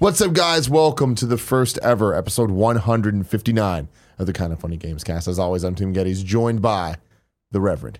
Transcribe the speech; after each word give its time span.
What's 0.00 0.22
up, 0.22 0.32
guys? 0.32 0.70
Welcome 0.70 1.14
to 1.16 1.26
the 1.26 1.36
first 1.36 1.78
ever 1.82 2.14
episode 2.14 2.50
159 2.50 3.88
of 4.18 4.26
the 4.26 4.32
Kind 4.32 4.50
of 4.50 4.58
Funny 4.58 4.78
Games 4.78 5.04
cast. 5.04 5.28
As 5.28 5.38
always, 5.38 5.62
I'm 5.62 5.74
Tim 5.74 5.92
Gettys, 5.92 6.24
joined 6.24 6.62
by 6.62 6.96
the 7.50 7.60
Reverend 7.60 7.98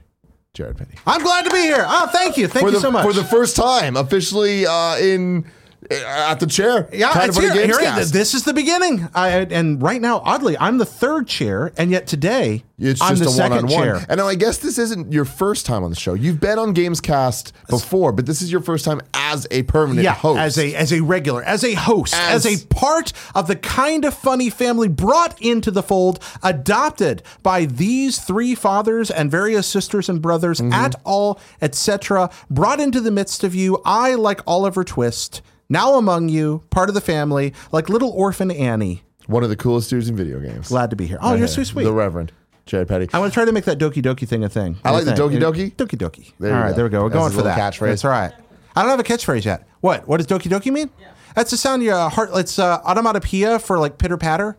Jared 0.55 0.79
Petty. 0.79 0.95
I'm 1.07 1.23
glad 1.23 1.45
to 1.45 1.51
be 1.51 1.61
here. 1.61 1.85
Oh, 1.87 2.07
thank 2.07 2.39
you. 2.39 2.49
Thank 2.49 2.65
for 2.65 2.69
you 2.71 2.77
the, 2.77 2.81
so 2.81 2.91
much. 2.91 3.05
For 3.05 3.13
the 3.13 3.23
first 3.23 3.55
time, 3.55 3.99
officially 3.99 4.65
uh, 4.67 4.97
in 4.97 5.45
at 5.91 6.41
the 6.41 6.47
chair. 6.47 6.89
yeah, 6.93 7.13
kind 7.13 7.29
it's 7.29 7.37
of 7.39 7.43
here. 7.43 7.53
Here 7.67 7.79
it 7.81 8.13
this 8.13 8.35
is 8.35 8.45
the 8.45 8.55
beginning. 8.55 9.09
I, 9.15 9.29
and 9.51 9.83
right 9.83 10.01
now, 10.01 10.21
oddly, 10.25 10.57
I'm 10.59 10.79
the 10.79 10.87
third 10.87 11.27
chair, 11.27 11.73
and 11.77 11.91
yet 11.91 12.07
today 12.07 12.65
It's 12.79 13.03
I'm 13.03 13.17
just 13.17 13.23
the 13.25 13.29
a 13.29 13.33
second 13.33 13.67
one-on-one. 13.69 13.83
chair. 13.99 14.07
And 14.09 14.19
now 14.19 14.27
I 14.29 14.35
guess 14.37 14.59
this 14.59 14.79
isn't 14.79 15.13
your 15.13 15.25
first 15.25 15.67
time 15.67 15.83
on 15.85 15.91
the 15.91 15.97
show. 15.97 16.15
You've 16.15 16.41
been 16.41 16.59
on 16.59 16.75
Gamescast 16.75 17.53
before, 17.69 18.13
but 18.13 18.27
this 18.27 18.41
is 18.43 18.53
your 18.53 18.61
first 18.61 18.85
time 18.85 19.01
as 19.15 19.47
a 19.51 19.63
permanent 19.65 20.05
Yeah, 20.05 20.15
host. 20.15 20.39
as 20.39 20.59
a 20.59 20.75
as 20.75 20.93
a 20.93 21.01
regular, 21.03 21.43
as 21.43 21.65
a 21.65 21.75
host, 21.75 22.15
As- 22.15 22.47
as, 22.47 22.63
a 22.63 22.67
part 22.67 23.13
of 23.35 23.49
the 23.49 23.57
kind 23.57 24.05
of 24.05 24.15
funny 24.15 24.49
family 24.51 24.89
brought 24.89 25.41
into 25.43 25.71
the 25.71 25.83
fold, 25.83 26.21
adopted 26.43 27.23
by 27.43 27.65
these 27.65 28.19
three 28.19 28.55
fathers 28.55 29.11
and 29.11 29.31
various 29.31 29.67
sisters 29.67 30.09
and 30.09 30.21
brothers 30.23 30.61
Mm-hmm. 30.61 30.73
at 30.73 30.95
all, 31.05 31.39
etc. 31.63 32.29
Brought 32.51 32.81
into 32.81 33.01
the 33.01 33.11
midst 33.11 33.45
of 33.45 33.55
you, 33.55 33.81
I 33.85 34.15
like 34.15 34.41
Oliver 34.47 34.85
Twist, 34.85 35.43
now 35.71 35.95
among 35.95 36.29
you, 36.29 36.63
part 36.69 36.91
of 36.91 36.95
the 36.95 37.01
family, 37.01 37.55
like 37.73 37.89
little 37.89 38.11
orphan 38.11 38.51
Annie. 38.51 39.03
one 39.27 39.43
of 39.43 39.49
the 39.49 39.57
coolest 39.57 39.89
dudes 39.89 40.09
in 40.11 40.17
video 40.17 40.39
games. 40.41 40.69
Glad 40.69 40.91
to 40.91 40.97
be 40.97 41.07
here. 41.07 41.19
Oh, 41.23 41.35
you're 41.35 41.47
so 41.49 41.63
sweet. 41.65 41.85
The 41.85 41.93
Reverend 41.93 42.33
Jared 42.67 42.89
Petty. 42.89 43.09
I 43.13 43.19
want 43.19 43.33
to 43.33 43.35
try 43.35 43.45
to 43.47 43.53
make 43.53 43.65
that 43.65 43.79
Doki 43.79 44.03
Doki 44.03 44.29
thing 44.29 44.45
a 44.45 44.49
thing. 44.49 44.77
I 44.85 44.91
like 44.91 45.05
the 45.05 45.13
A 45.13 45.17
thing. 45.17 45.41
Doki 45.41 45.41
Doki. 45.41 45.75
Doki 45.75 45.97
Doki. 45.99 46.33
There 46.39 46.51
you 46.51 46.57
all 46.57 46.63
right, 46.63 46.71
go. 46.71 46.75
there 46.77 46.85
we 46.85 46.91
go. 46.91 47.03
We're 47.05 47.09
That's 47.09 47.15
going 47.19 47.25
his 47.31 47.33
for 47.33 47.43
little 47.45 47.57
that. 47.57 47.73
catchphrase. 47.75 47.87
That's 47.89 48.05
all 48.05 48.11
right. 48.11 48.33
I 48.77 48.83
don't 48.83 48.91
have 48.91 49.01
a 49.01 49.03
catchphrase 49.05 49.45
yet. 49.45 49.67
What? 49.81 50.07
What 50.07 50.19
does 50.19 50.27
Doki 50.27 50.51
Doki 50.51 50.71
mean? 50.73 50.91
That's 51.35 51.51
the 51.51 51.57
sound 51.57 51.83
your 51.83 52.09
heart. 52.11 52.31
It's 52.35 52.59
uh, 52.59 52.81
onomatopoeia 52.85 53.59
for 53.61 53.79
like 53.79 53.99
pitter 53.99 54.17
patter, 54.17 54.59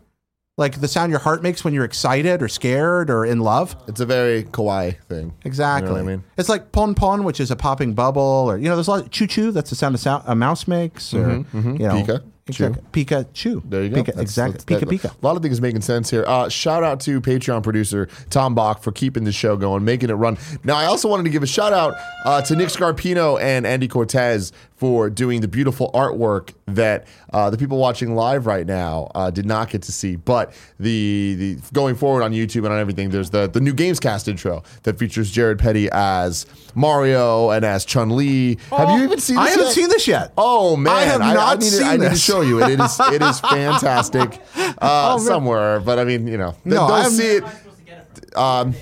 like 0.58 0.80
the 0.80 0.88
sound 0.88 1.10
your 1.10 1.20
heart 1.20 1.42
makes 1.42 1.64
when 1.64 1.72
you're 1.72 1.84
excited 1.84 2.42
or 2.42 2.48
scared 2.48 3.08
or 3.10 3.24
in 3.24 3.40
love. 3.40 3.74
It's 3.88 4.00
a 4.00 4.06
very 4.06 4.44
kawaii 4.44 4.96
thing. 5.04 5.32
Exactly. 5.44 5.90
You 5.90 5.96
know 5.98 6.04
what 6.04 6.10
I 6.12 6.16
mean? 6.16 6.24
It's 6.36 6.48
like 6.48 6.72
pon 6.72 6.94
pon, 6.94 7.24
which 7.24 7.40
is 7.40 7.50
a 7.50 7.56
popping 7.56 7.94
bubble, 7.94 8.20
or 8.22 8.58
you 8.58 8.68
know, 8.68 8.76
there's 8.76 8.88
a 8.88 8.90
lot 8.90 9.04
of 9.04 9.10
choo 9.10 9.26
choo. 9.26 9.50
That's 9.50 9.70
the 9.70 9.76
sound 9.76 9.94
a, 9.94 9.98
sound 9.98 10.24
a 10.26 10.34
mouse 10.34 10.68
makes, 10.68 11.14
or 11.14 11.30
you 11.32 11.44
know, 11.78 12.02
Pika, 12.02 12.22
exactly. 12.46 12.82
Pika 13.04 13.26
choo. 13.32 13.60
Mm-hmm, 13.60 13.70
There 13.70 13.82
you 13.84 13.88
go. 13.90 13.96
Pika, 14.02 14.06
That's- 14.06 14.20
exactly. 14.20 14.76
that's- 14.76 14.84
Pika 15.00 15.08
pika. 15.10 15.22
A 15.22 15.26
lot 15.26 15.36
of 15.36 15.42
things 15.42 15.58
making 15.62 15.80
sense 15.80 16.10
here. 16.10 16.24
Uh, 16.26 16.50
shout 16.50 16.84
out 16.84 17.00
to 17.00 17.20
Patreon 17.22 17.62
producer 17.62 18.08
Tom 18.28 18.54
Bock 18.54 18.82
for 18.82 18.92
keeping 18.92 19.24
the 19.24 19.32
show 19.32 19.56
going, 19.56 19.84
making 19.86 20.10
it 20.10 20.14
run. 20.14 20.36
Now, 20.64 20.76
I 20.76 20.84
also 20.84 21.08
wanted 21.08 21.22
to 21.24 21.30
give 21.30 21.42
a 21.42 21.46
shout 21.46 21.72
out 21.72 21.94
uh, 22.26 22.42
to 22.42 22.54
Nick 22.56 22.68
Scarpino 22.68 23.40
and 23.40 23.66
Andy 23.66 23.88
Cortez 23.88 24.52
for 24.82 25.08
doing 25.08 25.40
the 25.40 25.46
beautiful 25.46 25.92
artwork 25.92 26.54
that 26.66 27.06
uh, 27.32 27.48
the 27.48 27.56
people 27.56 27.78
watching 27.78 28.16
live 28.16 28.46
right 28.46 28.66
now 28.66 29.08
uh, 29.14 29.30
did 29.30 29.46
not 29.46 29.70
get 29.70 29.80
to 29.80 29.92
see. 29.92 30.16
But 30.16 30.52
the, 30.80 31.36
the 31.38 31.58
going 31.72 31.94
forward 31.94 32.24
on 32.24 32.32
YouTube 32.32 32.64
and 32.64 32.72
on 32.72 32.80
everything, 32.80 33.10
there's 33.10 33.30
the 33.30 33.46
the 33.46 33.60
new 33.60 33.72
Gamescast 33.72 34.26
intro 34.26 34.64
that 34.82 34.98
features 34.98 35.30
Jared 35.30 35.60
Petty 35.60 35.88
as 35.92 36.46
Mario 36.74 37.50
and 37.50 37.64
as 37.64 37.84
Chun 37.84 38.16
Li. 38.16 38.58
Have 38.72 38.98
you 38.98 39.04
even 39.04 39.20
seen? 39.20 39.36
This 39.36 39.46
I 39.46 39.50
haven't 39.50 39.66
yet? 39.66 39.72
seen 39.72 39.88
this 39.88 40.08
yet. 40.08 40.32
Oh 40.36 40.76
man, 40.76 40.92
I 40.92 41.02
have 41.02 41.20
not 41.20 41.60
need, 41.60 41.64
to, 41.66 41.70
seen 41.70 41.86
I 41.86 41.96
need 41.96 42.10
to 42.10 42.16
show 42.16 42.40
you. 42.40 42.60
It, 42.60 42.72
it 42.72 42.80
is 42.80 42.98
it 42.98 43.22
is 43.22 43.38
fantastic 43.54 44.40
uh, 44.78 45.16
somewhere, 45.20 45.78
but 45.78 46.00
I 46.00 46.04
mean, 46.04 46.26
you 46.26 46.38
know, 46.38 46.56
th- 46.64 46.64
No, 46.64 46.88
don't 46.88 47.08
see 47.08 47.36
it. 47.36 47.44
Um, 48.36 48.74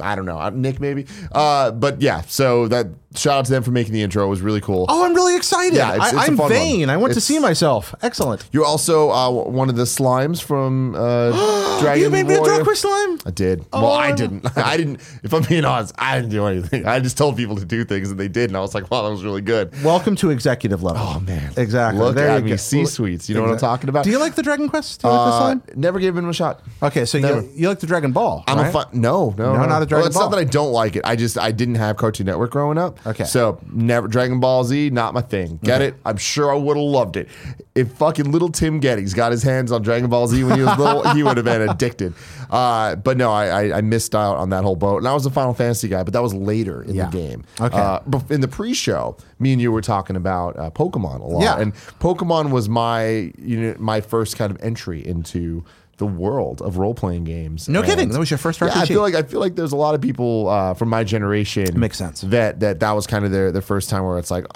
I 0.00 0.14
don't 0.16 0.26
know, 0.26 0.38
uh, 0.38 0.50
Nick 0.50 0.80
maybe. 0.80 1.06
Uh, 1.32 1.70
but 1.70 2.02
yeah, 2.02 2.22
so 2.22 2.68
that 2.68 2.88
shout 3.14 3.38
out 3.38 3.44
to 3.46 3.50
them 3.50 3.62
for 3.62 3.70
making 3.70 3.92
the 3.94 4.02
intro. 4.02 4.24
It 4.24 4.28
was 4.28 4.40
really 4.40 4.60
cool. 4.60 4.86
Oh, 4.88 5.04
I'm 5.04 5.14
really 5.14 5.36
excited. 5.36 5.74
Yeah, 5.74 5.94
it's- 5.94 6.00
I, 6.00 6.08
it's 6.08 6.16
a 6.16 6.20
I'm 6.30 6.36
fun 6.36 6.44
one. 6.44 6.50
vain. 6.52 6.90
I 6.90 6.96
want 6.96 7.14
to 7.14 7.20
see 7.20 7.38
myself. 7.38 7.94
Excellent. 8.02 8.48
You're 8.52 8.64
also 8.64 9.10
uh, 9.10 9.30
one 9.30 9.68
of 9.68 9.76
the 9.76 9.84
slimes 9.84 10.42
from 10.42 10.94
uh, 10.94 11.78
Dragon 11.80 12.02
you 12.04 12.10
made 12.10 12.26
me 12.26 12.34
a 12.34 12.40
Warrior. 12.40 12.64
Dark 12.64 12.76
slime. 12.76 13.18
I 13.26 13.30
did. 13.30 13.64
well, 13.72 13.92
I 13.92 14.12
didn't. 14.12 14.46
I 14.58 14.76
didn't. 14.76 15.00
If 15.22 15.32
I'm 15.32 15.42
being 15.42 15.64
honest, 15.64 15.94
I 15.98 16.16
didn't 16.16 16.30
do 16.30 16.44
anything. 16.46 16.86
I 16.86 17.00
just 17.00 17.16
told 17.18 17.36
people 17.36 17.56
to 17.56 17.64
do 17.64 17.84
things, 17.84 18.10
and 18.10 18.18
they 18.20 18.28
did, 18.28 18.50
and 18.50 18.56
I 18.56 18.60
was 18.60 18.74
like, 18.74 18.90
"Wow, 18.90 19.02
that 19.04 19.10
was 19.10 19.24
really 19.24 19.40
good." 19.42 19.72
Welcome 19.82 20.14
to 20.16 20.30
executive 20.30 20.82
level. 20.82 21.00
Oh 21.02 21.20
man, 21.20 21.52
Exactly. 21.56 22.02
Look 22.02 22.14
There 22.14 22.28
at 22.30 22.42
you 22.44 22.50
me. 22.50 22.56
C 22.56 22.84
suites. 22.84 23.28
You 23.28 23.34
know 23.34 23.42
what 23.42 23.50
I'm 23.52 23.58
talking 23.58 23.88
about? 23.88 24.04
Do 24.04 24.10
you 24.10 24.18
like 24.18 24.34
the 24.34 24.42
Dragon 24.42 24.68
Quest? 24.68 25.00
Do 25.02 25.08
you 25.08 25.14
like 25.14 25.20
the 25.26 25.32
Uh, 25.34 25.38
slime? 25.40 25.62
never 25.76 25.98
gave 25.98 26.16
him 26.16 26.28
a 26.28 26.32
shot. 26.32 26.60
Okay, 26.82 27.04
so 27.04 27.18
never. 27.18 27.42
you, 27.42 27.50
you 27.54 27.68
like 27.68 27.80
the 27.80 27.86
Dragon 27.86 28.12
Ball? 28.12 28.44
I'm 28.46 28.58
right? 28.58 28.68
a 28.68 28.72
fun. 28.72 28.86
No, 28.92 29.34
no, 29.38 29.54
No, 29.54 29.66
not 29.66 29.82
a 29.82 29.86
Dragon 29.86 29.98
well, 30.02 30.06
it's 30.06 30.16
not 30.16 30.30
that 30.30 30.38
I 30.38 30.44
don't 30.44 30.72
like 30.72 30.96
it. 30.96 31.02
I 31.04 31.16
just 31.16 31.38
I 31.38 31.50
didn't 31.52 31.76
have 31.76 31.96
Cartoon 31.96 32.26
Network 32.26 32.50
growing 32.50 32.78
up. 32.78 32.97
Okay. 33.06 33.24
So 33.24 33.60
never 33.72 34.08
Dragon 34.08 34.40
Ball 34.40 34.64
Z, 34.64 34.90
not 34.90 35.14
my 35.14 35.20
thing. 35.20 35.58
Get 35.62 35.82
it? 35.82 35.94
I'm 36.04 36.16
sure 36.16 36.52
I 36.52 36.56
would 36.56 36.76
have 36.76 36.84
loved 36.84 37.16
it. 37.16 37.28
If 37.74 37.92
fucking 37.92 38.30
little 38.32 38.48
Tim 38.50 38.80
Gettys 38.80 39.14
got 39.14 39.30
his 39.32 39.42
hands 39.42 39.70
on 39.72 39.82
Dragon 39.82 40.10
Ball 40.10 40.26
Z 40.26 40.42
when 40.44 40.56
he 40.58 40.64
was 40.64 40.76
little, 40.78 41.08
he 41.14 41.22
would 41.22 41.36
have 41.36 41.44
been 41.46 41.68
addicted. 41.68 42.12
Uh, 42.50 42.96
but 42.96 43.16
no, 43.16 43.30
I, 43.30 43.46
I 43.46 43.78
I 43.78 43.80
missed 43.82 44.14
out 44.14 44.36
on 44.36 44.50
that 44.50 44.64
whole 44.64 44.76
boat. 44.76 44.98
And 44.98 45.06
I 45.08 45.14
was 45.14 45.26
a 45.26 45.30
Final 45.30 45.54
Fantasy 45.54 45.88
guy, 45.88 46.02
but 46.02 46.12
that 46.12 46.22
was 46.22 46.34
later 46.34 46.82
in 46.82 46.94
Yeah. 46.94 47.06
the 47.08 47.16
game. 47.16 47.44
Okay. 47.60 47.76
Uh, 47.78 48.00
in 48.30 48.40
the 48.40 48.48
pre-show, 48.48 49.16
me 49.38 49.52
and 49.52 49.62
you 49.62 49.70
were 49.70 49.82
talking 49.82 50.16
about 50.16 50.58
uh, 50.58 50.70
Pokemon 50.70 51.20
a 51.20 51.24
lot, 51.24 51.42
Yeah. 51.42 51.58
and 51.60 51.74
Pokemon 52.00 52.50
was 52.50 52.68
my 52.68 53.32
you 53.38 53.60
know 53.60 53.74
my 53.78 54.00
first 54.00 54.36
kind 54.36 54.50
of 54.50 54.60
entry 54.62 55.06
into 55.06 55.64
the 55.98 56.06
world 56.06 56.62
of 56.62 56.78
role-playing 56.78 57.24
games. 57.24 57.68
No 57.68 57.80
And- 57.80 57.88
kidding. 57.88 58.08
That 58.08 58.18
was 58.18 58.30
your 58.30 58.38
first 58.38 58.60
yeah, 58.60 58.70
I 58.74 58.86
feel 58.86 59.02
like 59.02 59.14
I 59.14 59.22
feel 59.22 59.40
like 59.40 59.54
there's 59.56 59.72
a 59.72 59.76
lot 59.76 59.94
of 59.94 60.00
people 60.00 60.48
uh, 60.48 60.74
from 60.74 60.88
my 60.88 61.04
generation 61.04 61.78
Makes 61.78 61.98
sense. 61.98 62.22
that 62.22 62.60
that 62.60 62.80
that 62.80 62.92
was 62.92 63.06
kind 63.06 63.24
of 63.24 63.30
their 63.30 63.52
their 63.52 63.62
first 63.62 63.90
time 63.90 64.04
where 64.04 64.18
it's 64.18 64.30
like, 64.30 64.46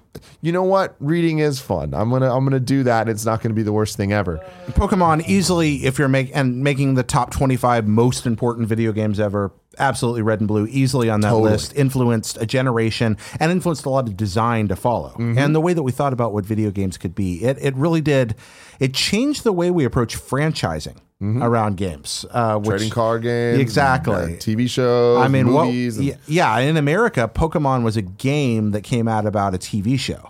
you 0.41 0.53
know 0.53 0.63
what, 0.63 0.97
reading 1.01 1.41
is 1.41 1.61
fun. 1.61 1.95
I'm 1.95 2.11
gonna 2.11 2.35
I'm 2.35 2.45
gonna 2.45 2.61
do 2.61 2.83
that. 2.85 3.03
And 3.03 3.11
it's 3.11 3.25
not 3.25 3.43
gonna 3.43 3.55
be 3.55 3.63
the 3.63 3.73
worst 3.73 3.97
thing 3.97 4.13
ever. 4.13 4.39
Pokemon 4.71 5.27
easily, 5.29 5.85
if 5.85 5.99
you're 5.99 6.09
make 6.09 6.31
and 6.35 6.63
making 6.63 6.95
the 6.95 7.03
top 7.03 7.31
25 7.33 7.87
most 7.89 8.27
important 8.27 8.69
video 8.69 8.93
games 8.93 9.19
ever, 9.21 9.53
absolutely 9.79 10.23
red 10.23 10.39
and 10.41 10.49
blue, 10.49 10.67
easily 10.71 11.11
on 11.11 11.21
that 11.23 11.31
Totally. 11.31 11.51
list, 11.53 11.75
influenced 11.77 12.37
a 12.41 12.47
generation 12.47 13.17
and 13.41 13.51
influenced 13.51 13.85
a 13.85 13.91
lot 13.91 14.07
of 14.09 14.17
design 14.17 14.69
to 14.69 14.77
follow. 14.77 15.11
Mm-hmm. 15.11 15.39
And 15.39 15.55
the 15.55 15.61
way 15.61 15.73
that 15.75 15.83
we 15.83 15.93
thought 15.93 16.13
about 16.13 16.33
what 16.33 16.45
video 16.47 16.71
games 16.71 16.97
could 16.99 17.15
be, 17.15 17.43
it 17.45 17.59
it 17.61 17.75
really 17.75 18.01
did. 18.01 18.37
It 18.79 18.95
changed 18.95 19.45
the 19.45 19.53
way 19.53 19.71
we 19.71 19.85
approach 19.85 20.17
franchising 20.17 20.97
around 21.23 21.77
games. 21.77 22.25
Uh, 22.31 22.57
which, 22.59 22.63
Mm-hmm. 22.65 22.71
Trading 22.71 22.91
card 22.91 23.23
games, 23.23 23.59
Exactly. 23.61 24.15
uh, 24.15 24.27
TV 24.39 24.69
shows, 24.69 25.19
I 25.25 25.29
mean, 25.29 25.53
what, 25.53 25.67
movies. 25.67 25.99
and- 25.99 26.19
yeah, 26.27 26.59
in 26.59 26.77
America, 26.77 27.31
Pokemon 27.33 27.83
was 27.85 27.97
a 27.97 28.03
game 28.03 28.73
that 28.73 28.83
came 28.83 29.07
out 29.09 29.27
about 29.27 29.55
a 29.55 29.59
TV 29.59 29.99
show. 29.99 30.29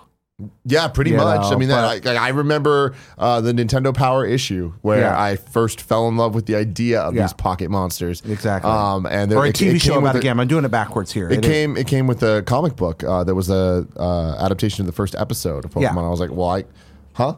Yeah, 0.65 0.89
pretty 0.89 1.13
You 1.13 1.19
much. 1.19 1.41
I 1.41 1.51
know, 1.51 1.59
mean, 1.59 1.69
that, 1.69 2.05
I, 2.05 2.17
I 2.17 2.29
remember 2.31 2.95
uh, 3.17 3.41
the 3.41 3.53
Nintendo 3.53 3.95
Power 3.95 4.27
issue 4.27 4.73
where 4.83 5.01
Yeah. 5.01 5.21
I 5.23 5.37
first 5.37 5.81
fell 5.81 6.09
in 6.09 6.17
love 6.17 6.35
with 6.35 6.47
the 6.47 6.57
idea 6.57 7.01
of 7.01 7.15
Yeah. 7.15 7.23
these 7.23 7.33
pocket 7.33 7.71
monsters. 7.71 8.23
Exactly. 8.27 8.69
Um, 8.69 9.07
and 9.07 9.31
there, 9.31 9.39
or 9.39 9.45
a 9.45 9.51
it- 9.51 9.55
TV 9.55 9.77
it 9.77 9.83
show 9.83 9.99
about 9.99 10.17
a 10.17 10.21
game. 10.21 10.41
I'm 10.41 10.49
doing 10.49 10.65
it 10.65 10.71
backwards 10.71 11.13
here. 11.13 11.29
It 11.31 11.39
It 11.39 11.45
is- 11.45 11.51
came. 11.51 11.77
It 11.77 11.87
came 11.87 12.09
with 12.09 12.25
a 12.25 12.43
comic 12.43 12.75
book 12.75 13.05
uh, 13.05 13.23
that 13.23 13.37
was 13.37 13.51
a 13.51 13.87
uh, 13.97 14.35
adaptation 14.45 14.83
of 14.83 14.87
the 14.87 14.93
first 14.93 15.15
episode 15.17 15.65
of 15.65 15.71
Pokemon. 15.71 15.83
Yeah. 15.83 16.07
I 16.07 16.09
was 16.09 16.19
like, 16.21 16.31
well, 16.33 16.49
I, 16.51 16.65
huh? 17.13 17.37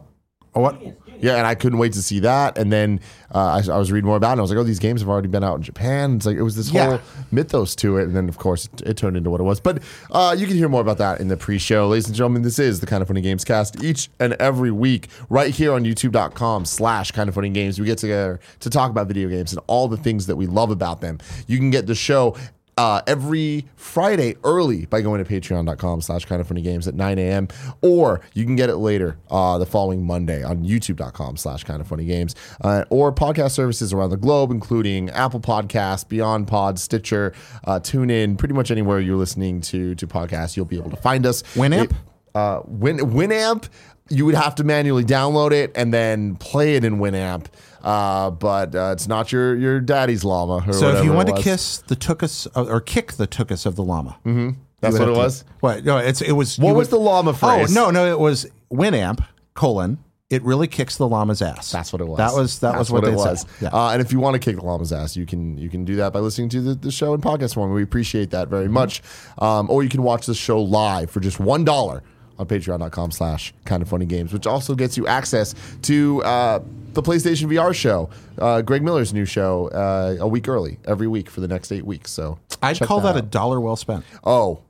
Oh, 0.55 0.61
what? 0.61 0.81
Yeah, 1.21 1.35
and 1.37 1.47
I 1.47 1.55
couldn't 1.55 1.79
wait 1.79 1.93
to 1.93 2.01
see 2.01 2.19
that. 2.19 2.57
And 2.57 2.71
then 2.71 2.99
uh, 3.33 3.61
I, 3.67 3.71
I 3.73 3.77
was 3.77 3.91
reading 3.91 4.07
more 4.07 4.17
about 4.17 4.29
it. 4.29 4.31
And 4.33 4.41
I 4.41 4.43
was 4.43 4.51
like, 4.51 4.59
oh, 4.59 4.63
these 4.63 4.79
games 4.79 5.01
have 5.01 5.09
already 5.09 5.27
been 5.27 5.43
out 5.43 5.55
in 5.55 5.61
Japan. 5.63 6.15
It's 6.17 6.25
like 6.25 6.37
it 6.37 6.41
was 6.43 6.55
this 6.55 6.71
Yeah. 6.71 6.97
whole 6.97 6.99
mythos 7.31 7.75
to 7.77 7.97
it. 7.97 8.03
And 8.03 8.15
then, 8.15 8.29
of 8.29 8.37
course, 8.37 8.65
it, 8.73 8.81
it 8.81 8.97
turned 8.97 9.17
into 9.17 9.29
what 9.29 9.39
it 9.39 9.43
was. 9.43 9.59
But 9.59 9.81
uh, 10.11 10.35
you 10.37 10.45
can 10.47 10.55
hear 10.55 10.69
more 10.69 10.81
about 10.81 10.97
that 10.99 11.19
in 11.19 11.27
the 11.27 11.37
pre-show. 11.37 11.87
Ladies 11.87 12.07
and 12.07 12.15
gentlemen, 12.15 12.41
this 12.41 12.59
is 12.59 12.79
the 12.79 12.85
Kind 12.85 13.01
of 13.01 13.07
Funny 13.07 13.21
Games 13.21 13.43
cast 13.43 13.83
each 13.83 14.09
and 14.19 14.33
every 14.33 14.71
week 14.71 15.07
right 15.29 15.53
here 15.53 15.73
on 15.73 15.83
youtube.com 15.85 16.65
slash 16.65 17.11
Kind 17.11 17.29
of 17.29 17.35
Funny 17.35 17.49
Games. 17.49 17.79
We 17.79 17.85
get 17.85 17.97
together 17.97 18.39
to 18.59 18.69
talk 18.69 18.91
about 18.91 19.07
video 19.07 19.29
games 19.29 19.51
and 19.53 19.61
all 19.67 19.87
the 19.87 19.97
things 19.97 20.27
that 20.27 20.35
we 20.35 20.47
love 20.47 20.69
about 20.71 21.01
them. 21.01 21.19
You 21.47 21.57
can 21.57 21.71
get 21.71 21.87
the 21.87 21.95
show 21.95 22.35
uh, 22.77 23.01
every 23.07 23.65
Friday 23.75 24.35
early 24.43 24.85
by 24.85 25.01
going 25.01 25.23
to 25.23 25.29
patreon.com 25.29 26.01
slash 26.01 26.25
kind 26.25 26.41
of 26.41 26.47
funny 26.47 26.61
games 26.61 26.87
at 26.87 26.93
9 26.95 27.17
a.m. 27.19 27.47
Or 27.81 28.21
you 28.33 28.43
can 28.45 28.55
get 28.55 28.69
it 28.69 28.77
later 28.77 29.17
uh, 29.31 29.57
the 29.57 29.65
following 29.65 30.05
Monday 30.05 30.43
on 30.43 30.63
youtube.com 30.65 31.37
slash 31.37 31.63
kind 31.63 31.79
of 31.81 31.87
funny 31.87 32.05
games 32.05 32.35
uh, 32.61 32.83
or 32.89 33.13
podcast 33.13 33.51
services 33.51 33.93
around 33.93 34.09
the 34.09 34.17
globe, 34.17 34.51
including 34.51 35.09
Apple 35.11 35.39
Podcasts, 35.39 36.07
Beyond 36.07 36.47
Pod, 36.47 36.77
Stitcher, 36.79 37.33
uh, 37.63 37.79
TuneIn, 37.79 38.37
pretty 38.37 38.53
much 38.53 38.71
anywhere 38.71 38.99
you're 38.99 39.15
listening 39.15 39.61
to, 39.61 39.95
to 39.95 40.07
podcasts, 40.07 40.57
you'll 40.57 40.65
be 40.65 40.77
able 40.77 40.89
to 40.91 40.97
find 40.97 41.25
us. 41.25 41.43
Winamp? 41.53 41.91
It- 41.91 41.91
uh, 42.35 42.61
Win 42.65 42.97
Winamp, 42.97 43.69
you 44.09 44.25
would 44.25 44.35
have 44.35 44.55
to 44.55 44.63
manually 44.65 45.05
download 45.05 45.53
it 45.53 45.71
and 45.73 45.93
then 45.93 46.35
play 46.35 46.75
it 46.75 46.83
in 46.83 46.97
Winamp. 46.97 47.45
Uh, 47.85 48.31
but 48.31 48.73
uh, 48.73 48.89
it's 48.93 49.07
not 49.07 49.31
your 49.31 49.55
your 49.55 49.79
daddy's 49.79 50.23
llama. 50.23 50.63
Or 50.67 50.73
So 50.73 50.89
if 50.89 51.05
you 51.05 51.13
want 51.13 51.29
to 51.29 51.41
kiss 51.41 51.77
the 51.77 51.95
tuchus 51.95 52.47
uh, 52.55 52.65
or 52.65 52.81
kick 52.81 53.13
the 53.13 53.27
tuchus 53.27 53.65
of 53.65 53.75
the 53.75 53.83
llama, 53.83 54.17
mm-hmm. 54.25 54.59
That's 54.81 54.99
what 54.99 55.07
it 55.07 55.15
was? 55.15 55.45
What? 55.59 55.85
No, 55.85 55.97
it's 55.97 56.21
it 56.21 56.33
was. 56.33 56.57
What 56.59 56.75
was 56.75 56.89
the 56.89 56.99
llama 56.99 57.33
phrase? 57.33 57.75
Oh 57.75 57.85
no, 57.85 57.91
no, 57.91 58.11
it 58.11 58.19
was 58.19 58.47
Winamp 58.71 59.25
colon. 59.53 59.99
It 60.31 60.41
really 60.41 60.67
kicks 60.67 60.97
the 60.97 61.07
llama's 61.07 61.43
ass. 61.43 61.71
That's 61.71 61.93
what 61.93 62.01
it 62.01 62.07
was. 62.07 62.17
That 62.17 62.33
was 62.33 62.59
that 62.59 62.71
That's 62.71 62.89
was 62.89 62.91
what, 62.91 63.03
it 63.03 63.15
was. 63.15 63.45
Yeah. 63.61 63.69
Uh, 63.69 63.91
and 63.91 64.01
if 64.01 64.11
you 64.11 64.19
want 64.19 64.33
to 64.33 64.39
kick 64.39 64.55
the 64.55 64.65
llama's 64.65 64.91
ass, 64.91 65.15
you 65.15 65.27
can 65.27 65.55
you 65.57 65.69
can 65.69 65.85
do 65.85 65.95
that 65.97 66.13
by 66.13 66.19
listening 66.19 66.49
to 66.49 66.61
the, 66.61 66.73
the 66.73 66.91
show 66.91 67.13
in 67.13 67.21
podcast 67.21 67.53
form. 67.53 67.71
We 67.71 67.83
appreciate 67.83 68.31
that 68.31 68.47
very 68.47 68.67
much. 68.67 69.03
Um, 69.37 69.69
or 69.69 69.83
you 69.83 69.89
can 69.89 70.01
watch 70.01 70.25
the 70.25 70.33
show 70.33 70.59
live 70.59 71.11
for 71.11 71.19
just 71.19 71.39
one 71.39 71.63
dollar 71.63 72.01
on 72.37 72.45
patreon.com 72.47 73.11
slash 73.11 73.53
kind 73.65 73.81
of 73.81 73.89
funny 73.89 74.05
games, 74.05 74.33
which 74.33 74.47
also 74.47 74.75
gets 74.75 74.97
you 74.97 75.07
access 75.07 75.55
to 75.83 76.23
uh, 76.23 76.59
the 76.93 77.01
PlayStation 77.01 77.47
VR 77.47 77.73
show, 77.73 78.09
uh, 78.39 78.61
Greg 78.61 78.83
Miller's 78.83 79.13
new 79.13 79.25
show, 79.25 79.67
uh, 79.69 80.17
a 80.19 80.27
week 80.27 80.47
early 80.47 80.79
every 80.85 81.07
week 81.07 81.29
for 81.29 81.41
the 81.41 81.47
next 81.47 81.71
eight 81.71 81.85
weeks. 81.85 82.11
So 82.11 82.39
I'd 82.61 82.79
call 82.79 83.01
that, 83.01 83.17
a 83.17 83.21
dollar 83.21 83.59
well 83.59 83.75
spent. 83.75 84.05
Oh, 84.23 84.61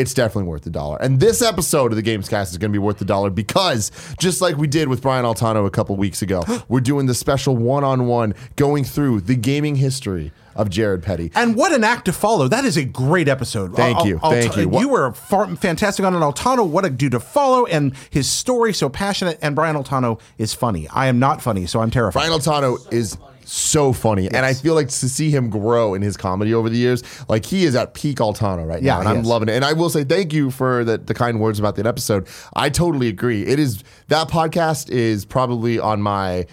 it's 0.00 0.14
definitely 0.14 0.48
worth 0.48 0.62
the 0.62 0.70
dollar. 0.70 0.96
And 1.00 1.20
this 1.20 1.42
episode 1.42 1.92
of 1.92 1.96
the 1.96 2.02
Gamescast 2.02 2.50
is 2.52 2.58
going 2.58 2.70
to 2.70 2.72
be 2.72 2.78
worth 2.78 2.98
the 2.98 3.04
dollar 3.04 3.28
because 3.30 3.90
just 4.18 4.40
like 4.40 4.56
we 4.56 4.66
did 4.66 4.88
with 4.88 5.02
Brian 5.02 5.24
Altano 5.24 5.66
a 5.66 5.70
couple 5.70 5.94
weeks 5.96 6.22
ago, 6.22 6.42
we're 6.68 6.80
doing 6.80 7.06
the 7.06 7.14
special 7.14 7.56
one-on-one 7.56 8.34
going 8.56 8.84
through 8.84 9.20
the 9.20 9.34
gaming 9.34 9.76
history 9.76 10.32
of 10.56 10.68
Jared 10.70 11.02
Petty. 11.02 11.30
And 11.34 11.54
what 11.54 11.72
an 11.72 11.84
act 11.84 12.06
to 12.06 12.12
follow! 12.12 12.48
That 12.48 12.64
is 12.64 12.76
a 12.76 12.84
great 12.84 13.28
episode. 13.28 13.74
Thank 13.76 14.04
you, 14.04 14.18
Al- 14.22 14.30
thank 14.30 14.56
you. 14.56 14.68
What- 14.68 14.80
You 14.80 14.88
were 14.88 15.12
far- 15.12 15.54
fantastic 15.56 16.04
on 16.04 16.14
an 16.14 16.22
Altano. 16.22 16.66
What 16.66 16.84
a 16.84 16.90
dude 16.90 17.12
to 17.12 17.20
follow, 17.20 17.66
and 17.66 17.94
his 18.10 18.28
story 18.28 18.74
so 18.74 18.88
passionate. 18.88 19.38
And 19.42 19.54
Brian 19.54 19.76
Altano 19.76 20.18
is 20.38 20.52
funny. 20.52 20.88
I 20.88 21.06
am 21.06 21.18
not 21.18 21.40
funny, 21.40 21.66
so 21.66 21.80
I'm 21.80 21.90
terrified. 21.90 22.20
Brian 22.26 22.32
Altano 22.32 22.92
is 22.92 23.16
so 23.50 23.92
funny, 23.92 24.28
and 24.28 24.46
I 24.46 24.54
feel 24.54 24.74
like 24.74 24.88
to 24.88 25.08
see 25.08 25.30
him 25.30 25.50
grow 25.50 25.94
in 25.94 26.02
his 26.02 26.16
comedy 26.16 26.54
over 26.54 26.68
the 26.68 26.76
years, 26.78 27.02
like 27.28 27.44
he 27.44 27.64
is 27.64 27.74
at 27.74 27.94
peak 27.94 28.18
Altano 28.18 28.66
right 28.66 28.82
Yeah, 28.82 28.94
now, 28.94 29.00
and 29.00 29.08
I'm 29.08 29.16
is. 29.18 29.26
loving 29.26 29.48
it. 29.48 29.52
And 29.56 29.64
I 29.64 29.72
will 29.72 29.90
say 29.90 30.04
thank 30.04 30.32
you 30.32 30.50
for 30.50 30.84
the, 30.84 30.98
the 30.98 31.14
kind 31.14 31.40
words 31.40 31.58
about 31.58 31.76
that 31.76 31.86
episode. 31.86 32.28
I 32.54 32.70
totally 32.70 33.08
agree. 33.08 33.44
It 33.46 33.58
is 33.58 33.82
that 34.08 34.28
podcast 34.28 34.90
is 34.90 35.24
probably 35.24 35.78
on 35.78 36.00
my. 36.00 36.46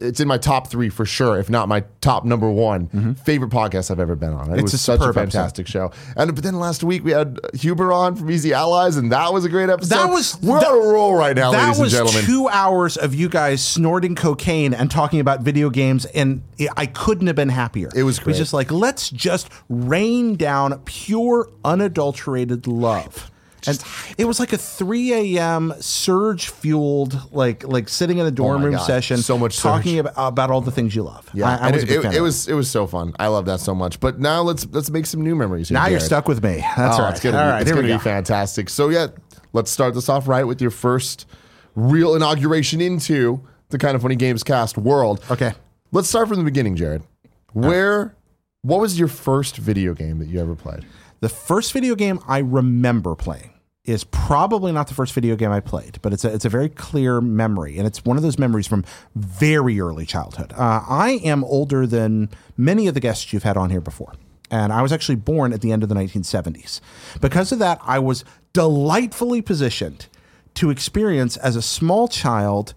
It's 0.00 0.18
in 0.18 0.26
my 0.26 0.38
top 0.38 0.68
three 0.68 0.88
for 0.88 1.04
sure, 1.04 1.38
if 1.38 1.48
not 1.50 1.68
my 1.68 1.84
top 2.00 2.24
number 2.24 2.50
one 2.50 3.14
favorite 3.16 3.50
podcast 3.50 3.90
I've 3.90 4.00
ever 4.00 4.16
been 4.16 4.32
on. 4.32 4.46
It 4.46 4.54
Mm-hmm. 4.54 4.54
It's 4.54 4.62
was 4.62 4.74
a 4.74 4.78
such 4.78 4.98
a 4.98 5.02
superb 5.02 5.18
episode. 5.18 5.32
fantastic 5.38 5.66
show. 5.68 5.92
And 6.16 6.34
but 6.34 6.42
then 6.42 6.58
last 6.58 6.82
week 6.82 7.04
we 7.04 7.12
had 7.12 7.38
Huber 7.52 7.92
on 7.92 8.16
from 8.16 8.30
Easy 8.30 8.52
Allies, 8.54 8.96
and 8.96 9.12
that 9.12 9.32
was 9.32 9.44
a 9.44 9.48
great 9.48 9.68
episode. 9.68 9.94
That 9.94 10.10
was- 10.10 10.36
we're 10.42 10.58
that- 10.58 10.68
on 10.68 10.74
a 10.84 10.88
roll 10.92 11.14
right 11.14 11.36
now, 11.36 11.52
that 11.52 11.64
ladies 11.66 11.80
was 11.80 11.94
and 11.94 12.06
gentlemen. 12.08 12.24
two 12.24 12.48
hours 12.48 12.96
of 12.96 13.14
you 13.14 13.28
guys 13.28 13.62
snorting 13.62 14.14
cocaine 14.14 14.72
and 14.74 14.90
talking 14.90 15.20
about 15.20 15.42
video 15.42 15.68
games, 15.70 16.06
and 16.06 16.42
I 16.76 16.86
couldn't 16.86 17.26
have 17.28 17.36
been 17.36 17.50
happier. 17.50 17.90
It 17.94 18.02
was 18.04 18.18
great. 18.18 18.24
It 18.24 18.30
was 18.30 18.38
just 18.38 18.52
like 18.54 18.72
let's 18.72 19.10
just 19.10 19.48
rain 19.68 20.36
down 20.36 20.80
pure, 20.86 21.50
unadulterated 21.64 22.66
love. 22.66 23.30
And 23.66 23.82
it 24.18 24.24
was 24.26 24.40
like 24.40 24.52
a 24.52 24.58
3 24.58 25.36
a.m. 25.38 25.74
surge 25.80 26.48
fueled, 26.48 27.32
like 27.32 27.66
like 27.66 27.88
sitting 27.88 28.18
in 28.18 28.26
a 28.26 28.30
dorm 28.30 28.62
Oh 28.62 28.64
room 28.66 28.74
God. 28.74 28.84
session, 28.84 29.16
So 29.18 29.38
much 29.38 29.58
talking 29.58 29.98
about, 29.98 30.14
about 30.16 30.50
all 30.50 30.60
the 30.60 30.70
things 30.70 30.94
you 30.94 31.02
love. 31.02 31.28
Yeah, 31.34 31.48
I, 31.48 31.68
I 31.68 31.70
was 31.70 31.82
a 31.82 31.86
it, 31.86 32.04
it, 32.04 32.14
it 32.16 32.20
was 32.20 32.48
it 32.48 32.54
was 32.54 32.70
so 32.70 32.86
fun. 32.86 33.14
I 33.18 33.28
love 33.28 33.46
that 33.46 33.60
so 33.60 33.74
much. 33.74 34.00
But 34.00 34.18
now 34.20 34.42
let's 34.42 34.66
let's 34.70 34.90
make 34.90 35.06
some 35.06 35.22
new 35.22 35.34
memories. 35.34 35.68
Here, 35.68 35.78
Now 35.78 35.86
you're 35.86 36.00
stuck 36.00 36.28
with 36.28 36.42
me. 36.42 36.64
That's 36.76 36.98
oh, 36.98 37.02
right. 37.02 37.10
It's 37.10 37.20
gonna 37.20 37.36
all 37.38 37.44
be, 37.44 37.50
right, 37.50 37.60
it's 37.62 37.70
here 37.70 37.76
gonna 37.76 37.88
we 37.88 37.94
be 37.94 38.02
fantastic. 38.02 38.68
So 38.68 38.88
yeah, 38.88 39.08
let's 39.52 39.70
start 39.70 39.94
this 39.94 40.08
off 40.08 40.28
right 40.28 40.44
with 40.44 40.60
your 40.60 40.70
first 40.70 41.26
real 41.74 42.14
inauguration 42.14 42.80
into 42.80 43.40
the 43.70 43.78
kind 43.78 43.96
of 43.96 44.02
funny 44.02 44.16
games 44.16 44.42
cast 44.42 44.76
world. 44.78 45.24
Okay. 45.30 45.52
Let's 45.92 46.08
start 46.08 46.28
from 46.28 46.38
the 46.38 46.44
beginning, 46.44 46.76
Jared. 46.76 47.02
Where 47.52 48.14
what 48.62 48.80
was 48.80 48.98
your 48.98 49.08
first 49.08 49.56
video 49.56 49.94
game 49.94 50.18
that 50.18 50.28
you 50.28 50.40
ever 50.40 50.54
played? 50.54 50.84
The 51.20 51.28
first 51.28 51.72
video 51.72 51.94
game 51.94 52.20
I 52.28 52.38
remember 52.38 53.14
playing 53.14 53.53
is 53.84 54.02
probably 54.04 54.72
not 54.72 54.88
the 54.88 54.94
first 54.94 55.12
video 55.12 55.36
game 55.36 55.50
I 55.50 55.60
played, 55.60 55.98
but 56.00 56.12
it's 56.12 56.24
a, 56.24 56.32
it's 56.32 56.46
a 56.46 56.48
very 56.48 56.70
clear 56.70 57.20
memory, 57.20 57.76
and 57.76 57.86
it's 57.86 58.04
one 58.04 58.16
of 58.16 58.22
those 58.22 58.38
memories 58.38 58.66
from 58.66 58.84
very 59.14 59.78
early 59.78 60.06
childhood. 60.06 60.52
Uh, 60.52 60.82
I 60.88 61.20
am 61.22 61.44
older 61.44 61.86
than 61.86 62.30
many 62.56 62.88
of 62.88 62.94
the 62.94 63.00
guests 63.00 63.32
you've 63.32 63.42
had 63.42 63.58
on 63.58 63.68
here 63.68 63.82
before, 63.82 64.14
and 64.50 64.72
I 64.72 64.80
was 64.80 64.90
actually 64.90 65.16
born 65.16 65.52
at 65.52 65.60
the 65.60 65.70
end 65.70 65.82
of 65.82 65.90
the 65.90 65.94
1970s. 65.94 66.80
Because 67.20 67.52
of 67.52 67.58
that, 67.58 67.78
I 67.82 67.98
was 67.98 68.24
delightfully 68.54 69.42
positioned 69.42 70.06
to 70.54 70.70
experience 70.70 71.36
as 71.36 71.54
a 71.54 71.62
small 71.62 72.08
child 72.08 72.72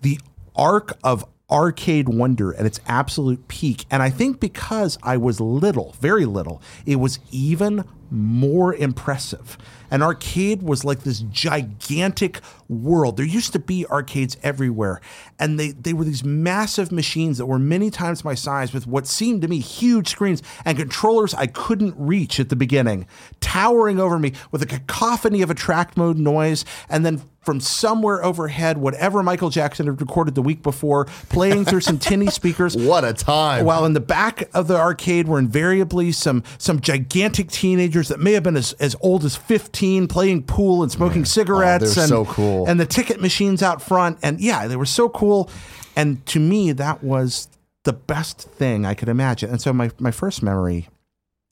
the 0.00 0.18
arc 0.54 0.96
of 1.04 1.24
arcade 1.50 2.08
wonder 2.08 2.54
at 2.54 2.66
its 2.66 2.80
absolute 2.86 3.46
peak. 3.48 3.84
And 3.90 4.02
I 4.02 4.10
think 4.10 4.40
because 4.40 4.98
I 5.02 5.16
was 5.16 5.40
little, 5.40 5.94
very 6.00 6.24
little, 6.24 6.62
it 6.86 6.96
was 6.96 7.18
even 7.30 7.84
more 8.10 8.74
impressive. 8.74 9.58
An 9.90 10.02
arcade 10.02 10.62
was 10.62 10.84
like 10.84 11.00
this 11.00 11.20
gigantic 11.20 12.40
world. 12.68 13.16
There 13.16 13.26
used 13.26 13.52
to 13.52 13.58
be 13.58 13.86
arcades 13.86 14.36
everywhere, 14.42 15.00
and 15.38 15.60
they, 15.60 15.70
they 15.70 15.92
were 15.92 16.04
these 16.04 16.24
massive 16.24 16.90
machines 16.90 17.38
that 17.38 17.46
were 17.46 17.58
many 17.58 17.90
times 17.90 18.24
my 18.24 18.34
size 18.34 18.72
with 18.72 18.86
what 18.86 19.06
seemed 19.06 19.42
to 19.42 19.48
me 19.48 19.60
huge 19.60 20.08
screens 20.08 20.42
and 20.64 20.76
controllers 20.76 21.34
I 21.34 21.46
couldn't 21.46 21.94
reach 21.96 22.40
at 22.40 22.48
the 22.48 22.56
beginning, 22.56 23.06
towering 23.40 24.00
over 24.00 24.18
me 24.18 24.32
with 24.50 24.62
a 24.62 24.66
cacophony 24.66 25.42
of 25.42 25.50
attract 25.50 25.96
mode 25.96 26.18
noise, 26.18 26.64
and 26.88 27.06
then 27.06 27.22
from 27.46 27.60
somewhere 27.60 28.24
overhead, 28.24 28.76
whatever 28.76 29.22
Michael 29.22 29.50
Jackson 29.50 29.86
had 29.86 30.00
recorded 30.00 30.34
the 30.34 30.42
week 30.42 30.64
before, 30.64 31.04
playing 31.28 31.64
through 31.64 31.80
some 31.80 31.96
tinny 31.96 32.26
speakers. 32.30 32.76
What 32.76 33.04
a 33.04 33.14
time! 33.14 33.64
While 33.64 33.84
in 33.84 33.92
the 33.92 34.00
back 34.00 34.50
of 34.52 34.66
the 34.66 34.76
arcade 34.76 35.28
were 35.28 35.38
invariably 35.38 36.10
some 36.10 36.42
some 36.58 36.80
gigantic 36.80 37.48
teenagers 37.96 38.08
that 38.08 38.20
may 38.20 38.32
have 38.32 38.42
been 38.42 38.56
as, 38.56 38.72
as 38.74 38.96
old 39.00 39.24
as 39.24 39.36
15 39.36 40.08
playing 40.08 40.42
pool 40.42 40.82
and 40.82 40.92
smoking 40.92 41.24
cigarettes. 41.24 41.94
they're 41.94 42.04
and, 42.04 42.08
so 42.08 42.24
cool. 42.26 42.66
And 42.68 42.78
the 42.78 42.86
ticket 42.86 43.20
machines 43.20 43.62
out 43.62 43.80
front. 43.80 44.18
And 44.22 44.40
yeah, 44.40 44.66
they 44.66 44.76
were 44.76 44.86
so 44.86 45.08
cool. 45.08 45.50
And 45.94 46.24
to 46.26 46.40
me, 46.40 46.72
that 46.72 47.02
was 47.02 47.48
the 47.84 47.92
best 47.92 48.42
thing 48.42 48.84
I 48.84 48.94
could 48.94 49.08
imagine. 49.08 49.50
And 49.50 49.60
so 49.60 49.72
my, 49.72 49.90
my 49.98 50.10
first 50.10 50.42
memory 50.42 50.88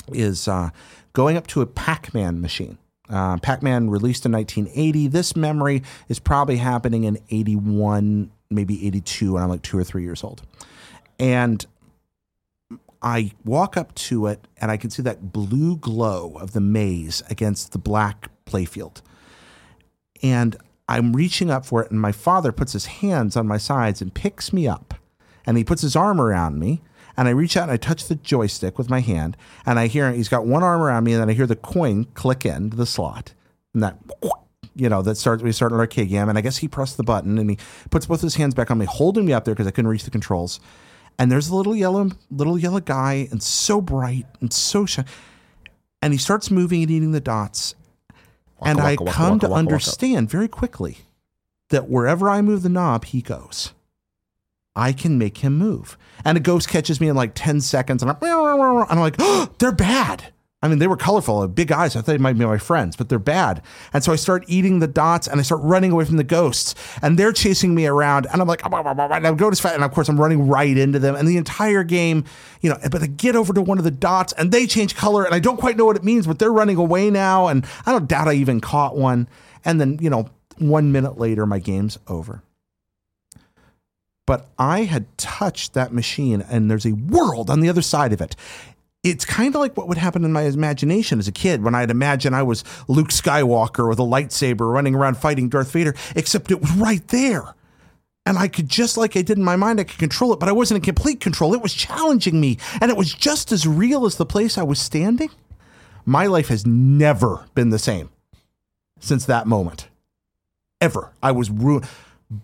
is 0.08 0.46
uh, 0.48 0.70
going 1.12 1.36
up 1.36 1.46
to 1.48 1.62
a 1.62 1.66
Pac-Man 1.66 2.40
machine. 2.40 2.78
Uh, 3.08 3.38
Pac-Man 3.38 3.90
released 3.90 4.26
in 4.26 4.32
1980. 4.32 5.08
This 5.08 5.36
memory 5.36 5.82
is 6.08 6.18
probably 6.18 6.56
happening 6.56 7.04
in 7.04 7.18
81, 7.30 8.30
maybe 8.50 8.86
82, 8.86 9.36
and 9.36 9.44
I'm 9.44 9.50
like 9.50 9.62
two 9.62 9.78
or 9.78 9.84
three 9.84 10.02
years 10.02 10.24
old. 10.24 10.42
And 11.18 11.64
I 13.04 13.32
walk 13.44 13.76
up 13.76 13.94
to 13.96 14.26
it 14.26 14.48
and 14.56 14.70
I 14.70 14.78
can 14.78 14.88
see 14.88 15.02
that 15.02 15.30
blue 15.30 15.76
glow 15.76 16.36
of 16.40 16.52
the 16.52 16.60
maze 16.60 17.22
against 17.28 17.72
the 17.72 17.78
black 17.78 18.30
playfield. 18.46 19.02
And 20.22 20.56
I'm 20.88 21.12
reaching 21.12 21.50
up 21.50 21.66
for 21.66 21.82
it, 21.82 21.90
and 21.90 22.00
my 22.00 22.12
father 22.12 22.50
puts 22.50 22.72
his 22.72 22.86
hands 22.86 23.36
on 23.36 23.46
my 23.46 23.58
sides 23.58 24.00
and 24.00 24.12
picks 24.12 24.52
me 24.52 24.66
up. 24.66 24.94
And 25.46 25.58
he 25.58 25.64
puts 25.64 25.82
his 25.82 25.94
arm 25.94 26.20
around 26.20 26.58
me. 26.58 26.80
And 27.16 27.28
I 27.28 27.32
reach 27.32 27.56
out 27.56 27.64
and 27.64 27.72
I 27.72 27.76
touch 27.76 28.06
the 28.06 28.16
joystick 28.16 28.76
with 28.76 28.90
my 28.90 29.00
hand. 29.00 29.36
And 29.66 29.78
I 29.78 29.86
hear 29.86 30.10
he's 30.10 30.28
got 30.28 30.46
one 30.46 30.62
arm 30.62 30.80
around 30.80 31.04
me, 31.04 31.12
and 31.12 31.20
then 31.20 31.28
I 31.28 31.34
hear 31.34 31.46
the 31.46 31.56
coin 31.56 32.04
click 32.14 32.46
into 32.46 32.76
the 32.76 32.86
slot. 32.86 33.34
And 33.74 33.82
that, 33.82 33.98
you 34.74 34.88
know, 34.88 35.02
that 35.02 35.16
starts, 35.16 35.42
we 35.42 35.52
start 35.52 35.72
an 35.72 35.78
arcade 35.78 36.08
game. 36.08 36.28
And 36.28 36.38
I 36.38 36.40
guess 36.40 36.58
he 36.58 36.68
pressed 36.68 36.96
the 36.96 37.02
button 37.02 37.38
and 37.38 37.50
he 37.50 37.58
puts 37.90 38.06
both 38.06 38.22
his 38.22 38.36
hands 38.36 38.54
back 38.54 38.70
on 38.70 38.78
me, 38.78 38.86
holding 38.86 39.26
me 39.26 39.32
up 39.32 39.44
there 39.44 39.54
because 39.54 39.66
I 39.66 39.72
couldn't 39.72 39.90
reach 39.90 40.04
the 40.04 40.10
controls. 40.10 40.58
And 41.18 41.30
there's 41.30 41.48
a 41.48 41.54
little 41.54 41.76
yellow, 41.76 42.10
little 42.30 42.58
yellow 42.58 42.80
guy, 42.80 43.28
and 43.30 43.42
so 43.42 43.80
bright 43.80 44.26
and 44.40 44.52
so 44.52 44.84
shiny. 44.86 45.08
And 46.02 46.12
he 46.12 46.18
starts 46.18 46.50
moving 46.50 46.82
and 46.82 46.90
eating 46.90 47.12
the 47.12 47.20
dots. 47.20 47.74
and 48.62 48.80
I 48.80 48.92
waka, 48.92 49.04
waka, 49.04 49.16
come 49.16 49.32
waka, 49.34 49.40
to 49.40 49.46
waka, 49.46 49.50
waka. 49.50 49.58
understand 49.58 50.30
very 50.30 50.48
quickly 50.48 50.98
that 51.70 51.88
wherever 51.88 52.28
I 52.28 52.42
move 52.42 52.62
the 52.62 52.68
knob, 52.68 53.04
he 53.06 53.22
goes. 53.22 53.72
I 54.76 54.92
can 54.92 55.18
make 55.18 55.38
him 55.38 55.56
move. 55.56 55.96
And 56.24 56.36
a 56.36 56.40
ghost 56.40 56.68
catches 56.68 57.00
me 57.00 57.08
in 57.08 57.16
like 57.16 57.32
10 57.34 57.60
seconds 57.60 58.02
and 58.02 58.10
I'm, 58.10 58.16
and 58.22 58.90
I'm 58.90 58.98
like, 58.98 59.16
oh, 59.18 59.48
they're 59.58 59.72
bad. 59.72 60.32
I 60.64 60.68
mean, 60.68 60.78
they 60.78 60.86
were 60.86 60.96
colorful, 60.96 61.46
big 61.46 61.70
eyes. 61.70 61.94
I 61.94 62.00
thought 62.00 62.06
they 62.06 62.16
might 62.16 62.38
be 62.38 62.46
my 62.46 62.56
friends, 62.56 62.96
but 62.96 63.10
they're 63.10 63.18
bad. 63.18 63.60
And 63.92 64.02
so 64.02 64.14
I 64.14 64.16
start 64.16 64.44
eating 64.46 64.78
the 64.78 64.86
dots 64.86 65.28
and 65.28 65.38
I 65.38 65.42
start 65.42 65.60
running 65.60 65.92
away 65.92 66.06
from 66.06 66.16
the 66.16 66.24
ghosts. 66.24 66.74
And 67.02 67.18
they're 67.18 67.34
chasing 67.34 67.74
me 67.74 67.84
around. 67.86 68.26
And 68.32 68.40
I'm 68.40 68.48
like, 68.48 68.64
and 68.64 69.26
I 69.26 69.34
go 69.34 69.50
as 69.50 69.60
fast. 69.60 69.74
And 69.74 69.84
of 69.84 69.92
course, 69.92 70.08
I'm 70.08 70.18
running 70.18 70.48
right 70.48 70.74
into 70.74 70.98
them. 70.98 71.16
And 71.16 71.28
the 71.28 71.36
entire 71.36 71.84
game, 71.84 72.24
you 72.62 72.70
know, 72.70 72.78
but 72.90 73.02
I 73.02 73.08
get 73.08 73.36
over 73.36 73.52
to 73.52 73.60
one 73.60 73.76
of 73.76 73.84
the 73.84 73.90
dots 73.90 74.32
and 74.32 74.52
they 74.52 74.66
change 74.66 74.96
color. 74.96 75.26
And 75.26 75.34
I 75.34 75.38
don't 75.38 75.58
quite 75.58 75.76
know 75.76 75.84
what 75.84 75.96
it 75.96 76.04
means, 76.04 76.26
but 76.26 76.38
they're 76.38 76.50
running 76.50 76.78
away 76.78 77.10
now. 77.10 77.48
And 77.48 77.66
I 77.84 77.92
don't 77.92 78.08
doubt 78.08 78.28
I 78.28 78.32
even 78.32 78.62
caught 78.62 78.96
one. 78.96 79.28
And 79.66 79.78
then, 79.78 79.98
you 80.00 80.08
know, 80.08 80.30
one 80.56 80.92
minute 80.92 81.18
later, 81.18 81.44
my 81.44 81.58
game's 81.58 81.98
over 82.08 82.42
but 84.26 84.48
I 84.58 84.84
had 84.84 85.18
touched 85.18 85.74
that 85.74 85.92
machine 85.92 86.42
and 86.48 86.70
there's 86.70 86.86
a 86.86 86.92
world 86.92 87.50
on 87.50 87.60
the 87.60 87.68
other 87.68 87.82
side 87.82 88.12
of 88.12 88.22
it. 88.22 88.34
It's 89.04 89.26
kind 89.26 89.54
of 89.54 89.60
like 89.60 89.76
what 89.76 89.86
would 89.86 89.98
happen 89.98 90.24
in 90.24 90.32
my 90.32 90.42
imagination 90.42 91.18
as 91.18 91.28
a 91.28 91.32
kid 91.32 91.62
when 91.62 91.74
I'd 91.74 91.90
imagine 91.90 92.32
I 92.32 92.42
was 92.42 92.64
Luke 92.88 93.10
Skywalker 93.10 93.86
with 93.86 93.98
a 93.98 94.02
lightsaber 94.02 94.72
running 94.72 94.94
around 94.94 95.18
fighting 95.18 95.50
Darth 95.50 95.70
Vader, 95.70 95.94
except 96.16 96.50
it 96.50 96.62
was 96.62 96.72
right 96.72 97.06
there. 97.08 97.54
And 98.24 98.38
I 98.38 98.48
could 98.48 98.66
just 98.66 98.96
like 98.96 99.14
I 99.14 99.20
did 99.20 99.36
in 99.36 99.44
my 99.44 99.56
mind, 99.56 99.78
I 99.78 99.84
could 99.84 99.98
control 99.98 100.32
it, 100.32 100.40
but 100.40 100.48
I 100.48 100.52
wasn't 100.52 100.78
in 100.78 100.82
complete 100.82 101.20
control. 101.20 101.52
It 101.52 101.60
was 101.60 101.74
challenging 101.74 102.40
me, 102.40 102.56
and 102.80 102.90
it 102.90 102.96
was 102.96 103.12
just 103.12 103.52
as 103.52 103.66
real 103.66 104.06
as 104.06 104.16
the 104.16 104.24
place 104.24 104.56
I 104.56 104.62
was 104.62 104.80
standing. 104.80 105.28
My 106.06 106.24
life 106.24 106.48
has 106.48 106.66
never 106.66 107.44
been 107.54 107.68
the 107.68 107.78
same 107.78 108.08
since 109.00 109.26
that 109.26 109.46
moment. 109.46 109.88
Ever. 110.80 111.12
I 111.22 111.32
was 111.32 111.50
ruined 111.50 111.86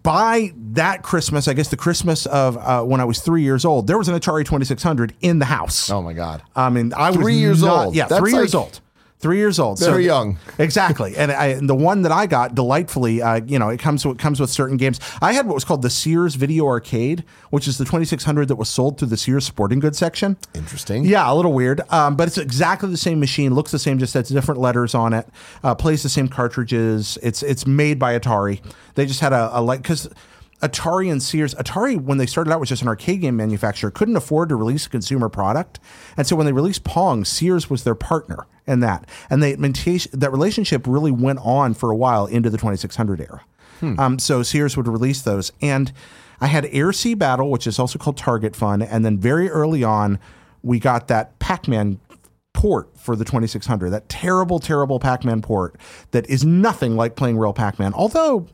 by 0.03 0.53
that 0.73 1.03
Christmas, 1.03 1.49
I 1.49 1.55
guess 1.55 1.69
the 1.69 1.77
Christmas 1.77 2.27
of 2.27 2.57
uh, 2.57 2.83
when 2.83 3.01
I 3.01 3.05
was 3.05 3.21
three 3.21 3.43
years 3.43 3.65
old, 3.65 3.87
there 3.87 3.99
was 3.99 4.09
an 4.09 4.15
Atari 4.15 4.45
2600 4.45 5.15
in 5.21 5.39
the 5.39 5.45
house. 5.47 5.91
Oh 5.91 6.03
my 6.03 6.13
God. 6.13 6.43
I 6.55 6.69
mean, 6.71 6.93
I 6.95 7.11
was 7.11 7.19
Three 7.21 7.35
years 7.37 7.63
not- 7.63 7.87
old. 7.87 7.95
Yeah, 7.95 8.07
That's 8.07 8.21
three 8.21 8.33
years 8.33 8.55
old. 8.55 8.81
Three 9.21 9.37
years 9.37 9.59
old. 9.59 9.79
very 9.79 10.07
young. 10.07 10.39
Exactly. 10.59 11.15
And, 11.15 11.31
I, 11.31 11.49
and 11.49 11.69
the 11.69 11.75
one 11.75 12.03
that 12.03 12.13
I 12.13 12.27
got 12.27 12.55
delightfully, 12.55 13.21
uh, 13.21 13.43
you 13.47 13.59
know, 13.59 13.69
it 13.69 13.79
comes 13.79 14.05
it 14.07 14.19
comes 14.19 14.41
with 14.41 14.49
certain 14.49 14.79
games. 14.79 14.99
I 15.21 15.35
had 15.35 15.47
what 15.47 15.55
was 15.55 15.65
called 15.65 15.83
the 15.83 15.91
Sears 15.91 16.37
Video 16.37 16.67
Arcade, 16.67 17.25
which 17.51 17.69
is 17.69 17.77
the 17.77 17.85
2600 17.85 18.49
that 18.49 18.57
was 18.57 18.71
sold 18.71 18.99
through 18.99 19.09
the 19.09 19.19
Sears 19.19 19.45
Sporting 19.45 19.79
Goods 19.79 19.99
section. 19.99 20.39
Interesting. 20.55 21.05
Yeah, 21.05 21.31
a 21.31 21.35
little 21.35 21.53
weird, 21.53 21.83
um, 21.91 22.17
but 22.17 22.29
it's 22.29 22.39
exactly 22.39 22.89
the 22.89 22.97
same 22.97 23.21
machine. 23.21 23.55
Looks 23.55 23.73
the 23.73 23.79
same, 23.79 23.99
just 23.99 24.15
has 24.15 24.31
different 24.31 24.59
letters 24.59 24.95
on 24.95 25.13
it. 25.13 25.29
Uh, 25.63 25.75
plays 25.75 26.03
the 26.03 26.09
same 26.09 26.29
cartridges. 26.29 27.19
It's 27.23 27.43
it's 27.43 27.67
made 27.67 27.99
by 27.99 28.19
Atari. 28.19 28.63
They 28.95 29.05
just 29.05 29.21
had 29.21 29.35
a, 29.35 29.51
a 29.53 29.61
like 29.61 29.83
because 29.83 30.09
Atari 30.63 31.11
and 31.11 31.23
Sears. 31.23 31.55
Atari 31.55 31.99
when 32.01 32.19
they 32.19 32.27
started 32.27 32.53
out 32.53 32.61
was 32.61 32.69
just 32.69 32.83
an 32.83 32.89
arcade 32.89 33.21
game 33.23 33.37
manufacturer, 33.37 33.91
couldn't 33.91 34.17
afford 34.17 34.49
to 34.51 34.57
release 34.57 34.87
a 34.87 34.91
consumer 34.91 35.29
product, 35.29 35.81
and 36.17 36.27
so 36.27 36.37
when 36.37 36.47
they 36.47 36.53
released 36.53 36.85
Pong, 36.85 37.25
Sears 37.25 37.71
was 37.71 37.85
their 37.85 37.95
partner 37.95 38.47
in 38.67 38.81
that, 38.81 39.09
and 39.31 39.43
they 39.43 39.55
that 39.55 40.31
relationship 40.33 40.87
really 40.87 41.11
went 41.11 41.39
on 41.43 41.75
for 41.75 41.91
a 41.91 41.97
while 41.97 42.27
into 42.27 42.51
the 42.51 42.59
2600 42.59 43.21
era. 43.21 43.41
Um, 43.99 44.19
so 44.19 44.43
Sears 44.43 44.77
would 44.77 44.87
release 44.87 45.23
those, 45.23 45.53
and 45.63 45.91
I 46.41 46.47
had 46.49 46.67
Air 46.71 46.93
Sea 46.93 47.15
Battle, 47.15 47.51
which 47.51 47.67
is 47.67 47.79
also 47.79 47.99
called 47.99 48.19
Target 48.19 48.55
Fun, 48.55 48.83
and 48.83 49.05
then 49.05 49.19
very 49.19 49.49
early 49.49 49.83
on, 49.83 50.19
we 50.63 50.79
got 50.79 51.09
that 51.09 51.39
Pac-Man 51.39 51.99
port 52.53 52.91
for 52.99 53.17
the 53.17 53.25
2600. 53.25 53.89
That 53.91 54.09
terrible, 54.11 54.59
terrible 54.59 55.01
Pac-Man 55.01 55.41
port 55.41 55.77
that 56.11 56.29
is 56.29 56.45
nothing 56.45 56.95
like 56.97 57.17
playing 57.17 57.39
real 57.39 57.55
Pac-Man. 57.55 57.95
Although 57.95 58.41
d- 58.41 58.53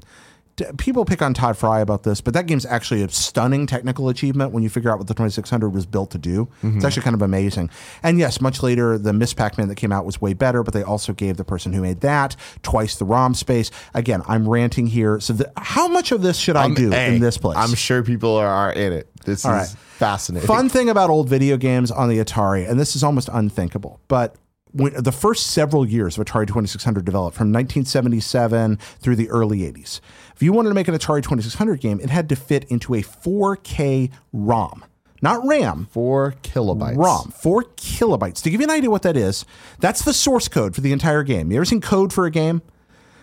people 0.78 1.04
pick 1.04 1.20
on 1.20 1.34
Tod 1.34 1.56
Frye 1.56 1.80
about 1.80 2.02
this, 2.02 2.20
but 2.20 2.34
that 2.34 2.46
game's 2.46 2.64
actually 2.64 3.02
a 3.02 3.08
stunning 3.08 3.66
technical 3.66 4.08
achievement 4.08 4.52
when 4.52 4.62
you 4.62 4.68
figure 4.68 4.90
out 4.90 4.98
what 4.98 5.06
the 5.06 5.14
2600 5.14 5.70
was 5.70 5.84
built 5.86 6.10
to 6.12 6.18
do. 6.18 6.48
It's 6.62 6.64
mm-hmm. 6.64 6.86
actually 6.86 7.02
kind 7.02 7.14
of 7.14 7.22
amazing. 7.22 7.70
And 8.02 8.18
yes, 8.18 8.40
much 8.40 8.62
later, 8.62 8.96
the 8.98 9.12
Ms. 9.12 9.34
Pac-Man 9.34 9.68
that 9.68 9.74
came 9.74 9.92
out 9.92 10.06
was 10.06 10.20
way 10.20 10.32
better, 10.32 10.62
but 10.62 10.72
they 10.72 10.82
also 10.82 11.12
gave 11.12 11.36
the 11.36 11.44
person 11.44 11.72
who 11.72 11.82
made 11.82 12.00
that 12.00 12.36
twice 12.62 12.96
the 12.96 13.04
ROM 13.04 13.34
space. 13.34 13.70
Again, 13.94 14.22
I'm 14.26 14.48
ranting 14.48 14.86
here. 14.86 15.20
So 15.20 15.34
the, 15.34 15.52
how 15.56 15.88
much 15.88 16.12
of 16.12 16.22
this 16.22 16.38
should 16.38 16.56
I 16.56 16.72
do 16.72 16.90
Hey, 16.90 17.14
in 17.14 17.20
this 17.20 17.36
place? 17.36 17.58
I'm 17.58 17.74
sure 17.74 18.02
people 18.02 18.36
are, 18.36 18.46
are 18.46 18.72
in 18.72 18.92
it. 18.92 19.08
This 19.24 19.40
is 19.40 19.44
right. 19.44 19.68
fascinating. 19.68 20.46
Fun 20.46 20.68
thing 20.68 20.88
about 20.88 21.10
old 21.10 21.28
video 21.28 21.56
games 21.56 21.90
on 21.90 22.08
the 22.08 22.18
Atari, 22.18 22.68
and 22.68 22.78
this 22.80 22.96
is 22.96 23.02
almost 23.02 23.28
unthinkable, 23.32 24.00
but 24.08 24.36
when, 24.76 24.92
the 25.02 25.12
first 25.12 25.48
several 25.48 25.86
years 25.86 26.18
of 26.18 26.24
Atari 26.26 26.46
2600 26.46 27.04
developed 27.04 27.36
from 27.36 27.52
1977 27.52 28.76
through 28.76 29.16
the 29.16 29.28
early 29.30 29.60
80s. 29.60 30.00
If 30.36 30.42
you 30.42 30.52
wanted 30.52 30.68
to 30.68 30.74
make 30.74 30.86
an 30.86 30.94
Atari 30.94 31.22
2600 31.22 31.80
game, 31.80 31.98
it 31.98 32.10
had 32.10 32.28
to 32.28 32.36
fit 32.36 32.64
into 32.64 32.92
a 32.94 33.00
4K 33.00 34.10
ROM, 34.34 34.84
not 35.22 35.42
RAM. 35.46 35.88
Four 35.90 36.34
kilobytes. 36.42 36.98
ROM, 36.98 37.30
four 37.30 37.64
kilobytes. 37.64 38.42
To 38.42 38.50
give 38.50 38.60
you 38.60 38.66
an 38.66 38.70
idea 38.70 38.90
what 38.90 39.00
that 39.02 39.16
is, 39.16 39.46
that's 39.80 40.04
the 40.04 40.12
source 40.12 40.46
code 40.46 40.74
for 40.74 40.82
the 40.82 40.92
entire 40.92 41.22
game. 41.22 41.50
You 41.50 41.56
ever 41.56 41.64
seen 41.64 41.80
code 41.80 42.12
for 42.12 42.26
a 42.26 42.30
game? 42.30 42.60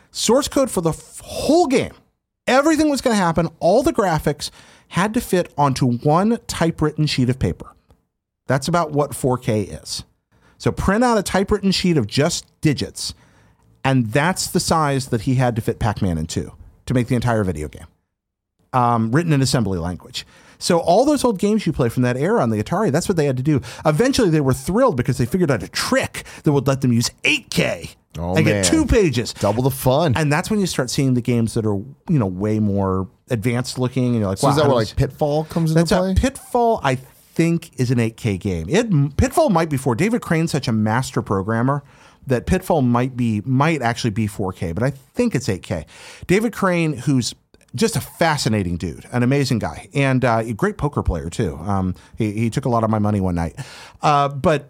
Source 0.10 0.48
code 0.48 0.72
for 0.72 0.82
the 0.82 0.90
f- 0.90 1.22
whole 1.24 1.68
game. 1.68 1.94
Everything 2.48 2.90
was 2.90 3.00
going 3.00 3.16
to 3.16 3.22
happen. 3.22 3.48
All 3.60 3.84
the 3.84 3.94
graphics 3.94 4.50
had 4.90 5.14
to 5.14 5.22
fit 5.22 5.54
onto 5.56 5.86
one 6.00 6.40
typewritten 6.48 7.06
sheet 7.06 7.30
of 7.30 7.38
paper. 7.38 7.76
That's 8.48 8.68
about 8.68 8.92
what 8.92 9.12
4K 9.12 9.84
is. 9.84 10.04
So 10.58 10.72
print 10.72 11.04
out 11.04 11.20
a 11.20 11.24
typewritten 11.24 11.72
sheet 11.72 11.96
of 11.98 12.08
just 12.08 12.46
digits, 12.62 13.14
and 13.84 14.08
that's 14.08 14.48
the 14.48 14.60
size 14.60 15.10
that 15.10 15.22
he 15.22 15.36
had 15.36 15.56
to 15.58 15.62
fit 15.62 15.78
Pac-Man 15.78 16.18
into 16.18 16.54
to 16.86 16.94
make 16.94 17.08
the 17.08 17.16
entire 17.16 17.44
video 17.44 17.68
game 17.68 17.88
um, 18.74 19.12
written 19.12 19.34
in 19.34 19.42
assembly 19.42 19.78
language. 19.80 20.26
So 20.60 20.80
all 20.80 21.04
those 21.04 21.26
old 21.26 21.40
games 21.40 21.66
you 21.68 21.74
play 21.74 21.90
from 21.90 22.04
that 22.04 22.16
era 22.16 22.42
on 22.42 22.50
the 22.50 22.64
Atari, 22.64 22.90
that's 22.92 23.10
what 23.10 23.18
they 23.18 23.26
had 23.26 23.36
to 23.38 23.44
do. 23.44 23.60
Eventually, 23.86 24.30
they 24.30 24.40
were 24.40 24.54
thrilled 24.54 24.96
because 24.96 25.18
they 25.18 25.26
figured 25.26 25.52
out 25.52 25.62
a 25.62 25.68
trick 25.68 26.24
that 26.44 26.54
would 26.54 26.68
let 26.68 26.82
them 26.82 26.94
use 26.94 27.10
8K 27.24 27.96
Oh, 28.18 28.36
and 28.36 28.46
man. 28.46 28.62
get 28.62 28.66
two 28.66 28.86
pages. 28.86 29.34
Double 29.34 29.64
the 29.64 29.72
fun. 29.72 30.14
And 30.16 30.32
that's 30.32 30.50
when 30.52 30.60
you 30.60 30.68
start 30.68 30.90
seeing 30.92 31.16
the 31.16 31.22
games 31.22 31.56
that 31.56 31.66
are 31.66 31.76
you 31.76 32.20
know 32.20 32.28
way 32.28 32.60
more 32.60 33.10
advanced 33.32 33.80
looking, 33.80 34.06
and 34.06 34.16
you're 34.20 34.28
like, 34.28 34.38
so 34.38 34.48
wow, 34.48 34.52
is 34.52 34.58
that 34.58 34.68
where 34.68 34.76
like 34.76 34.96
Pitfall 34.96 35.46
comes 35.46 35.72
into 35.72 35.80
that's 35.84 35.92
play? 35.92 36.12
a 36.12 36.16
Pitfall. 36.16 36.80
I 36.84 36.96
think 36.96 37.72
is 37.80 37.90
an 37.90 37.98
8K 37.98 38.40
game. 38.40 38.68
It 38.70 39.18
Pitfall 39.18 39.50
might 39.50 39.70
be 39.70 39.78
four. 39.78 39.96
David 39.96 40.22
Crane's 40.22 40.52
such 40.52 40.68
a 40.68 40.72
master 40.72 41.24
programmer 41.24 41.84
that 42.28 42.46
Pitfall 42.46 42.82
might 42.82 43.16
be 43.18 43.42
might 43.46 43.82
actually 43.82 44.12
be 44.12 44.28
4K, 44.28 44.74
but 44.74 44.84
I 44.84 44.92
think 44.92 45.36
it's 45.36 45.48
8K. 45.48 45.86
David 46.28 46.54
Crane, 46.54 46.94
who's 46.94 47.34
just 47.76 47.96
a 47.96 48.02
fascinating 48.02 48.78
dude, 48.78 49.06
an 49.12 49.24
amazing 49.24 49.60
guy, 49.60 49.90
and 49.94 50.24
uh, 50.24 50.44
a 50.46 50.54
great 50.54 50.78
poker 50.78 51.02
player 51.02 51.30
too. 51.30 51.56
Um, 51.58 51.96
he, 52.18 52.32
he 52.32 52.50
took 52.50 52.66
a 52.66 52.70
lot 52.70 52.84
of 52.84 52.90
my 52.90 53.00
money 53.00 53.20
one 53.22 53.36
night, 53.36 53.56
uh, 54.02 54.30
but. 54.30 54.70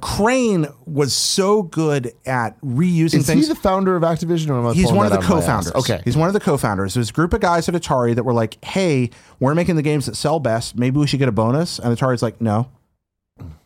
Crane 0.00 0.66
was 0.86 1.14
so 1.14 1.62
good 1.62 2.12
at 2.26 2.60
reusing 2.62 3.10
things. 3.10 3.14
is 3.14 3.26
things. 3.28 3.46
he 3.46 3.54
the 3.54 3.60
founder 3.60 3.94
of 3.94 4.02
Activision 4.02 4.48
or 4.50 4.58
am 4.58 4.66
I 4.66 4.72
He's 4.74 4.90
one 4.90 5.06
of 5.06 5.12
the 5.12 5.18
out 5.18 5.22
my 5.22 5.36
ass? 5.36 5.42
co-founders. 5.42 5.74
Okay. 5.76 6.02
He's 6.04 6.16
one 6.16 6.26
of 6.26 6.32
the 6.32 6.40
co-founders. 6.40 6.94
There's 6.94 7.10
a 7.10 7.12
group 7.12 7.32
of 7.32 7.40
guys 7.40 7.68
at 7.68 7.76
Atari 7.76 8.12
that 8.16 8.24
were 8.24 8.32
like, 8.32 8.58
"Hey, 8.64 9.10
we're 9.38 9.54
making 9.54 9.76
the 9.76 9.82
games 9.82 10.06
that 10.06 10.16
sell 10.16 10.40
best. 10.40 10.76
Maybe 10.76 10.98
we 10.98 11.06
should 11.06 11.20
get 11.20 11.28
a 11.28 11.32
bonus." 11.32 11.78
And 11.78 11.96
Atari's 11.96 12.24
like, 12.24 12.40
"No." 12.40 12.70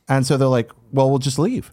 And 0.07 0.27
so 0.27 0.37
they're 0.37 0.49
like, 0.49 0.71
"Well, 0.93 1.09
we'll 1.09 1.19
just 1.19 1.39
leave." 1.39 1.73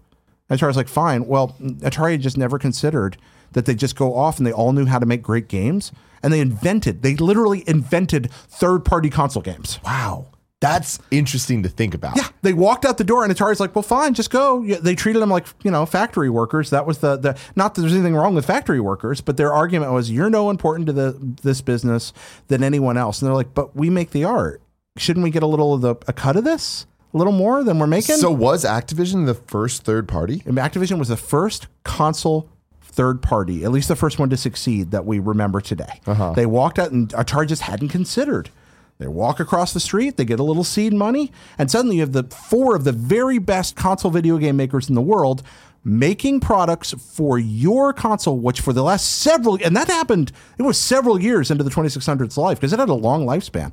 And 0.50 0.60
Atari's 0.60 0.78
like, 0.78 0.88
"Fine." 0.88 1.26
Well, 1.28 1.56
Atari 1.62 2.20
just 2.20 2.38
never 2.38 2.60
considered 2.60 3.18
that 3.54 3.66
they 3.66 3.76
just 3.76 3.96
go 3.96 4.16
off 4.16 4.38
and 4.38 4.46
they 4.46 4.52
all 4.52 4.74
knew 4.74 4.86
how 4.86 5.00
to 5.00 5.06
make 5.06 5.22
great 5.22 5.48
games, 5.48 5.92
and 6.22 6.32
they 6.34 6.40
invented. 6.40 7.02
They 7.02 7.16
literally 7.16 7.64
invented 7.68 8.32
third-party 8.32 9.10
console 9.10 9.42
games. 9.42 9.80
wow. 9.84 10.28
That's 10.62 11.00
interesting 11.12 11.64
to 11.64 11.70
think 11.70 11.94
about. 11.94 12.16
Yeah, 12.16 12.30
they 12.42 12.54
walked 12.54 12.86
out 12.86 12.98
the 12.98 13.04
door, 13.04 13.24
and 13.24 13.32
Atari's 13.32 13.60
like, 13.60 13.76
"Well, 13.76 13.84
fine, 13.84 14.14
just 14.14 14.32
go." 14.32 14.64
Yeah, 14.64 14.78
They 14.82 14.96
treated 14.96 15.22
them 15.22 15.30
like 15.30 15.46
you 15.64 15.70
know 15.70 15.86
factory 15.86 16.30
workers. 16.30 16.70
That 16.70 16.88
was 16.88 17.00
the 17.00 17.18
the 17.18 17.38
not 17.56 17.76
that 17.76 17.82
there's 17.82 17.94
anything 17.94 18.16
wrong 18.16 18.34
with 18.34 18.46
factory 18.46 18.80
workers, 18.80 19.20
but 19.22 19.36
their 19.38 19.54
argument 19.54 19.92
was, 19.92 20.10
"You're 20.10 20.30
no 20.30 20.50
important 20.50 20.88
to 20.88 20.94
the 20.94 21.36
this 21.44 21.62
business 21.62 22.14
than 22.48 22.64
anyone 22.64 22.98
else." 22.98 23.22
And 23.22 23.28
they're 23.28 23.36
like, 23.36 23.54
"But 23.54 23.76
we 23.76 23.90
make 23.90 24.12
the 24.12 24.24
art. 24.24 24.62
Shouldn't 24.98 25.24
we 25.26 25.30
get 25.30 25.44
a 25.44 25.48
little 25.48 25.74
of 25.74 25.82
the 25.82 25.96
a 26.08 26.14
cut 26.14 26.38
of 26.38 26.46
this? 26.46 26.88
A 27.16 27.18
little 27.18 27.34
more 27.34 27.64
than 27.64 27.80
we're 27.80 27.88
making?" 27.88 28.18
So 28.18 28.30
was 28.30 28.66
Activision 28.66 29.26
the 29.26 29.34
first 29.34 29.84
third 29.84 30.08
party? 30.08 30.44
And 30.46 30.58
Activision 30.58 31.00
was 31.00 31.08
the 31.08 31.18
first 31.18 31.68
console 31.84 32.50
third 32.82 33.22
party, 33.22 33.64
at 33.64 33.72
least 33.72 33.88
the 33.88 33.96
first 33.96 34.20
one 34.20 34.30
to 34.30 34.38
succeed 34.38 34.92
that 34.92 35.06
we 35.06 35.20
remember 35.20 35.62
today. 35.62 36.02
Uh-huh. 36.06 36.34
They 36.34 36.46
walked 36.46 36.78
out 36.78 36.92
and 36.92 37.10
Atari 37.10 37.48
just 37.48 37.64
hadn't 37.64 37.90
considered. 37.90 38.50
They 38.98 39.08
walk 39.08 39.42
across 39.42 39.74
the 39.74 39.82
street, 39.82 40.16
they 40.16 40.24
get 40.24 40.40
a 40.40 40.44
little 40.44 40.64
seed 40.64 40.94
money, 40.94 41.32
and 41.58 41.70
suddenly 41.70 41.98
you 41.98 42.02
have 42.02 42.14
the 42.14 42.24
four 42.24 42.76
of 42.76 42.86
the 42.86 42.94
very 42.94 43.40
best 43.40 43.76
console 43.76 44.12
video 44.12 44.38
game 44.38 44.56
makers 44.56 44.88
in 44.88 44.96
the 44.96 45.02
world 45.02 45.44
making 45.84 46.40
products 46.40 46.94
for 46.94 47.38
your 47.38 47.94
console, 47.94 48.38
which 48.40 48.60
for 48.60 48.74
the 48.74 48.82
last 48.82 49.06
several, 49.18 49.60
and 49.64 49.76
that 49.76 49.88
happened, 49.88 50.32
it 50.58 50.64
was 50.64 50.78
several 50.78 51.22
years 51.22 51.52
into 51.52 51.64
the 51.64 51.70
2600's 51.70 52.38
life 52.38 52.60
because 52.60 52.74
it 52.74 52.80
had 52.80 52.90
a 52.90 52.94
long 52.94 53.26
lifespan 53.26 53.72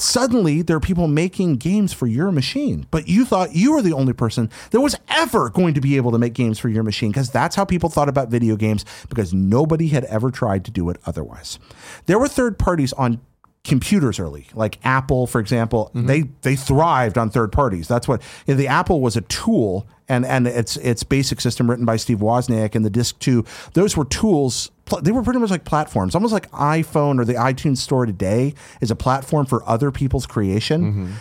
suddenly 0.00 0.62
there 0.62 0.76
are 0.76 0.80
people 0.80 1.08
making 1.08 1.56
games 1.56 1.92
for 1.92 2.06
your 2.06 2.30
machine 2.30 2.86
but 2.90 3.08
you 3.08 3.24
thought 3.24 3.54
you 3.54 3.72
were 3.72 3.82
the 3.82 3.92
only 3.92 4.12
person 4.12 4.50
that 4.70 4.80
was 4.80 4.96
ever 5.08 5.50
going 5.50 5.74
to 5.74 5.80
be 5.80 5.96
able 5.96 6.10
to 6.10 6.18
make 6.18 6.34
games 6.34 6.58
for 6.58 6.68
your 6.68 6.82
machine 6.82 7.10
because 7.10 7.30
that's 7.30 7.56
how 7.56 7.64
people 7.64 7.88
thought 7.88 8.08
about 8.08 8.28
video 8.28 8.56
games 8.56 8.84
because 9.08 9.32
nobody 9.32 9.88
had 9.88 10.04
ever 10.04 10.30
tried 10.30 10.64
to 10.64 10.70
do 10.70 10.88
it 10.90 10.96
otherwise 11.06 11.58
there 12.06 12.18
were 12.18 12.28
third 12.28 12.58
parties 12.58 12.92
on 12.94 13.20
computers 13.64 14.18
early, 14.18 14.46
like 14.54 14.78
Apple, 14.84 15.26
for 15.26 15.40
example. 15.40 15.90
Mm-hmm. 15.94 16.06
They 16.06 16.20
they 16.42 16.56
thrived 16.56 17.18
on 17.18 17.30
third 17.30 17.52
parties. 17.52 17.88
That's 17.88 18.08
what 18.08 18.22
you 18.46 18.54
know, 18.54 18.58
the 18.58 18.68
Apple 18.68 19.00
was 19.00 19.16
a 19.16 19.20
tool, 19.22 19.86
and 20.08 20.24
and 20.24 20.46
its 20.46 20.76
its 20.78 21.02
basic 21.02 21.40
system 21.40 21.70
written 21.70 21.84
by 21.84 21.96
Steve 21.96 22.18
Wozniak 22.18 22.74
and 22.74 22.84
the 22.84 22.90
Disk 22.90 23.18
Two. 23.18 23.44
Those 23.74 23.96
were 23.96 24.04
tools. 24.04 24.70
They 25.02 25.12
were 25.12 25.22
pretty 25.22 25.38
much 25.40 25.50
like 25.50 25.64
platforms, 25.64 26.14
almost 26.14 26.32
like 26.32 26.50
iPhone 26.52 27.18
or 27.20 27.24
the 27.24 27.34
iTunes 27.34 27.78
Store 27.78 28.06
today 28.06 28.54
is 28.80 28.90
a 28.90 28.96
platform 28.96 29.46
for 29.46 29.62
other 29.68 29.90
people's 29.90 30.26
creation. 30.26 30.82
Mm-hmm. 30.82 31.12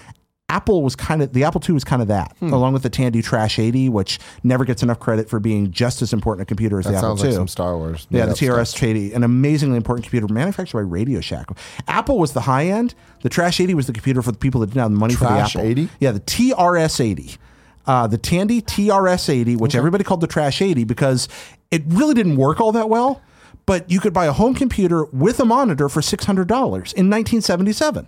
Apple 0.51 0.81
was 0.81 0.95
kind 0.95 1.21
of 1.21 1.31
the 1.33 1.43
Apple 1.43 1.61
II 1.67 1.73
was 1.75 1.83
kind 1.83 2.01
of 2.01 2.07
that, 2.07 2.35
Hmm. 2.39 2.51
along 2.51 2.73
with 2.73 2.81
the 2.81 2.89
Tandy 2.89 3.21
Trash 3.21 3.59
80, 3.59 3.88
which 3.89 4.17
never 4.43 4.65
gets 4.65 4.81
enough 4.81 4.99
credit 4.99 5.29
for 5.29 5.39
being 5.39 5.69
just 5.69 6.01
as 6.01 6.11
important 6.11 6.41
a 6.41 6.45
computer 6.45 6.79
as 6.79 6.85
That 6.85 6.91
the 6.93 6.97
Apple 6.97 7.09
sounds 7.17 7.21
II. 7.21 7.27
like 7.29 7.35
some 7.35 7.47
Star 7.47 7.77
Wars. 7.77 8.07
Yeah, 8.09 8.25
the. 8.25 8.33
TRS 8.33 8.81
80, 8.81 9.13
an 9.13 9.23
amazingly 9.23 9.77
important 9.77 10.05
computer 10.05 10.27
manufactured 10.33 10.75
by 10.77 10.81
Radio 10.81 11.21
Shack. 11.21 11.49
Apple 11.88 12.17
was 12.17 12.33
the 12.33 12.41
high 12.41 12.65
end. 12.65 12.95
The 13.21 13.29
Trash 13.29 13.59
80 13.59 13.75
was 13.75 13.85
the 13.85 13.93
computer 13.93 14.23
for 14.23 14.31
the 14.31 14.39
people 14.39 14.61
that 14.61 14.67
didn't 14.71 14.81
have 14.81 14.91
the 14.91 14.97
money 14.97 15.13
Trash 15.13 15.51
for 15.53 15.59
the 15.59 15.63
Apple. 15.65 15.69
80? 15.71 15.89
Yeah, 15.99 16.11
the 16.13 16.19
TRS 16.21 16.99
80. 16.99 17.35
Uh, 17.85 18.07
the 18.07 18.17
Tandy 18.17 18.59
TRS 18.63 19.29
80, 19.29 19.55
which 19.55 19.75
everybody 19.75 20.03
called 20.03 20.21
the 20.21 20.27
Trash 20.27 20.63
80 20.63 20.83
because 20.83 21.27
it 21.69 21.83
really 21.88 22.15
didn't 22.15 22.38
work 22.38 22.59
all 22.59 22.71
that 22.71 22.89
well, 22.89 23.21
but 23.69 23.91
you 23.91 23.99
could 23.99 24.13
buy 24.13 24.25
a 24.25 24.31
home 24.33 24.55
computer 24.55 25.05
with 25.13 25.39
a 25.39 25.45
monitor 25.45 25.88
for 25.89 26.01
$600 26.01 26.47
in 26.95 27.07
1977 27.07 28.07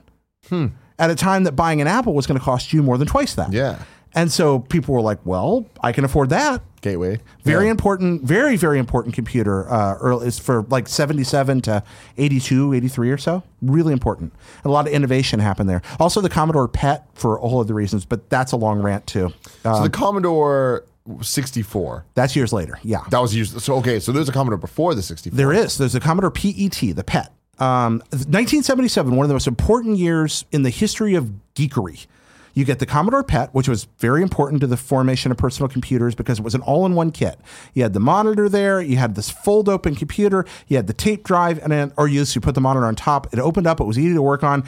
at 0.98 1.10
a 1.12 1.16
time 1.16 1.44
that 1.44 1.52
buying 1.52 1.82
an 1.82 1.88
Apple 1.88 2.14
was 2.16 2.26
going 2.26 2.40
to 2.40 2.44
cost 2.44 2.74
you 2.74 2.82
more 2.82 2.98
than 2.98 3.08
twice 3.08 3.36
that. 3.36 3.54
Yeah. 3.54 3.78
And 4.14 4.32
so 4.32 4.60
people 4.60 4.94
were 4.96 5.02
like, 5.02 5.20
well, 5.24 5.68
I 5.82 5.92
can 5.94 6.04
afford 6.04 6.30
that. 6.30 6.62
Gateway. 6.82 7.20
Very 7.44 7.66
Yeah. 7.66 7.72
important, 7.72 8.24
very, 8.24 8.58
very 8.58 8.80
important 8.80 9.14
computer. 9.14 9.72
Uh, 9.72 9.94
early, 10.02 10.28
is 10.28 10.40
for 10.40 10.64
like 10.70 10.88
77 10.90 11.62
to 11.62 11.84
82, 12.18 12.74
83 12.74 13.12
or 13.12 13.18
so. 13.20 13.44
Really 13.62 13.94
important. 13.94 14.34
A 14.66 14.70
lot 14.70 14.88
of 14.88 14.94
innovation 14.94 15.40
happened 15.40 15.70
there. 15.70 15.82
Also, 16.00 16.20
the 16.22 16.28
Commodore 16.30 16.68
PET 16.68 17.06
for 17.14 17.40
all 17.40 17.52
whole 17.52 17.60
other 17.62 17.76
reasons, 17.76 18.04
but 18.04 18.30
that's 18.32 18.52
a 18.52 18.58
long 18.58 18.82
rant 18.82 19.06
too. 19.06 19.32
Uh, 19.64 19.76
So 19.78 19.84
the 19.84 19.90
Commodore 19.92 20.84
64. 21.22 22.06
that's 22.14 22.36
years 22.36 22.54
later. 22.54 22.80
Yeah. 22.84 23.04
That 23.10 23.20
was 23.20 23.36
used. 23.36 23.60
So 23.62 23.76
okay, 23.76 24.00
so 24.00 24.12
there's 24.12 24.30
a 24.30 24.32
Commodore 24.32 24.58
before 24.58 24.94
the 24.96 25.02
64. 25.02 25.36
There 25.36 25.54
is. 25.54 25.78
There's 25.78 25.96
a 25.96 26.00
Commodore 26.00 26.32
PET, 26.32 26.96
the 26.96 27.04
PET. 27.06 27.32
Um, 27.60 28.00
1977, 28.10 29.16
one 29.16 29.24
of 29.24 29.28
the 29.28 29.36
most 29.36 29.48
important 29.48 29.98
years 29.98 30.46
in 30.52 30.64
the 30.64 30.70
history 30.70 31.16
of 31.16 31.32
geekery. 31.56 32.08
You 32.54 32.66
get 32.66 32.80
the 32.80 32.86
Commodore 32.86 33.24
PET, 33.24 33.54
which 33.54 33.70
was 33.70 33.88
very 34.00 34.22
important 34.22 34.62
to 34.62 34.68
the 34.68 34.78
formation 34.78 35.32
of 35.32 35.38
personal 35.38 35.70
computers 35.70 36.16
because 36.16 36.40
it 36.40 36.44
was 36.44 36.56
an 36.56 36.62
all-in-one 36.62 37.12
kit. 37.12 37.40
You 37.74 37.84
had 37.84 37.94
the 37.94 38.00
monitor 38.00 38.50
there, 38.50 38.82
you 38.82 38.98
had 38.98 39.16
this 39.16 39.30
fold-open 39.30 39.96
computer, 39.96 40.46
you 40.68 40.76
had 40.76 40.88
the 40.88 40.94
tape 40.94 41.24
drive, 41.24 41.60
and 41.60 41.72
then, 41.72 41.94
or 41.98 42.08
you 42.08 42.26
to 42.26 42.42
put 42.42 42.56
the 42.56 42.62
monitor 42.62 42.86
on 42.86 42.96
top. 42.96 43.34
It 43.34 43.40
opened 43.40 43.68
up. 43.68 43.80
It 43.80 43.86
was 43.86 43.98
easy 43.98 44.14
to 44.14 44.22
work 44.22 44.44
on. 44.44 44.64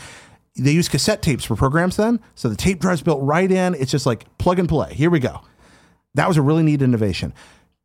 They 0.56 0.72
used 0.72 0.92
cassette 0.92 1.22
tapes 1.22 1.44
for 1.44 1.56
programs 1.56 1.96
then, 1.98 2.20
so 2.36 2.48
the 2.48 2.56
tape 2.56 2.80
drive's 2.80 3.02
built 3.02 3.22
right 3.24 3.52
in. 3.52 3.74
It's 3.74 3.92
just 3.92 4.06
like 4.06 4.25
plug 4.38 4.60
and 4.60 4.70
play. 4.70 4.94
Here 4.94 5.10
we 5.10 5.20
go. 5.20 5.42
That 6.15 6.27
was 6.27 6.38
a 6.38 6.41
really 6.41 6.63
neat 6.63 6.82
innovation. 6.82 7.34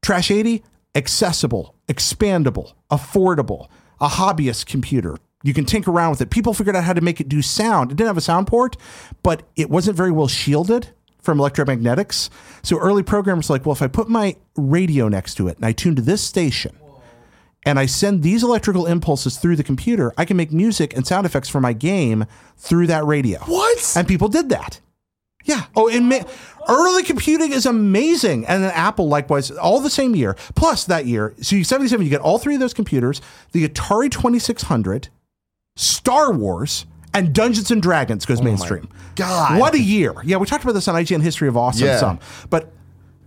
Trash 0.03 0.31
80, 0.31 0.63
accessible, 0.95 1.75
expandable, 1.89 2.73
affordable, 2.91 3.69
a 4.01 4.09
hobbyist 4.09 4.67
computer. 4.67 5.17
You 5.43 5.55
can 5.55 5.65
tinker 5.65 5.91
around 5.91 6.11
with 6.11 6.21
it. 6.21 6.31
People 6.31 6.53
figured 6.53 6.77
out 6.77 6.85
how 6.85 6.93
to 6.93 7.01
make 7.01 7.21
it 7.21 7.29
do 7.29 7.43
sound. 7.43 7.91
It 7.91 7.97
didn't 7.97 8.09
have 8.09 8.17
a 8.17 8.23
sound 8.23 8.47
port, 8.47 8.77
but 9.23 9.45
it 9.57 9.71
wasn't 9.71 9.97
very 9.97 10.11
well 10.11 10.29
shielded 10.29 10.89
from 11.21 11.39
electromagnetics. 11.39 12.29
So 12.63 12.79
early 12.79 13.03
programmers 13.03 13.49
were 13.49 13.57
like, 13.57 13.67
well, 13.67 13.75
if 13.75 13.83
I 13.83 13.87
put 13.87 14.09
my 14.09 14.37
radio 14.57 15.09
next 15.09 15.35
to 15.37 15.49
it 15.49 15.57
and 15.57 15.65
I 15.65 15.73
tune 15.73 15.95
to 15.97 16.03
this 16.03 16.23
station 16.23 16.77
and 17.65 17.79
I 17.79 17.87
send 17.87 18.23
these 18.23 18.43
electrical 18.43 18.87
impulses 18.87 19.37
through 19.37 19.57
the 19.57 19.65
computer, 19.65 20.13
I 20.17 20.25
can 20.25 20.37
make 20.37 20.53
music 20.53 20.97
and 20.97 21.07
sound 21.07 21.27
effects 21.27 21.49
for 21.49 21.61
my 21.61 21.73
game 21.73 22.27
through 22.57 22.89
that 22.89 23.05
radio. 23.05 23.41
What? 23.41 23.93
And 23.97 24.09
people 24.09 24.29
did 24.29 24.49
that. 24.49 24.81
Yeah. 25.49 25.65
Oh, 25.75 25.89
and 25.89 26.09
ma- 26.09 26.23
early 26.69 27.03
computing 27.03 27.53
is 27.53 27.65
amazing. 27.67 28.47
And 28.47 28.63
then 28.63 28.71
Apple, 28.73 29.09
likewise, 29.09 29.51
all 29.51 29.81
the 29.81 29.91
same 29.91 30.15
year. 30.15 30.35
Plus 30.55 30.85
that 30.85 31.07
year, 31.07 31.35
so 31.41 31.57
you 31.57 31.65
77, 31.65 32.05
you 32.05 32.11
get 32.11 32.21
all 32.21 32.39
three 32.39 32.55
of 32.55 32.61
those 32.61 32.75
computers, 32.75 33.21
the 33.53 33.67
Atari 33.67 34.11
2600, 34.11 35.09
Star 35.77 36.33
Wars, 36.33 36.87
and 37.15 37.35
Dungeons 37.35 37.71
and 37.71 37.81
Dragons 37.83 38.27
goes 38.27 38.41
oh 38.41 38.45
mainstream. 38.45 38.89
God. 39.17 39.59
What 39.59 39.75
a 39.75 39.81
year. 39.81 40.15
Yeah, 40.23 40.37
we 40.37 40.47
talked 40.47 40.63
about 40.65 40.75
this 40.75 40.87
on 40.87 40.95
IGN 40.95 41.23
History 41.23 41.49
of 41.49 41.57
Awesome 41.57 41.87
Yeah. 41.87 41.99
some. 41.99 42.19
But 42.51 42.71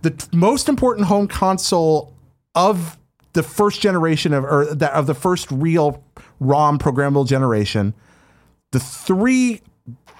the 0.02 0.10
t- 0.10 0.26
most 0.32 0.68
important 0.68 1.08
home 1.08 1.26
console 1.28 2.14
of 2.54 2.96
the 3.32 3.42
first 3.42 3.80
generation 3.80 4.32
of 4.32 4.44
or 4.44 4.66
that 4.74 4.92
of 4.92 5.06
the 5.06 5.14
first 5.14 5.50
real 5.50 6.02
ROM 6.38 6.78
programmable 6.78 7.26
generation, 7.26 7.94
the 8.70 8.78
three 8.80 9.60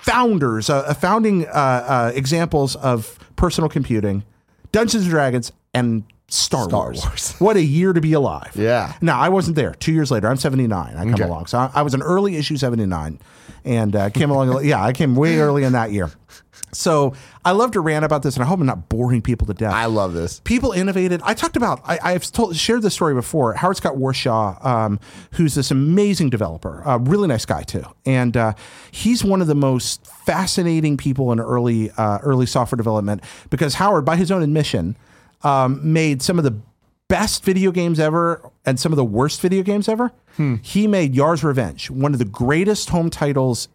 founders, 0.03 0.69
uh, 0.71 0.79
uh, 0.81 0.95
founding 0.95 1.47
uh, 1.47 1.51
uh, 1.51 2.12
examples 2.15 2.77
of 2.77 3.19
personal 3.37 3.69
computing, 3.69 4.25
Dungeons 4.73 5.05
and 5.05 5.11
Dragons 5.11 5.53
and 5.75 6.05
Star, 6.29 6.65
Star 6.69 6.85
Wars. 6.85 7.03
Wars. 7.05 7.35
What 7.41 7.57
a 7.57 7.62
year 7.62 7.93
to 7.93 8.01
be 8.01 8.12
alive. 8.15 8.53
Yeah. 8.55 8.95
Now, 9.01 9.21
I 9.21 9.29
wasn't 9.29 9.57
there. 9.57 9.75
Two 9.75 9.93
years 9.93 10.11
later, 10.11 10.29
I'm 10.29 10.37
79. 10.37 10.95
I 10.97 11.05
come 11.05 11.15
Okay. 11.15 11.25
along. 11.25 11.47
So 11.47 11.59
I, 11.59 11.71
I 11.75 11.83
was 11.83 11.95
an 11.95 12.03
early 12.03 12.37
issue 12.37 12.57
79 12.57 13.19
and 13.65 13.95
uh, 13.97 14.11
came 14.11 14.31
along. 14.31 14.65
yeah, 14.65 14.83
I 14.83 14.93
came 14.93 15.15
way 15.15 15.38
early 15.38 15.65
in 15.65 15.73
that 15.73 15.93
year. 15.93 16.11
So 16.75 17.15
I 17.45 17.53
love 17.53 17.73
to 17.73 17.81
rant 17.81 18.05
about 18.05 18.23
this, 18.23 18.35
and 18.35 18.43
I 18.43 18.47
hope 18.47 18.59
I'm 18.59 18.67
not 18.67 18.89
boring 18.89 19.21
people 19.21 19.47
to 19.47 19.55
death 19.55 19.75
I 19.75 19.87
love 19.87 20.15
this. 20.15 20.41
people 20.41 20.73
innovated. 20.73 21.21
I 21.23 21.35
talked 21.35 21.57
about. 21.57 21.81
I, 21.85 21.99
I've 22.03 22.31
told 22.33 22.57
shared 22.57 22.83
this 22.83 22.95
story 22.95 23.15
before. 23.15 23.55
Howard 23.55 23.77
Scott 23.77 23.95
Warshaw, 23.97 24.65
um, 24.65 24.99
who's 25.33 25.55
this 25.55 25.71
amazing 25.71 26.31
developer, 26.31 26.83
a 26.87 26.99
really 26.99 27.29
nice 27.29 27.45
guy 27.45 27.63
too, 27.63 27.85
and 28.07 28.37
uh, 28.37 28.55
he's 28.91 29.23
one 29.23 29.41
of 29.43 29.49
the 29.49 29.55
most 29.55 30.07
fascinating 30.07 30.97
people 30.97 31.31
in 31.33 31.41
early 31.41 31.91
uh, 31.97 32.19
early 32.23 32.47
software 32.47 32.77
development 32.79 33.23
because 33.51 33.75
Howard, 33.75 34.05
by 34.05 34.17
his 34.17 34.31
own 34.31 34.43
admission, 34.43 34.97
um, 35.43 35.81
made 35.93 36.23
some 36.23 36.39
of 36.39 36.45
the 36.45 36.59
best 37.09 37.45
video 37.45 37.71
games 37.71 38.01
ever 38.01 38.51
and 38.65 38.81
some 38.81 38.91
of 38.91 38.97
the 38.97 39.05
worst 39.05 39.43
video 39.43 39.63
games 39.63 39.89
ever. 39.89 40.11
He 40.63 40.87
made 40.87 41.15
Yars' 41.15 41.45
Revenge, 41.45 41.91
one 41.91 42.15
of 42.15 42.19
the 42.19 42.25
greatest 42.25 42.89
home 42.89 43.11
titles 43.11 43.69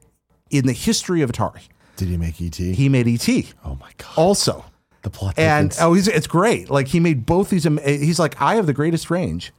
in 0.50 0.66
the 0.66 0.74
history 0.74 1.22
of 1.22 1.32
Atari. 1.32 1.62
Did 1.98 2.08
he 2.08 2.18
make 2.18 2.42
ET? 2.42 2.56
He 2.56 2.90
made 2.90 3.08
ET 3.08 3.54
oh 3.66 3.76
my 3.76 3.92
god. 3.98 4.14
also. 4.16 4.66
the 5.02 5.10
plot. 5.10 5.36
And 5.38 5.72
thickens. 5.72 5.86
oh, 5.86 5.94
he's, 5.94 6.08
it's 6.08 6.28
great. 6.28 6.70
Like 6.70 6.88
he 6.88 7.00
made 7.00 7.26
both 7.26 7.50
these. 7.50 7.66
He's 7.86 8.20
like, 8.20 8.42
I 8.42 8.56
have 8.56 8.66
the 8.66 8.74
greatest 8.74 9.10
range 9.10 9.52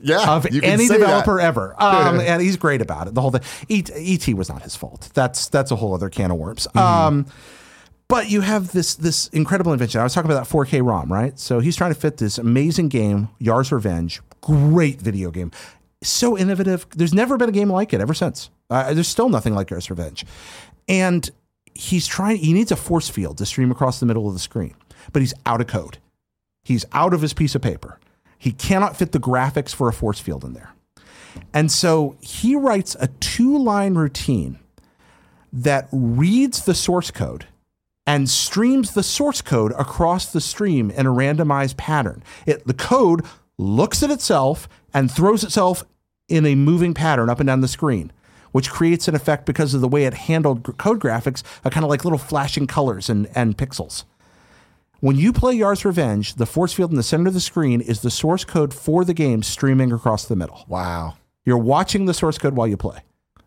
yeah, 0.00 0.36
of 0.36 0.46
any 0.46 0.86
say 0.86 0.94
that. 0.94 1.00
developer 1.00 1.40
ever, 1.40 1.74
um, 1.82 2.20
and 2.20 2.42
he's 2.42 2.56
great 2.56 2.82
about 2.82 3.08
it. 3.08 3.14
The 3.14 3.20
whole 3.20 3.30
thing. 3.30 3.42
Et, 3.70 3.90
ET 3.94 4.34
was 4.34 4.48
not 4.48 4.62
his 4.62 4.76
fault. 4.76 5.10
That's 5.14 5.48
that's 5.48 5.70
a 5.70 5.76
whole 5.76 5.94
other 5.94 6.10
can 6.10 6.30
of 6.30 6.38
worms. 6.38 6.66
Mm-hmm. 6.68 6.78
Um, 6.78 7.26
but 8.08 8.30
you 8.30 8.40
have 8.40 8.72
this 8.72 8.94
this 8.96 9.28
incredible 9.28 9.72
invention. 9.72 10.00
I 10.00 10.04
was 10.04 10.14
talking 10.14 10.30
about 10.30 10.46
that 10.46 10.52
4K 10.52 10.84
ROM, 10.84 11.12
right? 11.12 11.38
So 11.38 11.60
he's 11.60 11.76
trying 11.76 11.92
to 11.92 11.98
fit 12.00 12.18
this 12.18 12.38
amazing 12.38 12.88
game, 12.88 13.28
Yars' 13.38 13.72
Revenge. 13.72 14.20
Great 14.40 15.00
video 15.00 15.30
game. 15.30 15.50
So 16.02 16.36
innovative. 16.36 16.86
There's 16.90 17.14
never 17.14 17.36
been 17.36 17.48
a 17.48 17.52
game 17.52 17.70
like 17.70 17.92
it 17.92 18.00
ever 18.00 18.14
since. 18.14 18.50
Uh, 18.70 18.92
there's 18.94 19.08
still 19.08 19.28
nothing 19.28 19.54
like 19.54 19.68
Yars' 19.68 19.90
Revenge. 19.90 20.24
And 20.88 21.28
he's 21.78 22.06
trying, 22.06 22.38
he 22.38 22.52
needs 22.52 22.72
a 22.72 22.76
force 22.76 23.08
field 23.08 23.38
to 23.38 23.46
stream 23.46 23.70
across 23.70 24.00
the 24.00 24.06
middle 24.06 24.26
of 24.26 24.34
the 24.34 24.40
screen, 24.40 24.74
but 25.12 25.22
he's 25.22 25.34
out 25.46 25.60
of 25.60 25.68
code. 25.68 25.98
He's 26.64 26.84
out 26.92 27.14
of 27.14 27.22
his 27.22 27.32
piece 27.32 27.54
of 27.54 27.62
paper. 27.62 27.98
He 28.36 28.52
cannot 28.52 28.96
fit 28.96 29.12
the 29.12 29.20
graphics 29.20 29.74
for 29.74 29.88
a 29.88 29.92
force 29.92 30.20
field 30.20 30.44
in 30.44 30.52
there. 30.52 30.74
And 31.54 31.70
so 31.70 32.16
he 32.20 32.56
writes 32.56 32.96
a 32.98 33.06
two 33.20 33.56
line 33.56 33.94
routine 33.94 34.58
that 35.52 35.88
reads 35.92 36.64
the 36.64 36.74
source 36.74 37.10
code 37.10 37.46
and 38.06 38.28
streams 38.28 38.92
the 38.92 39.02
source 39.02 39.40
code 39.40 39.72
across 39.78 40.32
the 40.32 40.40
stream 40.40 40.90
in 40.90 41.06
a 41.06 41.12
randomized 41.12 41.76
pattern. 41.76 42.22
It, 42.44 42.66
the 42.66 42.74
code 42.74 43.24
looks 43.56 44.02
at 44.02 44.10
itself 44.10 44.68
and 44.92 45.10
throws 45.10 45.44
itself 45.44 45.84
in 46.28 46.44
a 46.44 46.54
moving 46.54 46.92
pattern 46.92 47.30
up 47.30 47.40
and 47.40 47.46
down 47.46 47.60
the 47.60 47.68
screen, 47.68 48.12
which 48.58 48.70
creates 48.70 49.06
an 49.06 49.14
effect 49.14 49.46
because 49.46 49.72
of 49.72 49.80
the 49.80 49.86
way 49.86 50.02
it 50.02 50.12
handled 50.12 50.64
code 50.78 50.98
graphics, 50.98 51.44
uh, 51.64 51.70
kind 51.70 51.84
of 51.84 51.90
like 51.90 52.02
little 52.02 52.18
flashing 52.18 52.66
colors 52.66 53.08
and, 53.08 53.28
and 53.32 53.56
pixels. 53.56 54.02
When 54.98 55.14
you 55.14 55.32
play 55.32 55.54
Yars' 55.54 55.84
Revenge, 55.84 56.34
the 56.34 56.44
force 56.44 56.72
field 56.72 56.90
in 56.90 56.96
the 56.96 57.04
center 57.04 57.28
of 57.28 57.34
the 57.34 57.40
screen 57.40 57.80
is 57.80 58.00
the 58.00 58.10
source 58.10 58.44
code 58.44 58.74
for 58.74 59.04
the 59.04 59.14
game 59.14 59.44
streaming 59.44 59.92
across 59.92 60.24
the 60.24 60.34
middle. 60.34 60.64
Wow. 60.66 61.14
You're 61.44 61.56
watching 61.56 62.06
the 62.06 62.14
source 62.14 62.36
code 62.36 62.56
while 62.56 62.66
you 62.66 62.76
play 62.76 62.98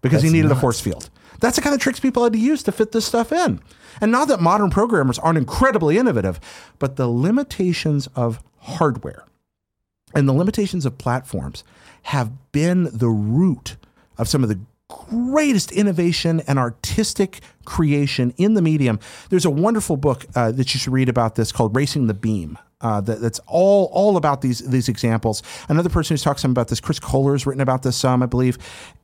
because 0.01 0.21
he 0.21 0.29
That's 0.29 0.33
needed 0.33 0.51
a 0.53 0.55
force 0.55 0.79
field. 0.79 1.09
That's 1.41 1.57
the 1.57 1.61
kind 1.61 1.75
of 1.75 1.81
tricks 1.81 1.99
people 1.99 2.23
had 2.23 2.31
to 2.31 2.39
use 2.39 2.63
to 2.63 2.71
fit 2.71 2.93
this 2.93 3.05
stuff 3.05 3.33
in. 3.33 3.59
And 3.99 4.13
not 4.13 4.29
that 4.29 4.39
modern 4.39 4.69
programmers 4.69 5.19
aren't 5.19 5.37
incredibly 5.37 5.97
innovative, 5.97 6.39
but 6.79 6.95
the 6.95 7.09
limitations 7.09 8.07
of 8.15 8.41
hardware 8.59 9.25
and 10.15 10.25
the 10.25 10.33
limitations 10.33 10.85
of 10.85 10.97
platforms 10.97 11.65
have 12.03 12.31
been 12.53 12.97
the 12.97 13.09
root 13.09 13.75
of 14.17 14.29
some 14.29 14.43
of 14.43 14.47
the 14.49 14.59
greatest 15.09 15.71
innovation 15.71 16.41
and 16.47 16.59
artistic 16.59 17.41
creation 17.65 18.33
in 18.37 18.53
the 18.53 18.61
medium. 18.61 18.99
There's 19.29 19.45
a 19.45 19.49
wonderful 19.49 19.97
book 19.97 20.25
uh, 20.35 20.51
that 20.51 20.73
you 20.73 20.79
should 20.79 20.93
read 20.93 21.09
about 21.09 21.35
this 21.35 21.51
called 21.51 21.75
Racing 21.75 22.07
the 22.07 22.13
Beam. 22.13 22.57
Uh, 22.81 22.99
that, 22.99 23.21
that's 23.21 23.39
all 23.45 23.91
all 23.93 24.17
about 24.17 24.41
these 24.41 24.59
these 24.67 24.89
examples. 24.89 25.43
Another 25.69 25.89
person 25.89 26.15
who's 26.15 26.23
talked 26.23 26.39
some 26.39 26.49
about 26.51 26.67
this, 26.67 26.79
Chris 26.79 26.99
Kohler, 26.99 27.33
has 27.33 27.45
written 27.45 27.61
about 27.61 27.83
this 27.83 27.95
some, 27.95 28.23
I 28.23 28.25
believe. 28.25 28.57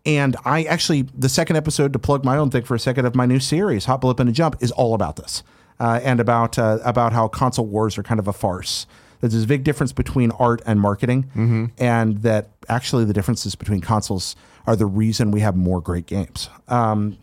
And 0.04 0.36
I 0.46 0.64
actually, 0.64 1.04
the 1.16 1.30
second 1.30 1.58
episode 1.58 1.94
to 1.94 2.00
plug 2.00 2.26
my 2.26 2.38
own 2.38 2.50
thing 2.50 2.64
for 2.64 2.74
a 2.74 2.80
second 2.80 3.06
of 3.06 3.14
my 3.14 3.28
new 3.28 3.40
series, 3.40 3.86
Hop 3.86 4.02
Blip 4.02 4.20
and 4.20 4.30
a 4.30 4.34
Jump, 4.34 4.56
is 4.62 4.72
all 4.72 4.96
about 4.96 5.18
this, 5.18 5.44
uh, 5.80 6.00
and 6.04 6.20
about 6.20 6.58
uh, 6.58 6.80
about 6.84 7.14
how 7.14 7.28
console 7.28 7.68
wars 7.68 8.00
are 8.00 8.04
kind 8.04 8.20
of 8.20 8.28
a 8.28 8.34
farce. 8.34 8.88
That 9.22 9.30
there's 9.30 9.44
a 9.44 9.48
big 9.48 9.64
difference 9.64 9.94
between 9.94 10.32
art 10.32 10.62
and 10.66 10.80
marketing, 10.82 11.72
and 11.78 12.18
that 12.24 12.50
actually 12.70 13.06
the 13.06 13.14
differences 13.14 13.54
between 13.56 13.82
consoles 13.82 14.36
are 14.68 14.76
the 14.76 14.86
reason 14.86 15.32
we 15.32 15.40
have 15.40 15.56
more 15.56 15.82
great 15.82 16.06
games. 16.06 16.50
Um, 16.68 17.18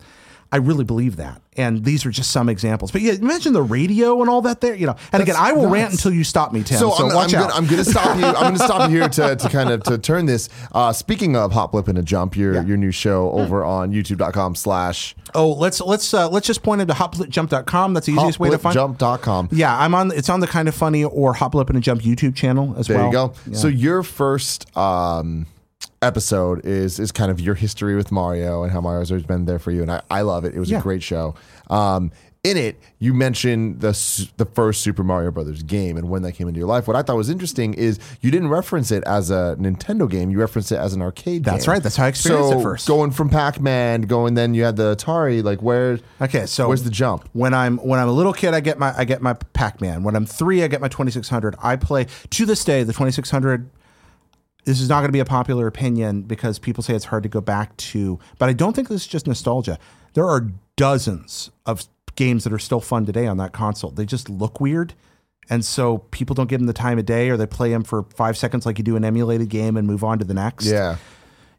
I 0.50 0.58
really 0.58 0.84
believe 0.84 1.16
that. 1.16 1.42
And 1.56 1.84
these 1.84 2.06
are 2.06 2.12
just 2.12 2.30
some 2.30 2.48
examples. 2.48 2.92
But 2.92 3.00
yeah, 3.00 3.14
imagine 3.14 3.52
the 3.52 3.62
radio 3.62 4.20
and 4.20 4.30
all 4.30 4.40
that 4.42 4.60
there, 4.60 4.74
you 4.76 4.86
know. 4.86 4.94
And 5.12 5.20
again, 5.20 5.34
I 5.36 5.52
will 5.52 5.68
rant 5.68 5.90
until 5.92 6.12
you 6.12 6.22
stop 6.22 6.52
me, 6.52 6.62
Tim. 6.62 6.78
So, 6.78 6.92
So, 6.92 7.08
I'm, 7.08 7.14
watch 7.14 7.34
I'm 7.34 7.42
out. 7.42 7.50
Gonna, 7.50 7.60
I'm 7.60 7.66
gonna 7.66 7.84
stop 7.84 8.16
you. 8.16 8.24
I'm 8.24 8.54
gonna 8.54 8.58
stop 8.58 8.88
you 8.88 8.96
here 8.96 9.08
to, 9.08 9.34
to 9.34 9.48
kind 9.48 9.70
of 9.70 9.82
to 9.84 9.98
turn 9.98 10.26
this. 10.26 10.48
Uh, 10.72 10.92
speaking 10.92 11.36
of 11.36 11.50
Hop 11.52 11.72
Blip 11.72 11.88
and 11.88 11.98
a 11.98 12.02
Jump, 12.02 12.36
your 12.36 12.62
your 12.62 12.76
new 12.76 12.92
show 12.92 13.32
over 13.32 13.64
on 13.64 13.92
YouTube.com 13.92 14.54
slash 14.54 15.16
oh, 15.34 15.52
let's 15.52 15.80
let's 15.80 16.14
uh, 16.14 16.28
let's 16.28 16.46
just 16.46 16.62
point 16.62 16.80
into 16.80 16.94
hopblipjump.com. 16.94 17.94
That's 17.94 18.06
the 18.06 18.12
easiest 18.12 18.38
way 18.38 18.50
to 18.50 18.58
find 18.58 18.74
Jump.com. 18.74 19.48
Yeah, 19.50 19.76
I'm 19.76 19.94
on 19.94 20.12
it's 20.12 20.28
on 20.28 20.38
the 20.38 20.46
kind 20.46 20.68
of 20.68 20.74
funny 20.76 21.02
or 21.02 21.34
Hop 21.34 21.52
Blip 21.52 21.68
and 21.68 21.78
a 21.78 21.80
Jump 21.80 22.02
YouTube 22.02 22.36
channel 22.36 22.74
as 22.78 22.86
There 22.86 22.96
well. 22.96 23.10
There 23.10 23.22
you 23.22 23.28
go. 23.28 23.34
Yeah. 23.50 23.58
So 23.58 23.68
your 23.68 24.02
first 24.04 24.76
um, 24.76 25.46
episode 26.04 26.64
is 26.64 26.98
is 27.00 27.10
kind 27.12 27.30
of 27.30 27.40
your 27.40 27.54
history 27.54 27.96
with 27.96 28.12
Mario 28.12 28.62
and 28.62 28.72
how 28.72 28.80
Mario's 28.80 29.10
always 29.10 29.26
been 29.26 29.46
there 29.46 29.58
for 29.58 29.70
you, 29.70 29.82
and 29.82 29.90
I, 29.90 30.02
I 30.10 30.20
love 30.22 30.44
it. 30.44 30.54
It 30.54 30.60
was 30.60 30.70
Yeah. 30.70 30.78
a 30.78 30.82
great 30.82 31.02
show. 31.02 31.34
Um, 31.70 32.12
in 32.42 32.58
it, 32.58 32.78
you 32.98 33.14
mentioned 33.14 33.80
the 33.80 33.92
the 34.36 34.44
first 34.44 34.82
Super 34.82 35.02
Mario 35.02 35.30
Brothers 35.30 35.62
game 35.62 35.96
and 35.96 36.10
when 36.10 36.20
that 36.24 36.32
came 36.32 36.46
into 36.46 36.58
your 36.58 36.68
life. 36.68 36.86
What 36.86 36.94
I 36.94 37.00
thought 37.00 37.16
was 37.16 37.30
interesting 37.30 37.72
is 37.72 37.98
you 38.20 38.30
didn't 38.30 38.48
reference 38.48 38.90
it 38.90 39.02
as 39.04 39.30
a 39.30 39.56
Nintendo 39.58 40.10
game; 40.10 40.28
you 40.28 40.38
referenced 40.38 40.70
it 40.70 40.76
as 40.76 40.92
an 40.92 41.00
arcade. 41.00 41.42
That's 41.42 41.64
game. 41.64 41.72
right. 41.72 41.82
That's 41.82 41.96
how 41.96 42.04
I 42.04 42.08
experienced 42.08 42.50
so 42.50 42.58
it 42.60 42.62
first. 42.62 42.86
Going 42.86 43.12
from 43.12 43.30
Pac 43.30 43.62
Man, 43.62 44.02
going 44.02 44.34
then 44.34 44.52
you 44.52 44.62
had 44.64 44.76
the 44.76 44.94
Atari. 44.94 45.42
Like 45.42 45.62
where? 45.62 45.98
Okay, 46.20 46.44
so 46.44 46.68
where's 46.68 46.82
the 46.82 46.90
jump? 46.90 47.26
When 47.32 47.54
I'm 47.54 47.78
when 47.78 47.98
I'm 47.98 48.08
a 48.08 48.12
little 48.12 48.34
kid, 48.34 48.52
I 48.52 48.60
get 48.60 48.78
my 48.78 48.92
I 48.94 49.04
get 49.06 49.22
my 49.22 49.32
Pac-Man. 49.54 50.02
When 50.02 50.14
I'm 50.14 50.26
three, 50.26 50.62
I 50.62 50.68
get 50.68 50.82
my 50.82 50.88
2600. 50.88 51.54
I 51.62 51.76
play 51.76 52.06
to 52.28 52.44
this 52.44 52.62
day 52.62 52.82
the 52.82 52.92
2600. 52.92 53.70
This 54.64 54.80
is 54.80 54.88
not 54.88 55.00
going 55.00 55.08
to 55.08 55.12
be 55.12 55.20
a 55.20 55.24
popular 55.24 55.66
opinion 55.66 56.22
because 56.22 56.58
people 56.58 56.82
say 56.82 56.94
it's 56.94 57.04
hard 57.06 57.22
to 57.22 57.28
go 57.28 57.40
back 57.40 57.76
to, 57.76 58.18
but 58.38 58.48
I 58.48 58.52
don't 58.52 58.74
think 58.74 58.88
this 58.88 59.02
is 59.02 59.06
just 59.06 59.26
nostalgia. 59.26 59.78
There 60.14 60.26
are 60.26 60.48
dozens 60.76 61.50
of 61.66 61.84
games 62.16 62.44
that 62.44 62.52
are 62.52 62.58
still 62.58 62.80
fun 62.80 63.04
today 63.06 63.26
on 63.26 63.36
that 63.38 63.52
console. 63.52 63.90
They 63.90 64.06
just 64.06 64.30
look 64.30 64.60
weird. 64.60 64.94
And 65.50 65.64
so 65.64 65.98
people 65.98 66.34
don't 66.34 66.48
give 66.48 66.60
them 66.60 66.66
the 66.66 66.72
time 66.72 66.98
of 66.98 67.04
day 67.04 67.28
or 67.28 67.36
they 67.36 67.46
play 67.46 67.70
them 67.70 67.82
for 67.84 68.04
five 68.14 68.36
seconds 68.38 68.64
like 68.64 68.78
you 68.78 68.84
do 68.84 68.96
an 68.96 69.04
emulated 69.04 69.50
game 69.50 69.76
and 69.76 69.86
move 69.86 70.02
on 70.02 70.18
to 70.18 70.24
the 70.24 70.32
next. 70.34 70.64
Yeah. 70.66 70.96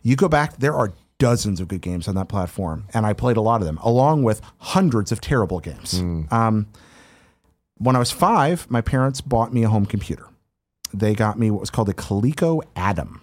You 0.01 0.15
go 0.15 0.27
back, 0.27 0.57
there 0.57 0.73
are 0.73 0.93
dozens 1.17 1.59
of 1.59 1.67
good 1.67 1.81
games 1.81 2.07
on 2.07 2.15
that 2.15 2.27
platform, 2.27 2.87
and 2.93 3.05
I 3.05 3.13
played 3.13 3.37
a 3.37 3.41
lot 3.41 3.61
of 3.61 3.65
them, 3.65 3.77
along 3.83 4.23
with 4.23 4.41
hundreds 4.57 5.11
of 5.11 5.21
terrible 5.21 5.59
games. 5.59 5.99
Um, 6.31 6.67
when 7.77 7.95
I 7.95 7.99
was 7.99 8.11
five, 8.11 8.69
my 8.69 8.81
parents 8.81 9.21
bought 9.21 9.53
me 9.53 9.63
a 9.63 9.69
home 9.69 9.85
computer. 9.85 10.27
They 10.99 11.13
got 11.13 11.37
me 11.37 11.51
what 11.51 11.59
was 11.59 11.69
called 11.69 11.89
a 11.89 11.93
Coleco 11.93 12.61
Adam. 12.75 13.21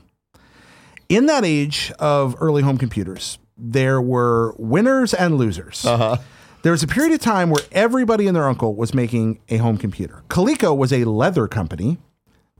In 1.08 1.26
that 1.26 1.44
age 1.44 1.92
of 1.98 2.36
early 2.40 2.62
home 2.62 2.78
computers, 2.78 3.38
there 3.56 4.00
were 4.00 4.54
winners 4.58 5.14
and 5.14 5.36
losers. 5.38 5.84
Uh-huh. 5.84 6.16
There 6.62 6.72
was 6.72 6.82
a 6.82 6.86
period 6.86 7.12
of 7.12 7.20
time 7.20 7.50
where 7.50 7.64
everybody 7.72 8.26
and 8.26 8.36
their 8.36 8.48
uncle 8.48 8.74
was 8.74 8.94
making 8.94 9.40
a 9.48 9.56
home 9.56 9.78
computer. 9.78 10.22
Coleco 10.28 10.76
was 10.76 10.92
a 10.92 11.04
leather 11.04 11.48
company 11.48 11.98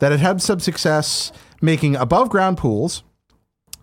that 0.01 0.11
had 0.11 0.21
had 0.21 0.43
some 0.43 0.61
success 0.61 1.31
making 1.61 1.95
above 1.95 2.29
ground 2.29 2.59
pools, 2.59 3.05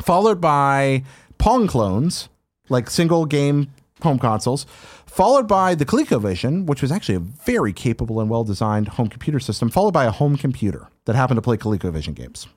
followed 0.02 0.42
by 0.42 1.04
Pong 1.38 1.68
clones, 1.68 2.28
like 2.68 2.90
single 2.90 3.26
game 3.26 3.72
home 4.02 4.20
consoles, 4.20 4.66
followed 5.06 5.48
by 5.48 5.76
the 5.76 5.86
ColecoVision, 5.86 6.66
which 6.66 6.82
was 6.82 6.92
actually 6.92 7.16
a 7.16 7.20
very 7.20 7.74
capable 7.74 8.20
and 8.20 8.30
well 8.30 8.44
designed 8.44 8.90
home 8.90 9.08
computer 9.08 9.40
system, 9.40 9.70
followed 9.70 9.94
by 9.94 10.06
a 10.06 10.12
home 10.12 10.36
computer 10.38 10.90
that 11.10 11.16
happened 11.16 11.38
to 11.38 11.42
play 11.42 11.58
ColecoVision 11.58 12.14
games. 12.14 12.48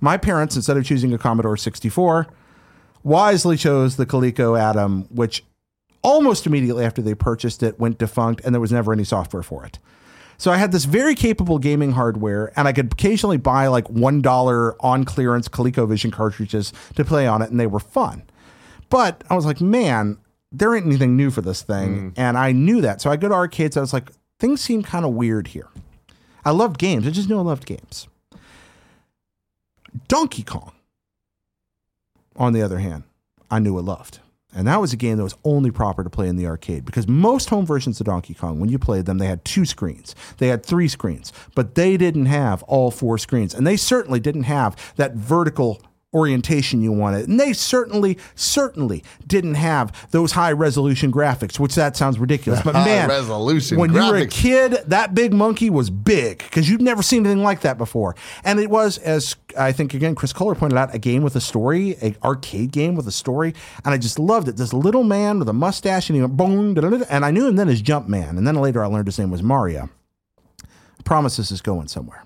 My 0.00 0.16
parents, 0.16 0.54
instead 0.54 0.76
of 0.76 0.84
choosing 0.84 1.12
a 1.12 1.18
Commodore 1.18 1.56
64, 1.56 2.28
wisely 3.02 3.56
chose 3.56 3.96
the 3.96 4.06
Coleco 4.06 4.56
Adam, 4.56 5.08
which 5.10 5.42
almost 6.00 6.46
immediately 6.46 6.84
after 6.84 7.02
they 7.02 7.12
purchased 7.12 7.64
it 7.64 7.80
went 7.80 7.98
defunct 7.98 8.40
and 8.44 8.54
there 8.54 8.60
was 8.60 8.70
never 8.70 8.92
any 8.92 9.02
software 9.02 9.42
for 9.42 9.66
it. 9.66 9.80
So 10.38 10.52
I 10.52 10.58
had 10.58 10.70
this 10.70 10.84
very 10.84 11.16
capable 11.16 11.58
gaming 11.58 11.90
hardware, 11.92 12.52
and 12.56 12.68
I 12.68 12.72
could 12.72 12.92
occasionally 12.92 13.38
buy 13.38 13.66
like 13.66 13.90
one 13.90 14.22
dollar 14.22 14.80
on 14.80 15.04
clearance 15.04 15.48
ColecoVision 15.48 16.12
cartridges 16.12 16.72
to 16.94 17.04
play 17.04 17.26
on 17.26 17.42
it, 17.42 17.50
and 17.50 17.58
they 17.58 17.66
were 17.66 17.80
fun. 17.80 18.22
But 18.90 19.24
I 19.28 19.34
was 19.34 19.44
like, 19.44 19.60
man, 19.60 20.18
there 20.52 20.76
ain't 20.76 20.86
anything 20.86 21.16
new 21.16 21.32
for 21.32 21.40
this 21.40 21.62
thing, 21.62 22.12
mm. 22.12 22.14
and 22.16 22.38
I 22.38 22.52
knew 22.52 22.80
that. 22.82 23.00
So 23.00 23.10
I 23.10 23.16
go 23.16 23.28
to 23.28 23.34
arcades. 23.34 23.76
I 23.76 23.80
was 23.80 23.92
like, 23.92 24.12
things 24.38 24.60
seem 24.60 24.84
kind 24.84 25.04
of 25.04 25.14
weird 25.14 25.48
here. 25.48 25.68
I 26.46 26.50
loved 26.50 26.78
games. 26.78 27.08
I 27.08 27.10
just 27.10 27.28
knew 27.28 27.38
I 27.38 27.42
loved 27.42 27.66
games. 27.66 28.06
Donkey 30.06 30.44
Kong, 30.44 30.70
on 32.36 32.52
the 32.52 32.62
other 32.62 32.78
hand, 32.78 33.02
I 33.50 33.58
knew 33.58 33.76
I 33.76 33.80
loved. 33.80 34.20
And 34.54 34.68
that 34.68 34.80
was 34.80 34.92
a 34.92 34.96
game 34.96 35.16
that 35.16 35.24
was 35.24 35.34
only 35.42 35.72
proper 35.72 36.04
to 36.04 36.08
play 36.08 36.28
in 36.28 36.36
the 36.36 36.46
arcade 36.46 36.84
because 36.84 37.08
most 37.08 37.50
home 37.50 37.66
versions 37.66 37.98
of 37.98 38.06
Donkey 38.06 38.32
Kong, 38.32 38.60
when 38.60 38.70
you 38.70 38.78
played 38.78 39.06
them, 39.06 39.18
they 39.18 39.26
had 39.26 39.44
two 39.44 39.64
screens, 39.64 40.14
they 40.38 40.46
had 40.46 40.64
three 40.64 40.86
screens, 40.86 41.32
but 41.56 41.74
they 41.74 41.96
didn't 41.96 42.26
have 42.26 42.62
all 42.62 42.92
four 42.92 43.18
screens. 43.18 43.52
And 43.52 43.66
they 43.66 43.76
certainly 43.76 44.20
didn't 44.20 44.44
have 44.44 44.94
that 44.94 45.14
vertical 45.14 45.82
orientation 46.16 46.80
you 46.80 46.92
wanted. 46.92 47.28
And 47.28 47.38
they 47.38 47.52
certainly, 47.52 48.16
certainly 48.34 49.04
didn't 49.26 49.54
have 49.54 49.92
those 50.10 50.32
high 50.32 50.52
resolution 50.52 51.12
graphics, 51.12 51.60
which 51.60 51.74
that 51.74 51.96
sounds 51.96 52.18
ridiculous. 52.18 52.60
But 52.66 52.72
man, 52.72 53.08
resolution 53.08 53.78
when 53.78 53.92
you 53.92 54.00
were 54.00 54.16
a 54.16 54.26
kid, 54.26 54.72
that 54.86 55.14
big 55.14 55.32
monkey 55.32 55.70
was 55.70 55.88
big 55.88 56.38
because 56.38 56.68
you'd 56.68 56.82
never 56.82 57.00
seen 57.00 57.24
anything 57.24 57.44
like 57.44 57.60
that 57.60 57.78
before. 57.78 58.16
And 58.42 58.58
it 58.58 58.70
was, 58.70 58.98
as 58.98 59.36
I 59.56 59.70
think 59.70 59.94
again, 59.94 60.14
Chris 60.16 60.32
Kohler 60.32 60.56
pointed 60.56 60.76
out, 60.76 60.92
a 60.94 60.98
game 60.98 61.22
with 61.22 61.36
a 61.36 61.40
story, 61.40 61.96
a 62.02 62.16
arcade 62.24 62.72
game 62.72 62.96
with 62.96 63.06
a 63.06 63.12
story, 63.12 63.54
and 63.84 63.94
I 63.94 63.98
just 63.98 64.18
loved 64.18 64.48
it. 64.48 64.56
This 64.56 64.72
little 64.72 65.04
man 65.04 65.38
with 65.38 65.48
a 65.48 65.52
mustache, 65.52 66.08
and 66.08 66.16
he 66.16 66.22
went 66.22 66.36
boom, 66.36 66.76
and 67.08 67.24
I 67.24 67.30
knew 67.30 67.46
him 67.46 67.56
then 67.56 67.68
as 67.68 67.82
Jumpman, 67.82 68.30
and 68.30 68.46
then 68.46 68.56
later 68.56 68.82
I 68.82 68.86
learned 68.86 69.06
his 69.06 69.18
name 69.18 69.30
was 69.30 69.42
Mario. 69.42 69.90
I 70.64 71.02
promise 71.04 71.36
this 71.36 71.52
is 71.52 71.60
going 71.60 71.88
somewhere. 71.88 72.25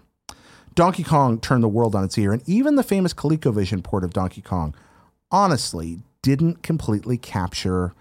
Donkey 0.81 1.05
Kong 1.05 1.39
turned 1.39 1.63
the 1.63 1.69
world 1.69 1.95
on 1.95 2.05
its 2.05 2.17
ear, 2.17 2.33
and 2.33 2.43
even 2.49 2.77
the 2.77 2.83
famous 2.83 3.13
ColecoVision 3.13 3.85
port 3.85 4.03
of 4.03 4.15
Donkey 4.15 4.41
Kong, 4.41 4.75
honestly, 5.31 5.99
didn't 6.23 6.63
completely 6.63 7.19
capture 7.19 7.93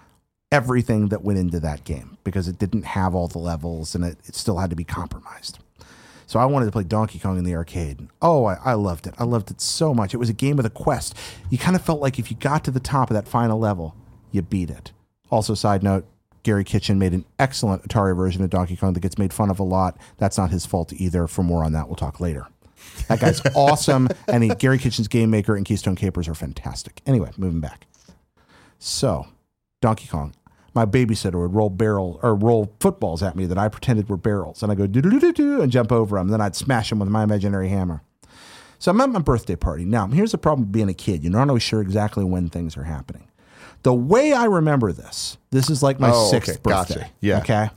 everything 0.50 1.10
that 1.10 1.22
went 1.22 1.40
into 1.40 1.60
that 1.60 1.84
game 1.84 2.18
because 2.24 2.48
it 2.48 2.58
didn't 2.58 2.84
have 2.84 3.14
all 3.14 3.28
the 3.28 3.38
levels 3.38 3.96
and 3.96 4.06
it, 4.06 4.18
it 4.26 4.34
still 4.34 4.60
had 4.60 4.70
to 4.70 4.78
be 4.78 4.86
compromised. 4.86 5.60
So 6.26 6.40
I 6.40 6.46
wanted 6.46 6.68
to 6.68 6.72
play 6.72 6.86
Donkey 6.86 7.20
Kong 7.20 7.38
in 7.38 7.44
the 7.44 7.54
arcade. 7.54 8.08
Oh, 8.22 8.46
I, 8.46 8.54
I 8.64 8.74
loved 8.76 9.08
it. 9.08 9.14
I 9.20 9.26
loved 9.26 9.52
it 9.52 9.60
so 9.60 9.94
much. 9.94 10.14
It 10.14 10.18
was 10.18 10.30
a 10.30 10.34
game 10.34 10.56
with 10.56 10.66
a 10.66 10.70
quest. 10.70 11.18
You 11.50 11.58
kind 11.58 11.76
of 11.76 11.82
felt 11.82 12.00
like 12.00 12.18
if 12.18 12.32
you 12.32 12.38
got 12.38 12.64
to 12.64 12.72
the 12.72 12.80
top 12.80 13.10
of 13.10 13.14
that 13.16 13.28
final 13.28 13.60
level, 13.60 13.94
you 14.32 14.42
beat 14.42 14.70
it. 14.70 14.94
Also, 15.30 15.54
side 15.54 15.84
note, 15.84 16.06
Garry 16.44 16.64
Kitchen 16.64 16.98
made 16.98 17.12
an 17.12 17.26
excellent 17.40 17.86
Atari 17.86 18.16
version 18.16 18.42
of 18.42 18.50
Donkey 18.50 18.78
Kong 18.78 18.94
that 18.94 19.02
gets 19.02 19.18
made 19.18 19.34
fun 19.34 19.50
of 19.50 19.60
a 19.60 19.64
lot. 19.64 19.98
That's 20.18 20.38
not 20.38 20.52
his 20.52 20.66
fault 20.66 20.94
either. 20.94 21.28
For 21.28 21.44
more 21.44 21.66
on 21.66 21.74
that, 21.74 21.90
we'll 21.90 21.98
talk 21.98 22.22
later. 22.22 22.48
That 23.08 23.20
guy's 23.20 23.42
awesome. 23.56 24.08
And 24.28 24.44
he, 24.44 24.50
Garry 24.50 24.78
Kitchen's 24.78 25.08
Game 25.08 25.30
Maker 25.32 25.56
and 25.56 25.66
Keystone 25.66 25.96
Kapers 25.96 26.28
are 26.28 26.36
fantastic. 26.36 27.02
Anyway, 27.06 27.32
moving 27.38 27.60
back. 27.60 27.88
So, 28.80 29.28
Donkey 29.82 30.08
Kong. 30.08 30.34
My 30.76 30.86
babysitter 30.86 31.42
would 31.42 31.54
roll 31.56 31.70
barrel 31.72 32.20
or 32.22 32.36
roll 32.36 32.72
footballs 32.80 33.24
at 33.24 33.36
me 33.36 33.46
that 33.48 33.58
I 33.58 33.70
pretended 33.70 34.08
were 34.08 34.18
barrels, 34.18 34.62
and 34.62 34.72
I 34.72 34.76
go 34.76 34.86
do 34.86 35.02
do 35.02 35.20
do 35.20 35.34
do 35.34 35.62
and 35.62 35.72
jump 35.72 35.92
over 35.92 36.18
them. 36.18 36.28
Then 36.30 36.42
I'd 36.42 36.56
smash 36.56 36.90
them 36.90 37.00
with 37.00 37.10
my 37.10 37.24
imaginary 37.24 37.70
hammer. 37.70 38.04
So 38.78 38.92
I'm 38.92 39.02
at 39.02 39.10
my 39.10 39.20
birthday 39.20 39.56
party. 39.56 39.84
Now, 39.84 40.08
here's 40.08 40.32
the 40.32 40.38
problem 40.38 40.68
with 40.68 40.72
being 40.72 40.88
a 40.88 40.94
kid. 40.94 41.24
You're 41.24 41.34
not 41.34 41.50
always 41.50 41.64
sure 41.64 41.82
exactly 41.82 42.24
when 42.24 42.50
things 42.50 42.78
are 42.78 42.84
happening. 42.84 43.28
The 43.82 43.94
way 43.94 44.32
I 44.32 44.46
remember 44.46 44.94
this, 44.94 45.38
this 45.50 45.70
is 45.70 45.82
like 45.82 46.00
my 46.00 46.12
Oh, 46.14 46.30
sixth 46.30 46.52
okay. 46.52 46.60
Gotcha. 46.64 46.94
birthday. 46.94 47.12
Yeah. 47.20 47.40
Okay. 47.40 47.70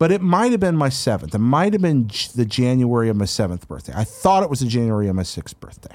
But 0.00 0.10
it 0.10 0.22
might 0.22 0.50
have 0.50 0.60
been 0.60 0.78
my 0.78 0.88
seventh. 0.88 1.34
It 1.34 1.38
might 1.40 1.74
have 1.74 1.82
been 1.82 2.08
J- 2.08 2.30
the 2.34 2.46
January 2.46 3.10
of 3.10 3.16
my 3.16 3.26
seventh 3.26 3.68
birthday. 3.68 3.92
I 3.94 4.04
thought 4.04 4.42
it 4.42 4.48
was 4.48 4.60
the 4.60 4.66
January 4.66 5.08
of 5.08 5.14
my 5.14 5.22
sixth 5.22 5.60
birthday. 5.60 5.94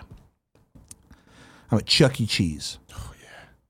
I'm 1.71 1.79
at 1.79 1.87
Chuck 1.87 2.21
E. 2.21 2.27
Cheese. 2.27 2.77
Oh, 2.93 3.13
yeah. 3.19 3.27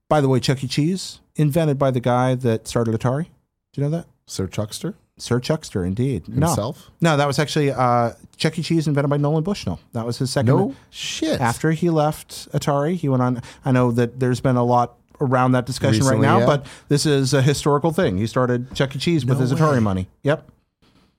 By 0.09 0.19
the 0.19 0.27
way, 0.27 0.41
Chuck 0.41 0.61
E. 0.61 0.67
Cheese, 0.67 1.21
invented 1.37 1.79
by 1.79 1.89
the 1.89 2.01
guy 2.01 2.35
that 2.35 2.67
started 2.67 2.93
Atari. 2.93 3.27
Do 3.71 3.81
you 3.81 3.83
know 3.83 3.89
that? 3.91 4.07
Sir 4.27 4.45
Chuckster 4.47 4.95
Sir 5.17 5.39
Chuckster, 5.39 5.85
indeed. 5.85 6.25
himself. 6.25 6.91
No, 6.99 7.11
no, 7.11 7.17
that 7.17 7.27
was 7.27 7.39
actually 7.39 7.71
uh, 7.71 8.11
Chuck 8.35 8.59
E. 8.59 8.61
Cheese 8.61 8.89
invented 8.89 9.09
by 9.09 9.15
Nolan 9.15 9.45
Bushnell. 9.45 9.79
That 9.93 10.05
was 10.05 10.17
his 10.17 10.31
second. 10.31 10.53
No 10.53 10.75
shit. 10.89 11.39
After 11.39 11.71
he 11.71 11.89
left 11.89 12.51
Atari, 12.51 12.95
he 12.95 13.07
went 13.07 13.23
on. 13.23 13.41
I 13.63 13.71
know 13.71 13.91
that 13.93 14.19
there's 14.19 14.41
been 14.41 14.57
a 14.57 14.65
lot 14.65 14.97
around 15.21 15.53
that 15.53 15.65
discussion 15.65 16.01
Recently, 16.01 16.25
right 16.27 16.33
now, 16.33 16.39
yeah. 16.39 16.45
but 16.45 16.65
this 16.89 17.05
is 17.05 17.33
a 17.33 17.41
historical 17.41 17.91
thing. 17.91 18.17
He 18.17 18.27
started 18.27 18.73
Chuck 18.75 18.95
E. 18.95 18.99
Cheese 18.99 19.25
with 19.25 19.37
No 19.37 19.41
his 19.41 19.53
way. 19.53 19.59
Atari 19.59 19.81
money. 19.81 20.07
Yep. 20.23 20.49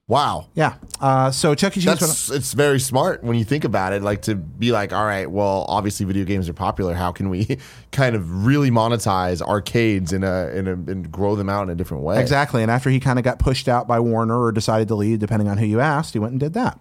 Wow. 0.09 0.47
Yeah. 0.55 0.77
Uh, 1.01 1.33
so 1.33 1.57
Chuck 1.57 1.77
E. 1.77 1.81
Cheese. 1.81 1.85
That's 1.85 2.31
it's 2.31 2.53
very 2.53 2.79
smart 2.79 3.25
when 3.25 3.37
you 3.37 3.45
think 3.45 3.65
about 3.65 3.93
it. 3.93 4.03
Like 4.03 4.23
to 4.23 4.37
be 4.37 4.71
like, 4.71 4.93
all 4.93 5.05
right, 5.05 5.29
well, 5.29 5.67
obviously 5.69 6.07
video 6.07 6.25
games 6.25 6.49
are 6.49 6.53
popular. 6.53 6.95
How 6.95 7.11
can 7.11 7.29
we 7.29 7.59
kind 7.91 8.15
of 8.15 8.47
really 8.47 8.71
monetize 8.71 9.43
arcades 9.43 10.13
in 10.13 10.23
a 10.23 10.49
in 10.51 10.69
a 10.69 10.73
and 10.73 11.11
grow 11.11 11.35
them 11.35 11.49
out 11.49 11.65
in 11.65 11.71
a 11.71 11.75
different 11.75 12.05
way? 12.05 12.21
Exactly. 12.21 12.63
And 12.63 12.71
after 12.71 12.89
he 12.89 13.01
kind 13.01 13.19
of 13.19 13.25
got 13.25 13.41
pushed 13.41 13.67
out 13.67 13.89
by 13.89 13.99
Warner 13.99 14.41
or 14.41 14.53
decided 14.53 14.87
to 14.89 14.95
leave, 14.95 15.19
depending 15.19 15.49
on 15.49 15.59
who 15.59 15.67
you 15.67 15.81
asked, 15.81 16.13
he 16.13 16.21
went 16.21 16.31
and 16.31 16.41
did 16.41 16.55
that. 16.55 16.79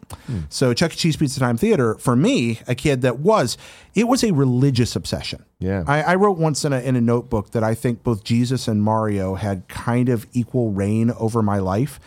So 0.50 0.76
Chuck 0.76 0.94
E. 0.94 0.96
Cheese 0.96 1.18
Pizza 1.18 1.40
Time 1.40 1.58
Theater, 1.58 1.96
for 1.96 2.16
me, 2.16 2.60
a 2.68 2.76
kid 2.76 3.02
that 3.02 3.18
was, 3.20 3.58
it 3.96 4.08
was 4.08 4.24
a 4.24 4.34
religious 4.34 4.96
obsession. 4.96 5.44
Yeah. 5.58 5.84
I, 5.88 6.04
I 6.04 6.16
wrote 6.16 6.38
once 6.38 6.64
in 6.64 6.74
a, 6.74 6.80
in 6.80 6.96
a 6.96 7.02
notebook 7.02 7.52
that 7.52 7.64
I 7.64 7.74
think 7.74 8.04
both 8.04 8.24
Jesus 8.24 8.68
and 8.68 8.84
Mario 8.84 9.34
had 9.34 9.68
kind 9.68 10.10
of 10.10 10.28
equal 10.34 10.72
reign 10.72 11.12
over 11.18 11.42
my 11.42 11.58
life. 11.58 12.00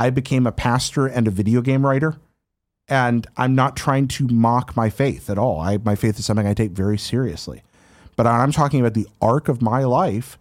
I 0.00 0.08
became 0.08 0.46
a 0.46 0.52
pastor 0.52 1.06
and 1.06 1.28
a 1.28 1.30
video 1.30 1.60
game 1.60 1.84
writer. 1.84 2.16
And 2.88 3.26
I'm 3.36 3.54
not 3.54 3.76
trying 3.76 4.08
to 4.08 4.26
mock 4.26 4.74
my 4.74 4.90
faith 4.90 5.30
at 5.30 5.38
all. 5.38 5.60
I, 5.60 5.76
my 5.76 5.94
faith 5.94 6.18
is 6.18 6.24
something 6.24 6.46
I 6.46 6.54
take 6.54 6.72
very 6.72 6.98
seriously. 6.98 7.62
But 8.16 8.26
I'm 8.26 8.50
talking 8.50 8.80
about 8.80 8.94
the 8.94 9.06
arc 9.20 9.48
of 9.48 9.62
my 9.62 9.84
life 9.84 10.38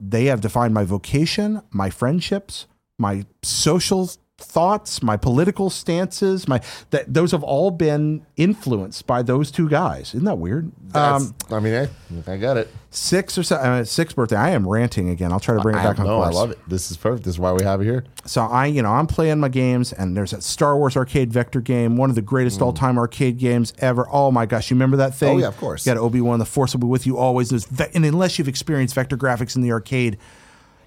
they 0.00 0.26
have 0.26 0.40
defined 0.40 0.74
my 0.74 0.84
vocation, 0.84 1.60
my 1.70 1.90
friendships, 1.90 2.66
my 2.98 3.26
social 3.42 4.10
thoughts, 4.38 5.02
my 5.02 5.16
political 5.16 5.68
stances, 5.68 6.46
my 6.46 6.60
that 6.90 7.12
those 7.12 7.32
have 7.32 7.42
all 7.42 7.72
been 7.72 8.24
influenced 8.36 9.04
by 9.06 9.20
those 9.20 9.50
two 9.50 9.68
guys. 9.68 10.14
Isn't 10.14 10.24
that 10.24 10.38
weird? 10.38 10.70
Um, 10.94 11.34
I 11.50 11.58
mean, 11.58 11.74
I, 11.74 11.88
I 12.32 12.36
got 12.36 12.56
it. 12.56 12.68
six 12.90 13.36
or 13.36 13.42
seven, 13.42 13.66
uh, 13.66 13.84
sixth 13.84 14.14
birthday. 14.14 14.36
I 14.36 14.50
am 14.50 14.66
ranting 14.66 15.10
again. 15.10 15.32
I'll 15.32 15.40
try 15.40 15.56
to 15.56 15.60
bring 15.60 15.76
it 15.76 15.80
I, 15.80 15.84
back 15.84 15.98
on 15.98 16.06
no, 16.06 16.20
I 16.20 16.30
love 16.30 16.52
it. 16.52 16.58
This 16.68 16.92
is 16.92 16.96
perfect. 16.96 17.24
This 17.24 17.34
is 17.34 17.40
why 17.40 17.52
we 17.52 17.64
have 17.64 17.80
it 17.80 17.84
here. 17.84 18.04
So 18.26 18.42
I, 18.42 18.66
you 18.66 18.80
know, 18.80 18.92
I'm 18.92 19.08
playing 19.08 19.40
my 19.40 19.48
games, 19.48 19.92
and 19.92 20.16
there's 20.16 20.30
that 20.30 20.44
Star 20.44 20.76
Wars 20.76 20.96
arcade 20.96 21.32
vector 21.32 21.60
game, 21.60 21.96
one 21.96 22.08
of 22.08 22.16
the 22.16 22.22
greatest 22.22 22.62
all-time 22.62 22.96
arcade 22.96 23.38
games 23.38 23.74
ever. 23.78 24.06
Oh 24.10 24.30
my 24.30 24.46
gosh, 24.46 24.70
you 24.70 24.76
remember 24.76 24.98
that 24.98 25.16
thing? 25.16 25.36
Oh, 25.36 25.38
yeah, 25.38 25.48
of 25.48 25.56
course. 25.56 25.84
You 25.84 25.92
got 25.92 26.00
Obi 26.00 26.20
Wan. 26.20 26.38
The 26.38 26.46
Force 26.46 26.74
will 26.74 26.80
be 26.80 26.86
with 26.86 27.06
you 27.06 27.18
always. 27.18 27.50
Ve- 27.50 27.90
and 27.92 28.04
unless 28.04 28.38
you've 28.38 28.48
experienced 28.48 28.94
vector 28.94 29.16
graphics 29.16 29.56
in 29.56 29.62
the 29.62 29.72
arcade, 29.72 30.16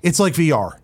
it's 0.01 0.19
like 0.19 0.33
VR. 0.35 0.80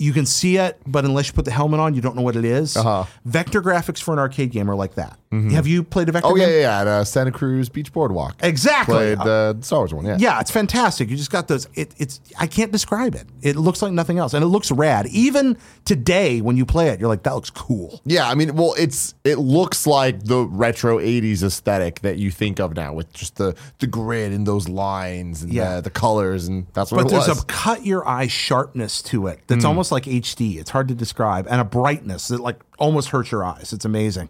You 0.00 0.12
can 0.12 0.26
see 0.26 0.56
it, 0.56 0.80
but 0.86 1.04
unless 1.04 1.26
you 1.26 1.32
put 1.32 1.44
the 1.44 1.50
helmet 1.50 1.80
on, 1.80 1.94
you 1.94 2.00
don't 2.00 2.14
know 2.14 2.22
what 2.22 2.36
it 2.36 2.44
is. 2.44 2.76
Uh-huh. 2.76 3.04
Vector 3.24 3.60
graphics 3.60 4.00
for 4.00 4.12
an 4.12 4.20
arcade 4.20 4.52
game 4.52 4.70
are 4.70 4.76
like 4.76 4.94
that. 4.94 5.18
Have 5.30 5.66
you 5.66 5.84
played 5.84 6.08
a 6.08 6.12
vector 6.12 6.28
Oh 6.30 6.36
yeah, 6.36 6.46
game? 6.46 6.54
yeah, 6.54 6.60
yeah. 6.60 6.80
At 6.80 6.86
uh, 6.86 7.04
Santa 7.04 7.30
Cruz 7.30 7.68
Beach 7.68 7.92
Boardwalk. 7.92 8.36
Exactly. 8.42 8.94
Played 8.94 9.18
the 9.18 9.58
Star 9.60 9.80
Wars 9.80 9.92
one. 9.92 10.06
Yeah. 10.06 10.16
Yeah, 10.18 10.40
it's 10.40 10.50
fantastic. 10.50 11.10
You 11.10 11.16
just 11.18 11.30
got 11.30 11.48
those. 11.48 11.68
It, 11.74 11.92
it's 11.98 12.20
I 12.38 12.46
can't 12.46 12.72
describe 12.72 13.14
it. 13.14 13.26
It 13.42 13.56
looks 13.56 13.82
like 13.82 13.92
nothing 13.92 14.18
else, 14.18 14.32
and 14.32 14.42
it 14.42 14.46
looks 14.46 14.70
rad. 14.70 15.06
Even 15.08 15.58
today, 15.84 16.40
when 16.40 16.56
you 16.56 16.64
play 16.64 16.88
it, 16.88 16.98
you're 16.98 17.10
like, 17.10 17.24
that 17.24 17.34
looks 17.34 17.50
cool. 17.50 18.00
Yeah, 18.06 18.28
I 18.28 18.34
mean, 18.34 18.54
well, 18.56 18.74
it's 18.78 19.14
it 19.24 19.36
looks 19.36 19.86
like 19.86 20.24
the 20.24 20.44
retro 20.46 20.98
'80s 20.98 21.42
aesthetic 21.42 22.00
that 22.00 22.16
you 22.16 22.30
think 22.30 22.58
of 22.58 22.74
now, 22.74 22.94
with 22.94 23.12
just 23.12 23.36
the 23.36 23.54
the 23.80 23.86
grid 23.86 24.32
and 24.32 24.46
those 24.46 24.66
lines 24.68 25.42
and 25.42 25.52
Yeah. 25.52 25.76
the, 25.76 25.82
the 25.82 25.90
colors, 25.90 26.48
and 26.48 26.66
that's 26.72 26.90
what 26.90 27.00
I 27.00 27.02
love. 27.02 27.10
But 27.10 27.16
it 27.16 27.16
there's 27.26 27.28
was. 27.36 27.42
a 27.42 27.46
cut 27.46 27.84
your 27.84 28.08
eye 28.08 28.28
sharpness 28.28 29.02
to 29.02 29.26
it 29.26 29.40
that's 29.46 29.64
almost 29.66 29.92
like 29.92 30.04
HD. 30.04 30.56
It's 30.58 30.70
hard 30.70 30.88
to 30.88 30.94
describe, 30.94 31.46
and 31.50 31.60
a 31.60 31.64
brightness 31.64 32.28
that 32.28 32.40
like 32.40 32.56
almost 32.78 33.08
hurts 33.10 33.30
your 33.30 33.44
eyes. 33.44 33.72
It's 33.72 33.84
amazing 33.84 34.28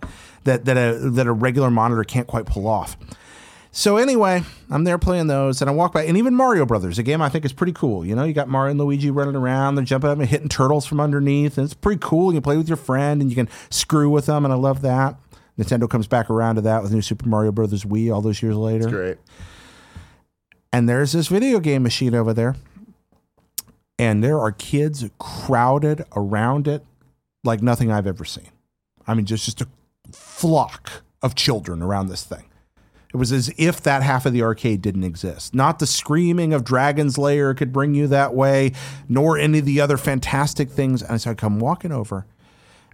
that 0.48 0.64
that 0.64 0.76
a 0.76 1.10
that 1.10 1.26
a 1.26 1.32
regular 1.32 1.70
monitor 1.70 2.04
can't 2.04 2.26
quite 2.26 2.46
pull 2.46 2.66
off. 2.66 2.96
So 3.70 3.98
anyway, 3.98 4.42
I'm 4.70 4.84
there 4.84 4.98
playing 4.98 5.26
those, 5.26 5.60
and 5.60 5.70
I 5.70 5.74
walk 5.74 5.92
by, 5.92 6.04
and 6.04 6.16
even 6.16 6.34
Mario 6.34 6.64
Brothers, 6.64 6.98
a 6.98 7.02
game 7.02 7.20
I 7.20 7.28
think 7.28 7.44
is 7.44 7.52
pretty 7.52 7.74
cool. 7.74 8.04
You 8.04 8.16
know, 8.16 8.24
you 8.24 8.32
got 8.32 8.48
Mario 8.48 8.70
and 8.70 8.80
Luigi 8.80 9.10
running 9.10 9.36
around, 9.36 9.74
they're 9.74 9.84
jumping 9.84 10.10
up 10.10 10.18
and 10.18 10.26
hitting 10.26 10.48
turtles 10.48 10.86
from 10.86 11.00
underneath, 11.00 11.58
and 11.58 11.64
it's 11.66 11.74
pretty 11.74 12.00
cool. 12.02 12.32
You 12.32 12.38
can 12.38 12.42
play 12.42 12.56
with 12.56 12.66
your 12.66 12.78
friend, 12.78 13.20
and 13.20 13.30
you 13.30 13.36
can 13.36 13.48
screw 13.70 14.08
with 14.10 14.26
them, 14.26 14.44
and 14.44 14.52
I 14.52 14.56
love 14.56 14.80
that. 14.82 15.16
Nintendo 15.58 15.88
comes 15.88 16.06
back 16.06 16.30
around 16.30 16.54
to 16.54 16.60
that 16.62 16.82
with 16.82 16.92
new 16.92 17.02
Super 17.02 17.28
Mario 17.28 17.52
Brothers 17.52 17.84
Wii 17.84 18.12
all 18.12 18.22
those 18.22 18.40
years 18.42 18.56
later 18.56 18.88
Great. 18.88 19.18
and 20.72 20.88
there's 20.88 21.12
this 21.12 21.28
video 21.28 21.58
game 21.58 21.82
machine 21.82 22.14
over 22.14 22.32
there 22.32 22.54
and 23.98 24.22
there 24.22 24.38
are 24.38 24.52
kids 24.52 25.04
crowded 25.18 26.04
around 26.16 26.68
it 26.68 26.84
like 27.42 27.60
nothing 27.60 27.90
i've 27.90 28.06
ever 28.06 28.24
seen 28.24 28.48
i 29.08 29.14
mean 29.14 29.26
just 29.26 29.46
just 29.46 29.60
a 29.60 29.66
flock 30.18 31.02
of 31.22 31.34
children 31.34 31.82
around 31.82 32.08
this 32.08 32.24
thing. 32.24 32.44
It 33.12 33.16
was 33.16 33.32
as 33.32 33.50
if 33.56 33.80
that 33.82 34.02
half 34.02 34.26
of 34.26 34.32
the 34.32 34.42
arcade 34.42 34.82
didn't 34.82 35.04
exist. 35.04 35.54
Not 35.54 35.78
the 35.78 35.86
screaming 35.86 36.52
of 36.52 36.62
dragon's 36.62 37.16
lair 37.16 37.54
could 37.54 37.72
bring 37.72 37.94
you 37.94 38.06
that 38.08 38.34
way 38.34 38.72
nor 39.08 39.38
any 39.38 39.60
of 39.60 39.64
the 39.64 39.80
other 39.80 39.96
fantastic 39.96 40.70
things. 40.70 41.02
And 41.02 41.20
so 41.20 41.30
i 41.30 41.34
come 41.34 41.58
walking 41.58 41.92
over 41.92 42.26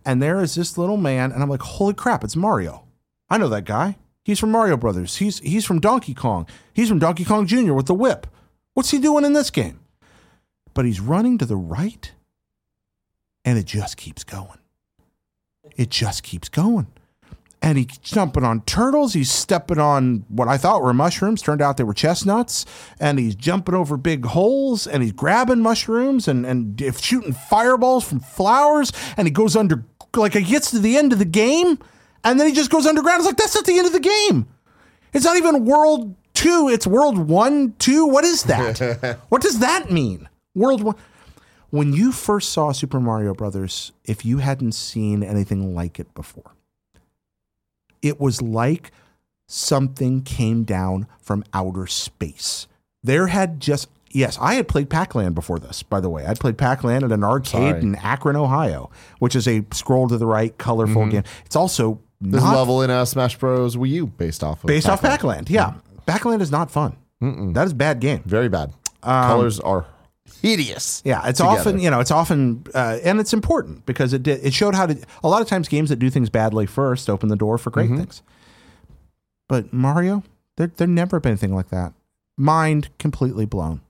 and 0.07 0.23
there 0.23 0.41
is 0.41 0.55
this 0.55 0.77
little 0.77 0.97
man 0.97 1.33
and 1.33 1.43
i'm 1.43 1.49
like 1.49 1.63
holy 1.63 1.95
crap 1.95 2.23
it's 2.23 2.37
mario. 2.37 2.85
I 3.29 3.39
know 3.39 3.49
that 3.49 3.65
guy. 3.65 3.97
He's 4.25 4.39
from 4.39 4.53
mario 4.53 4.77
brothers. 4.77 5.17
He's 5.17 5.41
he's 5.41 5.65
from 5.65 5.81
donkey 5.81 6.15
kong. 6.15 6.47
He's 6.73 6.89
from 6.89 6.99
donkey 6.99 7.25
kong 7.25 7.47
jr 7.47 7.73
with 7.73 7.87
the 7.87 7.95
whip. 7.95 8.27
What's 8.75 8.91
he 8.91 8.99
doing 8.99 9.25
in 9.25 9.33
this 9.33 9.51
game? 9.51 9.81
But 10.75 10.85
he's 10.85 11.01
running 11.01 11.39
to 11.39 11.47
the 11.47 11.57
right 11.57 12.13
and 13.45 13.59
it 13.59 13.67
just 13.67 13.97
keeps 13.97 14.23
going. 14.23 14.59
It 15.77 15.91
just 15.91 16.23
keeps 16.23 16.49
going 16.49 16.87
and 17.65 17.79
he's 17.79 17.97
jumping 17.97 18.45
on 18.45 18.61
turtles. 18.61 19.15
He's 19.15 19.33
stepping 19.33 19.79
on 19.79 20.27
what 20.29 20.49
I 20.49 20.59
thought 20.59 20.83
were 20.83 20.93
mushrooms. 20.93 21.41
Turned 21.41 21.63
out 21.63 21.79
they 21.79 21.85
were 21.85 21.95
chestnuts. 21.95 22.67
And 23.01 23.19
he's 23.19 23.35
jumping 23.35 23.75
over 23.75 23.97
big 23.97 24.27
holes 24.27 24.87
and 24.87 25.03
he's 25.03 25.13
grabbing 25.13 25.63
mushrooms 25.63 26.29
and, 26.29 26.45
and 26.45 26.79
shooting 27.01 27.33
fireballs 27.33 28.07
from 28.07 28.21
flowers. 28.21 28.93
And 29.17 29.27
he 29.27 29.33
goes 29.33 29.57
under, 29.57 29.83
like, 30.15 30.35
he 30.35 30.43
gets 30.43 30.73
to 30.73 30.79
the 30.79 30.99
end 30.99 31.15
of 31.15 31.19
the 31.19 31.25
game 31.25 31.79
and 32.23 32.39
then 32.39 32.47
he 32.47 32.53
just 32.53 32.71
goes 32.71 32.87
underground. 32.87 33.21
It's 33.21 33.27
like, 33.27 33.39
that's 33.39 33.55
not 33.55 33.65
the 33.65 33.79
end 33.79 33.87
of 33.87 33.95
the 33.95 34.01
game. 34.01 34.47
It's 35.15 35.25
not 35.25 35.39
even 35.39 35.65
world 35.65 36.15
two, 36.35 36.69
it's 36.71 36.87
world 36.87 37.17
one, 37.17 37.73
two. 37.79 38.05
What 38.05 38.25
is 38.25 38.43
that? 38.43 39.19
what 39.31 39.41
does 39.41 39.61
that 39.61 39.91
mean? 39.91 40.29
World 40.55 40.83
one. 40.83 40.97
When 41.71 41.95
you 41.95 42.13
first 42.13 42.53
saw 42.53 42.73
Super 42.73 43.01
Mario 43.01 43.33
Brothers, 43.33 43.93
if 44.05 44.23
you 44.23 44.39
hadn't 44.39 44.73
seen 44.73 45.23
anything 45.23 45.75
like 45.75 45.99
it 45.99 46.13
before, 46.15 46.54
it 48.05 48.21
was 48.21 48.43
like 48.43 48.93
something 49.49 50.23
came 50.23 50.65
down 50.65 51.07
from 51.21 51.45
outer 51.53 51.87
space. 51.87 52.67
There 53.03 53.27
had 53.29 53.61
just 53.61 53.89
yes, 54.11 54.39
I 54.41 54.55
had 54.55 54.69
played 54.69 54.89
Pac-Land 54.89 55.35
before 55.35 55.59
this, 55.59 55.83
by 55.83 56.01
the 56.01 56.09
way. 56.09 56.25
I'd 56.25 56.39
played 56.41 56.57
Pac-Land 56.57 57.05
at 57.05 57.13
an 57.13 57.25
arcade 57.25 57.51
Sorry. 57.77 57.81
in 57.81 57.97
Akron, 57.97 58.37
Ohio, 58.37 58.91
which 59.19 59.35
is 59.35 59.49
a 59.49 59.65
scroll 59.73 60.09
to 60.09 60.17
the 60.17 60.27
right, 60.27 60.57
colorful 60.59 61.07
game. 61.07 61.25
It's 61.45 61.57
also 61.57 62.01
This 62.21 62.43
not 62.43 62.57
level 62.57 62.83
in 62.83 62.91
uh, 62.91 63.05
Smash 63.05 63.39
Bros. 63.39 63.77
Wii 63.77 63.89
U 63.91 64.07
based 64.07 64.45
off 64.45 64.63
of 64.65 64.69
based 64.69 64.89
off 64.89 65.01
Pac-Man. 65.03 65.17
Pac-Land. 65.19 65.51
Yeah, 65.51 65.75
Pac-Land 66.07 66.43
is 66.43 66.51
not 66.51 66.71
fun. 66.71 66.97
That 67.21 67.67
is 67.67 67.73
a 67.73 67.75
bad 67.75 68.01
game. 68.01 68.23
Very 68.25 68.49
bad. 68.49 68.73
Um, 69.03 69.27
Colors 69.27 69.61
are 69.61 69.87
hideous. 70.43 71.03
Yeah, 71.05 71.27
it's 71.29 71.39
together. 71.39 71.59
often 71.61 71.79
you 71.79 71.91
know 71.91 72.01
it's 72.01 72.11
often 72.11 72.65
uh, 72.75 72.99
and 73.05 73.21
it's 73.21 73.33
important 73.33 73.87
because 73.87 74.13
it 74.13 74.23
did 74.23 74.45
it 74.45 74.55
showed 74.55 74.75
how 74.75 74.87
to 74.87 74.99
a 75.23 75.29
lot 75.29 75.43
of 75.43 75.49
times 75.49 75.69
games 75.69 75.89
that 75.91 75.97
do 75.99 76.11
things 76.11 76.31
badly 76.31 76.67
first 76.67 77.09
open 77.11 77.29
the 77.29 77.37
door 77.37 77.59
for 77.59 77.71
great 77.71 77.87
Mm-hmm. 77.91 77.99
things. 77.99 78.23
But 79.49 79.73
Mario, 79.73 80.23
there 80.57 80.69
there 80.69 80.87
never 80.87 81.21
been 81.21 81.33
anything 81.33 81.55
like 81.55 81.69
that. 81.69 81.93
Mind 82.37 82.89
completely 82.99 83.47
blown. 83.47 83.81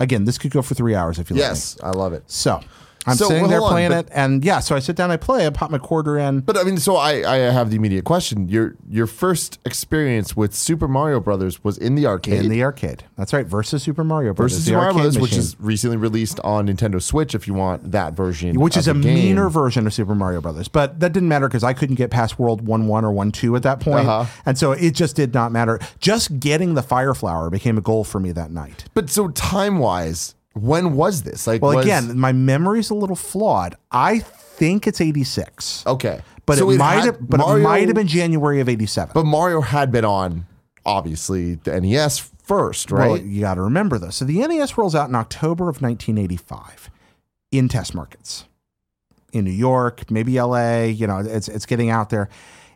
Again, 0.00 0.24
this 0.24 0.38
could 0.38 0.50
go 0.50 0.62
for 0.62 0.74
three 0.74 0.94
hours 0.94 1.18
if 1.18 1.30
you. 1.30 1.36
Yes, 1.36 1.78
I 1.82 1.90
love 1.90 2.12
it. 2.12 2.24
So 2.26 2.60
I'm 3.06 3.16
So, 3.16 3.26
sitting 3.28 3.42
well, 3.42 3.50
there 3.50 3.60
on, 3.62 3.70
playing 3.70 3.90
but- 3.90 4.06
it, 4.06 4.12
and 4.14 4.44
yeah, 4.44 4.60
so 4.60 4.74
I 4.74 4.78
sit 4.78 4.96
down, 4.96 5.10
I 5.10 5.16
play, 5.16 5.46
I 5.46 5.50
pop 5.50 5.70
my 5.70 5.78
quarter 5.78 6.16
in. 6.18 6.40
But 6.40 6.56
I 6.56 6.62
mean, 6.62 6.78
so 6.78 6.96
I, 6.96 7.30
I 7.30 7.36
have 7.36 7.70
the 7.70 7.76
immediate 7.76 8.04
question. 8.04 8.48
Your 8.48 8.76
your 8.88 9.06
first 9.06 9.58
experience 9.64 10.36
with 10.36 10.54
Super 10.54 10.88
Mario 10.88 11.20
Brothers 11.20 11.62
was 11.62 11.76
in 11.78 11.94
the 11.94 12.06
arcade. 12.06 12.40
in 12.44 12.48
the 12.50 12.62
arcade. 12.62 13.04
That's 13.16 13.32
right. 13.32 13.46
Versus 13.46 13.82
Super 13.82 14.04
Mario 14.04 14.32
Brothers. 14.32 14.52
versus 14.52 14.64
the 14.64 14.68
Super 14.70 14.78
Mario 14.78 14.94
Brothers, 14.94 15.18
which 15.18 15.36
is 15.36 15.56
recently 15.60 15.96
released 15.96 16.40
on 16.40 16.66
Nintendo 16.68 17.00
Switch. 17.02 17.34
If 17.34 17.46
you 17.46 17.54
want 17.54 17.92
that 17.92 18.14
version, 18.14 18.58
which 18.58 18.76
is 18.76 18.88
a 18.88 18.94
game. 18.94 19.02
meaner 19.14 19.48
version 19.50 19.86
of 19.86 19.92
Super 19.94 20.14
Mario 20.14 20.40
Brothers. 20.40 20.68
But 20.68 21.00
that 21.00 21.12
didn't 21.12 21.28
matter 21.28 21.48
because 21.48 21.64
I 21.64 21.74
couldn't 21.74 21.96
get 21.96 22.10
past 22.10 22.38
World 22.38 22.66
One 22.66 22.86
One 22.88 23.04
or 23.04 23.12
One 23.12 23.30
Two 23.32 23.54
at 23.56 23.62
that 23.64 23.80
point. 23.80 24.06
Uh-huh. 24.08 24.24
and 24.46 24.56
so 24.58 24.72
it 24.72 24.92
just 24.92 25.16
did 25.16 25.34
not 25.34 25.52
matter. 25.52 25.78
Just 26.00 26.40
getting 26.40 26.74
the 26.74 26.82
Fire 26.82 27.14
Flower 27.14 27.50
became 27.50 27.76
a 27.78 27.82
goal 27.82 28.04
for 28.04 28.18
me 28.20 28.32
that 28.32 28.50
night. 28.50 28.84
But 28.94 29.10
so 29.10 29.28
time 29.28 29.78
wise, 29.78 30.33
when 30.54 30.94
was 30.94 31.22
this? 31.22 31.46
Like, 31.46 31.62
Well, 31.62 31.76
was- 31.76 31.84
again, 31.84 32.18
my 32.18 32.32
memory's 32.32 32.90
a 32.90 32.94
little 32.94 33.16
flawed. 33.16 33.76
I 33.92 34.18
think 34.20 34.86
it's 34.86 35.00
eighty 35.00 35.24
six, 35.24 35.84
okay, 35.86 36.20
but 36.46 36.58
So 36.58 36.70
it 36.70 36.78
might 36.78 37.04
have, 37.04 37.18
but 37.28 37.38
Mario- 37.38 37.56
it 37.56 37.62
might 37.68 37.86
have 37.88 37.94
been 37.94 38.06
January 38.06 38.60
of 38.60 38.68
eighty 38.68 38.86
seven. 38.86 39.12
But 39.14 39.26
Mario 39.26 39.60
had 39.60 39.90
been 39.92 40.04
on 40.04 40.46
obviously 40.86 41.54
the 41.56 41.80
NES 41.80 42.18
first, 42.42 42.90
right? 42.90 43.08
Well, 43.10 43.18
you 43.20 43.40
got 43.40 43.54
to 43.54 43.62
remember 43.62 43.98
though. 43.98 44.10
So 44.10 44.24
the 44.24 44.46
NES 44.46 44.76
rolls 44.78 44.94
out 44.94 45.08
in 45.08 45.14
October 45.14 45.68
of 45.68 45.80
1985 45.82 46.90
in 47.50 47.68
test 47.68 47.94
markets 47.94 48.44
in 49.32 49.44
New 49.44 49.50
York, 49.50 50.10
maybe 50.10 50.38
LA. 50.38 50.82
You 50.84 51.06
know, 51.06 51.18
it's 51.18 51.48
it's 51.48 51.66
getting 51.66 51.90
out 51.90 52.10
there. 52.10 52.28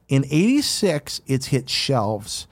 In 0.09 0.25
'86, 0.31 1.21
it's 1.27 1.47
hit 1.47 1.69
shelves, 1.69 2.47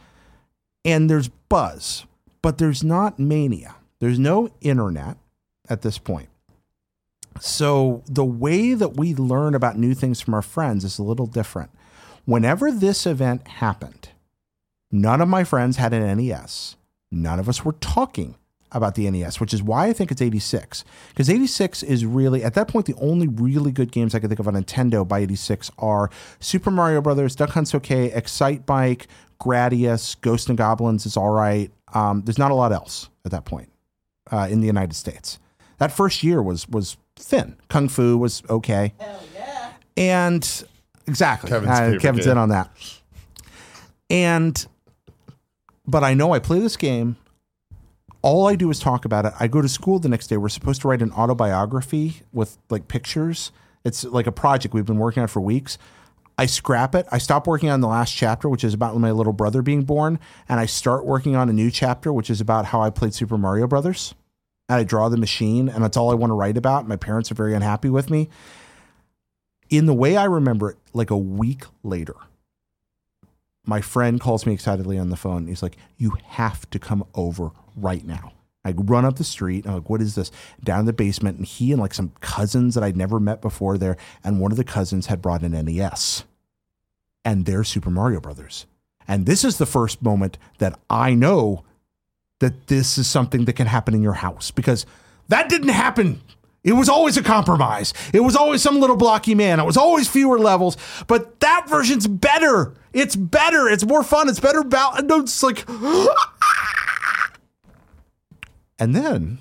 and 0.85 1.09
there's 1.11 1.29
buzz, 1.29 2.05
but 2.43 2.59
there's 2.59 2.85
not 2.85 3.19
mania. 3.19 3.75
There's 4.01 4.19
no 4.19 4.51
internet 4.61 5.17
at 5.69 5.83
this 5.83 5.99
point. 5.99 6.29
So 7.41 8.03
the 8.07 8.25
way 8.25 8.75
that 8.75 8.97
we 8.97 9.15
learn 9.15 9.55
about 9.55 9.79
new 9.79 9.95
things 9.95 10.21
from 10.21 10.35
our 10.35 10.43
friends 10.43 10.85
is 10.85 10.99
a 10.99 11.03
little 11.03 11.27
different. 11.27 11.71
Whenever 12.25 12.73
this 12.73 13.07
event 13.07 13.47
happened, 13.47 14.11
none 14.91 15.21
of 15.21 15.29
my 15.29 15.45
friends 15.45 15.77
had 15.77 15.93
an 15.93 16.19
NES. 16.19 16.77
None 17.11 17.39
of 17.39 17.49
us 17.49 17.65
were 17.65 17.73
talking 17.73 18.37
about 18.73 18.95
the 18.97 19.09
NES, 19.09 19.39
which 19.39 19.55
is 19.55 19.63
why 19.63 19.87
I 19.87 19.93
think 19.93 20.11
it's 20.11 20.21
86. 20.21 20.85
Because 21.11 21.31
86 21.31 21.83
is 21.85 22.05
really, 22.05 22.43
at 22.43 22.55
that 22.55 22.69
point, 22.69 22.87
the 22.87 22.97
only 22.97 23.29
really 23.29 23.71
good 23.71 23.93
games 23.93 24.15
I 24.15 24.19
could 24.19 24.29
think 24.29 24.41
of 24.41 24.49
on 24.49 24.55
Nintendo 24.55 25.07
by 25.07 25.21
86 25.21 25.71
are 25.79 26.11
Super 26.41 26.71
Mario 26.71 27.01
Brothers, 27.01 27.37
Duck 27.37 27.51
Hunt's 27.51 27.75
okay, 27.77 28.11
Excitebike, 28.11 29.07
Gradius, 29.41 30.21
Ghost 30.21 30.49
and 30.49 30.59
Goblins 30.59 31.07
is 31.07 31.17
all 31.17 31.31
right. 31.31 31.71
Um, 31.95 32.23
there's 32.23 32.39
not 32.39 32.51
a 32.51 32.55
lot 32.55 32.73
else 32.73 33.09
at 33.25 33.31
that 33.31 33.45
point 33.45 33.71
uh, 34.31 34.49
in 34.51 34.61
the 34.61 34.67
United 34.67 34.95
States. 34.95 35.39
That 35.79 35.93
first 35.93 36.23
year 36.23 36.43
was 36.43 36.69
was 36.69 36.97
thin. 37.17 37.57
Kung 37.69 37.89
Fu 37.89 38.17
was 38.17 38.43
okay. 38.49 38.93
Hell 38.99 39.23
yeah. 39.35 39.73
And 39.97 40.65
exactly. 41.07 41.51
Kevin's 41.51 41.71
Uh, 41.71 41.99
Kevin's 42.01 42.27
in 42.27 42.39
on 42.39 42.49
that. 42.51 42.71
And 44.11 44.67
but 45.87 46.05
I 46.05 46.15
know 46.15 46.33
I 46.33 46.39
play 46.39 46.61
this 46.61 46.77
game. 46.77 47.17
All 48.23 48.49
I 48.49 48.57
do 48.57 48.71
is 48.71 48.81
talk 48.81 49.05
about 49.05 49.25
it. 49.25 49.33
I 49.39 49.47
go 49.47 49.63
to 49.63 49.69
school 49.69 49.99
the 49.99 50.09
next 50.09 50.27
day. 50.27 50.37
We're 50.37 50.49
supposed 50.49 50.81
to 50.83 50.89
write 50.89 51.03
an 51.03 51.13
autobiography 51.13 52.23
with 52.33 52.59
like 52.71 52.89
pictures. 52.89 53.53
It's 53.85 54.03
like 54.03 54.27
a 54.27 54.33
project 54.33 54.75
we've 54.75 54.87
been 54.87 54.99
working 54.99 55.23
on 55.23 55.29
for 55.29 55.41
weeks. 55.41 55.79
I 56.39 56.47
scrap 56.47 56.95
it. 56.95 57.07
I 57.11 57.19
stop 57.19 57.47
working 57.47 57.71
on 57.71 57.81
the 57.81 57.89
last 57.89 58.15
chapter, 58.15 58.49
which 58.49 58.65
is 58.65 58.75
about 58.75 58.97
my 58.99 59.11
little 59.11 59.33
brother 59.33 59.63
being 59.63 59.85
born, 59.85 60.19
and 60.49 60.61
I 60.61 60.67
start 60.67 61.07
working 61.07 61.35
on 61.35 61.49
a 61.49 61.53
new 61.53 61.71
chapter, 61.71 62.13
which 62.13 62.29
is 62.29 62.41
about 62.41 62.67
how 62.67 62.83
I 62.83 62.91
played 62.91 63.15
Super 63.15 63.39
Mario 63.39 63.67
Brothers. 63.67 64.15
And 64.69 64.79
I 64.79 64.85
draw 64.85 65.09
the 65.09 65.17
machine, 65.17 65.69
and 65.69 65.83
that's 65.83 65.97
all 65.97 66.11
I 66.11 66.15
want 66.15 66.31
to 66.31 66.35
write 66.35 66.59
about. 66.59 66.89
My 66.89 66.97
parents 66.97 67.31
are 67.31 67.37
very 67.37 67.55
unhappy 67.55 67.89
with 67.89 68.11
me. 68.11 68.29
In 69.71 69.87
the 69.87 69.95
way 69.95 70.17
I 70.17 70.25
remember 70.25 70.71
it, 70.71 70.77
like 70.93 71.11
a 71.11 71.17
week 71.17 71.65
later, 71.83 72.17
my 73.65 73.81
friend 73.81 74.21
calls 74.21 74.45
me 74.45 74.53
excitedly 74.53 74.99
on 74.99 75.11
the 75.11 75.17
phone. 75.17 75.47
He's 75.47 75.63
like, 75.63 75.77
You 75.97 76.17
have 76.25 76.69
to 76.71 76.79
come 76.79 77.05
over 77.15 77.51
right 77.75 78.05
now. 78.05 78.33
I 78.67 78.73
run 78.77 79.05
up 79.05 79.17
the 79.17 79.25
street. 79.25 79.65
And 79.65 79.73
I'm 79.73 79.81
like, 79.81 79.91
What 79.91 80.03
is 80.03 80.15
this? 80.15 80.31
Down 80.63 80.81
in 80.81 80.87
the 80.87 80.93
basement. 80.93 81.39
And 81.39 81.47
he 81.47 81.73
and 81.73 81.81
like 81.81 81.95
some 81.95 82.13
cousins 82.21 82.75
that 82.75 82.83
I'd 82.83 82.97
never 82.97 83.21
met 83.21 83.41
before 83.41 83.79
there. 83.79 83.97
And 84.25 84.41
one 84.41 84.51
of 84.51 84.57
the 84.57 84.65
cousins 84.65 85.07
had 85.07 85.23
brought 85.23 85.43
an 85.43 85.53
NES. 85.53 86.25
And 87.25 87.45
they're 87.47 87.65
Super 87.65 87.91
Mario 87.91 88.21
Brothers. 88.21 88.67
And 89.09 89.25
this 89.27 89.45
is 89.45 89.59
the 89.59 89.67
first 89.67 90.03
moment 90.03 90.37
that 90.59 90.79
I 90.91 91.15
know 91.15 91.65
that 92.41 92.67
this 92.67 92.99
is 92.99 93.07
something 93.07 93.45
that 93.45 93.55
can 93.55 93.69
happen 93.69 93.95
in 93.95 94.03
your 94.03 94.15
house 94.15 94.51
because 94.51 94.85
that 95.29 95.49
didn't 95.49 95.69
happen. 95.69 96.21
It 96.65 96.73
was 96.73 96.89
always 96.89 97.17
a 97.17 97.23
compromise. 97.23 97.95
It 98.13 98.21
was 98.21 98.35
always 98.35 98.61
some 98.61 98.81
little 98.81 98.97
blocky 98.97 99.37
man. 99.37 99.61
It 99.61 99.65
was 99.65 99.77
always 99.77 100.09
fewer 100.09 100.39
levels, 100.39 100.77
but 101.07 101.39
that 101.39 101.69
version's 101.69 102.09
better. 102.09 102.75
It's 102.93 103.15
better. 103.15 103.69
It's 103.69 103.87
more 103.87 104.03
fun. 104.03 104.29
It's 104.29 104.41
better. 104.41 104.65
Bal- 104.65 105.01
no, 105.05 105.21
it's 105.21 105.45
like, 105.45 105.65
ah! 105.69 106.86
And 108.79 108.95
then 108.95 109.39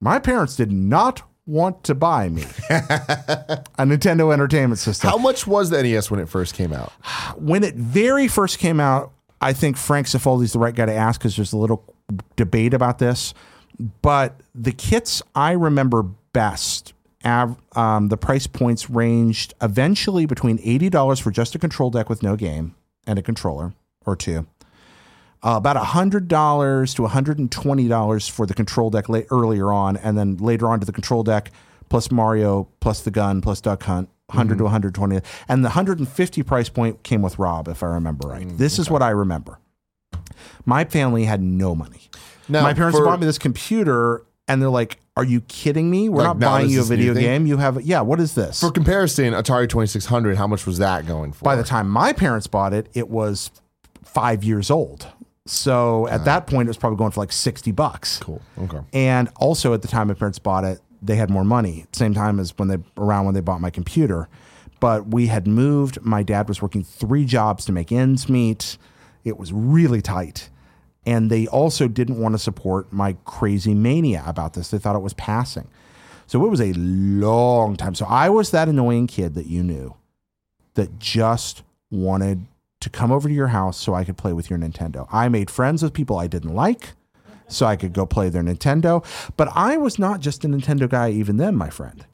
my 0.00 0.18
parents 0.18 0.56
did 0.56 0.70
not 0.72 1.22
want 1.46 1.84
to 1.84 1.94
buy 1.94 2.28
me 2.28 2.42
a 2.70 3.64
Nintendo 3.84 4.32
Entertainment 4.32 4.78
System 4.78 5.10
How 5.10 5.18
much 5.18 5.46
was 5.46 5.70
the 5.70 5.82
NES 5.82 6.10
when 6.10 6.20
it 6.20 6.28
first 6.28 6.54
came 6.54 6.72
out? 6.72 6.92
when 7.36 7.62
it 7.64 7.74
very 7.74 8.28
first 8.28 8.58
came 8.58 8.80
out, 8.80 9.12
I 9.40 9.52
think 9.52 9.76
Frank 9.76 10.06
Cifaldi's 10.06 10.52
the 10.54 10.58
right 10.58 10.74
guy 10.74 10.86
to 10.86 10.94
ask 10.94 11.20
because 11.20 11.36
there's 11.36 11.52
a 11.52 11.58
little 11.58 11.84
debate 12.36 12.72
about 12.74 12.98
this. 12.98 13.34
But 14.02 14.40
the 14.54 14.72
kits 14.72 15.20
I 15.34 15.52
remember 15.52 16.02
best, 16.32 16.94
av- 17.24 17.56
um, 17.76 18.08
the 18.08 18.16
price 18.16 18.46
points 18.46 18.88
ranged 18.88 19.52
eventually 19.60 20.24
between 20.26 20.58
eighty 20.62 20.88
dollars 20.88 21.18
for 21.20 21.30
just 21.30 21.54
a 21.54 21.58
control 21.58 21.90
deck 21.90 22.08
with 22.08 22.22
no 22.22 22.36
game 22.36 22.74
and 23.06 23.18
a 23.18 23.22
controller 23.22 23.74
or 24.06 24.16
two. 24.16 24.46
Uh, 25.44 25.56
about 25.58 25.76
hundred 25.76 26.26
dollars 26.26 26.94
to 26.94 27.06
hundred 27.06 27.38
and 27.38 27.52
twenty 27.52 27.86
dollars 27.86 28.26
for 28.26 28.46
the 28.46 28.54
control 28.54 28.88
deck 28.88 29.08
late, 29.10 29.26
earlier 29.30 29.70
on, 29.72 29.96
and 29.98 30.16
then 30.16 30.38
later 30.38 30.66
on 30.68 30.80
to 30.80 30.86
the 30.86 30.92
control 30.92 31.22
deck 31.22 31.50
plus 31.90 32.10
Mario 32.10 32.66
plus 32.80 33.02
the 33.02 33.10
gun 33.10 33.40
plus 33.42 33.60
Duck 33.60 33.82
Hunt. 33.84 34.08
100 34.28 34.56
to 34.56 34.64
120 34.64 35.20
and 35.48 35.62
the 35.62 35.68
150 35.68 36.42
price 36.44 36.70
point 36.70 37.02
came 37.02 37.20
with 37.20 37.38
Rob 37.38 37.68
if 37.68 37.82
I 37.82 37.88
remember 37.88 38.28
right. 38.28 38.48
this 38.56 38.78
is 38.78 38.88
what 38.88 39.02
I 39.02 39.10
remember. 39.10 39.58
My 40.64 40.86
family 40.86 41.24
had 41.24 41.42
no 41.42 41.74
money. 41.74 42.08
Now, 42.48 42.62
My 42.62 42.72
parents 42.72 42.96
for- 42.98 43.04
bought 43.04 43.20
me 43.20 43.26
this 43.26 43.36
computer 43.38 44.24
and 44.48 44.62
they're 44.62 44.70
like, 44.70 44.98
"Are 45.14 45.24
you 45.24 45.42
kidding 45.42 45.90
me? 45.90 46.08
We're 46.08 46.22
Like, 46.22 46.38
not 46.38 46.40
buying 46.40 46.70
you 46.70 46.80
a 46.80 46.84
video 46.84 47.12
game. 47.12 47.46
You 47.46 47.58
have 47.58 47.82
yeah, 47.82 48.00
what 48.00 48.18
is 48.18 48.34
this?" 48.34 48.60
For 48.60 48.70
comparison, 48.70 49.34
Atari 49.34 49.68
2600, 49.68 50.36
how 50.38 50.46
much 50.46 50.64
was 50.66 50.78
that 50.78 51.06
going 51.06 51.32
for? 51.32 51.44
By 51.44 51.54
the 51.56 51.62
time 51.62 51.88
my 51.90 52.14
parents 52.14 52.46
bought 52.46 52.72
it, 52.72 52.88
it 52.94 53.10
was 53.10 53.50
5 54.04 54.42
years 54.42 54.70
old. 54.70 55.06
So 55.46 56.08
at 56.08 56.24
that 56.24 56.46
point 56.46 56.66
it 56.66 56.70
was 56.70 56.78
probably 56.78 56.96
going 56.96 57.10
for 57.10 57.20
like 57.20 57.32
60 57.32 57.70
bucks. 57.72 58.18
Cool. 58.20 58.40
Okay. 58.58 58.80
And 58.92 59.28
also 59.36 59.74
at 59.74 59.82
the 59.82 59.88
time 59.88 60.08
my 60.08 60.14
parents 60.14 60.38
bought 60.38 60.64
it, 60.64 60.80
they 61.02 61.16
had 61.16 61.28
more 61.28 61.44
money. 61.44 61.84
Same 61.92 62.14
time 62.14 62.40
as 62.40 62.56
when 62.56 62.68
they 62.68 62.78
around 62.96 63.26
when 63.26 63.34
they 63.34 63.40
bought 63.40 63.60
my 63.60 63.70
computer. 63.70 64.28
But 64.80 65.08
we 65.08 65.26
had 65.26 65.46
moved. 65.46 66.02
My 66.02 66.22
dad 66.22 66.48
was 66.48 66.62
working 66.62 66.82
three 66.82 67.24
jobs 67.24 67.64
to 67.66 67.72
make 67.72 67.92
ends 67.92 68.28
meet. 68.28 68.78
It 69.22 69.38
was 69.38 69.52
really 69.52 70.00
tight. 70.00 70.50
And 71.06 71.30
they 71.30 71.46
also 71.46 71.88
didn't 71.88 72.18
want 72.18 72.34
to 72.34 72.38
support 72.38 72.90
my 72.90 73.16
crazy 73.26 73.74
mania 73.74 74.22
about 74.26 74.54
this. 74.54 74.70
They 74.70 74.78
thought 74.78 74.96
it 74.96 75.00
was 75.02 75.14
passing. 75.14 75.68
So 76.26 76.42
it 76.44 76.48
was 76.48 76.60
a 76.60 76.72
long 76.72 77.76
time. 77.76 77.94
So 77.94 78.06
I 78.06 78.30
was 78.30 78.50
that 78.52 78.68
annoying 78.68 79.06
kid 79.06 79.34
that 79.34 79.46
you 79.46 79.62
knew 79.62 79.94
that 80.72 80.98
just 80.98 81.62
wanted 81.90 82.46
to 82.84 82.90
come 82.90 83.10
over 83.10 83.28
to 83.28 83.34
your 83.34 83.48
house 83.48 83.76
so 83.78 83.94
I 83.94 84.04
could 84.04 84.16
play 84.16 84.32
with 84.32 84.48
your 84.48 84.58
Nintendo. 84.58 85.06
I 85.12 85.28
made 85.28 85.50
friends 85.50 85.82
with 85.82 85.92
people 85.92 86.18
I 86.18 86.26
didn't 86.26 86.54
like 86.54 86.92
so 87.48 87.66
I 87.66 87.76
could 87.76 87.92
go 87.92 88.06
play 88.06 88.28
their 88.28 88.42
Nintendo. 88.42 89.04
But 89.36 89.48
I 89.54 89.76
was 89.76 89.98
not 89.98 90.20
just 90.20 90.44
a 90.44 90.48
Nintendo 90.48 90.88
guy 90.88 91.10
even 91.10 91.36
then, 91.36 91.56
my 91.56 91.70
friend. 91.70 92.06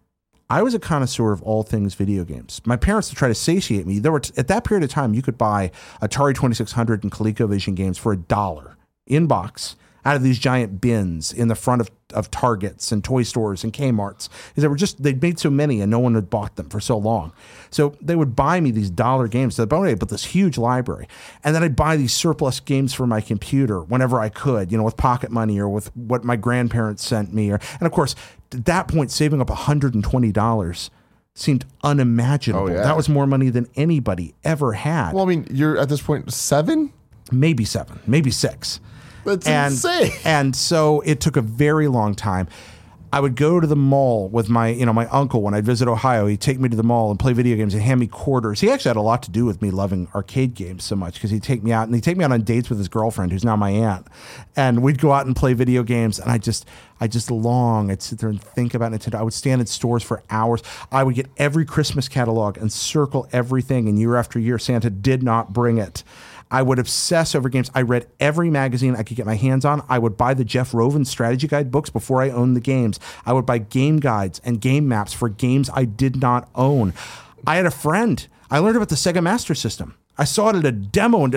I 0.48 0.62
was 0.62 0.74
a 0.74 0.80
connoisseur 0.80 1.32
of 1.32 1.42
all 1.42 1.62
things 1.62 1.94
video 1.94 2.24
games. 2.24 2.60
My 2.64 2.76
parents 2.76 3.08
to 3.10 3.14
try 3.14 3.28
to 3.28 3.34
satiate 3.34 3.86
me. 3.86 4.00
There 4.00 4.10
were 4.10 4.22
at 4.36 4.48
that 4.48 4.64
period 4.64 4.82
of 4.82 4.90
time 4.90 5.14
you 5.14 5.22
could 5.22 5.38
buy 5.38 5.70
Atari 6.02 6.34
2600 6.34 7.04
and 7.04 7.12
ColecoVision 7.12 7.76
games 7.76 7.98
for 7.98 8.12
a 8.12 8.16
dollar 8.16 8.76
in 9.06 9.26
box 9.26 9.76
out 10.04 10.16
of 10.16 10.22
these 10.22 10.38
giant 10.38 10.80
bins 10.80 11.32
in 11.32 11.48
the 11.48 11.54
front 11.54 11.80
of, 11.80 11.90
of 12.12 12.30
Targets 12.30 12.92
and 12.92 13.02
toy 13.02 13.22
stores 13.22 13.64
and 13.64 13.72
Kmart's. 13.72 14.28
They 14.54 14.68
were 14.68 14.76
just 14.76 15.02
they'd 15.02 15.20
made 15.20 15.38
so 15.38 15.50
many 15.50 15.80
and 15.80 15.90
no 15.90 15.98
one 15.98 16.14
had 16.14 16.30
bought 16.30 16.56
them 16.56 16.68
for 16.68 16.80
so 16.80 16.96
long. 16.96 17.32
So 17.70 17.96
they 18.00 18.16
would 18.16 18.34
buy 18.34 18.60
me 18.60 18.70
these 18.70 18.90
dollar 18.90 19.28
games 19.28 19.56
to 19.56 19.62
the 19.62 19.66
bone, 19.66 19.94
but 19.96 20.08
this 20.08 20.24
huge 20.24 20.58
library. 20.58 21.08
And 21.44 21.54
then 21.54 21.62
I'd 21.62 21.76
buy 21.76 21.96
these 21.96 22.12
surplus 22.12 22.60
games 22.60 22.92
for 22.92 23.06
my 23.06 23.20
computer 23.20 23.80
whenever 23.80 24.20
I 24.20 24.28
could, 24.28 24.70
you 24.72 24.78
know, 24.78 24.84
with 24.84 24.96
pocket 24.96 25.30
money 25.30 25.58
or 25.58 25.68
with 25.68 25.94
what 25.96 26.24
my 26.24 26.36
grandparents 26.36 27.06
sent 27.06 27.32
me. 27.32 27.50
Or 27.50 27.60
and 27.74 27.82
of 27.82 27.92
course, 27.92 28.14
at 28.52 28.64
that 28.64 28.88
point, 28.88 29.10
saving 29.10 29.40
up 29.40 29.48
$120 29.48 30.90
seemed 31.34 31.64
unimaginable. 31.82 32.64
Oh, 32.64 32.70
yeah. 32.70 32.82
That 32.82 32.96
was 32.96 33.08
more 33.08 33.26
money 33.26 33.48
than 33.50 33.68
anybody 33.76 34.34
ever 34.44 34.72
had. 34.72 35.12
Well, 35.12 35.24
I 35.24 35.28
mean, 35.28 35.46
you're 35.50 35.78
at 35.78 35.88
this 35.88 36.02
point 36.02 36.32
seven? 36.32 36.92
maybe 37.32 37.64
seven, 37.64 38.00
maybe 38.06 38.30
six 38.30 38.80
That's 39.24 39.46
and 39.46 39.72
insane. 39.72 40.12
and 40.24 40.56
so 40.56 41.00
it 41.00 41.20
took 41.20 41.36
a 41.36 41.42
very 41.42 41.88
long 41.88 42.14
time. 42.14 42.48
I 43.12 43.18
would 43.18 43.34
go 43.34 43.58
to 43.58 43.66
the 43.66 43.76
mall 43.76 44.28
with 44.28 44.48
my, 44.48 44.68
you 44.68 44.86
know, 44.86 44.92
my 44.92 45.06
uncle 45.08 45.42
when 45.42 45.52
I'd 45.52 45.64
visit 45.64 45.88
Ohio. 45.88 46.28
He'd 46.28 46.40
take 46.40 46.60
me 46.60 46.68
to 46.68 46.76
the 46.76 46.84
mall 46.84 47.10
and 47.10 47.18
play 47.18 47.32
video 47.32 47.56
games 47.56 47.74
and 47.74 47.82
hand 47.82 47.98
me 47.98 48.06
quarters. 48.06 48.60
He 48.60 48.70
actually 48.70 48.90
had 48.90 48.96
a 48.96 49.02
lot 49.02 49.24
to 49.24 49.32
do 49.32 49.44
with 49.44 49.60
me 49.60 49.72
loving 49.72 50.06
arcade 50.14 50.54
games 50.54 50.84
so 50.84 50.94
much 50.94 51.14
because 51.14 51.30
he'd 51.30 51.42
take 51.42 51.64
me 51.64 51.72
out 51.72 51.88
and 51.88 51.94
he'd 51.94 52.04
take 52.04 52.16
me 52.16 52.24
out 52.24 52.30
on 52.30 52.42
dates 52.42 52.68
with 52.70 52.78
his 52.78 52.86
girlfriend, 52.86 53.32
who's 53.32 53.44
now 53.44 53.56
my 53.56 53.70
aunt, 53.70 54.06
and 54.54 54.80
we'd 54.80 55.00
go 55.00 55.10
out 55.10 55.26
and 55.26 55.34
play 55.34 55.54
video 55.54 55.82
games. 55.82 56.20
And 56.20 56.30
I 56.30 56.38
just, 56.38 56.68
I 57.00 57.08
just 57.08 57.32
long. 57.32 57.90
I'd 57.90 58.00
sit 58.00 58.20
there 58.20 58.28
and 58.28 58.40
think 58.40 58.74
about 58.74 58.92
Nintendo. 58.92 59.16
I 59.16 59.22
would 59.24 59.34
stand 59.34 59.60
in 59.60 59.66
stores 59.66 60.04
for 60.04 60.22
hours. 60.30 60.62
I 60.92 61.02
would 61.02 61.16
get 61.16 61.26
every 61.36 61.64
Christmas 61.64 62.08
catalog 62.08 62.58
and 62.58 62.72
circle 62.72 63.28
everything. 63.32 63.88
And 63.88 63.98
year 63.98 64.14
after 64.14 64.38
year, 64.38 64.58
Santa 64.58 64.88
did 64.88 65.24
not 65.24 65.52
bring 65.52 65.78
it. 65.78 66.04
I 66.50 66.62
would 66.62 66.78
obsess 66.78 67.34
over 67.34 67.48
games. 67.48 67.70
I 67.74 67.82
read 67.82 68.06
every 68.18 68.50
magazine 68.50 68.96
I 68.96 69.02
could 69.02 69.16
get 69.16 69.26
my 69.26 69.36
hands 69.36 69.64
on. 69.64 69.84
I 69.88 69.98
would 69.98 70.16
buy 70.16 70.34
the 70.34 70.44
Jeff 70.44 70.72
Rovin 70.74 71.04
strategy 71.04 71.46
guide 71.46 71.70
books 71.70 71.90
before 71.90 72.22
I 72.22 72.30
owned 72.30 72.56
the 72.56 72.60
games. 72.60 72.98
I 73.24 73.32
would 73.32 73.46
buy 73.46 73.58
game 73.58 73.98
guides 74.00 74.40
and 74.44 74.60
game 74.60 74.88
maps 74.88 75.12
for 75.12 75.28
games 75.28 75.70
I 75.72 75.84
did 75.84 76.20
not 76.20 76.48
own. 76.54 76.92
I 77.46 77.56
had 77.56 77.66
a 77.66 77.70
friend. 77.70 78.26
I 78.50 78.58
learned 78.58 78.76
about 78.76 78.88
the 78.88 78.96
Sega 78.96 79.22
Master 79.22 79.54
System. 79.54 79.94
I 80.18 80.24
saw 80.24 80.50
it 80.50 80.56
at 80.56 80.66
a 80.66 80.72
demo 80.72 81.24
in 81.24 81.32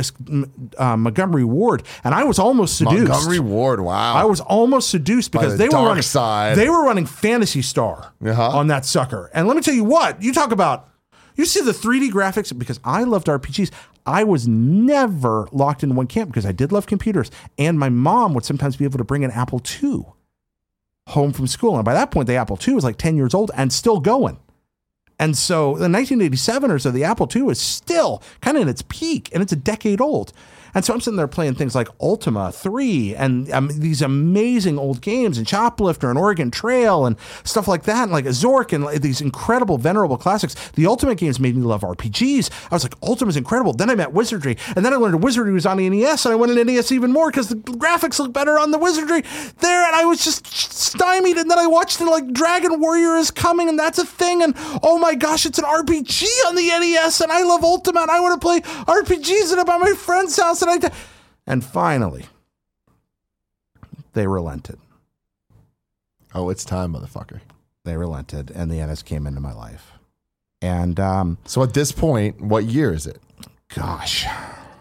uh, 0.78 0.97
Montgomery 0.97 1.45
Ward, 1.45 1.84
and 2.04 2.13
I 2.13 2.26
was 2.26 2.38
almost 2.38 2.76
seduced. 2.78 3.08
Montgomery 3.08 3.40
Ward. 3.40 3.79
Wow. 3.79 4.15
I 4.15 4.25
was 4.25 4.42
almost 4.42 4.90
seduced 4.90 5.31
because 5.31 5.54
the 5.54 5.58
they 5.60 5.69
were 5.69 5.85
running 5.85 6.02
side. 6.02 6.58
They 6.58 6.67
were 6.69 6.83
running 6.83 7.06
Phantasy 7.06 7.62
Star 7.62 8.12
Uh-huh. 8.25 8.50
on 8.50 8.67
that 8.67 8.83
sucker. 8.83 9.29
And 9.33 9.48
let 9.48 9.56
me 9.56 9.62
tell 9.63 9.73
you 9.75 9.85
what, 9.85 10.21
you 10.21 10.33
talk 10.33 10.52
about 10.52 10.90
you 11.36 11.46
see 11.46 11.62
the 11.62 11.71
3D 11.71 12.12
graphics 12.12 12.58
because 12.58 12.79
I 12.84 13.04
loved 13.04 13.27
RPGs. 13.27 13.71
I 14.06 14.23
was 14.23 14.48
never 14.48 15.48
locked 15.52 15.84
in 15.84 15.96
one 15.96 16.08
camp 16.08 16.29
because 16.29 16.46
I 16.46 16.52
did 16.52 16.71
love 16.71 16.88
computers 16.88 17.31
and 17.58 17.79
my 17.79 17.90
mom 17.90 18.34
would 18.34 18.46
sometimes 18.46 18.75
be 18.75 18.86
able 18.86 18.98
to 18.98 19.04
bring 19.04 19.23
an 19.23 19.31
Apple 19.31 19.62
II. 19.81 20.06
home 21.08 21.34
from 21.34 21.48
school. 21.48 21.75
And 21.75 21.84
by 21.84 21.94
that 21.94 22.12
point, 22.12 22.27
the 22.27 22.36
Apple 22.36 22.58
II 22.65 22.75
was 22.75 22.84
like 22.84 22.98
10 22.98 23.17
years 23.17 23.34
old 23.34 23.52
and 23.56 23.73
still 23.73 24.00
going. 24.00 24.40
And 25.19 25.38
so 25.38 25.65
the 25.75 25.90
1987 25.90 26.71
or 26.71 26.79
so, 26.79 26.92
the 26.92 27.04
Apple 27.04 27.29
II 27.34 27.48
is 27.50 27.60
still 27.60 28.21
kind 28.42 28.58
of 28.58 28.63
in 28.63 28.69
its 28.69 28.84
peak 28.88 29.29
and 29.34 29.44
it's 29.44 29.54
a 29.54 29.58
decade 29.58 30.02
old. 30.02 30.34
And 30.74 30.84
so 30.84 30.94
I'm 30.94 31.02
sitting 31.02 31.17
there 31.17 31.28
playing 31.28 31.56
things 31.56 31.76
like 31.76 31.88
Ultima 32.02 32.52
3 32.52 33.15
and 33.15 33.52
um, 33.52 33.69
these 33.74 34.02
amazing 34.02 34.80
old 34.80 35.02
games 35.02 35.38
and 35.38 35.46
Choplifter 35.46 36.10
and 36.10 36.17
Oregon 36.17 36.52
Trail 36.52 37.06
and 37.06 37.15
stuff 37.44 37.67
like 37.67 37.84
that, 37.84 38.04
and 38.04 38.12
like 38.12 38.26
Zork 38.26 38.74
and 38.74 38.84
like, 38.84 39.02
these 39.02 39.21
incredible, 39.21 39.78
venerable 39.78 40.17
classics. 40.17 40.56
The 40.71 40.86
Ultima 40.88 41.15
games 41.15 41.40
made 41.40 41.56
me 41.56 41.62
love 41.62 41.82
RPGs. 41.82 42.50
I 42.71 42.76
was 42.76 42.84
like, 42.84 42.96
Ultima's 43.04 43.38
incredible. 43.38 43.74
Then 43.74 43.90
I 43.90 43.96
met 43.96 44.13
Wizardry, 44.13 44.58
and 44.76 44.86
then 44.86 44.94
I 44.94 44.98
learned 44.98 45.24
Wizardry 45.24 45.54
was 45.54 45.65
on 45.65 45.78
the 45.78 45.90
NES, 45.90 46.26
and 46.26 46.34
I 46.34 46.36
went 46.36 46.54
NES 46.54 46.92
even 46.92 47.12
more 47.12 47.30
because 47.30 47.50
the 47.50 47.56
graphics 47.56 48.19
look 48.19 48.34
better 48.34 48.58
on 48.58 48.71
the 48.71 48.78
Wizardry 48.78 49.24
there, 49.60 49.86
and 49.86 49.96
I 49.96 50.06
was 50.06 50.24
just 50.24 50.46
stymied. 50.48 51.38
And 51.38 51.50
then 51.50 51.60
I 51.60 51.67
watched 51.67 52.02
it 52.02 52.06
like 52.06 52.32
Dragon 52.34 52.80
Warrior 52.80 53.17
is 53.17 53.32
coming, 53.32 53.69
and 53.69 53.78
that's 53.78 54.00
a 54.00 54.06
thing, 54.06 54.42
and 54.42 54.54
oh 54.82 54.98
my 54.98 55.15
gosh, 55.15 55.46
it's 55.46 55.60
an 55.60 55.65
RPG 55.65 56.26
on 56.48 56.56
the 56.56 56.67
NES, 56.67 57.21
and 57.21 57.32
I 57.32 57.44
love 57.44 57.63
Ultima, 57.63 58.02
and 58.02 58.12
I 58.12 58.19
want 58.19 58.42
to 58.42 58.46
play 58.46 58.62
RPGs 58.62 59.52
and 59.52 59.62
about 59.62 59.80
my 59.80 59.94
friend's 59.94 60.40
house, 60.40 60.62
and 60.63 60.71
I. 60.71 60.77
d- 60.79 60.95
And 61.45 61.63
finally, 61.63 62.25
they 64.13 64.27
relented. 64.27 64.79
Oh, 66.33 66.49
it's 66.49 66.63
time, 66.65 66.93
motherfucker. 66.93 67.41
They 67.83 67.95
relented, 67.97 68.51
and 68.51 68.71
the 68.71 68.77
NES 68.77 69.03
came 69.03 69.27
into 69.27 69.39
my 69.39 69.53
life. 69.53 69.91
And 70.61 70.99
um, 70.99 71.37
So 71.45 71.61
at 71.63 71.73
this 71.73 71.91
point, 71.91 72.41
what 72.41 72.63
year 72.65 72.93
is 72.93 73.05
it? 73.05 73.19
gosh, 73.75 74.25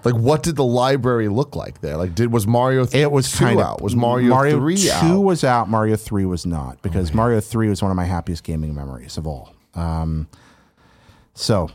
Like, 0.05 0.15
what 0.15 0.43
did 0.43 0.57
the 0.57 0.65
library 0.65 1.29
look 1.29 1.57
like 1.57 1.81
there? 1.81 1.97
Like, 1.97 2.15
did 2.15 2.31
was 2.33 2.47
Mario? 2.47 2.85
Th- 2.85 3.03
it 3.05 3.11
was 3.11 3.31
two 3.33 3.45
kind 3.45 3.61
out? 3.61 3.77
of 3.77 3.81
Was 3.83 3.97
Mario, 3.97 4.29
Mario 4.29 4.59
three 4.59 4.77
two 4.77 4.91
out? 4.91 5.05
Oh, 5.05 5.21
was 5.21 5.45
out. 5.45 5.69
Mario 5.71 5.97
three 5.97 6.25
was 6.27 6.45
not 6.47 6.81
because 6.83 7.13
Mario 7.15 7.41
three 7.41 7.69
was 7.69 7.81
one 7.83 7.91
of 7.91 7.97
my 7.97 8.05
happiest 8.05 8.45
gaming 8.45 8.75
memories 8.75 9.17
of 9.17 9.27
all. 9.27 9.55
Um, 9.75 10.29
so 11.35 11.71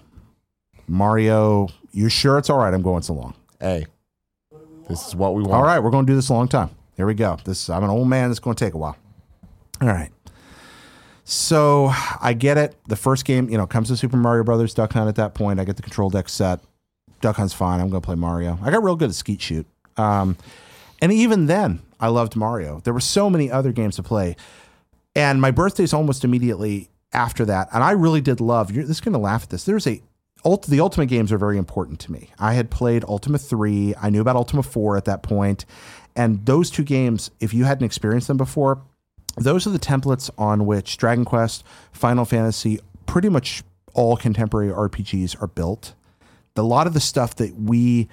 Mario, 0.87 1.67
you 1.91 2.07
sure 2.09 2.37
it's 2.37 2.49
all 2.49 2.59
right? 2.59 2.73
I'm 2.73 2.81
going 2.83 3.01
so 3.01 3.13
long. 3.13 3.33
Hey, 3.59 3.87
this 4.87 5.07
is 5.07 5.15
what 5.15 5.35
we 5.35 5.43
want. 5.43 5.53
All 5.53 5.63
right, 5.63 5.79
we're 5.79 5.91
going 5.91 6.05
to 6.05 6.11
do 6.11 6.15
this 6.15 6.29
a 6.29 6.33
long 6.33 6.47
time. 6.47 6.69
Here 6.95 7.05
we 7.05 7.13
go. 7.13 7.37
This 7.45 7.69
I'm 7.69 7.83
an 7.83 7.89
old 7.89 8.07
man. 8.07 8.31
It's 8.31 8.39
going 8.39 8.55
to 8.55 8.65
take 8.65 8.73
a 8.73 8.77
while. 8.77 8.97
All 9.81 9.87
right. 9.87 10.11
So 11.23 11.91
I 12.21 12.33
get 12.33 12.57
it. 12.57 12.75
The 12.87 12.95
first 12.95 13.25
game, 13.25 13.49
you 13.49 13.57
know, 13.57 13.67
comes 13.67 13.89
to 13.89 13.97
Super 13.97 14.17
Mario 14.17 14.43
Brothers 14.43 14.73
Duck 14.73 14.93
Hunt. 14.93 15.09
At 15.09 15.15
that 15.15 15.33
point, 15.33 15.59
I 15.59 15.65
get 15.65 15.75
the 15.75 15.81
control 15.81 16.09
deck 16.09 16.29
set. 16.29 16.61
Duck 17.21 17.35
Hunt's 17.35 17.53
fine. 17.53 17.81
I'm 17.81 17.89
going 17.89 18.01
to 18.01 18.05
play 18.05 18.15
Mario. 18.15 18.57
I 18.63 18.71
got 18.71 18.83
real 18.83 18.95
good 18.95 19.09
at 19.09 19.15
Skeet 19.15 19.41
Shoot. 19.41 19.67
Um, 19.97 20.37
and 21.01 21.11
even 21.11 21.47
then, 21.47 21.81
I 21.99 22.07
loved 22.07 22.35
Mario. 22.35 22.79
There 22.83 22.93
were 22.93 22.99
so 22.99 23.29
many 23.29 23.51
other 23.51 23.71
games 23.71 23.97
to 23.97 24.03
play, 24.03 24.35
and 25.15 25.41
my 25.41 25.51
birthday's 25.51 25.93
almost 25.93 26.23
immediately 26.23 26.89
after 27.11 27.45
that. 27.45 27.67
And 27.73 27.83
I 27.83 27.91
really 27.91 28.21
did 28.21 28.39
love. 28.39 28.71
You're 28.71 28.85
this 28.85 28.97
is 28.97 29.01
going 29.01 29.13
to 29.13 29.19
laugh 29.19 29.43
at 29.43 29.49
this. 29.49 29.63
There's 29.63 29.87
a 29.87 30.01
ult, 30.47 30.65
the 30.67 30.79
Ultima 30.79 31.05
games 31.05 31.31
are 31.31 31.37
very 31.37 31.57
important 31.57 31.99
to 32.01 32.11
me. 32.11 32.29
I 32.39 32.53
had 32.53 32.71
played 32.71 33.03
Ultima 33.03 33.37
three. 33.37 33.93
I 34.01 34.09
knew 34.09 34.21
about 34.21 34.35
Ultima 34.35 34.63
four 34.63 34.97
at 34.97 35.05
that 35.05 35.23
point, 35.23 35.65
and 36.15 36.45
those 36.45 36.69
two 36.69 36.83
games, 36.83 37.29
if 37.39 37.53
you 37.53 37.65
hadn't 37.65 37.85
experienced 37.85 38.27
them 38.27 38.37
before, 38.37 38.81
those 39.35 39.67
are 39.67 39.71
the 39.71 39.79
templates 39.79 40.29
on 40.37 40.65
which 40.65 40.97
Dragon 40.97 41.25
Quest, 41.25 41.63
Final 41.91 42.25
Fantasy, 42.25 42.79
pretty 43.05 43.29
much 43.29 43.63
all 43.93 44.17
contemporary 44.17 44.71
RPGs 44.71 45.41
are 45.41 45.47
built. 45.47 45.93
A 46.55 46.61
lot 46.63 46.87
of 46.87 46.95
the 46.95 46.99
stuff 46.99 47.35
that 47.35 47.53
we 47.55 48.07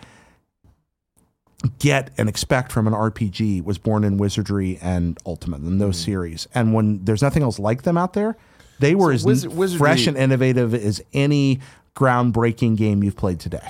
get 1.79 2.11
and 2.19 2.29
expect 2.29 2.73
from 2.73 2.87
an 2.87 2.93
RPG 2.93 3.65
was 3.65 3.79
born 3.79 4.05
in 4.05 4.19
Wizardry 4.19 4.79
and 4.83 5.19
Ultima 5.25 5.57
in 5.57 5.79
those 5.79 5.97
mm-hmm. 5.97 6.05
series. 6.05 6.49
And 6.55 6.75
when 6.75 7.05
there's 7.07 7.23
nothing 7.23 7.43
else 7.43 7.59
like 7.59 7.83
them 7.83 7.97
out 7.97 8.13
there, 8.13 8.37
they 8.81 8.95
were 8.95 9.17
So 9.17 9.31
as 9.31 9.49
Wiz- 9.49 9.77
fresh 9.77 10.07
and 10.07 10.17
innovative 10.17 10.75
as 10.75 11.03
any 11.15 11.61
groundbreaking 11.97 12.77
game 12.77 13.03
you've 13.03 13.17
played 13.17 13.41
today. 13.41 13.69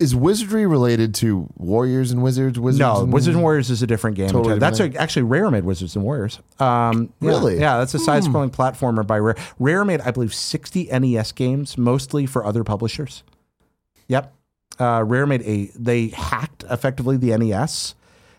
Is 0.00 0.14
Wizardry 0.14 0.66
related 0.66 1.14
to 1.16 1.48
Warriors 1.56 2.10
and 2.10 2.22
Wizards? 2.22 2.58
Wizards 2.58 2.80
No, 2.80 3.02
and 3.02 3.12
Wizards 3.12 3.36
and 3.36 3.42
Warriors 3.42 3.70
is 3.70 3.80
a 3.80 3.86
different 3.86 4.16
game. 4.16 4.28
Totally 4.28 4.58
that's 4.58 4.78
different 4.78 4.96
a, 4.96 5.00
actually 5.00 5.22
Rare 5.22 5.50
made 5.50 5.64
Wizards 5.64 5.94
and 5.94 6.04
Warriors. 6.04 6.40
Um, 6.58 7.12
Really? 7.20 7.60
Yeah, 7.60 7.78
that's 7.78 7.94
a 7.94 7.98
side-scrolling 8.00 8.50
platformer 8.50 9.06
by 9.06 9.18
Rare. 9.18 9.36
Rare 9.58 9.84
made, 9.84 10.00
I 10.00 10.10
believe, 10.10 10.34
60 10.34 10.86
NES 10.86 11.32
games, 11.32 11.78
mostly 11.78 12.26
for 12.26 12.44
other 12.44 12.64
publishers. 12.64 13.22
Yep. 14.08 14.34
Uh, 14.78 15.04
Rare 15.06 15.26
made 15.26 15.42
a. 15.42 15.70
They 15.76 16.08
hacked 16.08 16.64
effectively 16.68 17.16
the 17.16 17.36
NES, 17.38 17.94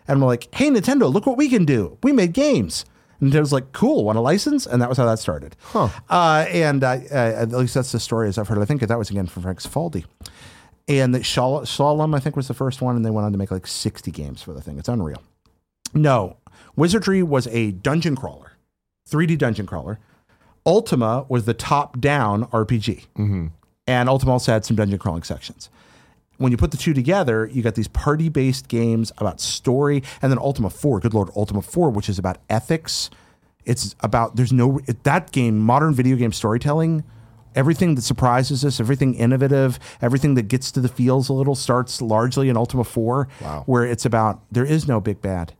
and 0.06 0.20
were 0.20 0.26
like, 0.26 0.54
"Hey, 0.54 0.68
Nintendo, 0.68 1.10
look 1.12 1.24
what 1.26 1.38
we 1.38 1.48
can 1.48 1.64
do. 1.64 1.96
We 2.02 2.12
made 2.12 2.34
games." 2.34 2.84
And 3.20 3.32
Nintendo's 3.32 3.52
like, 3.52 3.72
"Cool, 3.72 4.04
want 4.04 4.18
a 4.18 4.20
license?" 4.20 4.66
And 4.66 4.80
that 4.82 4.88
was 4.88 4.98
how 4.98 5.06
that 5.06 5.18
started. 5.18 5.56
Huh. 5.62 5.88
Uh, 6.08 6.46
and 6.50 6.84
uh, 6.84 6.98
uh, 7.10 7.14
at 7.14 7.50
least 7.50 7.74
that's 7.74 7.92
the 7.92 8.00
story 8.00 8.28
as 8.28 8.38
I've 8.38 8.48
heard. 8.48 8.58
I 8.58 8.64
think 8.64 8.80
that 8.82 8.98
was 8.98 9.10
again 9.10 9.26
from 9.26 9.42
Frank 9.42 9.60
Cifaldi. 9.60 10.04
And 10.88 11.14
that 11.14 11.24
Shal- 11.24 11.62
Slalom, 11.62 12.14
I 12.14 12.20
think, 12.20 12.36
was 12.36 12.46
the 12.46 12.54
first 12.54 12.80
one, 12.80 12.94
and 12.94 13.04
they 13.04 13.10
went 13.10 13.24
on 13.24 13.32
to 13.32 13.38
make 13.38 13.50
like 13.50 13.66
60 13.66 14.10
games 14.12 14.40
for 14.42 14.52
the 14.52 14.60
thing. 14.60 14.78
It's 14.78 14.88
unreal. 14.88 15.20
No, 15.94 16.36
Wizardry 16.76 17.22
was 17.22 17.46
a 17.48 17.72
dungeon 17.72 18.14
crawler, 18.16 18.52
3D 19.10 19.36
dungeon 19.38 19.66
crawler. 19.66 19.98
Ultima 20.64 21.24
was 21.28 21.44
the 21.44 21.54
top-down 21.54 22.44
RPG, 22.46 23.06
and 23.86 24.08
Ultima 24.08 24.32
also 24.32 24.52
had 24.52 24.64
some 24.64 24.76
dungeon 24.76 24.98
crawling 24.98 25.22
sections. 25.22 25.70
When 26.38 26.52
you 26.52 26.58
put 26.58 26.70
the 26.70 26.76
two 26.76 26.92
together, 26.92 27.48
you 27.52 27.62
got 27.62 27.74
these 27.74 27.88
party-based 27.88 28.68
games 28.68 29.10
about 29.18 29.40
story, 29.40 30.02
and 30.20 30.30
then 30.30 30.38
Ultima 30.38 30.70
4, 30.70 31.00
good 31.00 31.14
lord, 31.14 31.30
Ultima 31.36 31.62
4, 31.62 31.90
which 31.90 32.08
is 32.08 32.18
about 32.18 32.38
ethics. 32.50 33.08
It's 33.64 33.96
about 34.00 34.36
there's 34.36 34.52
no 34.52 34.80
that 35.02 35.32
game, 35.32 35.58
modern 35.58 35.94
video 35.94 36.16
game 36.16 36.32
storytelling 36.32 37.04
everything 37.56 37.94
that 37.94 38.02
surprises 38.02 38.64
us, 38.66 38.78
everything 38.78 39.14
innovative, 39.14 39.78
everything 40.02 40.34
that 40.34 40.42
gets 40.46 40.70
to 40.70 40.78
the 40.78 40.88
feels 40.88 41.30
a 41.30 41.32
little 41.32 41.54
starts 41.54 42.02
largely 42.02 42.50
in 42.50 42.56
Ultima 42.56 42.84
4, 42.84 43.28
Wow. 43.40 43.62
where 43.64 43.84
it's 43.86 44.04
about 44.04 44.42
there 44.52 44.66
is 44.66 44.86
no 44.86 45.00
big 45.00 45.22
bad. 45.22 45.54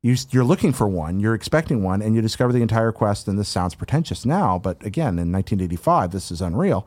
You, 0.00 0.14
you're 0.30 0.44
looking 0.44 0.72
for 0.72 0.88
one, 0.88 1.18
you're 1.20 1.34
expecting 1.34 1.82
one, 1.82 2.02
and 2.02 2.14
you 2.14 2.22
discover 2.22 2.52
the 2.52 2.62
entire 2.62 2.92
quest. 2.92 3.26
And 3.28 3.36
this 3.38 3.48
sounds 3.48 3.74
pretentious 3.74 4.24
now, 4.24 4.58
but 4.58 4.76
again, 4.86 5.18
in 5.18 5.32
1985, 5.32 6.12
this 6.12 6.30
is 6.30 6.40
unreal. 6.40 6.86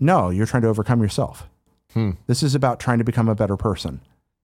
No, 0.00 0.30
you're 0.30 0.46
trying 0.46 0.62
to 0.62 0.68
overcome 0.68 1.02
yourself. 1.02 1.46
Hmm. 1.96 2.10
This 2.26 2.42
is 2.42 2.54
about 2.54 2.78
trying 2.78 2.98
to 2.98 3.04
become 3.04 3.28
a 3.28 3.34
better 3.34 3.56
person. 3.56 4.02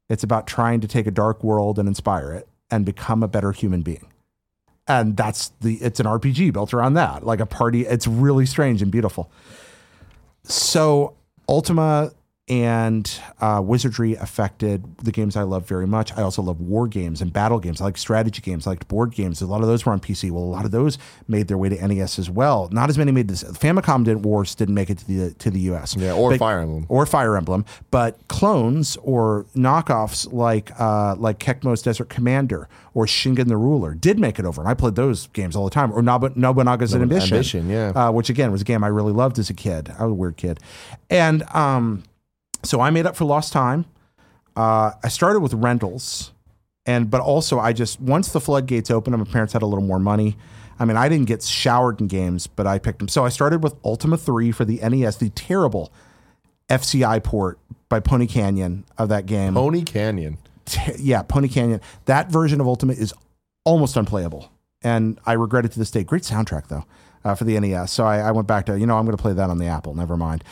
It's 0.08 0.24
about 0.24 0.46
trying 0.46 0.80
to 0.80 0.88
take 0.88 1.06
a 1.06 1.10
dark 1.10 1.44
world 1.44 1.78
and 1.78 1.86
inspire 1.86 2.32
it 2.32 2.48
and 2.70 2.86
become 2.86 3.22
a 3.22 3.28
better 3.28 3.52
human 3.52 3.82
being 3.82 4.06
and 4.88 5.16
that's 5.16 5.52
the 5.60 5.74
it's 5.74 6.00
an 6.00 6.06
RPG 6.06 6.52
built 6.52 6.74
around 6.74 6.94
that, 6.94 7.24
like 7.24 7.40
a 7.40 7.46
party. 7.46 7.86
It's 7.86 8.06
really 8.06 8.46
strange 8.46 8.82
and 8.82 8.90
beautiful. 8.90 9.30
So 10.44 11.14
Ultima 11.48 12.12
and 12.52 13.10
uh, 13.40 13.62
Wizardry 13.64 14.14
affected 14.14 14.84
the 14.98 15.10
games 15.10 15.36
I 15.36 15.42
love 15.42 15.66
very 15.66 15.86
much. 15.86 16.12
I 16.18 16.20
also 16.22 16.42
love 16.42 16.60
war 16.60 16.86
games 16.86 17.22
and 17.22 17.32
battle 17.32 17.58
games. 17.58 17.80
I 17.80 17.84
like 17.84 17.96
strategy 17.96 18.42
games. 18.42 18.66
I 18.66 18.70
liked 18.72 18.88
board 18.88 19.12
games. 19.12 19.40
A 19.40 19.46
lot 19.46 19.62
of 19.62 19.68
those 19.68 19.86
were 19.86 19.92
on 19.92 20.00
PC. 20.00 20.30
Well, 20.30 20.42
a 20.42 20.52
lot 20.52 20.66
of 20.66 20.70
those 20.70 20.98
made 21.28 21.48
their 21.48 21.56
way 21.56 21.70
to 21.70 21.88
NES 21.88 22.18
as 22.18 22.28
well. 22.28 22.68
Not 22.70 22.90
as 22.90 22.98
many 22.98 23.10
made 23.10 23.28
this. 23.28 23.42
Famicom 23.42 24.04
didn't 24.04 24.20
Wars 24.22 24.54
didn't 24.54 24.74
make 24.74 24.90
it 24.90 24.98
to 24.98 25.06
the 25.06 25.34
to 25.34 25.50
the 25.50 25.60
US. 25.72 25.96
Yeah, 25.96 26.12
or 26.12 26.30
But- 26.30 26.40
Fire 26.40 26.58
Emblem. 26.60 26.84
or 26.90 27.06
Fire 27.06 27.36
Emblem, 27.38 27.64
but 27.90 28.18
clones 28.28 28.98
or 29.02 29.46
knockoffs 29.56 30.30
like 30.30 30.78
uh, 30.78 31.14
like 31.18 31.38
Kemco's 31.38 31.80
Desert 31.80 32.10
Commander 32.10 32.68
or 32.92 33.06
Shingen 33.06 33.48
the 33.48 33.56
Ruler 33.56 33.94
did 33.94 34.18
make 34.18 34.38
it 34.38 34.44
over, 34.44 34.60
and 34.60 34.68
I 34.68 34.74
played 34.74 34.96
those 34.96 35.28
games 35.28 35.56
all 35.56 35.64
the 35.64 35.70
time. 35.70 35.90
Or 35.90 36.02
Nobu- 36.02 36.36
Nobunaga's 36.36 36.94
Ambition, 36.94 37.32
Ambition, 37.34 37.70
yeah. 37.70 37.92
uh, 37.96 38.10
which 38.12 38.28
again 38.28 38.52
was 38.52 38.60
a 38.60 38.64
game 38.64 38.84
I 38.84 38.88
really 38.88 39.12
loved 39.14 39.38
as 39.38 39.48
a 39.48 39.54
kid. 39.54 39.90
I 39.98 40.04
was 40.04 40.10
a 40.10 40.14
weird 40.14 40.36
kid, 40.36 40.60
and 41.08 41.42
um, 41.54 42.02
so 42.62 42.80
I 42.80 42.90
made 42.90 43.06
up 43.06 43.16
for 43.16 43.24
lost 43.24 43.52
time. 43.52 43.86
Uh, 44.56 44.92
I 45.02 45.08
started 45.08 45.40
with 45.40 45.54
rentals, 45.54 46.32
and 46.86 47.10
but 47.10 47.20
also 47.20 47.58
I 47.58 47.72
just 47.72 48.00
once 48.00 48.32
the 48.32 48.40
floodgates 48.40 48.90
opened, 48.90 49.14
and 49.14 49.24
my 49.24 49.30
parents 49.30 49.52
had 49.52 49.62
a 49.62 49.66
little 49.66 49.84
more 49.84 49.98
money. 49.98 50.36
I 50.78 50.84
mean, 50.84 50.96
I 50.96 51.08
didn't 51.08 51.26
get 51.26 51.42
showered 51.42 52.00
in 52.00 52.08
games, 52.08 52.46
but 52.46 52.66
I 52.66 52.78
picked 52.78 52.98
them. 52.98 53.08
So 53.08 53.24
I 53.24 53.28
started 53.28 53.62
with 53.62 53.74
Ultima 53.84 54.16
3 54.16 54.50
for 54.52 54.64
the 54.64 54.78
NES, 54.78 55.18
the 55.18 55.30
terrible 55.30 55.92
FCI 56.68 57.22
port 57.22 57.58
by 57.88 58.00
Pony 58.00 58.26
Canyon 58.26 58.84
of 58.98 59.08
that 59.10 59.26
game. 59.26 59.54
Pony 59.54 59.82
Canyon. 59.82 60.38
T- 60.64 60.92
yeah, 60.98 61.22
Pony 61.22 61.48
Canyon. 61.48 61.80
That 62.06 62.30
version 62.30 62.60
of 62.60 62.66
Ultima 62.66 62.94
is 62.94 63.14
almost 63.64 63.96
unplayable, 63.96 64.50
and 64.82 65.18
I 65.24 65.34
regret 65.34 65.64
it 65.64 65.72
to 65.72 65.78
this 65.78 65.90
day. 65.90 66.04
Great 66.04 66.22
soundtrack 66.22 66.68
though 66.68 66.84
uh, 67.24 67.34
for 67.34 67.44
the 67.44 67.58
NES. 67.58 67.92
So 67.92 68.04
I, 68.04 68.18
I 68.18 68.30
went 68.32 68.48
back 68.48 68.66
to 68.66 68.78
you 68.78 68.86
know 68.86 68.98
I'm 68.98 69.04
going 69.04 69.16
to 69.16 69.22
play 69.22 69.32
that 69.32 69.50
on 69.50 69.58
the 69.58 69.66
Apple. 69.66 69.94
Never 69.94 70.16
mind. 70.16 70.44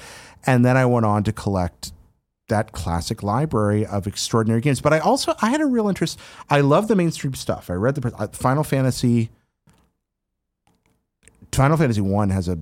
And 0.46 0.64
then 0.64 0.76
I 0.76 0.86
went 0.86 1.06
on 1.06 1.22
to 1.24 1.32
collect 1.32 1.92
that 2.50 2.72
classic 2.72 3.22
library 3.22 3.84
of 3.84 4.06
extraordinary 4.06 4.60
games. 4.60 4.80
But 4.80 4.92
I 4.92 4.98
also 4.98 5.34
I 5.42 5.50
had 5.50 5.60
a 5.60 5.66
real 5.66 5.88
interest. 5.88 6.18
I 6.48 6.60
love 6.60 6.86
the 6.86 6.94
mainstream 6.94 7.34
stuff. 7.34 7.70
I 7.70 7.74
read 7.74 7.94
the 7.94 8.14
uh, 8.14 8.28
Final 8.28 8.62
Fantasy. 8.62 9.30
Final 11.52 11.76
Fantasy 11.76 12.00
One 12.00 12.30
has 12.30 12.48
a 12.48 12.58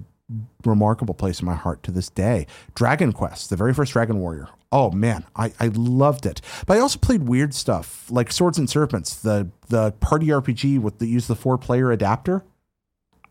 remarkable 0.64 1.14
place 1.14 1.40
in 1.40 1.46
my 1.46 1.54
heart 1.54 1.82
to 1.82 1.90
this 1.90 2.08
day. 2.08 2.46
Dragon 2.74 3.12
Quest, 3.12 3.50
the 3.50 3.56
very 3.56 3.74
first 3.74 3.92
Dragon 3.92 4.20
Warrior, 4.20 4.48
Oh 4.70 4.90
man, 4.90 5.24
I, 5.34 5.52
I 5.58 5.68
loved 5.68 6.26
it. 6.26 6.40
But 6.66 6.76
I 6.76 6.80
also 6.80 6.98
played 6.98 7.22
weird 7.22 7.54
stuff 7.54 8.10
like 8.10 8.30
Swords 8.30 8.58
and 8.58 8.68
Serpents, 8.68 9.14
the 9.16 9.50
the 9.68 9.92
party 9.92 10.26
RPG 10.26 10.80
with 10.80 10.98
the 10.98 11.06
use 11.06 11.26
the 11.26 11.36
four 11.36 11.56
player 11.56 11.90
adapter. 11.90 12.44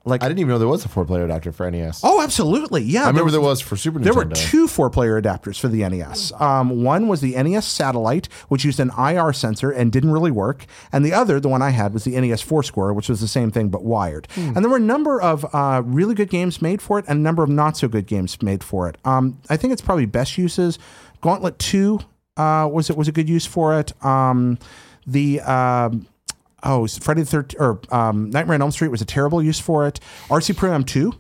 Like 0.08 0.24
I 0.24 0.28
didn't 0.28 0.40
even 0.40 0.50
know 0.50 0.58
there 0.60 0.68
was 0.68 0.86
a 0.86 0.90
four 0.90 1.06
player 1.06 1.26
adapter 1.26 1.52
for 1.52 1.70
NES. 1.70 2.02
oh, 2.04 2.22
absolutely, 2.22 2.84
yeah. 2.84 3.04
I 3.04 3.08
remember 3.08 3.32
there 3.32 3.42
was 3.42 3.62
for 3.62 3.76
Super 3.76 4.00
Nintendo. 4.00 4.04
there 4.04 4.14
were 4.14 4.26
two 4.26 4.68
four 4.68 4.90
player 4.90 5.22
adapters 5.22 5.60
for 5.60 5.68
the 5.68 5.88
NES. 5.88 6.32
Um, 6.40 6.84
one 6.84 7.08
was 7.08 7.22
the 7.22 7.36
NES 7.42 7.66
Satellite, 7.66 8.28
which 8.48 8.64
used 8.64 8.80
an 8.80 8.92
IR 8.98 9.34
sensor 9.34 9.70
and 9.72 9.92
didn't 9.92 10.12
really 10.12 10.32
work. 10.32 10.66
And 10.92 11.06
the 11.06 11.14
other, 11.14 11.40
the 11.40 11.50
one 11.50 11.62
I 11.62 11.72
had, 11.72 11.94
was 11.94 12.04
the 12.06 12.20
NES 12.20 12.42
Four 12.42 12.64
Score, 12.64 12.94
which 12.94 13.10
was 13.10 13.20
the 13.22 13.28
same 13.28 13.52
thing 13.52 13.70
but 13.70 13.84
wired. 13.84 14.28
And 14.36 14.58
there 14.58 14.70
were 14.70 14.78
a 14.78 14.80
number 14.80 15.22
of 15.22 15.46
uh, 15.54 15.82
really 15.86 16.16
good 16.16 16.30
games 16.30 16.62
made 16.62 16.82
for 16.82 17.00
it 17.00 17.06
and 17.08 17.20
a 17.20 17.22
number 17.22 17.44
of 17.44 17.50
not 17.50 17.78
so 17.78 17.88
good 17.88 18.08
games 18.08 18.42
made 18.42 18.64
for 18.64 18.88
it. 18.88 18.98
Um, 19.06 19.40
I 19.50 19.58
think 19.58 19.74
it's 19.74 19.82
probably 19.82 20.06
best 20.06 20.38
uses. 20.38 20.80
Gauntlet 21.22 21.60
2 21.60 22.00
uh, 22.38 22.70
was 22.72 22.90
it 22.90 22.96
was 22.98 23.08
a 23.08 23.12
good 23.12 23.28
use 23.28 23.46
for 23.46 23.78
it. 23.80 23.94
Um, 24.06 24.58
the. 25.06 25.42
Um, 25.42 26.08
Oh, 26.64 26.88
Friday 26.88 27.22
the 27.22 27.28
Thirteenth 27.28 27.62
or 27.62 27.80
um, 27.92 28.30
Nightmare 28.32 28.56
on 28.56 28.62
Elm 28.62 28.72
Street 28.72 28.90
was 28.90 29.02
a 29.02 29.06
terrible 29.06 29.42
use 29.44 29.60
for 29.60 29.88
it. 29.88 30.00
RC 30.30 30.58
Pro 30.58 30.74
Am 30.74 30.84
Two, 30.84 31.14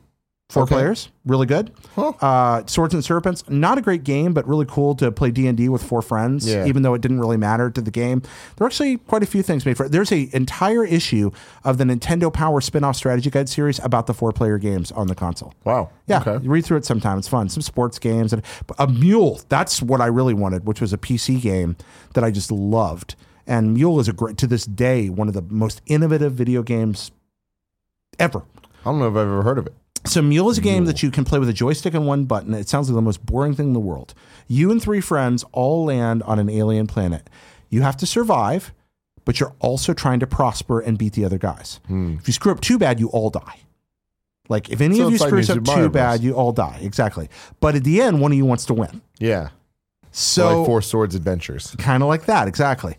four 0.49 0.63
Okay. 0.63 0.73
players, 0.75 1.09
really 1.25 1.45
good. 1.45 1.71
Huh. 1.95 2.13
Uh, 2.19 2.63
Swords 2.65 2.95
and 2.95 3.05
Serpents, 3.05 3.43
not 3.47 3.77
a 3.77 3.81
great 3.81 4.03
game, 4.03 4.33
but 4.33 4.47
really 4.47 4.65
cool 4.67 4.95
to 4.95 5.11
play 5.11 5.29
D 5.29 5.45
and 5.45 5.55
D 5.55 5.69
with 5.69 5.83
four 5.83 6.01
friends. 6.01 6.47
Yeah. 6.49 6.65
Even 6.65 6.81
though 6.81 6.95
it 6.95 7.01
didn't 7.01 7.19
really 7.19 7.37
matter 7.37 7.69
to 7.69 7.81
the 7.81 7.91
game, 7.91 8.21
there 8.55 8.65
are 8.65 8.67
actually 8.67 8.97
quite 8.97 9.21
a 9.21 9.27
few 9.27 9.43
things 9.43 9.63
made 9.63 9.77
for 9.77 9.85
it. 9.85 9.91
There's 9.91 10.11
an 10.11 10.27
entire 10.33 10.83
issue 10.83 11.29
of 11.63 11.77
the 11.77 11.83
Nintendo 11.83 12.33
Power 12.33 12.59
spin-off 12.59 12.95
strategy 12.95 13.29
guide 13.29 13.47
series 13.47 13.77
about 13.83 14.07
the 14.07 14.15
four-player 14.15 14.57
games 14.57 14.91
on 14.91 15.05
the 15.05 15.15
console. 15.15 15.53
Wow. 15.65 15.91
Yeah, 16.07 16.21
Okay. 16.21 16.43
you 16.43 16.49
read 16.49 16.65
through 16.65 16.77
it 16.77 16.85
sometime. 16.85 17.19
It's 17.19 17.27
fun. 17.27 17.49
Some 17.49 17.61
sports 17.61 17.99
games 17.99 18.33
and 18.33 18.41
a 18.79 18.87
Mule. 18.87 19.39
That's 19.49 19.83
what 19.83 20.01
I 20.01 20.07
really 20.07 20.33
wanted, 20.33 20.65
which 20.65 20.81
was 20.81 20.93
a 20.93 20.97
PC 20.97 21.39
game 21.41 21.75
that 22.15 22.23
I 22.23 22.31
just 22.31 22.51
loved. 22.51 23.15
And 23.47 23.73
Mule 23.73 23.99
is 23.99 24.07
a 24.09 24.13
great 24.13 24.37
to 24.39 24.47
this 24.47 24.65
day 24.65 25.09
one 25.09 25.27
of 25.29 25.33
the 25.33 25.41
most 25.41 25.81
innovative 25.87 26.33
video 26.33 26.61
games 26.61 27.11
ever. 28.19 28.43
I 28.81 28.83
don't 28.91 28.99
know 28.99 29.07
if 29.07 29.11
I've 29.13 29.17
ever 29.17 29.41
heard 29.41 29.57
of 29.57 29.65
it. 29.65 29.73
So 30.05 30.21
Mule 30.21 30.49
is 30.49 30.57
a 30.57 30.61
game 30.61 30.85
that 30.85 31.01
you 31.01 31.11
can 31.11 31.25
play 31.25 31.39
with 31.39 31.49
a 31.49 31.53
joystick 31.53 31.93
and 31.93 32.05
one 32.05 32.25
button. 32.25 32.53
It 32.53 32.69
sounds 32.69 32.89
like 32.89 32.95
the 32.95 33.01
most 33.01 33.25
boring 33.25 33.53
thing 33.55 33.67
in 33.67 33.73
the 33.73 33.79
world. 33.79 34.13
You 34.47 34.71
and 34.71 34.81
three 34.81 35.01
friends 35.01 35.43
all 35.51 35.85
land 35.85 36.23
on 36.23 36.39
an 36.39 36.49
alien 36.49 36.87
planet. 36.87 37.29
You 37.69 37.81
have 37.81 37.97
to 37.97 38.05
survive, 38.05 38.73
but 39.25 39.39
you're 39.39 39.53
also 39.59 39.93
trying 39.93 40.19
to 40.21 40.27
prosper 40.27 40.79
and 40.79 40.97
beat 40.97 41.13
the 41.13 41.25
other 41.25 41.37
guys. 41.37 41.79
Hmm. 41.87 42.15
If 42.19 42.27
you 42.27 42.33
screw 42.33 42.51
up 42.51 42.61
too 42.61 42.77
bad, 42.77 42.99
you 42.99 43.07
all 43.09 43.29
die. 43.29 43.59
Like 44.49 44.69
if 44.69 44.79
any 44.79 44.97
So 44.97 45.03
of 45.03 45.09
you 45.09 45.15
it's 45.15 45.21
like 45.21 45.29
screws 45.29 45.49
up 45.49 45.63
too 45.65 45.89
bad, 45.89 46.21
you 46.21 46.33
all 46.33 46.53
die. 46.53 46.79
Exactly. 46.81 47.29
But 47.59 47.75
at 47.75 47.83
the 47.83 48.01
end, 48.01 48.21
one 48.21 48.31
of 48.31 48.37
you 48.37 48.45
wants 48.45 48.65
to 48.67 48.73
win. 48.73 49.01
Yeah. 49.19 49.49
So 50.11 50.59
like 50.59 50.65
Four 50.65 50.81
Swords 50.81 51.15
Adventures. 51.15 51.75
kind 51.77 52.01
of 52.01 52.07
like 52.07 52.25
that 52.25 52.47
exactly 52.47 52.95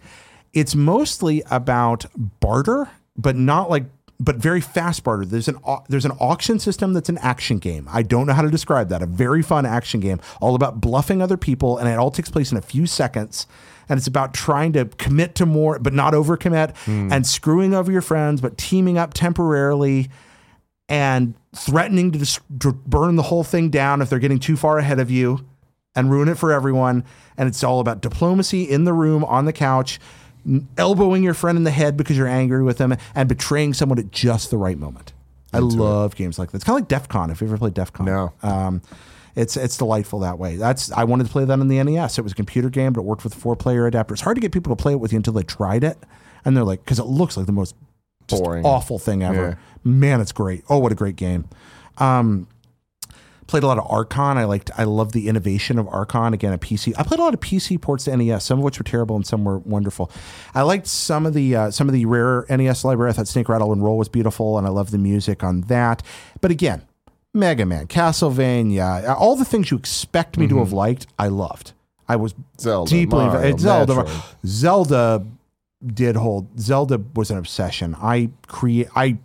it's 0.52 0.74
mostly 0.74 1.42
about 1.50 2.06
barter 2.40 2.88
but 3.16 3.36
not 3.36 3.68
like 3.68 3.84
but 4.20 4.34
very 4.34 4.60
fast 4.60 5.04
barter. 5.04 5.24
There's 5.24 5.46
an 5.46 5.58
au- 5.64 5.84
there's 5.88 6.04
an 6.04 6.12
auction 6.18 6.58
system 6.58 6.92
that's 6.92 7.08
an 7.08 7.18
action 7.18 7.58
game. 7.58 7.88
I 7.92 8.02
don't 8.02 8.26
know 8.26 8.32
how 8.32 8.42
to 8.42 8.50
describe 8.50 8.88
that. 8.88 9.00
A 9.00 9.06
very 9.06 9.42
fun 9.42 9.64
action 9.64 10.00
game 10.00 10.20
all 10.40 10.56
about 10.56 10.80
bluffing 10.80 11.22
other 11.22 11.36
people 11.36 11.78
and 11.78 11.88
it 11.88 11.98
all 11.98 12.10
takes 12.10 12.30
place 12.30 12.50
in 12.50 12.58
a 12.58 12.62
few 12.62 12.86
seconds 12.86 13.46
and 13.88 13.96
it's 13.96 14.06
about 14.06 14.34
trying 14.34 14.72
to 14.72 14.86
commit 14.86 15.34
to 15.36 15.46
more 15.46 15.78
but 15.78 15.92
not 15.92 16.14
overcommit 16.14 16.76
hmm. 16.78 17.12
and 17.12 17.26
screwing 17.26 17.74
over 17.74 17.92
your 17.92 18.02
friends 18.02 18.40
but 18.40 18.58
teaming 18.58 18.98
up 18.98 19.14
temporarily 19.14 20.08
and 20.88 21.34
threatening 21.54 22.12
to, 22.12 22.18
just, 22.18 22.40
to 22.60 22.72
burn 22.72 23.16
the 23.16 23.22
whole 23.22 23.44
thing 23.44 23.70
down 23.70 24.00
if 24.00 24.08
they're 24.08 24.18
getting 24.18 24.38
too 24.38 24.56
far 24.56 24.78
ahead 24.78 24.98
of 24.98 25.10
you 25.10 25.46
and 25.94 26.10
ruin 26.10 26.28
it 26.28 26.38
for 26.38 26.52
everyone. 26.52 27.04
And 27.36 27.48
it's 27.48 27.62
all 27.62 27.80
about 27.80 28.00
diplomacy 28.00 28.62
in 28.62 28.84
the 28.84 28.92
room, 28.92 29.24
on 29.24 29.44
the 29.44 29.52
couch, 29.52 30.00
elbowing 30.76 31.22
your 31.22 31.34
friend 31.34 31.56
in 31.58 31.64
the 31.64 31.70
head 31.70 31.96
because 31.96 32.16
you're 32.16 32.26
angry 32.28 32.62
with 32.62 32.78
them, 32.78 32.96
and 33.14 33.28
betraying 33.28 33.74
someone 33.74 33.98
at 33.98 34.10
just 34.10 34.50
the 34.50 34.56
right 34.58 34.78
moment. 34.78 35.12
I 35.52 35.58
love 35.60 36.14
games 36.14 36.38
like 36.38 36.50
that. 36.50 36.56
It's 36.56 36.64
kind 36.64 36.76
of 36.76 36.82
like 36.82 36.88
DEF 36.88 37.08
CON. 37.08 37.30
If 37.30 37.40
you 37.40 37.46
ever 37.46 37.56
played 37.58 37.74
DEF 37.74 37.92
CON, 37.92 38.06
No. 38.06 38.32
um, 38.42 38.82
it's 39.34 39.56
it's 39.56 39.76
delightful 39.78 40.18
that 40.20 40.38
way. 40.38 40.56
That's 40.56 40.90
I 40.92 41.04
wanted 41.04 41.24
to 41.26 41.30
play 41.32 41.44
that 41.44 41.58
on 41.58 41.68
the 41.68 41.82
NES. 41.82 42.18
It 42.18 42.22
was 42.22 42.32
a 42.32 42.34
computer 42.34 42.68
game, 42.70 42.92
but 42.92 43.00
it 43.00 43.04
worked 43.04 43.24
with 43.24 43.34
four 43.34 43.56
player 43.56 43.86
adapter. 43.86 44.12
It's 44.14 44.22
hard 44.22 44.34
to 44.36 44.40
get 44.40 44.52
people 44.52 44.74
to 44.74 44.82
play 44.82 44.92
it 44.92 45.00
with 45.00 45.12
you 45.12 45.16
until 45.16 45.32
they 45.32 45.42
tried 45.44 45.84
it, 45.84 45.96
and 46.44 46.56
they're 46.56 46.64
like, 46.64 46.84
because 46.84 46.98
it 46.98 47.06
looks 47.06 47.36
like 47.36 47.46
the 47.46 47.52
most 47.52 47.74
Boring. 48.26 48.64
awful 48.66 48.98
thing 48.98 49.22
ever. 49.22 49.58
Man, 49.84 50.20
it's 50.20 50.32
great. 50.32 50.64
Oh, 50.68 50.78
what 50.78 50.92
a 50.92 50.94
great 50.94 51.16
game. 51.16 51.48
Um, 51.98 52.46
played 53.48 53.64
a 53.64 53.66
lot 53.66 53.78
of 53.78 53.86
Archon. 53.90 54.38
I 54.38 54.44
liked. 54.44 54.70
I 54.78 54.84
love 54.84 55.10
the 55.12 55.26
innovation 55.26 55.78
of 55.78 55.88
Archon. 55.88 56.32
Again, 56.32 56.52
a 56.52 56.58
PC. 56.58 56.92
I 56.96 57.02
played 57.02 57.18
a 57.18 57.22
lot 57.24 57.34
of 57.34 57.40
PC 57.40 57.80
ports 57.80 58.04
to 58.04 58.16
NES. 58.16 58.44
Some 58.44 58.58
of 58.58 58.64
which 58.64 58.78
were 58.78 58.84
terrible 58.84 59.16
and 59.16 59.26
some 59.26 59.44
were 59.44 59.58
wonderful. 59.58 60.12
I 60.54 60.62
liked 60.62 60.86
some 60.86 61.26
of 61.26 61.34
the 61.34 61.56
uh, 61.56 61.70
some 61.72 61.88
of 61.88 61.92
the 61.92 62.06
rare 62.06 62.46
NES 62.48 62.84
library. 62.84 63.10
I 63.10 63.14
thought 63.14 63.26
Snake 63.26 63.48
Rattle 63.48 63.72
and 63.72 63.82
Roll 63.82 63.98
was 63.98 64.08
beautiful, 64.08 64.56
and 64.56 64.66
I 64.66 64.70
love 64.70 64.92
the 64.92 64.98
music 64.98 65.42
on 65.42 65.62
that. 65.62 66.02
But 66.40 66.52
again, 66.52 66.82
Mega 67.34 67.66
Man, 67.66 67.86
Castlevania, 67.88 69.08
all 69.18 69.34
the 69.34 69.44
things 69.44 69.70
you 69.70 69.76
expect 69.76 70.38
me 70.38 70.46
to 70.48 70.58
have 70.58 70.72
liked, 70.72 71.06
I 71.18 71.28
loved. 71.28 71.72
I 72.08 72.16
was 72.16 72.34
Zelda, 72.60 72.90
deeply 72.90 73.26
Mario, 73.26 73.56
Zelda. 73.56 73.94
Metroid. 73.94 74.46
Zelda 74.46 75.26
did 75.86 76.16
hold. 76.16 76.58
Zelda 76.58 77.00
was 77.14 77.30
an 77.30 77.38
obsession. 77.38 77.94
I 78.00 78.30
create. 78.46 78.88
I 78.96 79.18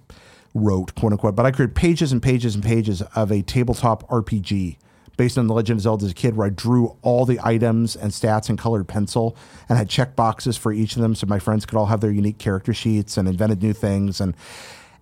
wrote 0.53 0.95
quote 0.95 1.11
unquote, 1.11 1.35
but 1.35 1.45
I 1.45 1.51
created 1.51 1.75
pages 1.75 2.11
and 2.11 2.21
pages 2.21 2.55
and 2.55 2.63
pages 2.63 3.01
of 3.15 3.31
a 3.31 3.41
tabletop 3.41 4.07
RPG 4.09 4.77
based 5.17 5.37
on 5.37 5.47
the 5.47 5.53
Legend 5.53 5.77
of 5.77 5.83
Zelda 5.83 6.05
as 6.05 6.11
a 6.11 6.15
kid, 6.15 6.35
where 6.35 6.47
I 6.47 6.49
drew 6.49 6.97
all 7.01 7.25
the 7.25 7.39
items 7.43 7.95
and 7.95 8.11
stats 8.11 8.49
in 8.49 8.57
colored 8.57 8.87
pencil 8.87 9.37
and 9.69 9.77
had 9.77 9.89
check 9.89 10.15
boxes 10.15 10.57
for 10.57 10.73
each 10.73 10.95
of 10.95 11.01
them, 11.01 11.15
so 11.15 11.27
my 11.27 11.39
friends 11.39 11.65
could 11.65 11.77
all 11.77 11.85
have 11.87 12.01
their 12.01 12.11
unique 12.11 12.39
character 12.39 12.73
sheets 12.73 13.17
and 13.17 13.27
invented 13.27 13.61
new 13.61 13.73
things 13.73 14.19
and. 14.21 14.35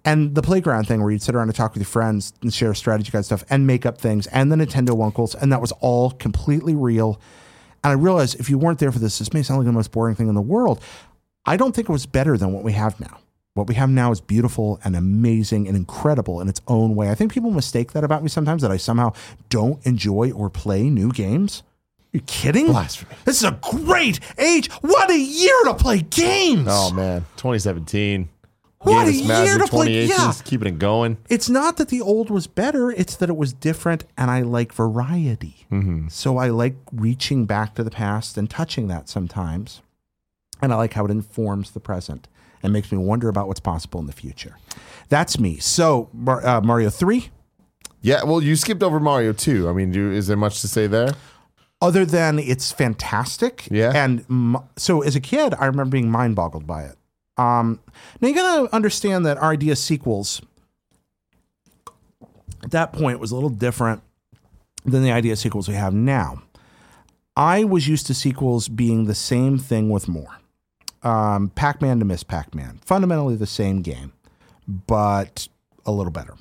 And 0.03 0.33
the 0.33 0.41
playground 0.41 0.87
thing 0.87 1.03
where 1.03 1.11
you'd 1.11 1.21
sit 1.21 1.35
around 1.35 1.49
and 1.49 1.55
talk 1.55 1.75
with 1.75 1.81
your 1.81 1.87
friends 1.87 2.33
and 2.41 2.51
share 2.51 2.73
strategy 2.73 3.11
guide 3.11 3.23
stuff 3.23 3.43
and 3.51 3.67
make 3.67 3.85
up 3.85 3.99
things 3.99 4.25
and 4.25 4.51
the 4.51 4.55
Nintendo 4.55 4.99
Uncles. 5.05 5.35
And 5.35 5.51
that 5.51 5.61
was 5.61 5.71
all 5.73 6.09
completely 6.09 6.73
real. 6.73 7.21
And 7.83 7.91
I 7.91 7.93
realized 7.93 8.39
if 8.39 8.49
you 8.49 8.57
weren't 8.57 8.79
there 8.79 8.91
for 8.91 8.97
this, 8.97 9.19
this 9.19 9.31
may 9.31 9.43
sound 9.43 9.59
like 9.59 9.67
the 9.67 9.71
most 9.71 9.91
boring 9.91 10.15
thing 10.15 10.27
in 10.27 10.33
the 10.33 10.41
world. 10.41 10.81
I 11.45 11.55
don't 11.55 11.75
think 11.75 11.87
it 11.87 11.91
was 11.91 12.07
better 12.07 12.35
than 12.35 12.51
what 12.51 12.63
we 12.63 12.71
have 12.71 12.99
now. 12.99 13.19
What 13.53 13.67
we 13.67 13.75
have 13.75 13.89
now 13.89 14.11
is 14.11 14.21
beautiful 14.21 14.79
and 14.85 14.95
amazing 14.95 15.67
and 15.67 15.75
incredible 15.75 16.39
in 16.39 16.47
its 16.47 16.61
own 16.69 16.95
way. 16.95 17.09
I 17.09 17.15
think 17.15 17.33
people 17.33 17.51
mistake 17.51 17.91
that 17.91 18.03
about 18.03 18.23
me 18.23 18.29
sometimes 18.29 18.61
that 18.61 18.71
I 18.71 18.77
somehow 18.77 19.11
don't 19.49 19.85
enjoy 19.85 20.31
or 20.31 20.49
play 20.49 20.89
new 20.89 21.11
games. 21.11 21.61
you 22.13 22.21
kidding? 22.21 22.67
Blasphemy. 22.67 23.13
This 23.25 23.37
is 23.37 23.43
a 23.43 23.59
great 23.61 24.21
age. 24.37 24.71
What 24.79 25.11
a 25.11 25.19
year 25.19 25.63
to 25.65 25.73
play 25.73 25.99
games. 25.99 26.67
Oh 26.69 26.91
man, 26.91 27.25
2017. 27.35 28.29
What 28.79 29.07
a 29.07 29.11
year 29.13 29.57
to 29.57 29.67
play- 29.67 30.05
yeah. 30.05 30.33
keeping 30.45 30.67
it 30.69 30.79
going. 30.79 31.17
It's 31.29 31.49
not 31.49 31.75
that 31.77 31.89
the 31.89 32.01
old 32.01 32.29
was 32.29 32.47
better, 32.47 32.89
it's 32.89 33.17
that 33.17 33.29
it 33.29 33.35
was 33.35 33.51
different 33.51 34.05
and 34.17 34.31
I 34.31 34.41
like 34.41 34.71
variety. 34.71 35.67
Mm-hmm. 35.69 36.07
So 36.07 36.37
I 36.37 36.47
like 36.47 36.75
reaching 36.93 37.45
back 37.45 37.75
to 37.75 37.83
the 37.83 37.91
past 37.91 38.37
and 38.37 38.49
touching 38.49 38.87
that 38.87 39.09
sometimes. 39.09 39.81
And 40.61 40.71
I 40.73 40.75
like 40.77 40.93
how 40.93 41.05
it 41.05 41.11
informs 41.11 41.71
the 41.71 41.79
present 41.79 42.27
and 42.63 42.71
makes 42.71 42.91
me 42.91 42.97
wonder 42.97 43.27
about 43.29 43.47
what's 43.47 43.59
possible 43.59 43.99
in 43.99 44.05
the 44.05 44.13
future. 44.13 44.57
That's 45.09 45.39
me. 45.39 45.57
So, 45.57 46.09
Mar- 46.13 46.45
uh, 46.45 46.61
Mario 46.61 46.89
3, 46.89 47.29
Yeah, 48.01 48.23
well, 48.23 48.41
you 48.41 48.55
skipped 48.55 48.83
over 48.83 48.99
Mario 48.99 49.33
2. 49.33 49.67
I 49.69 49.73
mean, 49.73 49.91
do, 49.91 50.11
is 50.11 50.27
there 50.27 50.37
much 50.37 50.61
to 50.61 50.67
say 50.67 50.87
there? 50.87 51.09
other 51.83 52.05
than 52.05 52.37
it's 52.37 52.71
fantastic. 52.71 53.67
Yeah. 53.71 53.91
And 53.95 54.23
m- 54.29 54.57
so 54.77 55.01
as 55.01 55.15
a 55.15 55.19
kid, 55.19 55.55
I 55.59 55.65
remember 55.65 55.89
being 55.93 56.11
mind 56.11 56.35
boggled 56.35 56.67
by 56.67 56.83
it. 56.83 56.95
Um, 57.37 57.79
now 58.21 58.27
you 58.27 58.35
got 58.35 58.67
to 58.67 58.75
understand 58.75 59.25
that 59.25 59.39
our 59.39 59.51
idea 59.51 59.71
of 59.71 59.79
sequels 59.79 60.43
at 62.63 62.69
that 62.69 62.93
point 62.93 63.19
was 63.19 63.31
a 63.31 63.35
little 63.35 63.49
different 63.49 64.03
than 64.85 65.01
the 65.01 65.11
idea 65.11 65.31
of 65.31 65.39
sequels 65.39 65.67
we 65.67 65.73
have 65.73 65.93
now. 65.93 66.43
I 67.35 67.63
was 67.63 67.87
used 67.87 68.05
to 68.07 68.13
sequels 68.13 68.67
being 68.67 69.05
the 69.05 69.15
same 69.15 69.57
thing 69.57 69.89
with 69.89 70.07
more. 70.07 70.37
Um, 71.03 71.49
Pac 71.49 71.81
Man 71.81 71.99
to 71.99 72.05
Miss 72.05 72.23
Pac 72.23 72.53
Man, 72.53 72.79
fundamentally 72.85 73.35
the 73.35 73.47
same 73.47 73.81
game, 73.81 74.13
but 74.67 75.47
a 75.85 75.91
little 75.91 76.11
better. 76.11 76.35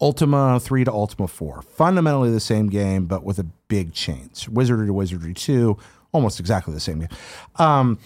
Ultima 0.00 0.58
3 0.58 0.84
to 0.84 0.92
Ultima 0.92 1.28
4. 1.28 1.62
Fundamentally 1.62 2.30
the 2.30 2.40
same 2.40 2.68
game, 2.68 3.06
but 3.06 3.22
with 3.22 3.38
a 3.38 3.44
big 3.68 3.92
change. 3.92 4.48
Wizardry 4.48 4.86
to 4.86 4.92
Wizardry 4.92 5.34
2, 5.34 5.76
almost 6.12 6.40
exactly 6.40 6.74
the 6.74 6.80
same 6.80 7.00
game. 7.00 7.08
Um, 7.56 7.98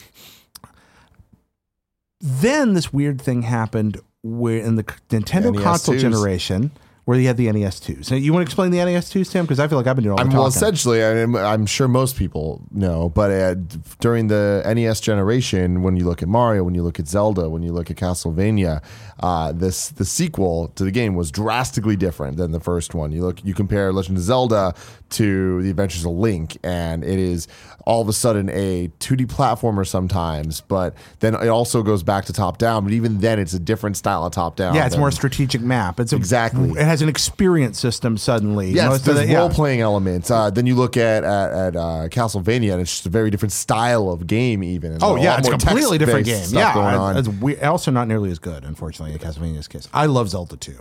then 2.20 2.74
this 2.74 2.92
weird 2.92 3.20
thing 3.20 3.42
happened 3.42 4.00
where 4.22 4.58
in 4.58 4.74
the 4.76 4.84
Nintendo 4.84 5.54
NES 5.54 5.62
console 5.62 5.94
2s. 5.94 6.00
generation, 6.00 6.70
where 7.08 7.18
you 7.18 7.26
had 7.26 7.38
the 7.38 7.46
NES2s. 7.46 8.10
Now, 8.10 8.18
you 8.18 8.34
want 8.34 8.42
to 8.42 8.46
explain 8.46 8.70
the 8.70 8.76
NES2s, 8.76 9.32
Tim? 9.32 9.46
Because 9.46 9.58
I 9.58 9.66
feel 9.66 9.78
like 9.78 9.86
I've 9.86 9.96
been 9.96 10.04
doing 10.04 10.12
all 10.12 10.16
the 10.18 10.24
I'm, 10.24 10.26
talking. 10.26 10.40
well, 10.40 10.46
essentially, 10.48 11.02
I 11.02 11.24
mean, 11.24 11.36
I'm 11.42 11.64
sure 11.64 11.88
most 11.88 12.16
people 12.16 12.60
know, 12.70 13.08
but 13.08 13.30
uh, 13.30 13.54
during 13.98 14.26
the 14.26 14.62
NES 14.66 15.00
generation, 15.00 15.82
when 15.82 15.96
you 15.96 16.04
look 16.04 16.22
at 16.22 16.28
Mario, 16.28 16.64
when 16.64 16.74
you 16.74 16.82
look 16.82 17.00
at 17.00 17.08
Zelda, 17.08 17.48
when 17.48 17.62
you 17.62 17.72
look 17.72 17.90
at 17.90 17.96
Castlevania, 17.96 18.82
uh, 19.20 19.52
this 19.52 19.88
the 19.88 20.04
sequel 20.04 20.68
to 20.76 20.84
the 20.84 20.90
game 20.90 21.14
was 21.14 21.30
drastically 21.30 21.96
different 21.96 22.36
than 22.36 22.52
the 22.52 22.60
first 22.60 22.94
one. 22.94 23.10
You 23.10 23.22
look, 23.22 23.42
you 23.42 23.54
compare 23.54 23.90
Legend 23.90 24.18
of 24.18 24.24
Zelda 24.24 24.74
to 25.08 25.62
The 25.62 25.70
Adventures 25.70 26.04
of 26.04 26.12
Link, 26.12 26.58
and 26.62 27.02
it 27.02 27.18
is 27.18 27.48
all 27.88 28.02
of 28.02 28.08
a 28.08 28.12
sudden 28.12 28.50
a 28.50 28.88
2D 29.00 29.26
platformer 29.26 29.84
sometimes, 29.86 30.60
but 30.60 30.94
then 31.20 31.34
it 31.34 31.48
also 31.48 31.82
goes 31.82 32.02
back 32.02 32.26
to 32.26 32.34
top 32.34 32.58
down. 32.58 32.84
But 32.84 32.92
even 32.92 33.18
then, 33.20 33.38
it's 33.38 33.54
a 33.54 33.58
different 33.58 33.96
style 33.96 34.26
of 34.26 34.32
top 34.32 34.56
down. 34.56 34.74
yeah, 34.74 34.84
it's 34.84 34.92
than- 34.94 35.00
more 35.00 35.10
strategic 35.10 35.62
map. 35.62 35.98
It's 35.98 36.12
a, 36.12 36.16
Exactly. 36.16 36.68
It 36.72 36.76
has 36.84 37.00
an 37.00 37.08
experience 37.08 37.80
system 37.80 38.18
suddenly. 38.18 38.72
Yes, 38.72 38.90
Most 38.90 39.04
there's 39.06 39.18
the- 39.20 39.26
yeah. 39.26 39.38
role 39.38 39.48
playing 39.48 39.80
elements. 39.80 40.30
Uh, 40.30 40.50
then 40.50 40.66
you 40.66 40.74
look 40.74 40.98
at 40.98 41.24
at, 41.24 41.52
at 41.52 41.76
uh, 41.76 42.08
Castlevania, 42.10 42.72
and 42.72 42.82
it's 42.82 42.90
just 42.90 43.06
a 43.06 43.08
very 43.10 43.30
different 43.30 43.52
style 43.52 44.10
of 44.10 44.26
game. 44.26 44.62
Even 44.62 44.98
Oh 45.00 45.16
A 45.16 45.22
yeah, 45.22 45.38
it's 45.38 45.48
a 45.48 45.52
completely 45.52 45.96
different 45.96 46.26
game. 46.26 46.44
Yeah, 46.50 47.16
it's 47.18 47.28
we- 47.28 47.56
also 47.60 47.90
not 47.90 48.06
nearly 48.06 48.30
as 48.30 48.38
good, 48.38 48.64
unfortunately, 48.64 49.14
in 49.14 49.18
Castlevania's 49.18 49.66
case. 49.66 49.88
I 49.94 50.04
love 50.06 50.28
Zelda 50.28 50.58
2. 50.58 50.74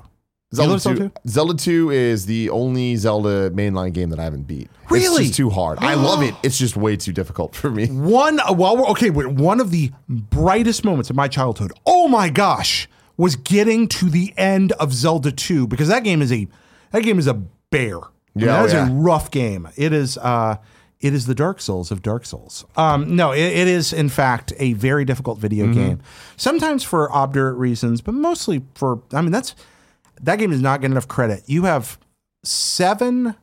Zelda, 0.56 0.72
love 0.72 0.82
Zelda 0.82 1.00
2, 1.10 1.12
Zelda 1.28 1.54
2 1.56 1.91
is 1.91 2.26
the 2.26 2.50
only 2.52 2.95
Zelda 2.95 3.50
mainline 3.52 3.91
game 3.93 4.10
that 4.12 4.20
I 4.20 4.24
haven't 4.24 4.43
beat. 4.48 4.70
Really? 4.89 5.24
It's 5.24 5.30
just 5.30 5.36
too 5.36 5.50
hard. 5.50 5.80
I 5.80 5.95
love 5.95 6.22
it. 6.24 6.34
It's 6.43 6.58
just 6.58 6.78
way 6.78 6.95
too 6.95 7.12
difficult 7.12 7.54
for 7.54 7.70
me. 7.70 7.88
One, 7.88 8.39
uh, 8.39 8.54
well, 8.54 8.78
we're, 8.78 8.88
okay, 8.91 9.10
wait, 9.10 9.28
one 9.28 9.60
of 9.60 9.72
the 9.72 9.91
brightest 10.08 10.86
moments 10.86 11.10
of 11.10 11.16
my 11.18 11.28
childhood. 11.28 11.74
Oh 11.86 12.08
my 12.08 12.30
gosh, 12.30 12.88
was 13.18 13.36
getting 13.36 13.88
to 13.89 14.10
the 14.10 14.34
end 14.38 14.72
of 14.74 14.93
Zelda 14.93 15.32
2 15.34 15.68
because 15.68 15.89
that 15.89 16.04
game 16.06 16.22
is 16.22 16.32
a 16.32 16.48
that 16.91 17.04
game 17.04 17.20
is 17.20 17.28
a 17.28 17.34
bear. 17.34 17.98
I 17.98 18.00
mean, 18.36 18.45
Yeah, 18.45 18.45
that 18.54 18.62
oh, 18.62 18.66
is 18.66 18.74
yeah. 18.74 18.88
a 18.88 18.91
rough 18.93 19.30
game. 19.32 19.68
It 19.76 19.91
is 19.91 20.18
uh 20.18 20.56
it 21.02 21.14
is 21.14 21.26
the 21.26 21.36
Dark 21.36 21.60
Souls 21.60 21.91
of 21.91 22.02
Dark 22.02 22.26
Souls. 22.26 22.66
Um, 22.76 23.16
no, 23.16 23.32
it, 23.32 23.39
it 23.41 23.68
is 23.68 23.91
in 23.91 24.08
fact 24.10 24.54
a 24.58 24.74
very 24.74 25.04
difficult 25.04 25.39
video 25.39 25.66
Mm-hmm. 25.66 25.74
game. 25.74 26.00
Sometimes 26.38 26.84
for 26.84 27.12
obdurate 27.12 27.58
reasons, 27.58 28.00
but 28.00 28.14
mostly 28.14 28.64
for 28.76 29.02
I 29.12 29.22
mean 29.22 29.32
that's 29.32 29.54
that 30.22 30.38
game 30.38 30.51
is 30.51 30.61
not 30.61 30.82
getting 30.82 30.93
enough 30.93 31.07
credit. 31.07 31.43
You 31.45 31.63
have 31.65 31.99
seven 32.43 33.36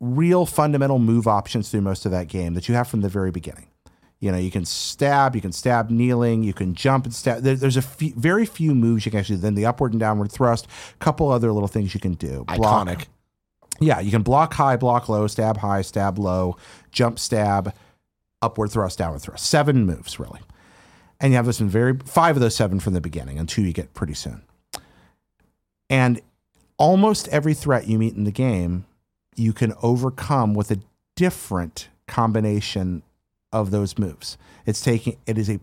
real 0.00 0.46
fundamental 0.46 0.98
move 0.98 1.26
options 1.26 1.70
through 1.70 1.80
most 1.80 2.06
of 2.06 2.12
that 2.12 2.28
game 2.28 2.54
that 2.54 2.68
you 2.68 2.74
have 2.74 2.88
from 2.88 3.00
the 3.00 3.08
very 3.08 3.30
beginning. 3.30 3.66
You 4.20 4.32
know, 4.32 4.38
you 4.38 4.50
can 4.50 4.64
stab, 4.64 5.36
you 5.36 5.40
can 5.40 5.52
stab 5.52 5.90
kneeling, 5.90 6.42
you 6.42 6.52
can 6.52 6.74
jump 6.74 7.04
and 7.04 7.14
stab. 7.14 7.42
There, 7.42 7.54
there's 7.54 7.76
a 7.76 7.82
few, 7.82 8.12
very 8.16 8.46
few 8.46 8.74
moves 8.74 9.06
you 9.06 9.10
can 9.12 9.20
actually. 9.20 9.36
Then 9.36 9.54
the 9.54 9.66
upward 9.66 9.92
and 9.92 10.00
downward 10.00 10.32
thrust, 10.32 10.66
a 10.66 10.98
couple 11.04 11.30
other 11.30 11.52
little 11.52 11.68
things 11.68 11.94
you 11.94 12.00
can 12.00 12.14
do. 12.14 12.44
Block- 12.56 12.88
Iconic. 12.88 13.06
yeah, 13.80 14.00
you 14.00 14.10
can 14.10 14.22
block 14.22 14.54
high, 14.54 14.76
block 14.76 15.08
low, 15.08 15.28
stab 15.28 15.58
high, 15.58 15.82
stab 15.82 16.18
low, 16.18 16.56
jump, 16.90 17.18
stab, 17.20 17.72
upward 18.42 18.72
thrust, 18.72 18.98
downward 18.98 19.20
thrust. 19.20 19.46
Seven 19.46 19.86
moves 19.86 20.18
really, 20.18 20.40
and 21.20 21.32
you 21.32 21.36
have 21.36 21.46
this 21.46 21.60
in 21.60 21.68
very 21.68 21.96
five 22.04 22.36
of 22.36 22.40
those 22.40 22.56
seven 22.56 22.80
from 22.80 22.94
the 22.94 23.00
beginning, 23.00 23.38
and 23.38 23.48
two 23.48 23.62
you 23.62 23.72
get 23.72 23.94
pretty 23.94 24.14
soon. 24.14 24.42
And 25.90 26.20
almost 26.76 27.28
every 27.28 27.54
threat 27.54 27.86
you 27.86 27.98
meet 27.98 28.14
in 28.14 28.24
the 28.24 28.30
game, 28.30 28.86
you 29.36 29.52
can 29.52 29.74
overcome 29.82 30.54
with 30.54 30.70
a 30.70 30.80
different 31.16 31.88
combination 32.06 33.02
of 33.52 33.70
those 33.70 33.98
moves. 33.98 34.36
It's 34.66 34.80
taking 34.80 35.16
it 35.26 35.38
is 35.38 35.48
a 35.48 35.60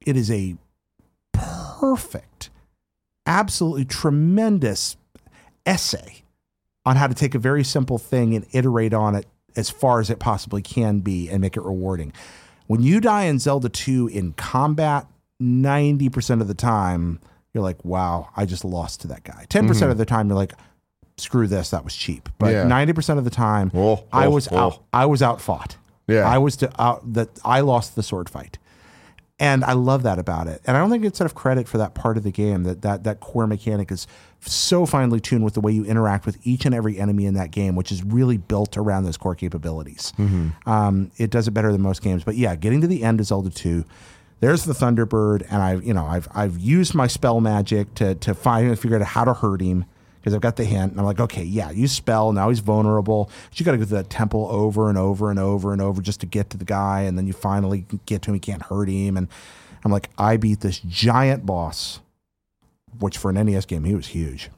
it 0.00 0.16
is 0.16 0.30
a 0.30 0.56
perfect, 1.32 2.50
absolutely 3.26 3.84
tremendous 3.84 4.96
essay 5.66 6.22
on 6.84 6.96
how 6.96 7.08
to 7.08 7.14
take 7.14 7.34
a 7.34 7.38
very 7.38 7.64
simple 7.64 7.98
thing 7.98 8.34
and 8.34 8.46
iterate 8.52 8.94
on 8.94 9.14
it 9.14 9.26
as 9.56 9.68
far 9.70 10.00
as 10.00 10.08
it 10.08 10.18
possibly 10.18 10.62
can 10.62 11.00
be 11.00 11.28
and 11.28 11.40
make 11.40 11.56
it 11.56 11.62
rewarding. 11.62 12.12
When 12.66 12.82
you 12.82 13.00
die 13.00 13.24
in 13.24 13.38
Zelda 13.38 13.68
2 13.68 14.08
in 14.08 14.32
combat, 14.34 15.06
90% 15.40 16.40
of 16.40 16.48
the 16.48 16.54
time, 16.54 17.20
you're 17.56 17.62
like, 17.64 17.84
wow, 17.84 18.28
I 18.36 18.44
just 18.44 18.64
lost 18.64 19.00
to 19.00 19.08
that 19.08 19.24
guy. 19.24 19.46
10% 19.48 19.90
of 19.90 19.98
the 19.98 20.04
time, 20.04 20.28
you're 20.28 20.36
like, 20.36 20.52
screw 21.16 21.46
this, 21.46 21.70
that 21.70 21.82
was 21.82 21.96
cheap. 21.96 22.28
But 22.38 22.52
Yeah. 22.52 22.64
90% 22.64 23.16
of 23.18 23.24
the 23.24 23.30
time, 23.30 23.70
Oh, 23.74 24.04
I 24.12 24.26
oh, 24.26 24.30
was 24.30 24.48
oh. 24.52 24.56
out. 24.58 24.82
I 24.92 25.06
was 25.06 25.22
outfought. 25.22 25.76
Yeah. 26.06 26.28
I 26.28 26.38
was 26.38 26.56
to, 26.58 26.70
out 26.80 27.14
that 27.14 27.30
I 27.44 27.60
lost 27.60 27.96
the 27.96 28.02
sword 28.02 28.28
fight. 28.28 28.58
And 29.38 29.64
I 29.64 29.72
love 29.74 30.02
that 30.04 30.18
about 30.18 30.46
it. 30.46 30.62
And 30.66 30.76
I 30.76 30.80
don't 30.80 30.88
think 30.90 31.04
it's 31.04 31.20
enough 31.20 31.34
credit 31.34 31.68
for 31.68 31.76
that 31.76 31.94
part 31.94 32.16
of 32.16 32.22
the 32.22 32.30
game 32.30 32.62
that 32.62 32.80
that 32.80 33.04
that 33.04 33.20
core 33.20 33.46
mechanic 33.46 33.92
is 33.92 34.06
so 34.40 34.86
finely 34.86 35.20
tuned 35.20 35.44
with 35.44 35.52
the 35.52 35.60
way 35.60 35.72
you 35.72 35.84
interact 35.84 36.24
with 36.24 36.38
each 36.46 36.64
and 36.64 36.74
every 36.74 36.98
enemy 36.98 37.26
in 37.26 37.34
that 37.34 37.50
game, 37.50 37.76
which 37.76 37.92
is 37.92 38.02
really 38.02 38.38
built 38.38 38.78
around 38.78 39.04
those 39.04 39.18
core 39.18 39.34
capabilities. 39.34 40.14
Um, 40.64 41.10
it 41.18 41.30
does 41.30 41.48
it 41.48 41.50
better 41.50 41.70
than 41.70 41.82
most 41.82 42.00
games. 42.02 42.24
But 42.24 42.36
yeah, 42.36 42.56
getting 42.56 42.80
to 42.80 42.86
the 42.86 43.02
end 43.02 43.20
of 43.20 43.26
Zelda 43.26 43.50
2, 43.50 43.84
there's 44.40 44.64
the 44.64 44.72
Thunderbird, 44.72 45.46
and 45.50 45.62
I've 45.62 45.84
you 45.84 45.94
know 45.94 46.04
I've 46.04 46.28
I've 46.34 46.58
used 46.58 46.94
my 46.94 47.06
spell 47.06 47.40
magic 47.40 47.94
to 47.94 48.14
to 48.16 48.34
find 48.34 48.68
and 48.68 48.78
figure 48.78 48.98
out 48.98 49.02
how 49.02 49.24
to 49.24 49.34
hurt 49.34 49.60
him 49.60 49.84
because 50.26 50.34
I've 50.34 50.40
got 50.40 50.56
the 50.56 50.64
hint. 50.64 50.90
And 50.90 50.98
I'm 50.98 51.06
like, 51.06 51.20
okay, 51.20 51.44
yeah, 51.44 51.70
use 51.70 51.92
spell. 51.92 52.32
Now 52.32 52.48
he's 52.48 52.58
vulnerable. 52.58 53.30
But 53.48 53.60
you 53.60 53.64
got 53.64 53.72
to 53.72 53.78
go 53.78 53.84
to 53.84 53.94
that 53.94 54.10
temple 54.10 54.48
over 54.50 54.88
and 54.88 54.98
over 54.98 55.30
and 55.30 55.38
over 55.38 55.72
and 55.72 55.80
over 55.80 56.02
just 56.02 56.18
to 56.18 56.26
get 56.26 56.50
to 56.50 56.56
the 56.56 56.64
guy. 56.64 57.02
And 57.02 57.16
then 57.16 57.28
you 57.28 57.32
finally 57.32 57.86
get 58.06 58.22
to 58.22 58.30
him. 58.30 58.34
You 58.34 58.40
can't 58.40 58.62
hurt 58.62 58.88
him. 58.88 59.16
And 59.16 59.28
I'm 59.84 59.92
like, 59.92 60.10
I 60.18 60.36
beat 60.36 60.62
this 60.62 60.80
giant 60.80 61.46
boss, 61.46 62.00
which 62.98 63.16
for 63.16 63.30
an 63.30 63.46
NES 63.46 63.66
game, 63.66 63.84
he 63.84 63.94
was 63.94 64.08
huge. 64.08 64.50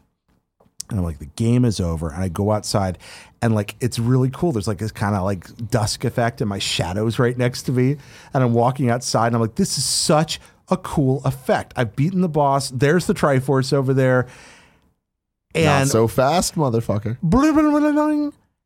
And 0.90 0.98
I'm 0.98 1.04
like, 1.04 1.18
the 1.18 1.26
game 1.26 1.64
is 1.64 1.80
over. 1.80 2.10
And 2.10 2.22
I 2.22 2.28
go 2.28 2.52
outside 2.52 2.98
and 3.42 3.54
like, 3.54 3.76
it's 3.80 3.98
really 3.98 4.30
cool. 4.30 4.52
There's 4.52 4.68
like 4.68 4.78
this 4.78 4.92
kind 4.92 5.14
of 5.14 5.22
like 5.22 5.70
dusk 5.70 6.04
effect 6.04 6.40
and 6.40 6.48
my 6.48 6.58
shadow's 6.58 7.18
right 7.18 7.36
next 7.36 7.62
to 7.64 7.72
me. 7.72 7.96
And 8.32 8.42
I'm 8.42 8.54
walking 8.54 8.88
outside 8.90 9.28
and 9.28 9.36
I'm 9.36 9.42
like, 9.42 9.56
this 9.56 9.76
is 9.76 9.84
such 9.84 10.40
a 10.70 10.76
cool 10.76 11.22
effect. 11.24 11.72
I've 11.76 11.94
beaten 11.94 12.20
the 12.20 12.28
boss. 12.28 12.70
There's 12.70 13.06
the 13.06 13.14
Triforce 13.14 13.72
over 13.72 13.92
there. 13.92 14.26
Not 15.54 15.62
And 15.62 15.88
so 15.88 16.08
fast, 16.08 16.54
motherfucker. 16.54 17.18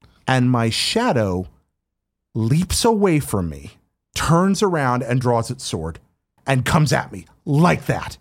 and 0.27 0.51
my 0.51 0.71
shadow 0.71 1.49
leaps 2.35 2.85
away 2.85 3.21
from 3.21 3.49
me, 3.49 3.73
turns 4.15 4.63
around 4.63 5.03
and 5.03 5.21
draws 5.21 5.51
its 5.51 5.65
sword 5.65 5.99
and 6.47 6.65
comes 6.65 6.93
at 6.93 7.13
me 7.13 7.27
like 7.45 7.87
that. 7.87 8.17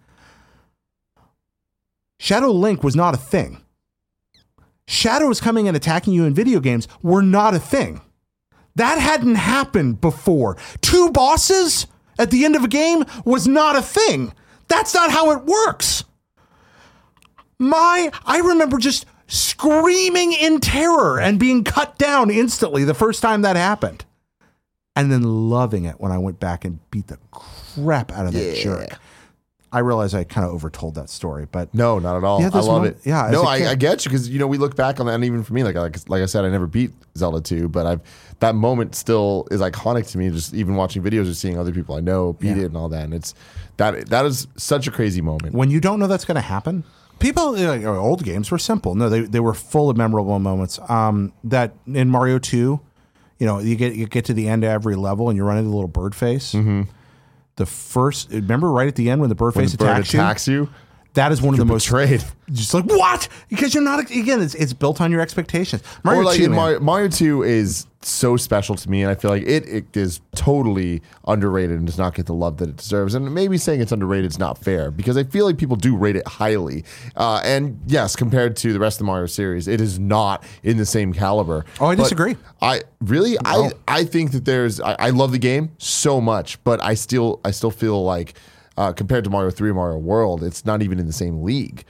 Shadow 2.19 2.51
Link 2.51 2.83
was 2.83 2.95
not 2.95 3.15
a 3.15 3.17
thing. 3.17 3.61
Shadows 4.91 5.39
coming 5.39 5.67
and 5.67 5.77
attacking 5.77 6.13
you 6.13 6.25
in 6.25 6.33
video 6.33 6.59
games 6.59 6.87
were 7.01 7.21
not 7.21 7.53
a 7.53 7.59
thing. 7.59 8.01
That 8.75 8.99
hadn't 8.99 9.35
happened 9.35 10.01
before. 10.01 10.57
Two 10.81 11.09
bosses 11.11 11.87
at 12.19 12.29
the 12.31 12.45
end 12.45 12.55
of 12.55 12.63
a 12.63 12.67
game 12.67 13.05
was 13.25 13.47
not 13.47 13.75
a 13.75 13.81
thing. 13.81 14.33
That's 14.67 14.93
not 14.93 15.11
how 15.11 15.31
it 15.31 15.43
works 15.45 16.03
my 17.61 18.11
I 18.25 18.39
remember 18.39 18.77
just 18.79 19.05
screaming 19.27 20.33
in 20.33 20.59
terror 20.59 21.19
and 21.19 21.39
being 21.39 21.63
cut 21.63 21.97
down 21.97 22.29
instantly 22.29 22.83
the 22.83 22.93
first 22.93 23.21
time 23.21 23.43
that 23.43 23.55
happened. 23.55 24.03
And 24.95 25.09
then 25.11 25.21
loving 25.23 25.85
it 25.85 26.01
when 26.01 26.11
I 26.11 26.17
went 26.17 26.39
back 26.39 26.65
and 26.65 26.79
beat 26.89 27.07
the 27.07 27.17
crap 27.31 28.11
out 28.11 28.25
of 28.25 28.33
that 28.33 28.57
Yeah. 28.57 28.63
jerk. 28.63 28.99
I 29.73 29.79
realize 29.79 30.13
I 30.13 30.25
kind 30.25 30.45
of 30.45 30.59
overtold 30.59 30.95
that 30.95 31.09
story, 31.09 31.47
but 31.49 31.73
No, 31.73 31.97
not 31.97 32.17
at 32.17 32.23
all. 32.25 32.43
I 32.43 32.47
love 32.49 32.67
one- 32.67 32.85
it. 32.87 32.97
yeah, 33.05 33.29
no, 33.31 33.43
I. 33.43 33.69
I 33.71 33.75
get 33.75 34.03
you 34.05 34.09
because 34.11 34.27
you 34.29 34.37
know 34.37 34.47
we 34.47 34.57
look 34.57 34.75
back 34.75 34.99
on 34.99 35.05
that, 35.05 35.13
and 35.13 35.23
even 35.23 35.43
for 35.43 35.53
me, 35.53 35.63
like 35.63 35.75
like 35.75 35.97
like 36.09 36.21
I 36.21 36.25
said, 36.25 36.43
I 36.43 36.49
never 36.49 36.67
beat 36.67 36.91
Zelda 37.17 37.39
two, 37.41 37.69
but 37.69 37.85
I've 37.85 38.01
that 38.39 38.55
moment 38.55 38.95
still 38.95 39.47
is 39.49 39.61
iconic 39.61 40.09
to 40.11 40.17
me. 40.17 40.29
Just 40.29 40.53
even 40.53 40.75
watching 40.75 41.01
videos 41.01 41.29
or 41.29 41.33
seeing 41.33 41.57
other 41.57 41.71
people 41.71 41.95
I 41.95 42.01
know 42.01 42.33
beat 42.33 42.49
Yeah. 42.57 42.63
it 42.63 42.65
and 42.65 42.77
all 42.77 42.89
that, 42.89 43.05
and 43.05 43.13
it's 43.13 43.33
that 43.77 44.07
that 44.09 44.25
is 44.25 44.47
such 44.57 44.87
a 44.87 44.91
crazy 44.91 45.21
moment. 45.21 45.55
when 45.55 45.69
you 45.69 45.79
don't 45.79 45.99
know 45.99 46.07
that's 46.07 46.25
going 46.25 46.35
to 46.35 46.41
happen, 46.41 46.83
people 47.19 47.57
you 47.57 47.65
know, 47.65 47.95
old 47.95 48.23
games 48.25 48.51
were 48.51 48.57
simple. 48.59 48.93
No, 48.95 49.07
they 49.07 49.21
they 49.21 49.39
were 49.39 49.53
full 49.53 49.89
of 49.89 49.95
memorable 49.95 50.37
moments. 50.39 50.79
Um, 50.89 51.31
that 51.45 51.73
in 51.87 52.09
Mario 52.09 52.39
Two, 52.39 52.81
you 53.39 53.45
know, 53.47 53.59
you 53.59 53.77
get 53.77 53.95
you 53.95 54.05
get 54.05 54.25
to 54.25 54.33
the 54.33 54.49
end 54.49 54.65
of 54.65 54.69
every 54.69 54.95
level 54.95 55.29
and 55.29 55.37
you 55.37 55.45
run 55.45 55.57
into 55.57 55.69
the 55.69 55.75
little 55.75 55.87
bird 55.87 56.13
face. 56.13 56.53
The 57.61 57.67
first, 57.67 58.31
remember 58.31 58.71
right 58.71 58.87
at 58.87 58.95
the 58.95 59.11
end 59.11 59.21
when 59.21 59.29
the 59.29 59.35
bird 59.35 59.53
When 59.53 59.65
face 59.65 59.73
the 59.73 59.77
bird 59.77 59.89
attacks 59.99 60.13
you. 60.13 60.19
attacks 60.19 60.47
you, 60.47 60.69
That 61.13 61.31
is 61.33 61.41
one 61.41 61.53
of 61.53 61.59
the 61.59 61.65
most 61.65 61.87
betrayed. 61.87 62.23
just 62.51 62.73
like 62.73 62.85
what? 62.85 63.27
Because 63.49 63.73
you're 63.73 63.83
not 63.83 63.99
again. 64.11 64.41
It's 64.41 64.55
it's 64.55 64.71
built 64.71 65.01
on 65.01 65.11
your 65.11 65.19
expectations. 65.19 65.83
Mario 66.03 66.21
or 66.21 66.25
like 66.25 66.37
2. 66.37 66.49
Mario, 66.49 66.79
Mario 66.79 67.09
two 67.09 67.43
is 67.43 67.85
so 68.01 68.37
special 68.37 68.75
to 68.75 68.89
me, 68.89 69.01
and 69.03 69.11
I 69.11 69.15
feel 69.15 69.29
like 69.29 69.43
it, 69.43 69.67
it 69.67 69.97
is 69.97 70.21
totally 70.35 71.01
underrated 71.27 71.77
and 71.77 71.85
does 71.85 71.97
not 71.97 72.15
get 72.15 72.27
the 72.27 72.33
love 72.33 72.57
that 72.57 72.69
it 72.69 72.77
deserves. 72.77 73.13
And 73.13 73.33
maybe 73.33 73.57
saying 73.57 73.81
it's 73.81 73.91
underrated 73.91 74.31
is 74.31 74.39
not 74.39 74.57
fair 74.57 74.89
because 74.89 75.17
I 75.17 75.23
feel 75.25 75.45
like 75.45 75.57
people 75.57 75.75
do 75.75 75.97
rate 75.97 76.15
it 76.15 76.25
highly. 76.27 76.85
Uh, 77.17 77.41
and 77.43 77.79
yes, 77.87 78.15
compared 78.15 78.55
to 78.57 78.71
the 78.71 78.79
rest 78.79 78.95
of 78.95 78.99
the 78.99 79.05
Mario 79.05 79.25
series, 79.25 79.67
it 79.67 79.81
is 79.81 79.99
not 79.99 80.43
in 80.63 80.77
the 80.77 80.85
same 80.85 81.13
caliber. 81.13 81.65
Oh, 81.81 81.87
I 81.87 81.95
But 81.95 82.03
disagree. 82.03 82.37
I 82.61 82.83
really, 83.01 83.35
I 83.43 83.71
I 83.87 84.05
think 84.05 84.31
that 84.31 84.45
there's. 84.45 84.79
I, 84.79 84.95
I 84.97 85.09
love 85.09 85.33
the 85.33 85.39
game 85.39 85.71
so 85.77 86.21
much, 86.21 86.63
but 86.63 86.81
I 86.81 86.93
still 86.93 87.41
I 87.43 87.51
still 87.51 87.71
feel 87.71 88.01
like. 88.03 88.33
Uh, 88.81 88.91
compared 88.91 89.23
to 89.23 89.29
Mario 89.29 89.51
3 89.51 89.71
Mario 89.73 89.99
World, 89.99 90.43
it's 90.43 90.65
not 90.65 90.81
even 90.81 90.97
in 90.97 91.05
the 91.05 91.13
same 91.13 91.43
league. 91.43 91.85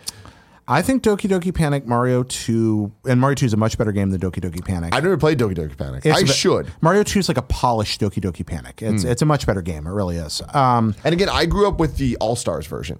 I 0.67 0.81
think 0.81 1.03
Doki 1.03 1.29
Doki 1.29 1.53
Panic 1.53 1.87
Mario 1.87 2.23
2 2.23 2.91
and 3.05 3.19
Mario 3.21 3.35
2 3.35 3.45
is 3.45 3.53
a 3.53 3.57
much 3.57 3.77
better 3.77 3.91
game 3.93 4.09
than 4.09 4.19
Doki 4.19 4.41
Doki 4.41 4.63
Panic. 4.63 4.93
I've 4.93 5.03
never 5.03 5.15
played 5.17 5.39
Doki 5.39 5.55
Doki 5.55 5.77
Panic. 5.77 6.05
It's 6.05 6.17
I 6.17 6.23
bit- 6.23 6.29
should. 6.35 6.67
Mario 6.81 7.03
2 7.03 7.19
is 7.19 7.27
like 7.29 7.37
a 7.37 7.41
polished 7.43 8.01
Doki 8.01 8.21
Doki 8.21 8.45
Panic. 8.45 8.81
It's 8.81 9.03
it's 9.05 9.21
a 9.21 9.25
much 9.25 9.47
better 9.47 9.61
game. 9.61 9.87
It 9.87 9.91
really 9.91 10.17
is. 10.17 10.41
Um, 10.53 10.93
And 11.05 11.13
again, 11.13 11.29
I 11.29 11.45
grew 11.45 11.65
up 11.67 11.79
with 11.79 11.95
the 11.97 12.17
All 12.17 12.35
Stars 12.35 12.67
version. 12.67 12.97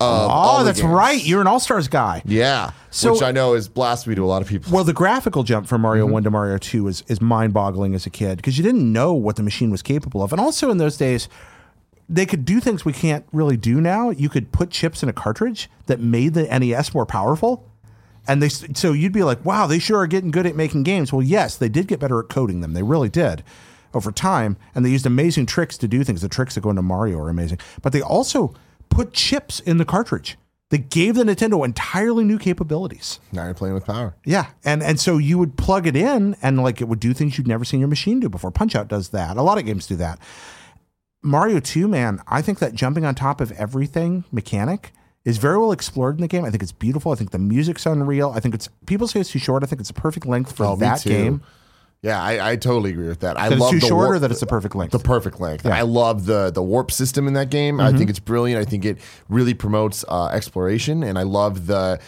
Of 0.00 0.30
oh, 0.32 0.64
that's 0.64 0.80
games. 0.80 0.92
right. 0.94 1.22
You're 1.24 1.40
an 1.42 1.46
All 1.48 1.60
Stars 1.60 1.88
guy. 1.88 2.22
Yeah, 2.24 2.70
So- 2.90 3.12
which 3.12 3.22
I 3.22 3.32
know 3.32 3.54
is 3.54 3.68
blasphemy 3.68 4.14
to 4.16 4.24
a 4.24 4.30
lot 4.34 4.40
of 4.42 4.48
people. 4.48 4.72
Well, 4.72 4.84
the 4.84 4.92
graphical 4.94 5.42
jump 5.42 5.66
from 5.66 5.82
Mario 5.82 6.04
Mm-hmm. 6.06 6.12
1 6.14 6.22
to 6.24 6.30
Mario 6.30 6.56
2 6.58 6.88
is, 6.88 7.04
is 7.08 7.20
mind 7.20 7.52
boggling 7.52 7.94
as 7.94 8.06
a 8.06 8.10
kid 8.10 8.36
because 8.36 8.56
you 8.56 8.64
didn't 8.64 8.90
know 8.92 9.12
what 9.12 9.36
the 9.36 9.42
machine 9.42 9.70
was 9.70 9.82
capable 9.82 10.22
of. 10.22 10.32
And 10.32 10.40
also 10.40 10.70
in 10.70 10.78
those 10.78 10.96
days, 10.96 11.28
they 12.08 12.26
could 12.26 12.44
do 12.44 12.60
things 12.60 12.84
we 12.84 12.92
can't 12.92 13.26
really 13.32 13.56
do 13.56 13.80
now. 13.80 14.10
You 14.10 14.28
could 14.28 14.50
put 14.52 14.70
chips 14.70 15.02
in 15.02 15.08
a 15.08 15.12
cartridge 15.12 15.68
that 15.86 16.00
made 16.00 16.34
the 16.34 16.44
NES 16.44 16.94
more 16.94 17.06
powerful. 17.06 17.68
And 18.26 18.42
they 18.42 18.48
so 18.48 18.92
you'd 18.92 19.12
be 19.12 19.22
like, 19.22 19.44
wow, 19.44 19.66
they 19.66 19.78
sure 19.78 19.98
are 19.98 20.06
getting 20.06 20.30
good 20.30 20.46
at 20.46 20.56
making 20.56 20.82
games. 20.82 21.12
Well, 21.12 21.22
yes, 21.22 21.56
they 21.56 21.68
did 21.68 21.88
get 21.88 22.00
better 22.00 22.18
at 22.20 22.28
coding 22.28 22.60
them. 22.60 22.74
They 22.74 22.82
really 22.82 23.08
did 23.08 23.42
over 23.94 24.12
time. 24.12 24.56
And 24.74 24.84
they 24.84 24.90
used 24.90 25.06
amazing 25.06 25.46
tricks 25.46 25.78
to 25.78 25.88
do 25.88 26.04
things. 26.04 26.20
The 26.20 26.28
tricks 26.28 26.54
that 26.54 26.60
go 26.60 26.70
into 26.70 26.82
Mario 26.82 27.18
are 27.18 27.30
amazing. 27.30 27.58
But 27.82 27.92
they 27.92 28.02
also 28.02 28.54
put 28.90 29.12
chips 29.12 29.60
in 29.60 29.78
the 29.78 29.84
cartridge. 29.84 30.36
They 30.70 30.78
gave 30.78 31.14
the 31.14 31.24
Nintendo 31.24 31.64
entirely 31.64 32.24
new 32.24 32.38
capabilities. 32.38 33.20
now 33.32 33.44
you're 33.44 33.54
playing 33.54 33.74
with 33.74 33.86
power. 33.86 34.14
Yeah, 34.24 34.48
and 34.64 34.82
and 34.82 35.00
so 35.00 35.16
you 35.16 35.38
would 35.38 35.56
plug 35.56 35.86
it 35.86 35.96
in, 35.96 36.36
and 36.42 36.62
like 36.62 36.82
it 36.82 36.88
would 36.88 37.00
do 37.00 37.14
things 37.14 37.38
you'd 37.38 37.48
never 37.48 37.64
seen 37.64 37.80
your 37.80 37.88
machine 37.88 38.20
do 38.20 38.28
before. 38.28 38.50
Punch 38.50 38.74
Out 38.74 38.88
does 38.88 39.08
that. 39.10 39.38
A 39.38 39.42
lot 39.42 39.56
of 39.56 39.64
games 39.64 39.86
do 39.86 39.96
that. 39.96 40.18
Mario 41.22 41.60
Two, 41.60 41.88
man, 41.88 42.20
I 42.28 42.42
think 42.42 42.58
that 42.60 42.74
jumping 42.74 43.04
on 43.04 43.14
top 43.14 43.40
of 43.40 43.50
everything 43.52 44.24
mechanic 44.30 44.92
is 45.24 45.36
very 45.38 45.58
well 45.58 45.72
explored 45.72 46.14
in 46.16 46.20
the 46.22 46.28
game. 46.28 46.44
I 46.44 46.50
think 46.50 46.62
it's 46.62 46.72
beautiful. 46.72 47.12
I 47.12 47.16
think 47.16 47.30
the 47.32 47.38
music's 47.38 47.84
unreal. 47.86 48.30
I 48.34 48.40
think 48.40 48.54
it's 48.54 48.68
people 48.86 49.08
say 49.08 49.20
it's 49.20 49.30
too 49.30 49.38
short. 49.38 49.62
I 49.62 49.66
think 49.66 49.80
it's 49.80 49.90
a 49.90 49.94
perfect 49.94 50.26
length 50.26 50.52
for 50.52 50.64
Oh, 50.64 50.76
that 50.76 51.02
game. 51.02 51.42
Yeah, 52.00 52.22
I, 52.22 52.52
I 52.52 52.56
totally 52.56 52.90
agree 52.90 53.08
with 53.08 53.20
that. 53.20 53.36
I 53.36 53.48
That 53.48 53.54
it's 53.54 53.60
love 53.60 53.70
too 53.72 53.80
the 53.80 53.86
short, 53.88 53.98
warp- 54.06 54.10
or 54.12 54.18
that 54.20 54.30
it's 54.30 54.38
the 54.38 54.46
perfect 54.46 54.76
length. 54.76 54.92
the 54.92 55.00
perfect 55.00 55.40
length. 55.40 55.66
I 55.66 55.82
love 55.82 56.26
the 56.26 56.50
the 56.52 56.62
warp 56.62 56.92
system 56.92 57.26
in 57.26 57.34
that 57.34 57.50
game. 57.50 57.80
I 57.80 57.92
think 57.92 58.08
it's 58.08 58.20
brilliant. 58.20 58.64
I 58.64 58.70
think 58.70 58.84
it 58.84 58.98
really 59.28 59.54
promotes 59.54 60.04
uh, 60.08 60.26
exploration, 60.28 61.02
and 61.02 61.18
I 61.18 61.24
love 61.24 61.66
the 61.66 61.98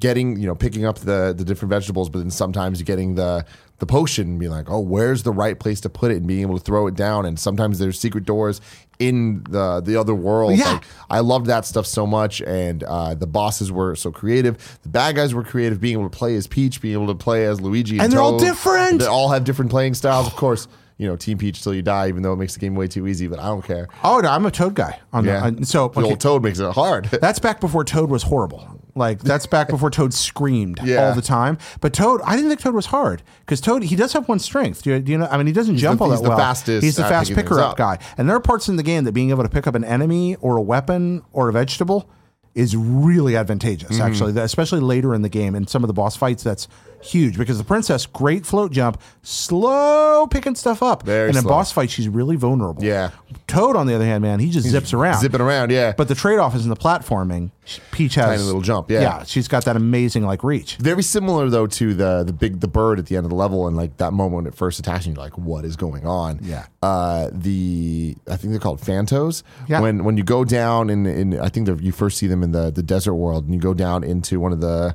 getting 0.00 0.36
you 0.38 0.48
know 0.48 0.56
picking 0.56 0.84
up 0.84 0.98
the 0.98 1.32
the 1.36 1.44
different 1.44 1.70
vegetables, 1.70 2.10
but 2.10 2.18
then 2.18 2.30
sometimes 2.32 2.82
getting 2.82 3.14
the 3.14 3.46
the 3.78 3.86
potion 3.86 4.26
and 4.28 4.40
being 4.40 4.50
like, 4.52 4.70
oh, 4.70 4.80
where's 4.80 5.22
the 5.22 5.32
right 5.32 5.58
place 5.58 5.80
to 5.82 5.88
put 5.90 6.10
it, 6.10 6.16
and 6.18 6.26
being 6.26 6.40
able 6.40 6.58
to 6.58 6.64
throw 6.64 6.86
it 6.86 6.94
down. 6.94 7.26
And 7.26 7.38
sometimes 7.38 7.78
there's 7.78 7.98
secret 7.98 8.24
doors 8.24 8.60
in 8.98 9.44
the 9.50 9.80
the 9.84 9.96
other 9.96 10.14
world. 10.14 10.56
Yeah. 10.56 10.72
Like, 10.72 10.84
I 11.10 11.20
loved 11.20 11.46
that 11.46 11.64
stuff 11.66 11.86
so 11.86 12.06
much, 12.06 12.40
and 12.42 12.82
uh, 12.84 13.14
the 13.14 13.26
bosses 13.26 13.70
were 13.70 13.94
so 13.94 14.10
creative. 14.10 14.78
The 14.82 14.88
bad 14.88 15.16
guys 15.16 15.34
were 15.34 15.42
creative, 15.44 15.80
being 15.80 15.98
able 15.98 16.08
to 16.08 16.16
play 16.16 16.34
as 16.36 16.46
Peach, 16.46 16.80
being 16.80 16.94
able 16.94 17.08
to 17.08 17.14
play 17.14 17.44
as 17.44 17.60
Luigi, 17.60 17.98
And 17.98 18.10
they're 18.12 18.20
all 18.20 18.38
different. 18.38 19.00
They 19.00 19.06
all 19.06 19.28
have 19.30 19.44
different 19.44 19.70
playing 19.70 19.94
styles, 19.94 20.26
of 20.26 20.34
course. 20.36 20.68
You 20.98 21.06
know, 21.06 21.14
Team 21.16 21.36
Peach 21.36 21.62
till 21.62 21.74
you 21.74 21.82
die, 21.82 22.08
even 22.08 22.22
though 22.22 22.32
it 22.32 22.36
makes 22.36 22.54
the 22.54 22.60
game 22.60 22.74
way 22.74 22.86
too 22.88 23.06
easy. 23.06 23.26
But 23.26 23.38
I 23.38 23.48
don't 23.48 23.60
care. 23.62 23.86
oh, 24.02 24.20
no, 24.20 24.30
I'm 24.30 24.46
a 24.46 24.50
Toad 24.50 24.74
guy. 24.74 24.98
On 25.12 25.26
Yeah, 25.26 25.40
the, 25.40 25.46
on- 25.58 25.64
so 25.64 25.88
the 25.88 26.00
okay, 26.00 26.08
old 26.08 26.20
Toad 26.20 26.42
makes 26.42 26.58
it 26.58 26.72
hard. 26.72 27.04
That's 27.04 27.38
back 27.38 27.60
before 27.60 27.84
Toad 27.84 28.08
was 28.08 28.22
horrible. 28.22 28.80
Like 28.96 29.20
that's 29.20 29.46
back 29.46 29.68
before 29.68 29.90
Toad 29.90 30.12
screamed 30.14 30.80
Yeah. 30.82 31.06
all 31.08 31.14
the 31.14 31.22
time. 31.22 31.58
But 31.80 31.92
Toad, 31.92 32.20
I 32.24 32.34
didn't 32.34 32.48
think 32.48 32.60
Toad 32.60 32.74
was 32.74 32.86
hard 32.86 33.22
because 33.40 33.60
Toad 33.60 33.82
he 33.84 33.94
does 33.94 34.12
have 34.14 34.26
one 34.28 34.38
strength. 34.38 34.82
Do 34.82 34.90
you, 34.90 35.00
do 35.00 35.12
you 35.12 35.18
know? 35.18 35.28
I 35.30 35.36
mean, 35.36 35.46
he 35.46 35.52
doesn't 35.52 35.76
jump 35.76 35.98
the- 35.98 36.04
all 36.04 36.10
that 36.10 36.16
he's 36.16 36.22
the 36.22 36.30
well. 36.30 36.38
fastest 36.38 36.82
He's 36.84 36.96
the 36.96 37.02
fast 37.04 37.32
picker 37.34 37.60
up 37.60 37.72
up. 37.72 37.76
guy. 37.76 37.98
And 38.16 38.28
there 38.28 38.34
are 38.36 38.40
parts 38.40 38.68
in 38.68 38.76
the 38.76 38.82
game 38.82 39.04
that 39.04 39.12
being 39.12 39.30
able 39.30 39.42
to 39.42 39.48
pick 39.50 39.66
up 39.66 39.74
an 39.74 39.84
enemy 39.84 40.36
or 40.40 40.56
a 40.56 40.62
weapon 40.62 41.22
or 41.32 41.48
a 41.48 41.52
vegetable 41.52 42.08
is 42.54 42.74
really 42.74 43.36
advantageous. 43.36 43.90
Mm-hmm. 43.98 44.02
Actually, 44.02 44.40
especially 44.40 44.80
later 44.80 45.14
in 45.14 45.20
the 45.20 45.28
game 45.28 45.54
in 45.54 45.66
some 45.66 45.84
of 45.84 45.88
the 45.88 45.92
boss 45.94 46.16
fights, 46.16 46.42
that's 46.42 46.66
huge 47.06 47.38
because 47.38 47.58
the 47.58 47.64
princess 47.64 48.06
great 48.06 48.44
float 48.44 48.72
jump, 48.72 49.00
slow 49.22 50.26
picking 50.26 50.54
stuff 50.54 50.82
up, 50.82 51.04
Very 51.04 51.28
and 51.28 51.36
in 51.36 51.42
slow. 51.42 51.50
boss 51.50 51.72
fight, 51.72 51.90
she's 51.90 52.08
really 52.08 52.36
vulnerable. 52.36 52.82
Yeah. 52.82 53.10
Toad 53.46 53.76
on 53.76 53.86
the 53.86 53.94
other 53.94 54.04
hand, 54.04 54.22
man, 54.22 54.38
he 54.40 54.50
just 54.50 54.66
zips 54.66 54.92
around, 54.92 55.20
Zipping 55.20 55.40
around, 55.40 55.70
yeah. 55.70 55.92
but 55.96 56.08
the 56.08 56.14
trade 56.14 56.38
off 56.38 56.54
is 56.54 56.64
in 56.64 56.70
the 56.70 56.76
platforming. 56.76 57.50
Peach 57.90 58.14
has 58.14 58.26
Tiny 58.26 58.42
little 58.42 58.60
jump, 58.60 58.90
yeah. 58.90 59.00
yeah, 59.00 59.24
she's 59.24 59.48
got 59.48 59.64
that 59.64 59.76
amazing 59.76 60.24
like 60.24 60.44
reach. 60.44 60.76
Very 60.76 61.02
similar 61.02 61.50
though 61.50 61.66
to 61.66 61.94
the 61.94 62.22
the 62.24 62.32
big 62.32 62.60
the 62.60 62.68
bird 62.68 62.98
at 62.98 63.06
the 63.06 63.16
end 63.16 63.24
of 63.26 63.30
the 63.30 63.36
level 63.36 63.66
and 63.66 63.76
like 63.76 63.96
that 63.96 64.12
moment 64.12 64.34
when 64.34 64.46
it 64.46 64.54
first 64.54 64.78
attacks 64.78 65.04
you, 65.06 65.12
you're 65.12 65.20
like, 65.22 65.36
what 65.36 65.64
is 65.64 65.74
going 65.74 66.06
on? 66.06 66.38
Yeah. 66.42 66.66
Uh, 66.82 67.28
the 67.32 68.16
I 68.28 68.36
think 68.36 68.52
they're 68.52 68.60
called 68.60 68.80
Phantos. 68.80 69.42
Yeah. 69.68 69.80
When 69.80 70.04
when 70.04 70.16
you 70.16 70.22
go 70.22 70.44
down 70.44 70.90
in 70.90 71.06
in 71.06 71.40
I 71.40 71.48
think 71.48 71.68
you 71.82 71.90
first 71.90 72.18
see 72.18 72.28
them 72.28 72.42
in 72.44 72.52
the 72.52 72.70
the 72.70 72.82
desert 72.84 73.14
world 73.14 73.44
and 73.46 73.54
you 73.54 73.60
go 73.60 73.74
down 73.74 74.04
into 74.04 74.38
one 74.38 74.52
of 74.52 74.60
the 74.60 74.94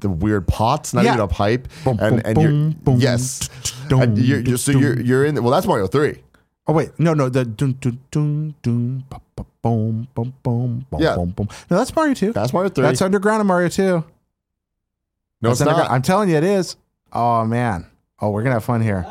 the 0.00 0.08
the 0.08 0.14
weird 0.14 0.46
pots, 0.48 0.92
not 0.94 1.04
Yeah. 1.04 1.10
even 1.14 1.20
a 1.20 1.28
pipe, 1.28 1.68
Boom, 1.84 1.98
and 2.00 2.10
boom, 2.16 2.22
and 2.24 2.40
you're 2.42 2.50
boom, 2.50 2.70
boom, 2.84 3.00
yes, 3.00 3.48
And 3.90 4.16
you're, 4.18 4.40
you're, 4.40 4.56
so 4.58 4.72
you're 4.72 5.00
you're 5.00 5.24
in. 5.24 5.34
Well, 5.42 5.52
that's 5.52 5.66
Mario 5.66 5.86
three. 5.86 6.22
Oh 6.66 6.72
wait, 6.72 6.90
no, 6.98 7.14
no, 7.14 7.28
the 7.28 7.44
dun 7.44 7.72
dun 7.80 7.98
dun 8.10 8.54
dun 8.62 9.04
boom 9.62 10.06
boom 10.14 10.34
boom 10.42 10.86
boom 10.90 11.00
Yeah. 11.00 11.14
boom 11.16 11.30
boom. 11.30 11.48
No, 11.70 11.76
that's 11.78 11.94
Mario 11.94 12.14
two. 12.14 12.32
That's 12.32 12.52
Mario 12.52 12.70
three. 12.70 12.82
That's 12.84 13.02
underground 13.02 13.40
in 13.40 13.46
Mario 13.46 13.68
two. 13.68 14.04
no, 15.42 15.50
it's 15.50 15.58
That's 15.58 15.62
underground. 15.62 15.88
not. 15.90 15.94
I'm 15.94 16.02
telling 16.02 16.28
you, 16.28 16.36
it 16.36 16.44
is. 16.44 16.76
Oh 17.12 17.44
man. 17.44 17.86
Oh, 18.20 18.30
we're 18.30 18.42
gonna 18.42 18.54
have 18.56 18.64
fun 18.64 18.80
here. 18.82 19.06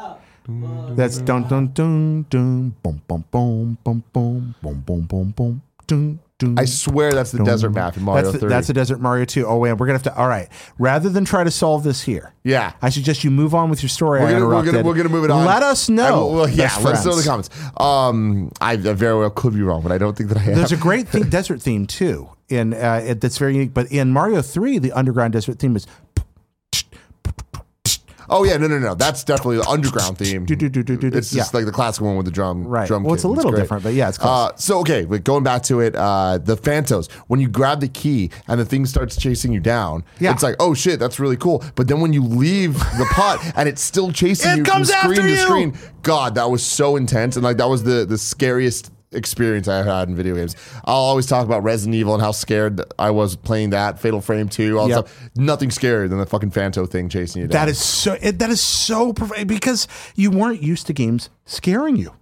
That's 0.96 1.18
dun 1.20 1.48
dun 1.48 1.68
dun 1.74 2.26
dun 2.30 2.70
boom 2.82 3.02
boom 3.08 3.24
boom 3.30 3.78
boom 3.84 4.04
boom 4.14 4.56
boom 4.62 5.02
boom 5.02 5.32
boom 5.32 5.62
dun. 5.88 6.20
I 6.58 6.66
swear 6.66 7.12
that's 7.12 7.32
the 7.32 7.44
desert 7.44 7.72
map 7.72 7.98
in 7.98 8.04
Mario 8.04 8.32
that's 8.32 8.42
the. 8.42 8.48
That's 8.48 8.70
a 8.70 8.74
desert 8.74 9.02
Mario 9.02 9.26
two. 9.26 9.46
Oh 9.46 9.62
man, 9.62 9.76
we're 9.76 9.88
gonna 9.88 9.98
have 9.98 10.04
to. 10.04 10.16
All 10.16 10.28
right, 10.28 10.48
rather 10.78 11.10
than 11.10 11.26
try 11.26 11.44
to 11.44 11.52
solve 11.52 11.84
this 11.84 12.02
here, 12.02 12.34
yeah. 12.44 12.74
I 12.82 12.90
suggest 12.90 13.26
you 13.26 13.32
move 13.32 13.54
on 13.54 13.70
with 13.70 13.84
your 13.84 13.90
story. 13.90 14.22
We're 14.22 14.32
gonna, 14.32 14.46
we're 14.46 14.46
interrupted. 14.46 14.74
gonna 14.74 14.86
we're 14.86 14.96
gonna 14.96 15.10
move 15.10 15.26
it 15.26 15.32
on. 15.32 15.46
Let 15.46 15.64
us 15.64 15.90
know. 15.90 16.28
Well, 16.28 16.50
yeah, 16.50 16.76
let 16.82 16.96
us 16.96 17.06
know 17.06 17.12
in 17.12 17.18
the 17.18 17.24
comments. 17.24 17.50
Um, 17.78 18.52
I, 18.62 18.74
I 18.74 18.78
very 18.78 19.18
well 19.18 19.30
could 19.30 19.54
be 19.54 19.62
wrong, 19.62 19.82
but 19.82 19.92
I 19.92 19.98
don't 19.98 20.18
think 20.18 20.30
that 20.30 20.38
I 20.38 20.42
have. 20.42 20.56
There's 20.56 20.72
a 20.72 20.78
great 20.78 21.10
theme, 21.10 21.30
desert 21.30 21.62
theme 21.62 21.86
too. 21.86 22.30
In 22.48 22.74
uh, 22.74 23.04
it, 23.06 23.22
that's 23.22 23.38
very 23.38 23.54
unique. 23.54 23.74
But 23.74 23.92
in 23.92 24.12
Mario 24.12 24.42
Three, 24.42 24.80
the 24.80 24.94
underground 24.94 25.34
desert 25.34 25.60
theme 25.60 25.76
is 25.76 25.86
oh 28.30 28.44
yeah, 28.44 28.58
no, 28.58 28.68
no, 28.68 28.80
no. 28.80 28.96
That's 28.96 29.24
definitely 29.24 29.58
the 29.58 29.68
underground 29.68 30.18
theme. 30.18 30.46
It's 30.50 31.32
just 31.32 31.34
yeah. 31.34 31.44
like 31.58 31.66
the 31.66 31.72
classic 31.72 32.02
one 32.04 32.16
with 32.16 32.26
the 32.26 32.32
drum. 32.32 32.66
Right. 32.66 32.88
Drum 32.88 33.04
Well, 33.04 33.14
it's 33.14 33.24
kit. 33.24 33.30
a 33.30 33.34
little 33.34 33.52
great. 33.52 33.62
different, 33.62 33.84
but 33.84 33.94
yeah, 33.94 34.10
it's 34.10 34.18
close. 34.18 34.52
Uh, 34.52 34.56
so 34.56 34.80
okay, 34.80 35.06
but 35.06 35.24
going 35.24 35.44
back 35.44 35.64
to 35.64 35.80
it, 35.82 35.96
uh, 35.96 36.38
the 36.38 36.56
Phantos. 36.58 37.12
When 37.28 37.40
you 37.40 37.48
grab 37.50 37.80
the 37.82 37.88
key 37.88 38.32
and 38.48 38.60
the 38.60 38.66
thing 38.66 38.86
starts 38.86 39.16
chasing 39.16 39.52
you 39.52 39.60
down, 39.60 40.04
Yeah. 40.20 40.32
it's 40.32 40.44
like, 40.44 40.56
oh 40.60 40.74
shit, 40.74 41.00
that's 41.00 41.20
really 41.20 41.38
cool. 41.38 41.64
But 41.76 41.88
then 41.88 42.02
when 42.02 42.14
you 42.14 42.24
leave 42.24 42.74
the 42.76 43.08
pot 43.12 43.40
and 43.56 43.68
it's 43.70 43.82
still 43.82 44.12
chasing 44.12 44.52
It 44.52 44.58
you 44.58 44.64
comes 44.64 44.92
from 44.94 45.14
screen 45.14 45.20
after 45.32 45.36
to 45.36 45.38
screen, 45.38 45.78
God, 46.02 46.36
that 46.36 46.50
was 46.50 46.64
so 46.64 46.96
intense, 46.96 47.36
and 47.36 47.44
like 47.44 47.58
that 47.58 47.68
was 47.70 47.84
the 47.84 48.06
the 48.06 48.18
scariest 48.18 48.92
experience 49.12 49.68
I 49.68 49.84
had 49.84 50.08
in 50.10 50.16
video 50.16 50.36
games. 50.36 50.56
I'll 50.86 50.96
always 50.96 51.26
talk 51.26 51.46
about 51.46 51.64
Resident 51.64 51.96
Evil 51.96 52.14
and 52.14 52.22
how 52.22 52.32
scared 52.32 52.82
I 53.00 53.10
was 53.12 53.36
playing 53.36 53.72
that, 53.72 54.00
Fatal 54.00 54.22
Frame 54.22 54.50
2, 54.50 54.78
all 54.78 54.88
that 54.88 54.96
Yep. 54.96 55.08
stuff. 55.08 55.30
Nothing 55.36 55.70
scarier 55.70 56.08
than 56.08 56.20
the 56.20 56.26
fucking 56.26 56.52
Phanto 56.52 56.86
thing 56.86 57.10
chasing 57.10 57.42
you 57.42 57.48
down. 57.48 57.62
that 57.66 57.70
is 57.70 57.80
so. 57.80 58.18
It, 58.22 58.40
that 58.40 58.50
is 58.50 58.62
so 58.62 59.14
perfect 59.14 59.48
because 59.48 59.88
you 60.16 60.30
weren't 60.32 60.62
used 60.62 60.86
to 60.88 60.94
games 60.94 61.30
scaring 61.46 61.96
you. 61.96 62.14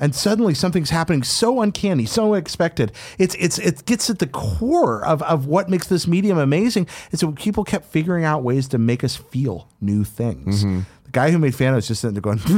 And 0.00 0.12
suddenly 0.12 0.54
something's 0.54 0.90
happening 0.90 1.22
so 1.22 1.60
uncanny, 1.62 2.04
so 2.04 2.34
unexpected. 2.34 2.90
It's 3.16 3.36
it's 3.36 3.58
it 3.58 3.86
gets 3.86 4.10
at 4.10 4.18
the 4.18 4.26
core 4.26 5.04
of, 5.06 5.22
of 5.22 5.46
what 5.46 5.70
makes 5.70 5.86
this 5.86 6.08
medium 6.08 6.36
amazing. 6.36 6.88
And 7.12 7.20
so 7.20 7.30
people 7.30 7.62
kept 7.62 7.86
figuring 7.86 8.24
out 8.24 8.42
ways 8.42 8.66
to 8.68 8.78
make 8.78 9.04
us 9.04 9.14
feel 9.14 9.68
new 9.80 10.02
things. 10.02 10.64
Mm-hmm. 10.64 10.80
The 11.04 11.10
guy 11.12 11.30
who 11.30 11.38
made 11.38 11.54
Phantom 11.54 11.76
was 11.76 11.86
just 11.86 12.00
sitting 12.00 12.14
there 12.14 12.20
going, 12.22 12.40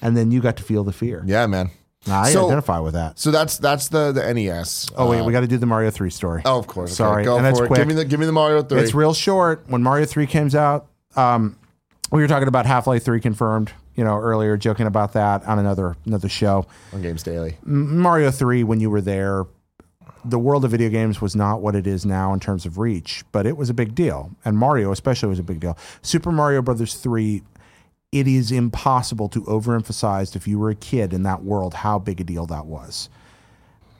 and 0.00 0.16
then 0.16 0.30
you 0.30 0.40
got 0.40 0.56
to 0.58 0.62
feel 0.62 0.84
the 0.84 0.92
fear. 0.92 1.22
yeah, 1.26 1.46
man. 1.48 1.70
I 2.10 2.32
So- 2.32 2.46
identify 2.46 2.78
with 2.80 2.94
that. 2.94 3.18
So 3.18 3.30
that's 3.30 3.58
that's 3.58 3.88
the 3.88 4.10
the 4.12 4.22
NES. 4.34 4.88
Oh 4.96 5.08
wait, 5.10 5.20
Uh, 5.20 5.24
we 5.24 5.32
got 5.32 5.40
to 5.40 5.46
do 5.46 5.56
the 5.58 5.66
Mario 5.66 5.90
three 5.90 6.10
story. 6.10 6.42
Oh, 6.44 6.58
of 6.58 6.66
course. 6.66 6.90
Okay, 6.90 6.96
Sorry, 6.96 7.24
go 7.24 7.36
and 7.36 7.44
for 7.44 7.50
that's 7.52 7.60
it. 7.60 7.66
quick. 7.68 7.78
Give 7.78 7.88
me 7.88 7.94
the 7.94 8.04
give 8.04 8.18
me 8.20 8.26
the 8.26 8.32
Mario 8.32 8.62
three. 8.62 8.80
It's 8.80 8.94
real 8.94 9.14
short. 9.14 9.64
When 9.68 9.82
Mario 9.82 10.04
3 10.06 10.26
comes 10.26 10.54
out, 10.54 10.86
um, 11.16 11.56
we 12.10 12.20
were 12.20 12.28
talking 12.28 12.48
about 12.48 12.66
Half 12.66 12.86
Life 12.86 13.04
3 13.04 13.20
confirmed, 13.20 13.70
you 13.94 14.02
know, 14.04 14.16
earlier, 14.18 14.56
joking 14.56 14.86
about 14.86 15.12
that 15.12 15.46
on 15.46 15.58
another 15.58 15.96
another 16.06 16.28
show. 16.28 16.66
on 16.92 17.02
Games 17.02 17.22
Daily. 17.22 17.56
Mario 17.64 18.30
3, 18.30 18.64
when 18.64 18.80
you 18.80 18.90
were 18.90 19.00
there, 19.00 19.44
the 20.24 20.38
world 20.38 20.64
of 20.64 20.70
video 20.70 20.88
games 20.88 21.20
was 21.20 21.34
not 21.34 21.60
what 21.62 21.74
it 21.74 21.86
is 21.86 22.04
now 22.06 22.32
in 22.32 22.38
terms 22.40 22.64
of 22.66 22.78
reach, 22.78 23.24
but 23.32 23.44
it 23.46 23.56
was 23.56 23.70
a 23.70 23.74
big 23.74 23.94
deal. 23.94 24.30
And 24.44 24.56
Mario, 24.58 24.92
especially, 24.92 25.28
was 25.28 25.38
a 25.38 25.42
big 25.44 25.58
deal. 25.60 25.76
Super 26.02 26.30
Mario 26.32 26.62
Brothers 26.62 26.94
3, 26.94 27.42
it 28.12 28.28
is 28.28 28.52
impossible 28.52 29.28
to 29.30 29.42
overemphasize 29.42 30.36
if 30.36 30.46
you 30.46 30.58
were 30.58 30.70
a 30.70 30.74
kid 30.74 31.12
in 31.12 31.22
that 31.24 31.42
world 31.42 31.74
how 31.74 31.98
big 31.98 32.20
a 32.20 32.24
deal 32.24 32.46
that 32.46 32.66
was. 32.66 33.08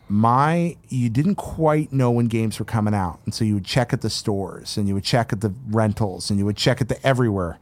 My, 0.08 0.76
you 0.88 1.08
didn't 1.08 1.36
quite 1.36 1.92
know 1.92 2.10
when 2.10 2.26
games 2.26 2.58
were 2.58 2.66
coming 2.66 2.92
out. 2.92 3.20
And 3.24 3.32
so 3.32 3.44
you 3.44 3.54
would 3.54 3.64
check 3.64 3.94
at 3.94 4.02
the 4.02 4.10
stores 4.10 4.76
and 4.76 4.86
you 4.86 4.94
would 4.94 5.04
check 5.04 5.32
at 5.32 5.40
the 5.40 5.54
rentals 5.70 6.28
and 6.28 6.38
you 6.38 6.44
would 6.44 6.58
check 6.58 6.82
at 6.82 6.88
the 6.88 7.04
everywhere 7.06 7.58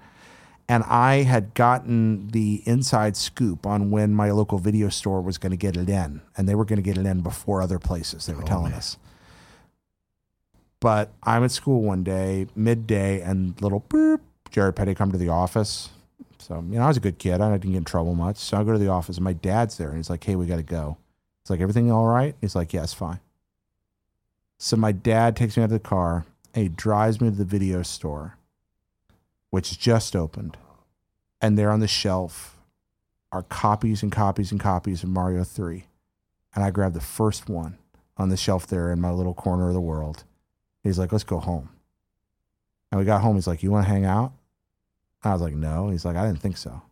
and 0.71 0.85
I 0.85 1.25
had 1.25 1.55
gotten 1.55 2.29
the 2.29 2.63
inside 2.65 3.17
scoop 3.17 3.67
on 3.67 3.91
when 3.91 4.15
my 4.15 4.31
local 4.31 4.59
video 4.59 4.89
store 4.89 5.21
was 5.21 5.37
going 5.37 5.51
to 5.51 5.57
get 5.57 5.77
it 5.77 5.89
in, 5.89 6.21
and 6.37 6.49
they 6.49 6.55
were 6.55 6.65
going 6.65 6.77
to 6.77 6.83
get 6.83 6.97
it 6.97 7.07
in 7.07 7.23
before 7.23 7.61
other 7.61 7.81
places. 7.81 8.27
They 8.27 8.35
were 8.35 8.45
oh, 8.45 8.47
telling 8.47 8.73
us. 8.73 8.97
But 10.79 11.11
I'm 11.25 11.43
at 11.43 11.51
school 11.51 11.83
one 11.83 12.05
day, 12.05 12.47
midday, 12.55 13.21
and 13.21 13.61
little 13.61 13.81
boop, 13.81 14.21
Jared 14.53 14.77
Petty 14.77 14.95
come 14.95 15.11
to 15.11 15.19
the 15.19 15.29
office. 15.29 15.89
So, 16.51 16.57
you 16.69 16.79
know, 16.79 16.83
I 16.83 16.89
was 16.89 16.97
a 16.97 17.01
good 17.01 17.21
kid. 17.21 17.41
I 17.41 17.53
didn't 17.53 17.71
get 17.71 17.79
in 17.79 17.85
trouble 17.85 18.17
much. 18.17 18.39
So 18.39 18.59
I 18.59 18.65
go 18.65 18.73
to 18.73 18.79
the 18.79 18.89
office 18.89 19.19
and 19.19 19.25
my 19.25 19.33
dad's 19.33 19.77
there 19.77 19.91
and 19.91 19.99
he's 19.99 20.11
like, 20.11 20.25
hey, 20.25 20.35
we 20.35 20.47
got 20.47 20.57
to 20.57 20.65
go. 20.65 20.97
It's 21.43 21.49
like, 21.49 21.61
everything 21.61 21.93
all 21.93 22.09
right? 22.09 22.35
He's 22.41 22.57
like, 22.57 22.73
yes, 22.73 22.93
fine. 22.93 23.21
So 24.59 24.77
my 24.77 24.91
dad 24.91 25.37
takes 25.37 25.57
me 25.57 25.63
out 25.63 25.67
of 25.67 25.71
the 25.71 25.79
car 25.79 26.27
and 26.53 26.63
he 26.65 26.69
drives 26.69 27.21
me 27.21 27.31
to 27.31 27.37
the 27.37 27.45
video 27.45 27.85
store, 27.85 28.37
which 29.51 29.79
just 29.79 30.17
opened. 30.17 30.57
And 31.41 31.57
there 31.57 31.71
on 31.71 31.79
the 31.79 31.87
shelf 31.87 32.57
are 33.31 33.45
copies 33.45 34.03
and 34.03 34.11
copies 34.11 34.51
and 34.51 34.61
copies 34.61 35.05
of 35.05 35.09
Mario 35.09 35.45
3. 35.45 35.85
And 36.57 36.65
I 36.65 36.73
grabbed 36.73 36.97
the 36.97 37.01
first 37.01 37.49
one 37.49 37.79
on 38.17 38.29
the 38.29 38.37
shelf 38.37 38.67
there 38.67 38.91
in 38.91 39.01
my 39.01 39.13
little 39.13 39.35
corner 39.35 39.69
of 39.69 39.75
the 39.75 39.81
world. 39.81 40.25
He's 40.83 40.99
like, 40.99 41.13
let's 41.13 41.23
go 41.23 41.39
home. 41.39 41.69
And 42.91 42.99
we 42.99 43.05
got 43.05 43.21
home. 43.21 43.37
He's 43.37 43.47
like, 43.47 43.63
you 43.63 43.71
want 43.71 43.87
to 43.87 43.93
hang 43.93 44.05
out? 44.05 44.33
I 45.23 45.33
was 45.33 45.43
like, 45.43 45.55
no. 45.55 45.91
He's 45.91 46.05
like, 46.05 46.17
I 46.17 46.27
didn't 46.27 46.41
think 46.41 46.57
so. 46.57 46.83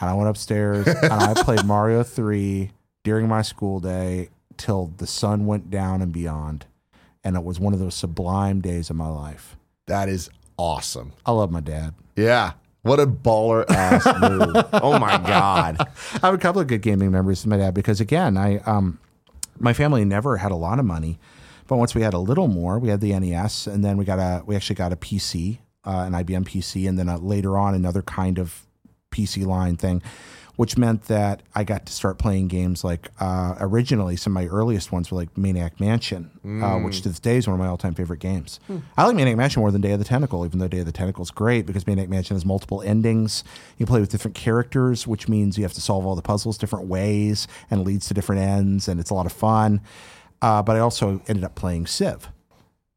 And 0.00 0.10
I 0.10 0.14
went 0.14 0.28
upstairs 0.28 0.86
and 0.86 1.12
I 1.12 1.34
played 1.42 1.64
Mario 1.64 2.02
3 2.02 2.70
during 3.02 3.28
my 3.28 3.42
school 3.42 3.80
day 3.80 4.28
till 4.56 4.92
the 4.98 5.06
sun 5.06 5.46
went 5.46 5.70
down 5.70 6.02
and 6.02 6.12
beyond. 6.12 6.66
And 7.24 7.36
it 7.36 7.42
was 7.42 7.58
one 7.58 7.72
of 7.72 7.80
those 7.80 7.94
sublime 7.94 8.60
days 8.60 8.90
of 8.90 8.96
my 8.96 9.08
life. 9.08 9.56
That 9.86 10.08
is 10.08 10.30
awesome. 10.56 11.12
I 11.24 11.32
love 11.32 11.50
my 11.50 11.60
dad. 11.60 11.94
Yeah. 12.14 12.52
What 12.82 13.00
a 13.00 13.06
baller 13.06 13.68
ass 13.68 14.06
move. 14.20 14.64
Oh 14.74 14.98
my 14.98 15.16
God. 15.18 15.76
I 16.22 16.26
have 16.26 16.34
a 16.34 16.38
couple 16.38 16.60
of 16.60 16.68
good 16.68 16.82
gaming 16.82 17.10
memories 17.10 17.44
with 17.44 17.50
my 17.50 17.56
dad 17.56 17.74
because 17.74 18.00
again, 18.00 18.36
I 18.36 18.58
um, 18.58 18.98
my 19.58 19.72
family 19.72 20.04
never 20.04 20.36
had 20.36 20.52
a 20.52 20.56
lot 20.56 20.78
of 20.78 20.84
money, 20.84 21.18
but 21.66 21.78
once 21.78 21.94
we 21.96 22.02
had 22.02 22.14
a 22.14 22.18
little 22.18 22.46
more, 22.46 22.78
we 22.78 22.88
had 22.88 23.00
the 23.00 23.18
NES, 23.18 23.66
and 23.66 23.84
then 23.84 23.96
we 23.96 24.04
got 24.04 24.18
a 24.20 24.44
we 24.44 24.54
actually 24.54 24.76
got 24.76 24.92
a 24.92 24.96
PC, 24.96 25.58
uh, 25.86 26.04
an 26.06 26.12
IBM 26.12 26.44
PC, 26.44 26.88
and 26.88 26.98
then 26.98 27.08
uh 27.08 27.18
later 27.18 27.56
on 27.56 27.74
another 27.74 28.02
kind 28.02 28.38
of 28.38 28.66
PC 29.10 29.46
line 29.46 29.76
thing, 29.76 30.02
which 30.56 30.76
meant 30.76 31.04
that 31.04 31.42
I 31.54 31.64
got 31.64 31.86
to 31.86 31.92
start 31.92 32.18
playing 32.18 32.48
games 32.48 32.82
like 32.84 33.10
uh, 33.20 33.54
originally 33.60 34.16
some 34.16 34.36
of 34.36 34.42
my 34.42 34.48
earliest 34.48 34.90
ones 34.92 35.10
were 35.10 35.16
like 35.18 35.36
Maniac 35.38 35.80
Mansion, 35.80 36.30
uh, 36.62 36.78
which 36.78 37.00
to 37.02 37.08
this 37.08 37.20
day 37.20 37.36
is 37.36 37.46
one 37.46 37.54
of 37.54 37.58
my 37.60 37.66
all 37.66 37.76
time 37.78 37.94
favorite 37.94 38.20
games. 38.20 38.58
I 38.96 39.06
like 39.06 39.16
Maniac 39.16 39.36
Mansion 39.36 39.60
more 39.60 39.70
than 39.70 39.80
Day 39.80 39.92
of 39.92 39.98
the 39.98 40.04
Tentacle, 40.04 40.44
even 40.44 40.58
though 40.58 40.68
Day 40.68 40.80
of 40.80 40.86
the 40.86 40.92
Tentacle 40.92 41.22
is 41.22 41.30
great 41.30 41.66
because 41.66 41.86
Maniac 41.86 42.08
Mansion 42.08 42.36
has 42.36 42.44
multiple 42.44 42.82
endings. 42.82 43.44
You 43.78 43.86
play 43.86 44.00
with 44.00 44.10
different 44.10 44.34
characters, 44.34 45.06
which 45.06 45.28
means 45.28 45.56
you 45.56 45.64
have 45.64 45.74
to 45.74 45.80
solve 45.80 46.04
all 46.06 46.16
the 46.16 46.22
puzzles 46.22 46.58
different 46.58 46.88
ways 46.88 47.46
and 47.70 47.84
leads 47.84 48.08
to 48.08 48.14
different 48.14 48.42
ends, 48.42 48.88
and 48.88 48.98
it's 49.00 49.10
a 49.10 49.14
lot 49.14 49.26
of 49.26 49.32
fun. 49.32 49.80
Uh, 50.42 50.62
but 50.62 50.76
I 50.76 50.80
also 50.80 51.22
ended 51.28 51.44
up 51.44 51.54
playing 51.54 51.86
Civ. 51.86 52.28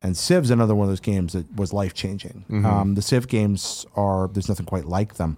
And 0.02 0.16
Civ's 0.16 0.50
another 0.50 0.76
one 0.76 0.86
of 0.86 0.92
those 0.92 1.00
games 1.02 1.34
that 1.34 1.54
was 1.56 1.74
life 1.74 1.94
changing. 1.94 2.46
Um, 2.66 2.96
the 2.96 3.02
Civ 3.02 3.28
games 3.28 3.86
are, 3.96 4.30
there's 4.30 4.48
nothing 4.48 4.66
quite 4.66 4.86
like 4.86 5.16
them. 5.16 5.38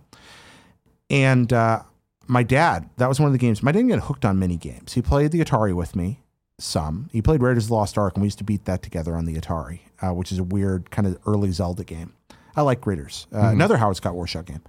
And 1.10 1.52
uh, 1.52 1.82
my 2.28 2.44
dad, 2.44 2.90
that 2.98 3.10
was 3.10 3.20
one 3.20 3.28
of 3.28 3.34
the 3.34 3.40
games. 3.40 3.64
My 3.64 3.72
dad 3.72 3.80
didn't 3.80 3.90
get 3.90 4.00
hooked 4.02 4.24
on 4.24 4.38
many 4.38 4.58
games. 4.58 4.94
He 4.94 5.02
played 5.02 5.32
the 5.32 5.40
Atari 5.40 5.74
with 5.74 5.96
me, 5.96 6.20
some. 6.60 7.10
He 7.12 7.22
played 7.22 7.42
Raiders 7.42 7.66
of 7.66 7.70
the 7.70 7.74
Lost 7.76 7.98
Ark, 7.98 8.14
and 8.16 8.22
we 8.22 8.28
used 8.28 8.38
to 8.38 8.44
beat 8.44 8.66
that 8.66 8.84
together 8.84 9.16
on 9.16 9.26
the 9.26 9.36
Atari, 9.36 9.80
uh, 10.02 10.14
which 10.14 10.32
is 10.32 10.38
a 10.38 10.44
weird 10.44 10.92
kind 10.92 11.08
of 11.08 11.18
early 11.26 11.52
Zelda 11.52 11.84
game. 11.84 12.14
I 12.56 12.62
like 12.62 12.86
Raiders, 12.86 13.28
uh, 13.34 13.48
another 13.48 13.78
Howard 13.78 13.96
Scott 13.96 14.14
Warshaw 14.14 14.46
game. 14.46 14.62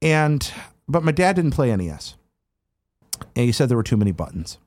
And 0.00 0.50
but 0.88 1.02
my 1.02 1.12
dad 1.12 1.36
didn't 1.36 1.50
play 1.52 1.74
NES, 1.74 2.14
and 3.36 3.44
he 3.46 3.52
said 3.52 3.68
there 3.68 3.76
were 3.76 3.82
too 3.82 3.96
many 3.96 4.12
buttons, 4.12 4.58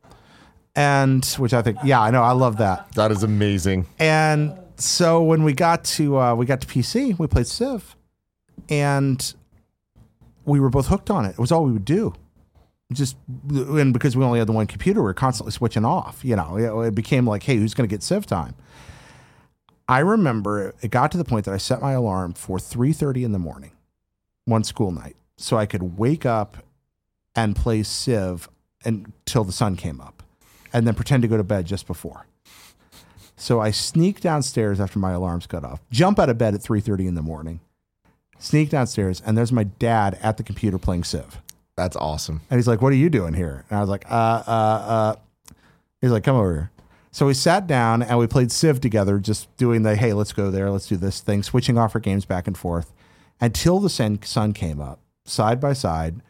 and 0.78 1.26
which 1.40 1.54
I 1.54 1.64
think, 1.64 1.80
yeah, 1.84 2.00
I 2.00 2.12
know, 2.12 2.22
I 2.22 2.34
love 2.34 2.58
that. 2.58 2.92
That 2.94 3.12
is 3.12 3.24
amazing. 3.24 3.88
And 3.98 4.56
so 4.78 5.24
when 5.24 5.44
we 5.44 5.54
got 5.54 5.84
to 5.86 6.20
uh, 6.20 6.36
we 6.36 6.46
got 6.46 6.62
to 6.62 6.68
PC, 6.68 7.18
we 7.18 7.26
played 7.26 7.48
Civ, 7.48 7.96
and 8.70 9.34
we 10.46 10.60
were 10.60 10.70
both 10.70 10.88
hooked 10.88 11.10
on 11.10 11.26
it. 11.26 11.32
It 11.32 11.40
was 11.40 11.52
all 11.52 11.66
we 11.66 11.72
would 11.72 11.84
do. 11.84 12.14
Just 12.94 13.18
and 13.50 13.92
because 13.92 14.16
we 14.16 14.24
only 14.24 14.40
had 14.40 14.48
the 14.48 14.54
one 14.54 14.68
computer, 14.68 15.02
we 15.02 15.06
were 15.06 15.14
constantly 15.16 15.52
switching 15.52 15.84
off. 15.84 16.24
You 16.24 16.36
know, 16.36 16.84
it, 16.84 16.96
became 16.96 17.28
like, 17.28 17.44
hey, 17.44 17.58
who's 17.58 17.74
going 17.74 17.90
to 17.90 17.94
get 17.94 18.04
Civ 18.04 18.28
time? 18.28 18.54
I 19.90 20.00
remember 20.00 20.76
it 20.82 20.92
got 20.92 21.12
to 21.12 21.18
the 21.18 21.26
point 21.26 21.46
that 21.46 21.54
I 21.54 21.58
set 21.58 21.82
my 21.82 21.94
alarm 21.94 22.34
for 22.34 22.60
three 22.60 22.94
thirty 22.94 23.24
in 23.24 23.32
the 23.32 23.40
morning, 23.40 23.72
one 24.46 24.64
school 24.64 24.92
night, 24.92 25.16
so 25.38 25.58
I 25.58 25.66
could 25.66 25.98
wake 25.98 26.26
up 26.26 26.58
and 27.36 27.56
play 27.56 27.82
Civ 27.82 28.48
until 28.86 29.44
the 29.44 29.52
sun 29.52 29.76
came 29.76 30.00
up, 30.00 30.17
and 30.74 30.88
then 30.88 30.94
pretend 30.94 31.22
to 31.24 31.28
go 31.28 31.38
to 31.38 31.44
bed 31.44 31.66
just 31.66 31.88
before. 31.88 32.26
So 33.36 33.60
I 33.60 33.72
sneak 33.72 34.20
downstairs 34.20 34.80
after 34.80 34.98
my 34.98 35.12
alarms 35.12 35.46
cut 35.46 35.64
off, 35.64 35.80
jump 35.92 36.18
out 36.18 36.30
of 36.30 36.38
bed 36.38 36.56
at 36.56 36.62
3:30 36.62 37.08
in 37.08 37.16
the 37.16 37.22
morning, 37.22 37.60
sneak 38.40 38.70
downstairs, 38.70 39.22
and 39.26 39.38
there's 39.38 39.52
my 39.52 39.64
dad 39.64 40.18
at 40.24 40.38
the 40.38 40.44
computer 40.44 40.78
playing 40.80 41.04
Civ. 41.04 41.40
That's 41.76 41.96
awesome. 41.96 42.42
And 42.50 42.58
he's 42.58 42.68
like, 42.68 42.82
"What 42.82 42.92
are 42.94 42.98
you 42.98 43.10
doing 43.10 43.36
here?" 43.36 43.64
And 43.70 43.78
I 43.78 43.82
was 43.82 43.90
like, 43.90 44.06
"Uh, 44.10 44.44
uh, 44.48 44.50
uh." 44.50 45.16
He's 46.02 46.12
like, 46.12 46.24
"Come 46.24 46.36
over 46.36 46.54
here." 46.54 46.72
So 47.12 47.28
we 47.28 47.36
sat 47.36 47.68
down 47.68 48.02
and 48.02 48.18
we 48.18 48.28
played 48.28 48.52
Civ 48.52 48.82
together, 48.82 49.20
just 49.20 49.56
doing 49.58 49.84
the 49.84 49.96
"Hey, 49.96 50.14
let's 50.14 50.34
go 50.34 50.50
there, 50.50 50.72
let's 50.72 50.88
do 50.88 50.98
this 50.98 51.22
thing," 51.22 51.44
switching 51.44 51.78
off 51.78 51.94
our 51.94 52.02
games 52.02 52.26
back 52.26 52.48
and 52.48 52.58
forth 52.58 52.92
until 53.40 53.80
the 53.80 53.90
sun 53.90 54.20
sun 54.24 54.54
came 54.54 54.82
up, 54.82 55.00
side 55.26 55.60
by 55.60 55.74
side. 55.74 56.22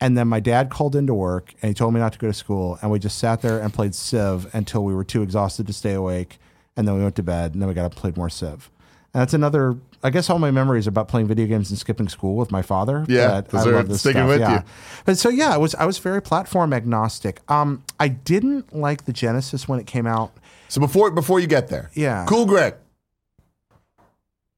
And 0.00 0.16
then 0.16 0.28
my 0.28 0.40
dad 0.40 0.68
called 0.70 0.94
into 0.94 1.14
work 1.14 1.54
and 1.62 1.70
he 1.70 1.74
told 1.74 1.94
me 1.94 2.00
not 2.00 2.12
to 2.12 2.18
go 2.18 2.26
to 2.26 2.34
school. 2.34 2.78
And 2.82 2.90
we 2.90 2.98
just 2.98 3.18
sat 3.18 3.40
there 3.40 3.58
and 3.60 3.72
played 3.72 3.94
Civ 3.94 4.54
until 4.54 4.84
we 4.84 4.94
were 4.94 5.04
too 5.04 5.22
exhausted 5.22 5.66
to 5.68 5.72
stay 5.72 5.94
awake. 5.94 6.38
And 6.76 6.86
then 6.86 6.96
we 6.96 7.02
went 7.02 7.16
to 7.16 7.22
bed 7.22 7.54
and 7.54 7.62
then 7.62 7.68
we 7.68 7.74
got 7.74 7.86
up 7.86 7.92
and 7.92 8.00
played 8.00 8.16
more 8.16 8.28
Civ. 8.28 8.70
And 9.14 9.22
that's 9.22 9.32
another, 9.32 9.78
I 10.02 10.10
guess 10.10 10.28
all 10.28 10.38
my 10.38 10.50
memories 10.50 10.86
about 10.86 11.08
playing 11.08 11.26
video 11.28 11.46
games 11.46 11.70
and 11.70 11.78
skipping 11.78 12.08
school 12.08 12.36
with 12.36 12.50
my 12.50 12.60
father. 12.60 13.06
Yeah, 13.08 13.40
but 13.40 13.48
those 13.48 13.66
are 13.66 13.94
sticking 13.96 14.26
with 14.26 14.40
you. 14.42 14.58
But 15.06 15.16
so, 15.16 15.30
yeah, 15.30 15.54
I 15.54 15.56
was, 15.56 15.74
I 15.76 15.86
was 15.86 15.96
very 15.96 16.20
platform 16.20 16.74
agnostic. 16.74 17.40
Um, 17.50 17.82
I 17.98 18.08
didn't 18.08 18.76
like 18.76 19.06
the 19.06 19.14
Genesis 19.14 19.66
when 19.66 19.80
it 19.80 19.86
came 19.86 20.06
out. 20.06 20.36
So 20.68 20.82
before 20.82 21.10
before 21.10 21.40
you 21.40 21.46
get 21.46 21.68
there, 21.68 21.90
Yeah. 21.94 22.26
Cool 22.28 22.44
Greg. 22.44 22.74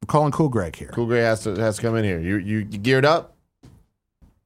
I'm 0.02 0.06
calling 0.08 0.32
Cool 0.32 0.48
Greg 0.48 0.74
here. 0.74 0.90
Cool 0.92 1.06
Greg 1.06 1.22
has 1.22 1.42
to 1.44 1.54
has 1.54 1.76
to 1.76 1.82
come 1.82 1.94
in 1.94 2.04
here. 2.04 2.18
You 2.18 2.36
you, 2.38 2.58
you 2.58 2.78
geared 2.78 3.04
up? 3.04 3.36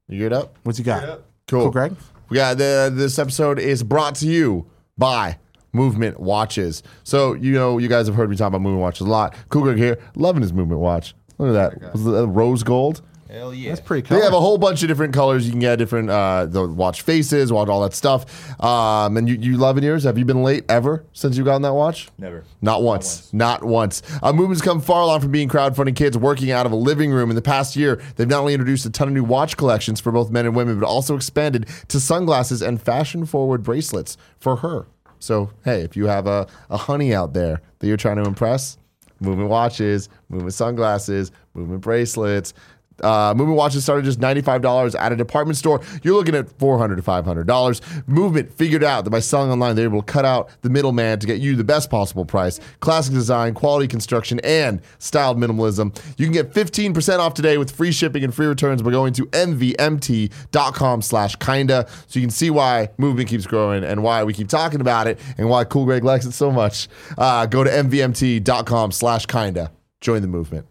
You 0.09 0.19
geared 0.19 0.33
up? 0.33 0.57
What's 0.63 0.79
he 0.79 0.85
got? 0.85 1.23
Cool. 1.49 1.63
Cool 1.63 1.71
Greg? 1.71 1.97
We 2.29 2.37
got 2.37 2.59
the 2.59 2.91
this 2.93 3.19
episode 3.19 3.59
is 3.59 3.83
brought 3.83 4.15
to 4.17 4.27
you 4.27 4.67
by 4.99 5.39
Movement 5.73 6.19
Watches. 6.21 6.83
So 7.05 7.35
you 7.35 7.53
know 7.53 7.79
you 7.79 7.89
guys 7.89 8.07
have 8.07 8.17
heard 8.17 8.31
me 8.31 8.37
talk 8.37 8.49
about 8.49 8.61
movement 8.63 8.83
watches 8.83 9.07
a 9.07 9.11
lot. 9.11 9.35
Cool 9.49 9.63
Greg 9.63 9.79
here, 9.79 9.99
loving 10.17 10.43
his 10.43 10.53
movement 10.53 10.81
watch. 10.81 11.15
Look 11.39 11.55
at 11.55 11.81
that. 11.81 11.93
Was 11.93 12.07
it 12.07 12.15
uh, 12.15 12.27
rose 12.29 12.63
gold? 12.63 13.03
Hell 13.33 13.55
yeah. 13.55 13.71
That's 13.71 13.81
pretty 13.81 14.07
cool. 14.07 14.19
They 14.19 14.25
have 14.25 14.35
a 14.35 14.41
whole 14.41 14.59
bunch 14.59 14.83
of 14.83 14.89
different 14.89 15.15
colors. 15.15 15.47
You 15.47 15.53
can 15.53 15.61
get 15.61 15.77
different 15.77 16.11
uh, 16.11 16.45
the 16.45 16.69
watch 16.69 17.01
faces, 17.01 17.51
watch 17.51 17.69
all 17.69 17.81
that 17.81 17.95
stuff. 17.95 18.61
Um, 18.63 19.17
and 19.17 19.27
you, 19.27 19.37
you 19.37 19.57
loving 19.57 19.85
yours? 19.85 20.05
Have 20.05 20.19
you 20.19 20.27
been 20.27 20.43
late 20.43 20.67
ever 20.69 21.07
since 21.15 21.39
you 21.39 21.45
gotten 21.45 21.63
that 21.63 21.73
watch? 21.73 22.11
Never. 22.19 22.45
Not 22.61 22.83
once. 22.83 23.33
Not 23.33 23.65
once. 23.65 24.03
Uh, 24.23 24.35
Movement's 24.35 24.61
come 24.61 24.83
far 24.83 25.01
along 25.01 25.23
from 25.23 25.33
being 25.33 25.49
crowdfunding 25.49 25.97
kids 25.97 26.19
working 26.19 26.51
out 26.51 26.67
of 26.67 26.73
a 26.73 26.77
living 26.77 27.11
room. 27.11 27.31
In 27.31 27.37
the 27.37 27.41
past 27.41 27.75
year, 27.75 28.03
they've 28.17 28.29
not 28.29 28.41
only 28.41 28.53
introduced 28.53 28.85
a 28.85 28.91
ton 28.91 29.09
of 29.09 29.15
new 29.15 29.25
watch 29.25 29.57
collections 29.57 29.99
for 29.99 30.13
both 30.13 30.31
men 30.31 30.45
and 30.45 30.55
women, 30.55 30.79
but 30.79 30.87
also 30.87 31.17
expanded 31.17 31.67
to 31.89 32.01
sunglasses 32.01 32.61
and 32.61 32.83
fashion 32.83 33.25
forward 33.25 33.63
bracelets 33.63 34.19
for 34.39 34.57
her. 34.57 34.87
So, 35.21 35.53
hey, 35.65 35.81
if 35.81 35.97
you 35.97 36.07
have 36.07 36.27
a, 36.27 36.47
a 36.69 36.77
honey 36.77 37.15
out 37.15 37.33
there 37.33 37.63
that 37.79 37.87
you're 37.87 37.97
trying 37.97 38.17
to 38.17 38.25
impress, 38.25 38.77
Movement 39.23 39.51
watches, 39.51 40.09
Movement 40.29 40.53
sunglasses, 40.53 41.31
Movement 41.55 41.81
bracelets. 41.81 42.55
Uh, 43.03 43.35
movement 43.37 43.57
watches 43.57 43.83
started 43.83 44.05
just 44.05 44.21
$95 44.21 44.99
at 44.99 45.13
a 45.13 45.17
department 45.17 45.57
store. 45.57 45.81
You're 46.03 46.15
looking 46.15 46.35
at 46.35 46.47
$400 46.59 46.97
to 46.97 47.03
$500. 47.03 48.09
Movement 48.09 48.53
figured 48.53 48.85
out 48.85 49.05
that 49.05 49.11
by 49.11 49.21
selling 49.21 49.51
online, 49.51 49.77
they're 49.77 49.87
able 49.87 50.03
to 50.03 50.13
cut 50.13 50.25
out 50.25 50.51
the 50.63 50.71
middleman 50.71 51.19
to 51.19 51.27
get 51.27 51.41
you 51.41 51.57
the 51.57 51.65
best 51.65 51.91
possible 51.91 52.25
price. 52.25 52.61
Classic 52.81 53.13
design, 53.13 53.55
quality 53.55 53.89
construction, 53.89 54.41
and 54.41 54.81
styled 54.99 55.39
minimalism. 55.39 55.97
You 56.19 56.27
can 56.27 56.33
get 56.33 56.53
15% 56.53 57.19
off 57.19 57.35
today 57.35 57.59
with 57.59 57.71
free 57.71 57.93
shipping 57.93 58.25
and 58.25 58.35
free 58.35 58.47
returns 58.47 58.83
by 58.83 58.91
going 58.91 59.13
to 59.15 59.27
mvmt.com 59.27 61.03
slash 61.03 61.37
kinda. 61.37 61.87
So 62.07 62.19
you 62.19 62.25
can 62.27 62.31
see 62.31 62.51
why 62.51 62.91
movement 62.99 63.29
keeps 63.29 63.47
growing 63.47 63.85
and 63.85 64.03
why 64.03 64.25
we 64.25 64.33
keep 64.33 64.49
talking 64.49 64.81
about 64.81 65.07
it 65.07 65.19
and 65.39 65.49
why 65.49 65.65
Cool 65.65 65.85
Greg 65.85 66.05
likes 66.05 66.25
it 66.25 66.33
so 66.33 66.51
much. 66.51 66.89
Uh, 67.19 67.47
go 67.47 67.65
to 67.65 67.71
mvmt.com 67.71 68.93
slash 68.93 69.27
kinda. 69.27 69.71
Join 70.01 70.23
the 70.23 70.29
movement. 70.29 70.67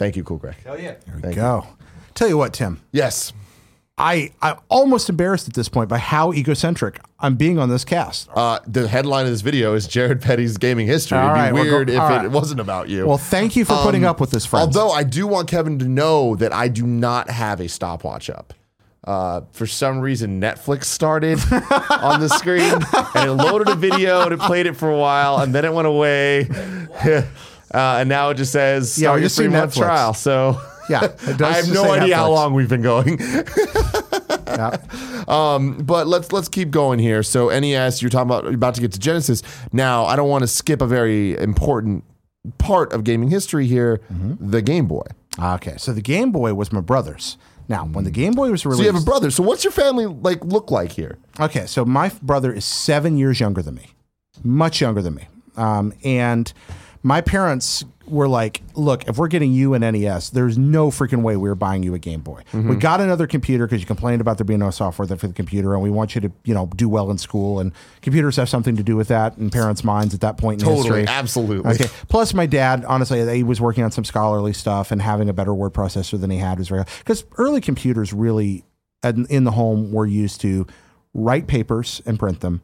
Thank 0.00 0.16
you, 0.16 0.24
Cool 0.24 0.38
Greg. 0.38 0.56
Hell 0.64 0.80
yeah. 0.80 0.94
There 1.06 1.30
we 1.30 1.34
go. 1.36 1.66
Tell 2.14 2.26
you 2.26 2.38
what, 2.38 2.54
Tim. 2.54 2.80
Yes. 2.90 3.34
I, 3.98 4.30
I'm 4.40 4.56
almost 4.70 5.10
embarrassed 5.10 5.46
at 5.46 5.52
this 5.52 5.68
point 5.68 5.90
by 5.90 5.98
how 5.98 6.32
egocentric 6.32 7.00
I'm 7.18 7.34
being 7.36 7.58
on 7.58 7.68
this 7.68 7.84
cast. 7.84 8.30
Uh, 8.34 8.60
the 8.66 8.88
headline 8.88 9.26
of 9.26 9.30
this 9.30 9.42
video 9.42 9.74
is 9.74 9.86
Jared 9.86 10.22
Petty's 10.22 10.56
gaming 10.56 10.86
history. 10.86 11.18
All 11.18 11.24
It'd 11.24 11.34
be 11.34 11.40
right, 11.40 11.52
we're 11.52 11.64
go- 11.66 11.70
weird 11.76 11.90
if 11.90 12.00
all 12.00 12.24
it 12.24 12.30
wasn't 12.30 12.60
about 12.60 12.88
you. 12.88 13.06
Well, 13.06 13.18
thank 13.18 13.56
you 13.56 13.66
for 13.66 13.76
putting 13.82 14.06
up 14.06 14.18
with 14.20 14.30
this, 14.30 14.46
friends. 14.46 14.74
Although 14.74 14.90
I 14.90 15.02
do 15.04 15.26
want 15.26 15.48
Kevin 15.48 15.78
to 15.80 15.84
know 15.84 16.34
that 16.36 16.50
I 16.54 16.68
do 16.68 16.86
not 16.86 17.28
have 17.28 17.60
a 17.60 17.68
stopwatch 17.68 18.30
up. 18.30 18.54
uh, 19.04 19.42
for 19.52 19.66
some 19.66 20.00
reason 20.00 20.40
Netflix 20.40 20.84
started 20.84 21.38
on 21.90 22.20
the 22.20 22.28
screen 22.28 22.72
and 23.14 23.28
it 23.28 23.32
loaded 23.32 23.68
a 23.68 23.74
video 23.74 24.22
and 24.22 24.32
it 24.32 24.40
played 24.40 24.64
it 24.66 24.76
for 24.78 24.90
a 24.90 24.96
while 24.98 25.38
and 25.40 25.54
then 25.54 25.66
it 25.66 25.74
went 25.74 25.86
away. 25.88 26.48
uh, 27.74 27.98
and 28.00 28.08
now 28.08 28.30
it 28.30 28.34
just 28.36 28.52
says 28.52 28.98
Yeah, 28.98 29.08
start 29.08 29.20
your 29.20 29.28
three 29.28 29.48
month 29.48 29.74
Netflix. 29.74 29.78
trial. 29.78 30.14
So 30.14 30.60
Yeah, 30.88 31.12
I 31.40 31.52
have 31.52 31.72
no 31.72 31.90
idea 31.92 32.16
how 32.16 32.30
long 32.30 32.54
we've 32.54 32.68
been 32.68 32.82
going. 32.82 33.18
Yeah. 34.46 34.78
Um, 35.28 35.78
but 35.78 36.06
let's 36.08 36.32
let's 36.32 36.48
keep 36.48 36.70
going 36.70 36.98
here. 36.98 37.22
So 37.22 37.48
NES, 37.56 38.02
you're 38.02 38.10
talking 38.10 38.28
about 38.28 38.44
you're 38.44 38.54
about 38.54 38.74
to 38.74 38.80
get 38.80 38.92
to 38.92 38.98
Genesis. 38.98 39.42
Now, 39.72 40.04
I 40.06 40.16
don't 40.16 40.28
want 40.28 40.42
to 40.42 40.48
skip 40.48 40.82
a 40.82 40.86
very 40.86 41.38
important 41.38 42.04
part 42.58 42.92
of 42.92 43.04
gaming 43.04 43.30
history 43.30 43.66
here, 43.66 44.00
Mm-hmm. 44.12 44.50
the 44.50 44.60
Game 44.60 44.86
Boy. 44.86 45.04
Okay, 45.40 45.76
so 45.78 45.92
the 45.92 46.02
Game 46.02 46.32
Boy 46.32 46.52
was 46.54 46.72
my 46.72 46.80
brother's. 46.80 47.38
Now, 47.68 47.84
when 47.86 48.02
the 48.04 48.10
Game 48.10 48.32
Boy 48.32 48.50
was 48.50 48.62
So 48.62 48.70
released, 48.70 48.86
you 48.86 48.92
have 48.92 49.00
a 49.00 49.04
brother. 49.04 49.30
So 49.30 49.42
what's 49.44 49.62
your 49.62 49.70
family 49.72 50.06
like 50.06 50.44
look 50.44 50.70
like 50.72 50.92
here? 50.92 51.18
Okay, 51.38 51.66
so 51.66 51.84
my 51.84 52.10
brother 52.20 52.52
is 52.52 52.64
seven 52.64 53.16
years 53.16 53.38
younger 53.38 53.62
than 53.62 53.76
me, 53.76 53.90
much 54.42 54.80
younger 54.80 55.00
than 55.00 55.14
me. 55.14 55.28
Um, 55.56 55.92
and 56.02 56.52
my 57.02 57.20
parents 57.20 57.84
were 58.06 58.28
like, 58.28 58.60
look, 58.74 59.08
if 59.08 59.16
we're 59.16 59.28
getting 59.28 59.52
you 59.52 59.74
an 59.74 59.80
NES, 59.80 60.30
there's 60.30 60.58
no 60.58 60.90
freaking 60.90 61.22
way 61.22 61.36
we 61.36 61.48
were 61.48 61.54
buying 61.54 61.82
you 61.82 61.94
a 61.94 61.98
Game 61.98 62.20
Boy. 62.20 62.42
We 62.52 62.60
mhm. 62.60 62.80
got 62.80 63.00
another 63.00 63.26
computer 63.26 63.66
because 63.66 63.80
you 63.80 63.86
complained 63.86 64.20
about 64.20 64.36
there 64.36 64.44
being 64.44 64.60
no 64.60 64.70
software 64.70 65.06
there 65.06 65.16
for 65.16 65.28
the 65.28 65.32
computer, 65.32 65.72
and 65.74 65.82
we 65.82 65.90
want 65.90 66.14
you 66.14 66.20
to, 66.22 66.32
you 66.44 66.52
know, 66.52 66.66
do 66.76 66.88
well 66.88 67.10
in 67.10 67.18
school. 67.18 67.60
And 67.60 67.72
computers 68.02 68.36
have 68.36 68.48
something 68.48 68.76
to 68.76 68.82
do 68.82 68.96
with 68.96 69.08
that 69.08 69.38
in 69.38 69.50
parents' 69.50 69.84
minds 69.84 70.12
at 70.12 70.20
that 70.20 70.36
point 70.36 70.60
in 70.60 70.68
Totally, 70.68 71.00
history. 71.00 71.06
absolutely. 71.06 71.72
Okay. 71.72 71.86
Plus, 72.08 72.34
my 72.34 72.46
dad, 72.46 72.84
honestly, 72.84 73.34
he 73.34 73.42
was 73.42 73.60
working 73.60 73.84
on 73.84 73.92
some 73.92 74.04
scholarly 74.04 74.52
stuff 74.52 74.90
and 74.90 75.00
having 75.00 75.28
a 75.28 75.32
better 75.32 75.54
word 75.54 75.72
processor 75.72 76.20
than 76.20 76.30
he 76.30 76.38
had 76.38 76.58
was 76.58 76.68
very 76.68 76.84
because 76.98 77.24
early 77.38 77.60
computers 77.60 78.12
really 78.12 78.64
in 79.02 79.44
the 79.44 79.52
home 79.52 79.92
were 79.92 80.06
used 80.06 80.40
to 80.42 80.66
write 81.14 81.46
papers 81.46 82.02
and 82.04 82.18
print 82.18 82.40
them, 82.40 82.60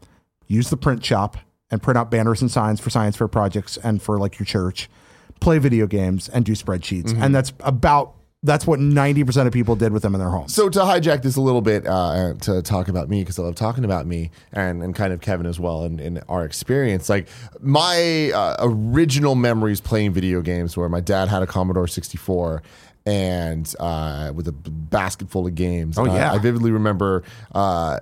use 0.47 0.71
the 0.71 0.77
print 0.77 1.05
shop 1.05 1.39
and 1.71 1.83
print 1.83 1.99
out 1.99 2.11
banners 2.11 2.41
and 2.43 2.51
signs 2.51 2.81
for 2.81 2.91
science 2.91 3.17
fair 3.17 3.29
projects 3.29 3.77
and 3.79 4.01
for 4.03 4.19
like 4.19 4.39
your 4.39 4.47
church, 4.47 4.89
play 5.41 5.59
video 5.59 5.87
games 5.87 6.29
and 6.29 6.45
do 6.45 6.53
spreadsheets, 6.53 7.07
Mm-hmm. 7.13 7.23
and 7.23 7.35
that's 7.35 7.53
about 7.61 8.13
that's 8.43 8.65
what 8.67 8.79
ninety 8.79 9.25
percent 9.25 9.49
of 9.49 9.53
people 9.53 9.75
did 9.75 9.93
with 9.93 10.03
them 10.03 10.15
in 10.15 10.21
their 10.21 10.29
homes. 10.31 10.55
So 10.55 10.69
to 10.69 10.81
hijack 10.81 11.23
this 11.23 11.35
a 11.35 11.41
little 11.41 11.63
bit 11.63 11.85
uh, 11.87 12.35
to 12.43 12.63
talk 12.63 12.87
about 12.87 13.09
me 13.09 13.23
because 13.23 13.39
I 13.41 13.43
love 13.43 13.57
talking 13.57 13.85
about 13.85 14.07
me 14.07 14.31
and, 14.53 14.85
and 14.85 14.95
kind 14.95 15.13
of 15.13 15.21
Kevin 15.21 15.47
as 15.47 15.59
well 15.59 15.83
and, 15.83 15.99
and 16.01 16.23
our 16.29 16.45
experience. 16.45 17.09
Like 17.09 17.27
my 17.61 18.31
uh, 18.33 18.57
original 18.61 19.35
memories 19.35 19.81
playing 19.81 20.13
video 20.13 20.43
games 20.43 20.77
where 20.77 20.89
my 20.89 21.01
dad 21.01 21.27
had 21.29 21.43
a 21.43 21.47
Commodore 21.47 21.89
64 21.89 22.63
and 23.07 23.73
uh, 23.79 24.33
with 24.35 24.49
a 24.49 24.53
basket 24.53 25.31
full 25.31 25.47
of 25.47 25.55
games. 25.55 25.97
Oh, 25.97 26.03
Uh, 26.07 26.15
yeah. 26.15 26.33
I 26.33 26.39
vividly 26.39 26.73
remember 26.73 27.23
uh, 27.55 28.01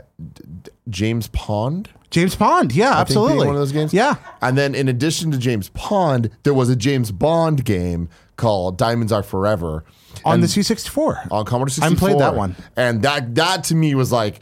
James 0.88 1.28
Pond. 1.28 1.90
James 2.10 2.34
Pond, 2.36 2.72
yeah, 2.72 2.90
I 2.96 3.00
absolutely, 3.00 3.38
one 3.46 3.56
of 3.56 3.60
those 3.60 3.72
games. 3.72 3.92
Yeah, 3.92 4.14
And 4.40 4.56
then 4.56 4.74
in 4.74 4.88
addition 4.88 5.30
to 5.32 5.38
James 5.38 5.68
Pond, 5.70 6.30
there 6.44 6.54
was 6.54 6.68
a 6.70 6.76
James 6.76 7.10
Bond 7.10 7.64
game 7.64 8.08
called 8.36 8.78
Diamonds 8.78 9.10
Are 9.12 9.22
Forever 9.24 9.84
on 10.24 10.40
the 10.40 10.48
C 10.48 10.62
sixty 10.62 10.88
four. 10.90 11.18
on 11.30 11.44
Commodore 11.44 11.70
64. 11.70 11.96
I 11.96 11.98
played 11.98 12.20
that 12.20 12.36
one. 12.36 12.54
And 12.76 13.02
that 13.02 13.34
that 13.34 13.64
to 13.64 13.74
me 13.74 13.94
was 13.96 14.12
like 14.12 14.40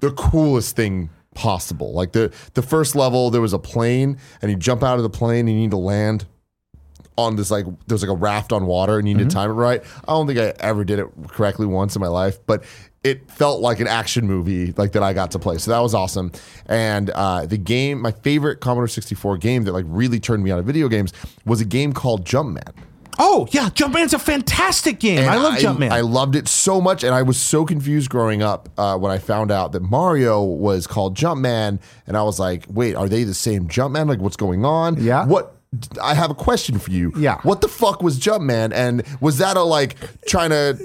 the 0.00 0.10
coolest 0.12 0.74
thing 0.74 1.10
possible. 1.34 1.92
Like 1.92 2.12
the 2.12 2.32
the 2.54 2.62
first 2.62 2.96
level, 2.96 3.28
there 3.30 3.42
was 3.42 3.52
a 3.52 3.58
plane, 3.58 4.16
and 4.40 4.50
you 4.50 4.56
jump 4.56 4.82
out 4.82 4.96
of 4.96 5.02
the 5.02 5.10
plane, 5.10 5.40
and 5.48 5.50
you 5.50 5.56
need 5.56 5.70
to 5.72 5.76
land 5.76 6.24
on 7.18 7.36
this 7.36 7.50
like 7.50 7.66
there's 7.86 8.02
like 8.02 8.10
a 8.10 8.16
raft 8.16 8.52
on 8.52 8.66
water, 8.66 8.98
and 8.98 9.08
you 9.08 9.14
need 9.14 9.28
to 9.28 9.34
time 9.34 9.50
it 9.50 9.54
right. 9.54 9.82
I 10.06 10.12
don't 10.12 10.26
think 10.26 10.38
I 10.38 10.54
ever 10.60 10.84
did 10.84 10.98
it 10.98 11.08
correctly 11.28 11.66
once 11.66 11.94
in 11.96 12.00
my 12.00 12.08
life, 12.08 12.38
but 12.46 12.64
it 13.04 13.30
felt 13.30 13.60
like 13.60 13.80
an 13.80 13.88
action 13.88 14.26
movie 14.26 14.72
like 14.76 14.92
that 14.92 15.02
I 15.02 15.12
got 15.12 15.32
to 15.32 15.38
play. 15.38 15.58
So 15.58 15.70
that 15.72 15.80
was 15.80 15.94
awesome. 15.94 16.32
And 16.66 17.10
uh, 17.10 17.46
the 17.46 17.58
game, 17.58 18.00
my 18.00 18.12
favorite 18.12 18.60
Commodore 18.60 18.88
64 18.88 19.38
game 19.38 19.64
that 19.64 19.72
like 19.72 19.84
really 19.88 20.20
turned 20.20 20.44
me 20.44 20.50
on 20.50 20.58
to 20.58 20.62
video 20.62 20.88
games 20.88 21.12
was 21.44 21.60
a 21.60 21.64
game 21.64 21.92
called 21.92 22.24
Jumpman. 22.24 22.72
Oh 23.18 23.46
yeah, 23.50 23.68
Jumpman's 23.68 24.14
a 24.14 24.18
fantastic 24.18 24.98
game. 24.98 25.18
And 25.18 25.28
I 25.30 25.36
love 25.36 25.54
Jumpman. 25.54 25.90
I 25.90 26.00
loved 26.00 26.34
it 26.34 26.48
so 26.48 26.80
much, 26.80 27.04
and 27.04 27.14
I 27.14 27.22
was 27.22 27.38
so 27.38 27.64
confused 27.66 28.08
growing 28.08 28.42
up 28.42 28.68
uh, 28.78 28.96
when 28.96 29.12
I 29.12 29.18
found 29.18 29.50
out 29.50 29.72
that 29.72 29.82
Mario 29.82 30.42
was 30.42 30.86
called 30.86 31.16
Jumpman, 31.16 31.78
and 32.06 32.16
I 32.16 32.22
was 32.22 32.40
like, 32.40 32.64
"Wait, 32.70 32.94
are 32.94 33.08
they 33.08 33.24
the 33.24 33.34
same 33.34 33.68
Jumpman? 33.68 34.08
Like, 34.08 34.20
what's 34.20 34.36
going 34.36 34.64
on? 34.64 35.02
Yeah. 35.02 35.26
What? 35.26 35.56
I 36.02 36.14
have 36.14 36.30
a 36.30 36.34
question 36.34 36.78
for 36.78 36.90
you. 36.90 37.12
Yeah. 37.16 37.38
What 37.42 37.62
the 37.62 37.68
fuck 37.68 38.02
was 38.02 38.18
Jumpman? 38.18 38.72
And 38.74 39.04
was 39.20 39.38
that 39.38 39.56
a 39.56 39.62
like 39.62 39.96
trying 40.26 40.50
to, 40.50 40.78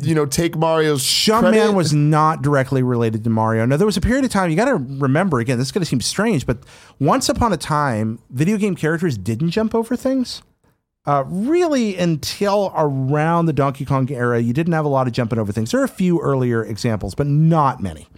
you 0.00 0.14
know, 0.14 0.26
take 0.26 0.56
Mario's 0.56 1.02
Jumpman 1.02 1.50
credit? 1.50 1.72
was 1.72 1.92
not 1.92 2.40
directly 2.42 2.82
related 2.82 3.24
to 3.24 3.30
Mario. 3.30 3.66
Now, 3.66 3.76
there 3.76 3.86
was 3.86 3.96
a 3.96 4.00
period 4.00 4.24
of 4.24 4.30
time, 4.30 4.50
you 4.50 4.56
got 4.56 4.66
to 4.66 4.76
remember, 4.76 5.40
again, 5.40 5.58
this 5.58 5.68
is 5.68 5.72
going 5.72 5.82
to 5.82 5.88
seem 5.88 6.00
strange, 6.00 6.46
but 6.46 6.58
once 7.00 7.28
upon 7.28 7.52
a 7.52 7.56
time, 7.56 8.20
video 8.30 8.56
game 8.58 8.76
characters 8.76 9.18
didn't 9.18 9.50
jump 9.50 9.74
over 9.74 9.96
things. 9.96 10.42
Uh, 11.04 11.24
really, 11.26 11.96
until 11.96 12.72
around 12.76 13.46
the 13.46 13.52
Donkey 13.52 13.84
Kong 13.86 14.10
era, 14.12 14.38
you 14.40 14.52
didn't 14.52 14.74
have 14.74 14.84
a 14.84 14.88
lot 14.88 15.06
of 15.06 15.12
jumping 15.14 15.38
over 15.38 15.50
things. 15.52 15.70
There 15.70 15.80
are 15.80 15.84
a 15.84 15.88
few 15.88 16.20
earlier 16.20 16.62
examples, 16.62 17.14
but 17.14 17.26
not 17.26 17.82
many. 17.82 18.08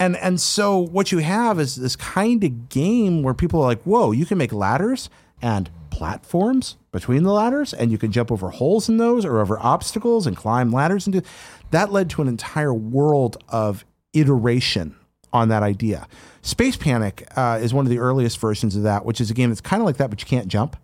And 0.00 0.16
and 0.16 0.40
so 0.40 0.78
what 0.78 1.10
you 1.12 1.18
have 1.18 1.58
is 1.60 1.76
this 1.76 1.96
kind 1.96 2.42
of 2.44 2.68
game 2.68 3.22
where 3.22 3.34
people 3.34 3.60
are 3.60 3.66
like, 3.66 3.82
"Whoa, 3.82 4.10
you 4.12 4.26
can 4.26 4.36
make 4.38 4.52
ladders 4.52 5.10
and 5.42 5.70
platforms 5.90 6.76
between 6.92 7.22
the 7.22 7.32
ladders, 7.32 7.72
and 7.74 7.90
you 7.90 7.98
can 7.98 8.12
jump 8.12 8.30
over 8.30 8.50
holes 8.50 8.88
in 8.88 8.96
those 8.98 9.24
or 9.24 9.40
over 9.40 9.58
obstacles 9.58 10.26
and 10.26 10.36
climb 10.36 10.70
ladders 10.70 11.06
and 11.06 11.14
do." 11.14 11.22
That 11.70 11.92
led 11.92 12.08
to 12.10 12.22
an 12.22 12.28
entire 12.28 12.72
world 12.74 13.42
of 13.48 13.84
iteration 14.14 14.96
on 15.32 15.48
that 15.48 15.62
idea. 15.62 16.08
Space 16.40 16.76
Panic 16.76 17.28
uh, 17.36 17.58
is 17.60 17.74
one 17.74 17.84
of 17.84 17.90
the 17.90 17.98
earliest 17.98 18.38
versions 18.38 18.74
of 18.74 18.82
that, 18.84 19.04
which 19.04 19.20
is 19.20 19.30
a 19.30 19.34
game 19.34 19.50
that's 19.50 19.60
kind 19.60 19.82
of 19.82 19.86
like 19.86 19.98
that, 19.98 20.08
but 20.08 20.20
you 20.20 20.26
can't 20.26 20.48
jump. 20.48 20.76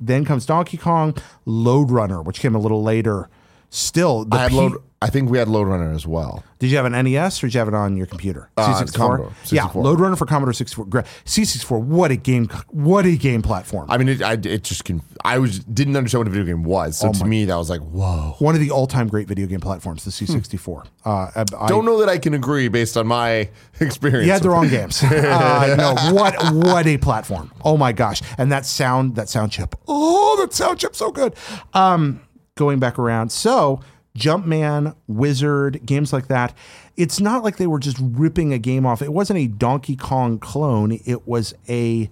Then 0.00 0.24
comes 0.24 0.46
Donkey 0.46 0.76
Kong, 0.78 1.16
Lode 1.44 1.90
Runner, 1.90 2.22
which 2.22 2.40
came 2.40 2.54
a 2.54 2.58
little 2.58 2.82
later. 2.82 3.28
Still, 3.74 4.24
the 4.24 4.36
I 4.36 4.42
had 4.42 4.50
P- 4.52 4.56
load. 4.56 4.76
I 5.02 5.08
think 5.10 5.28
we 5.28 5.36
had 5.36 5.48
Lode 5.48 5.66
Runner 5.68 5.92
as 5.92 6.06
well. 6.06 6.42
did 6.60 6.70
you 6.70 6.76
have 6.78 6.86
an 6.86 6.92
NES 6.92 7.42
or 7.42 7.48
did 7.48 7.54
you 7.54 7.58
have 7.58 7.68
it 7.68 7.74
on 7.74 7.94
your 7.94 8.06
computer? 8.06 8.48
Uh, 8.56 8.86
Commodore 8.94 9.32
Yeah, 9.48 9.68
Lode 9.74 10.00
Runner 10.00 10.16
for 10.16 10.24
Commodore 10.24 10.54
64. 10.54 10.86
C64. 10.86 11.82
What 11.82 12.10
a 12.10 12.16
game! 12.16 12.48
What 12.70 13.04
a 13.04 13.14
game 13.16 13.42
platform. 13.42 13.90
I 13.90 13.98
mean, 13.98 14.08
it, 14.08 14.22
I, 14.22 14.34
it 14.34 14.62
just 14.62 14.84
can. 14.84 15.02
I 15.24 15.38
was 15.40 15.58
didn't 15.58 15.96
understand 15.96 16.20
what 16.20 16.28
a 16.28 16.30
video 16.30 16.44
game 16.46 16.62
was, 16.62 17.04
Oh 17.04 17.12
so 17.12 17.18
to 17.18 17.24
me 17.26 17.44
that 17.46 17.56
was 17.56 17.68
like, 17.68 17.80
whoa. 17.82 18.36
One 18.38 18.54
of 18.54 18.60
the 18.62 18.70
all-time 18.70 19.08
great 19.08 19.26
video 19.28 19.46
game 19.46 19.60
platforms, 19.60 20.04
the 20.04 20.10
C64. 20.12 20.86
Uh, 21.04 21.10
I, 21.34 21.44
I- 21.58 21.66
Don't 21.68 21.84
know 21.84 21.98
that 21.98 22.08
I 22.08 22.16
can 22.18 22.32
agree 22.32 22.68
based 22.68 22.96
on 22.96 23.06
my 23.08 23.50
experience. 23.80 24.26
You 24.26 24.32
had 24.32 24.42
the 24.42 24.50
wrong 24.50 24.68
games. 24.68 25.02
Uh, 25.02 25.74
no, 25.76 26.14
what 26.14 26.36
what 26.54 26.86
a 26.86 26.96
platform! 26.96 27.52
Oh 27.62 27.76
my 27.76 27.92
gosh! 27.92 28.22
And 28.38 28.50
that 28.52 28.64
sound, 28.64 29.16
that 29.16 29.28
sound 29.28 29.52
chip. 29.52 29.74
Oh, 29.86 30.38
that 30.40 30.54
sound 30.54 30.78
chip, 30.78 30.94
so 30.96 31.10
good. 31.10 31.34
Um, 31.74 32.20
going 32.56 32.78
back 32.78 32.98
around, 32.98 33.30
so 33.30 33.80
Jumpman, 34.16 34.94
Wizard, 35.08 35.84
games 35.84 36.12
like 36.12 36.28
that. 36.28 36.56
It's 36.96 37.18
not 37.18 37.42
like 37.42 37.56
they 37.56 37.66
were 37.66 37.80
just 37.80 37.98
ripping 38.00 38.52
a 38.52 38.58
game 38.58 38.86
off. 38.86 39.02
It 39.02 39.12
wasn't 39.12 39.40
a 39.40 39.48
Donkey 39.48 39.96
Kong 39.96 40.38
clone. 40.38 41.00
It 41.04 41.26
was 41.26 41.54
a 41.68 42.08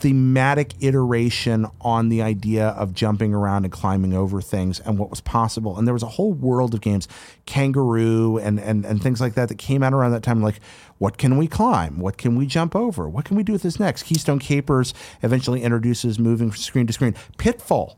thematic 0.00 0.72
iteration 0.80 1.66
on 1.82 2.08
the 2.08 2.22
idea 2.22 2.68
of 2.68 2.94
jumping 2.94 3.34
around 3.34 3.64
and 3.64 3.72
climbing 3.72 4.14
over 4.14 4.40
things 4.40 4.80
and 4.80 4.98
what 4.98 5.10
was 5.10 5.20
possible. 5.20 5.78
And 5.78 5.86
there 5.86 5.94
was 5.94 6.02
a 6.02 6.08
whole 6.08 6.32
world 6.32 6.74
of 6.74 6.80
games, 6.80 7.06
Kangaroo 7.46 8.38
and 8.38 8.58
and 8.58 8.84
and 8.84 9.02
things 9.02 9.20
like 9.20 9.34
that 9.34 9.48
that 9.48 9.58
came 9.58 9.82
out 9.82 9.92
around 9.94 10.12
that 10.12 10.22
time. 10.22 10.42
Like, 10.42 10.60
what 10.98 11.16
can 11.16 11.38
we 11.38 11.46
climb? 11.46 11.98
What 11.98 12.18
can 12.18 12.36
we 12.36 12.46
jump 12.46 12.76
over? 12.76 13.08
What 13.08 13.24
can 13.24 13.36
we 13.36 13.42
do 13.42 13.52
with 13.52 13.62
this 13.62 13.80
next? 13.80 14.02
Keystone 14.02 14.40
Kapers 14.40 14.92
eventually 15.22 15.62
introduces 15.62 16.18
moving 16.18 16.50
from 16.50 16.58
screen 16.58 16.86
to 16.86 16.92
screen. 16.92 17.14
Pitfall. 17.38 17.96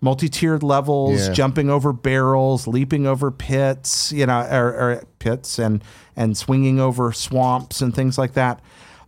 Multi-tiered 0.00 0.62
levels, 0.62 1.28
Yeah. 1.28 1.32
jumping 1.32 1.68
over 1.68 1.92
barrels, 1.92 2.66
leaping 2.66 3.06
over 3.06 3.30
pits, 3.30 4.12
you 4.12 4.26
know, 4.26 4.40
or, 4.50 4.68
or 4.68 5.02
pits 5.18 5.58
and 5.58 5.82
and 6.16 6.36
swinging 6.36 6.80
over 6.80 7.12
swamps 7.12 7.80
and 7.80 7.94
things 7.94 8.16
like 8.16 8.32
that 8.34 8.60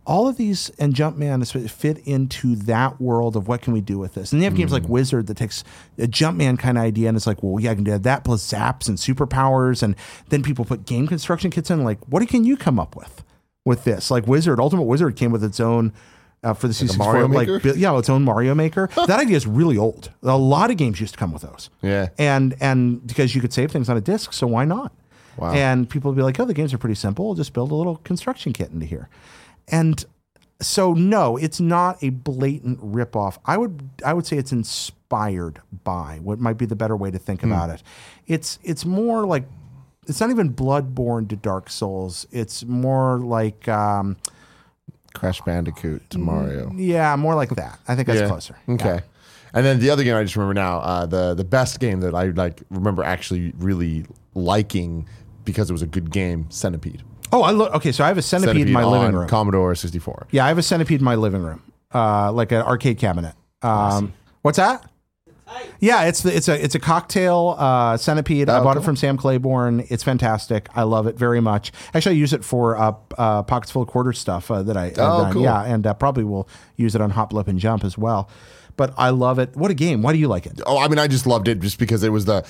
all 0.05 0.27
of 0.27 0.37
these 0.37 0.69
and 0.77 0.93
Jumpman 0.93 1.69
fit 1.69 1.97
into 1.99 2.55
that 2.55 2.99
world 2.99 3.35
of 3.35 3.47
what 3.47 3.61
can 3.61 3.73
we 3.73 3.81
do 3.81 3.97
with 3.97 4.13
this. 4.15 4.31
And 4.31 4.41
you 4.41 4.45
have 4.45 4.55
games 4.55 4.71
like 4.71 4.85
hmm. 4.85 4.91
Wizard 4.91 5.27
that 5.27 5.37
takes 5.37 5.63
a 5.97 6.07
Jumpman 6.07 6.59
kind 6.59 6.77
of 6.77 6.83
idea 6.83 7.07
and 7.07 7.15
it's 7.15 7.27
like, 7.27 7.41
well, 7.41 7.59
yeah, 7.59 7.71
I 7.71 7.75
can 7.75 7.83
do 7.83 7.97
that 7.97 8.23
plus 8.23 8.45
zaps 8.45 8.89
and 8.89 8.97
superpowers. 8.97 9.81
And 9.81 9.95
then 10.29 10.43
people 10.43 10.65
put 10.65 10.85
game 10.85 11.07
construction 11.07 11.51
kits 11.51 11.71
in. 11.71 11.83
Like, 11.83 11.99
what 12.07 12.27
can 12.27 12.43
you 12.43 12.57
come 12.57 12.79
up 12.79 12.95
with 12.95 13.23
with 13.65 13.85
this? 13.85 14.11
Like 14.11 14.27
Wizard, 14.27 14.59
Ultimate 14.59 14.83
Wizard 14.83 15.15
came 15.15 15.31
with 15.31 15.43
its 15.43 15.59
own. 15.59 15.93
Uh, 16.43 16.53
for 16.53 16.67
the 16.67 16.73
C64, 16.73 16.97
Mario 16.97 17.27
like 17.27 17.47
Maker? 17.47 17.59
bu- 17.59 17.79
yeah, 17.79 17.97
its 17.97 18.09
own 18.09 18.23
Mario 18.23 18.53
Maker. 18.53 18.89
that 18.95 19.09
idea 19.19 19.37
is 19.37 19.47
really 19.47 19.77
old. 19.77 20.11
A 20.23 20.37
lot 20.37 20.71
of 20.71 20.77
games 20.77 20.99
used 20.99 21.13
to 21.13 21.19
come 21.19 21.31
with 21.31 21.41
those. 21.43 21.69
Yeah. 21.81 22.09
and 22.17 22.55
and 22.59 23.05
because 23.07 23.33
you 23.33 23.39
could 23.41 23.53
save 23.53 23.71
things 23.71 23.89
on 23.89 23.95
a 23.97 24.01
disc, 24.01 24.33
so 24.33 24.47
why 24.47 24.65
not? 24.65 24.91
Wow. 25.37 25.53
And 25.53 25.89
people 25.89 26.11
would 26.11 26.17
be 26.17 26.21
like, 26.21 26.39
"Oh, 26.39 26.45
the 26.45 26.53
games 26.53 26.73
are 26.73 26.77
pretty 26.77 26.95
simple. 26.95 27.25
We'll 27.25 27.35
just 27.35 27.53
build 27.53 27.71
a 27.71 27.75
little 27.75 27.95
construction 27.97 28.51
kit 28.53 28.71
into 28.71 28.85
here." 28.85 29.07
And 29.69 30.03
so, 30.61 30.93
no, 30.93 31.37
it's 31.37 31.59
not 31.59 32.01
a 32.03 32.09
blatant 32.09 32.79
ripoff. 32.81 33.37
I 33.45 33.57
would 33.57 33.89
I 34.05 34.13
would 34.13 34.25
say 34.27 34.37
it's 34.37 34.51
inspired 34.51 35.61
by 35.83 36.19
what 36.21 36.39
might 36.39 36.57
be 36.57 36.65
the 36.65 36.75
better 36.75 36.95
way 36.95 37.09
to 37.11 37.17
think 37.19 37.41
Hmm. 37.41 37.51
about 37.51 37.69
it. 37.69 37.81
It's 38.27 38.59
it's 38.63 38.85
more 38.85 39.25
like 39.25 39.45
it's 40.07 40.19
not 40.19 40.29
even 40.29 40.53
Bloodborne 40.53 41.29
to 41.29 41.35
Dark 41.35 41.69
Souls. 41.69 42.27
It's 42.31 42.63
more 42.65 43.19
like 43.19 43.67
um, 43.69 44.17
Crash 45.13 45.41
Bandicoot 45.41 46.09
to 46.11 46.17
Mario. 46.19 46.71
yeah, 46.75 47.15
more 47.15 47.35
like 47.35 47.49
that. 47.55 47.79
I 47.87 47.95
think 47.95 48.07
that's 48.07 48.21
Yeah. 48.21 48.27
closer. 48.27 48.55
Okay. 48.67 49.01
And 49.53 49.63
then 49.65 49.79
the 49.79 49.89
other 49.91 50.03
game 50.03 50.15
I 50.15 50.23
just 50.23 50.35
remember 50.35 50.55
now, 50.55 50.79
uh, 50.79 51.05
the 51.05 51.35
the 51.35 51.43
best 51.43 51.79
game 51.79 51.99
that 52.01 52.15
I 52.15 52.25
like 52.29 52.61
remember 52.71 53.03
actually 53.03 53.53
really 53.57 54.05
liking 54.33 55.07
because 55.45 55.69
it 55.69 55.73
was 55.73 55.81
a 55.83 55.87
good 55.87 56.09
game, 56.11 56.47
Centipede. 56.49 57.03
Oh, 57.31 57.41
I 57.43 57.51
look. 57.51 57.73
Okay, 57.75 57.91
so 57.91 58.03
I 58.03 58.07
have 58.07 58.17
a 58.17 58.21
centipede, 58.21 58.67
in 58.67 58.73
my 58.73 58.83
on 58.83 58.91
living 58.91 59.15
room. 59.15 59.27
Commodore 59.27 59.75
64. 59.75 60.27
yeah, 60.31 60.45
I 60.45 60.47
have 60.49 60.57
a 60.57 60.63
centipede 60.63 60.99
in 61.01 61.05
my 61.05 61.15
living 61.15 61.43
room, 61.43 61.61
uh, 61.93 62.31
like 62.31 62.51
an 62.51 62.61
arcade 62.61 62.97
cabinet. 62.97 63.33
Um, 63.61 64.13
what's 64.41 64.57
that? 64.57 64.87
Yeah, 65.79 66.03
it's 66.03 66.21
the, 66.23 66.35
it's 66.35 66.47
a 66.47 66.63
it's 66.63 66.75
a 66.75 66.79
cocktail 66.79 67.55
uh, 67.57 67.97
centipede. 67.97 68.49
I 68.49 68.59
Oh, 68.59 68.63
bought 68.63 68.77
it 68.77 68.83
from 68.83 68.95
Sam 68.95 69.17
Claiborne. 69.17 69.85
It's 69.89 70.03
fantastic. 70.03 70.67
I 70.75 70.83
love 70.83 71.07
it 71.07 71.17
very 71.17 71.41
much. 71.41 71.71
Actually, 71.93 72.15
I 72.15 72.19
use 72.19 72.33
it 72.33 72.43
for 72.45 72.77
uh, 72.77 72.93
uh, 73.17 73.43
pockets 73.43 73.71
full 73.71 73.81
of 73.81 73.87
quarter 73.89 74.13
stuff 74.13 74.49
uh, 74.49 74.63
that 74.63 74.77
I 74.77 74.89
Oh, 74.91 75.23
done. 75.23 75.33
cool. 75.33 75.43
Yeah, 75.43 75.63
and 75.63 75.85
uh, 75.85 75.93
probably 75.93 76.23
will 76.23 76.47
use 76.77 76.95
it 76.95 77.01
on 77.01 77.09
Hop, 77.11 77.31
Blip, 77.31 77.47
and 77.47 77.59
Jump 77.59 77.83
as 77.83 77.97
well. 77.97 78.29
But 78.75 78.93
I 78.97 79.09
love 79.11 79.37
it. 79.37 79.55
What 79.55 79.69
a 79.69 79.75
game! 79.75 80.01
Why 80.01 80.13
do 80.13 80.17
you 80.19 80.27
like 80.27 80.45
it? 80.47 80.59
Oh, 80.65 80.79
I 80.79 80.87
mean, 80.87 80.97
I 80.97 81.07
just 81.07 81.27
loved 81.27 81.47
it 81.47 81.59
just 81.59 81.77
because 81.77 82.03
it 82.03 82.09
was 82.09 82.25
the 82.25 82.43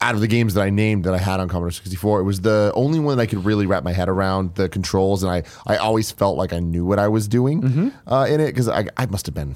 out 0.00 0.14
of 0.14 0.22
the 0.22 0.26
games 0.26 0.54
that 0.54 0.62
I 0.62 0.70
named 0.70 1.04
that 1.04 1.12
I 1.12 1.18
had 1.18 1.38
on 1.40 1.48
Commodore 1.48 1.70
64. 1.70 2.20
It 2.20 2.22
was 2.22 2.40
the 2.40 2.72
only 2.74 2.98
one 2.98 3.18
that 3.18 3.22
I 3.22 3.26
could 3.26 3.44
really 3.44 3.66
wrap 3.66 3.84
my 3.84 3.92
head 3.92 4.08
around 4.08 4.54
the 4.54 4.68
controls, 4.70 5.22
and 5.22 5.30
I 5.30 5.42
I 5.66 5.76
always 5.76 6.10
felt 6.10 6.38
like 6.38 6.54
I 6.54 6.60
knew 6.60 6.86
what 6.86 6.98
I 6.98 7.08
was 7.08 7.28
doing 7.28 7.60
Mm-hmm. 7.62 7.88
uh, 8.10 8.24
in 8.26 8.40
it 8.40 8.46
because 8.46 8.68
I 8.68 8.86
I 8.96 9.04
must 9.06 9.26
have 9.26 9.34
been 9.34 9.54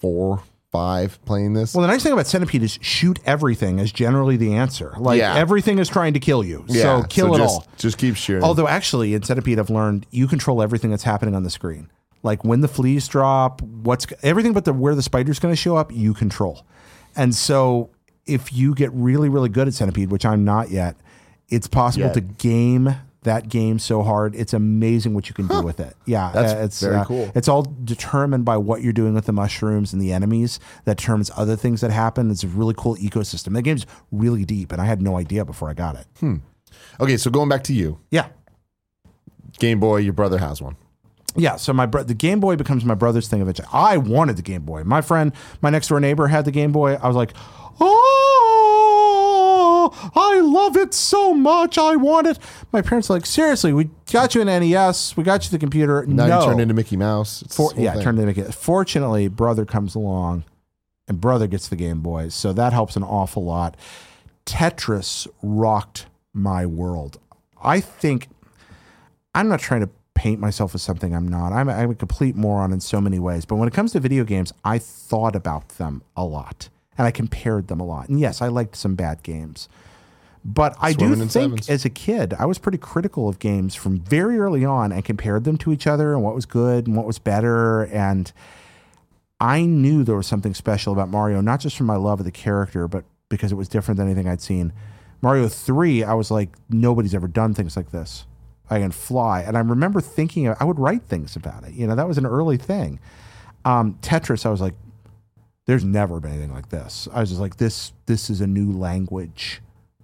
four 0.00 0.42
five 0.74 1.24
playing 1.24 1.52
this. 1.52 1.72
Well, 1.72 1.82
the 1.82 1.86
nice 1.86 2.02
thing 2.02 2.12
about 2.12 2.26
Centipede 2.26 2.64
is 2.64 2.80
shoot 2.82 3.20
everything 3.24 3.78
is 3.78 3.92
generally 3.92 4.36
the 4.36 4.54
answer. 4.54 4.92
Like 4.98 5.20
Yeah. 5.20 5.36
everything 5.36 5.78
is 5.78 5.88
trying 5.88 6.14
to 6.14 6.18
kill 6.18 6.42
you. 6.42 6.64
yeah, 6.66 6.82
so 7.00 7.06
kill 7.08 7.32
it 7.36 7.38
just, 7.38 7.54
all. 7.54 7.66
Just 7.78 7.96
keep 7.96 8.16
shooting. 8.16 8.42
Although 8.42 8.66
actually 8.66 9.14
in 9.14 9.22
Centipede 9.22 9.60
I've 9.60 9.70
learned 9.70 10.04
you 10.10 10.26
control 10.26 10.60
everything 10.60 10.90
that's 10.90 11.04
happening 11.04 11.36
on 11.36 11.44
the 11.44 11.50
screen. 11.50 11.90
Like 12.24 12.42
when 12.44 12.60
the 12.60 12.66
fleas 12.66 13.06
drop, 13.06 13.62
what's 13.62 14.04
everything 14.24 14.52
but 14.52 14.64
the 14.64 14.72
where 14.72 14.96
the 14.96 15.02
spider's 15.02 15.38
going 15.38 15.52
to 15.52 15.56
show 15.56 15.76
up, 15.76 15.92
you 15.92 16.12
control. 16.12 16.66
And 17.14 17.32
so 17.36 17.90
if 18.26 18.52
you 18.52 18.74
get 18.74 18.90
really 18.92 19.28
really 19.28 19.50
good 19.50 19.68
at 19.68 19.74
Centipede, 19.74 20.10
which 20.10 20.24
I'm 20.26 20.44
not 20.44 20.70
yet, 20.72 20.96
it's 21.50 21.68
possible 21.68 22.06
Yet. 22.06 22.14
to 22.14 22.20
game 22.20 22.96
that 23.24 23.48
game 23.48 23.78
so 23.78 24.02
hard. 24.02 24.34
It's 24.34 24.52
amazing 24.54 25.12
what 25.14 25.28
you 25.28 25.34
can 25.34 25.46
do 25.46 25.60
with 25.62 25.80
it. 25.80 25.96
Yeah, 26.06 26.30
That's 26.32 26.52
uh, 26.52 26.56
it's 26.58 26.80
very 26.80 26.96
uh, 26.96 27.04
cool. 27.04 27.30
It's 27.34 27.48
all 27.48 27.62
determined 27.62 28.44
by 28.44 28.56
what 28.56 28.82
you're 28.82 28.92
doing 28.92 29.12
with 29.14 29.26
the 29.26 29.32
mushrooms 29.32 29.92
and 29.92 30.00
the 30.00 30.12
enemies. 30.12 30.60
That 30.84 30.96
determines 30.98 31.30
other 31.36 31.56
things 31.56 31.80
that 31.82 31.90
happen. 31.90 32.30
It's 32.30 32.44
a 32.44 32.48
really 32.48 32.74
cool 32.76 32.96
ecosystem. 32.96 33.52
The 33.54 33.62
game's 33.62 33.86
really 34.12 34.44
deep, 34.44 34.72
and 34.72 34.80
I 34.80 34.84
had 34.86 35.02
no 35.02 35.18
idea 35.18 35.44
before 35.44 35.68
I 35.68 35.74
got 35.74 35.96
it. 35.96 36.40
okay, 37.00 37.16
so 37.16 37.30
going 37.30 37.48
back 37.48 37.64
to 37.64 37.74
you, 37.74 37.98
Yeah. 38.10 38.28
Game 39.58 39.78
Boy, 39.80 39.98
your 39.98 40.12
brother 40.12 40.38
has 40.38 40.60
one. 40.60 40.76
Yeah, 41.36 41.56
so 41.56 41.72
my 41.72 41.86
bro- 41.86 42.02
the 42.04 42.14
Game 42.14 42.40
Boy 42.40 42.56
becomes 42.56 42.84
my 42.84 42.94
brother's 42.94 43.28
thing 43.28 43.40
eventually. 43.40 43.68
I 43.72 43.96
wanted 43.96 44.36
the 44.36 44.42
Game 44.42 44.62
Boy. 44.62 44.82
My 44.84 45.00
friend, 45.00 45.32
my 45.62 45.70
next 45.70 45.88
door 45.88 46.00
neighbor 46.00 46.26
had 46.28 46.44
the 46.44 46.50
Game 46.52 46.72
Boy. 46.72 46.94
I 46.94 47.06
was 47.08 47.16
like, 47.16 47.32
oh, 47.80 48.73
I 50.14 50.40
love 50.40 50.76
it 50.76 50.94
so 50.94 51.34
much. 51.34 51.78
I 51.78 51.96
want 51.96 52.26
it. 52.26 52.38
My 52.72 52.82
parents 52.82 53.08
were 53.08 53.16
like, 53.16 53.26
seriously, 53.26 53.72
we 53.72 53.90
got 54.10 54.34
you 54.34 54.42
an 54.42 54.46
NES. 54.46 55.16
We 55.16 55.24
got 55.24 55.44
you 55.44 55.50
the 55.50 55.58
computer. 55.58 56.04
Now 56.06 56.26
no. 56.26 56.40
you 56.40 56.46
turned 56.46 56.60
into 56.60 56.74
Mickey 56.74 56.96
Mouse. 56.96 57.42
It's 57.42 57.56
For, 57.56 57.72
yeah, 57.76 57.94
thing. 57.94 58.02
turned 58.02 58.18
into 58.18 58.34
Mickey. 58.34 58.52
Fortunately, 58.52 59.28
brother 59.28 59.64
comes 59.64 59.94
along, 59.94 60.44
and 61.08 61.20
brother 61.20 61.46
gets 61.46 61.68
the 61.68 61.76
Game 61.76 62.00
Boy, 62.00 62.28
so 62.28 62.52
that 62.52 62.72
helps 62.72 62.96
an 62.96 63.02
awful 63.02 63.44
lot. 63.44 63.76
Tetris 64.46 65.26
rocked 65.42 66.06
my 66.32 66.66
world. 66.66 67.18
I 67.62 67.80
think 67.80 68.28
I'm 69.34 69.48
not 69.48 69.60
trying 69.60 69.80
to 69.80 69.88
paint 70.14 70.40
myself 70.40 70.74
as 70.74 70.82
something 70.82 71.14
I'm 71.14 71.28
not. 71.28 71.52
I'm, 71.52 71.68
I'm 71.68 71.90
a 71.90 71.94
complete 71.94 72.36
moron 72.36 72.72
in 72.72 72.80
so 72.80 73.00
many 73.00 73.18
ways. 73.18 73.44
But 73.44 73.56
when 73.56 73.68
it 73.68 73.74
comes 73.74 73.92
to 73.92 74.00
video 74.00 74.24
games, 74.24 74.52
I 74.64 74.78
thought 74.78 75.34
about 75.34 75.70
them 75.70 76.02
a 76.16 76.24
lot 76.24 76.68
and 76.96 77.06
I 77.06 77.10
compared 77.10 77.68
them 77.68 77.80
a 77.80 77.84
lot. 77.84 78.08
And 78.08 78.18
yes, 78.20 78.40
I 78.42 78.48
liked 78.48 78.76
some 78.76 78.94
bad 78.94 79.22
games. 79.22 79.68
But 80.44 80.76
I 80.78 80.92
do 80.92 81.06
Swimming 81.06 81.28
think 81.28 81.30
sevens. 81.30 81.70
as 81.70 81.84
a 81.86 81.90
kid, 81.90 82.34
I 82.38 82.44
was 82.44 82.58
pretty 82.58 82.76
critical 82.76 83.28
of 83.28 83.38
games 83.38 83.74
from 83.74 84.00
very 84.00 84.38
early 84.38 84.64
on 84.64 84.92
and 84.92 85.02
compared 85.02 85.44
them 85.44 85.56
to 85.58 85.72
each 85.72 85.86
other 85.86 86.12
and 86.12 86.22
what 86.22 86.34
was 86.34 86.44
good 86.44 86.86
and 86.86 86.94
what 86.96 87.06
was 87.06 87.18
better. 87.18 87.84
And 87.84 88.30
I 89.40 89.62
knew 89.62 90.04
there 90.04 90.16
was 90.16 90.26
something 90.26 90.52
special 90.52 90.92
about 90.92 91.08
Mario, 91.08 91.40
not 91.40 91.60
just 91.60 91.76
from 91.76 91.86
my 91.86 91.96
love 91.96 92.20
of 92.20 92.26
the 92.26 92.30
character, 92.30 92.86
but 92.86 93.04
because 93.30 93.52
it 93.52 93.54
was 93.54 93.68
different 93.68 93.96
than 93.96 94.06
anything 94.06 94.28
I'd 94.28 94.42
seen. 94.42 94.74
Mario 95.22 95.48
3, 95.48 96.04
I 96.04 96.12
was 96.12 96.30
like, 96.30 96.50
nobody's 96.68 97.14
ever 97.14 97.26
done 97.26 97.54
things 97.54 97.74
like 97.74 97.90
this. 97.90 98.26
I 98.68 98.80
can 98.80 98.90
fly. 98.90 99.40
And 99.40 99.56
I 99.56 99.60
remember 99.60 100.02
thinking, 100.02 100.48
I 100.48 100.64
would 100.64 100.78
write 100.78 101.04
things 101.04 101.36
about 101.36 101.64
it. 101.64 101.72
You 101.72 101.86
know, 101.86 101.94
that 101.94 102.06
was 102.06 102.18
an 102.18 102.26
early 102.26 102.58
thing. 102.58 103.00
Um, 103.64 103.98
Tetris, 104.02 104.44
I 104.44 104.50
was 104.50 104.60
like, 104.60 104.74
there's 105.66 105.84
never 105.84 106.20
been 106.20 106.32
anything 106.32 106.52
like 106.52 106.68
this. 106.68 107.08
I 107.12 107.20
was 107.20 107.30
just 107.30 107.40
like, 107.40 107.56
this, 107.56 107.92
this 108.06 108.30
is 108.30 108.40
a 108.40 108.46
new 108.46 108.72
language 108.72 109.62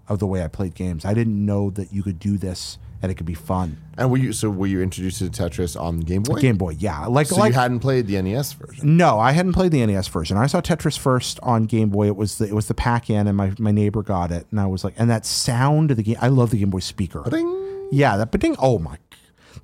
of 0.09 0.19
the 0.19 0.27
way 0.27 0.43
I 0.43 0.49
played 0.49 0.75
games. 0.75 1.05
I 1.05 1.15
didn't 1.15 1.45
know 1.45 1.71
that 1.71 1.93
you 1.93 2.03
could 2.03 2.19
do 2.19 2.37
this 2.39 2.79
and 3.03 3.11
it 3.11 3.15
could 3.15 3.27
be 3.27 3.35
fun. 3.35 3.79
And 3.97 4.11
were 4.11 4.19
you 4.19 4.33
so 4.33 4.51
were 4.51 4.67
you 4.67 4.83
introduced 4.83 5.19
to 5.19 5.25
Tetris 5.25 5.81
on 5.81 6.01
Game 6.01 6.23
Boy? 6.23 6.41
Game 6.41 6.57
Boy, 6.57 6.71
yeah. 6.79 7.07
Like, 7.07 7.29
so 7.29 7.37
like 7.37 7.53
you 7.53 7.59
hadn't 7.59 7.81
played 7.81 8.07
the 8.07 8.21
NES 8.21 8.53
version. 8.55 8.97
No, 8.97 9.19
I 9.19 9.33
hadn't 9.33 9.55
played 9.55 9.73
the 9.73 9.85
NES 9.85 10.09
version. 10.09 10.37
I 10.37 10.47
saw 10.47 10.61
Tetris 10.61 10.99
first 10.99 11.41
on 11.43 11.65
Game 11.65 11.91
Boy. 11.91 12.09
It 12.09 12.17
was 12.17 12.39
the 12.39 12.47
it 12.47 12.55
was 12.55 12.69
the 12.69 12.75
pack 12.75 13.09
in, 13.09 13.27
and 13.27 13.37
my, 13.37 13.53
my 13.59 13.71
neighbor 13.71 14.03
got 14.03 14.31
it, 14.31 14.47
and 14.51 14.61
I 14.61 14.67
was 14.67 14.85
like, 14.85 14.95
and 14.99 15.09
that 15.09 15.25
sound 15.25 15.91
of 15.91 15.97
the 15.97 16.03
game. 16.03 16.17
I 16.21 16.29
love 16.29 16.51
the 16.51 16.59
Game 16.59 16.71
Boy 16.71 16.81
speaker. 16.81 17.25
Ding. 17.31 17.89
Yeah, 17.91 18.17
that 18.17 18.31
ding. 18.39 18.57
Oh 18.59 18.79
my, 18.79 18.99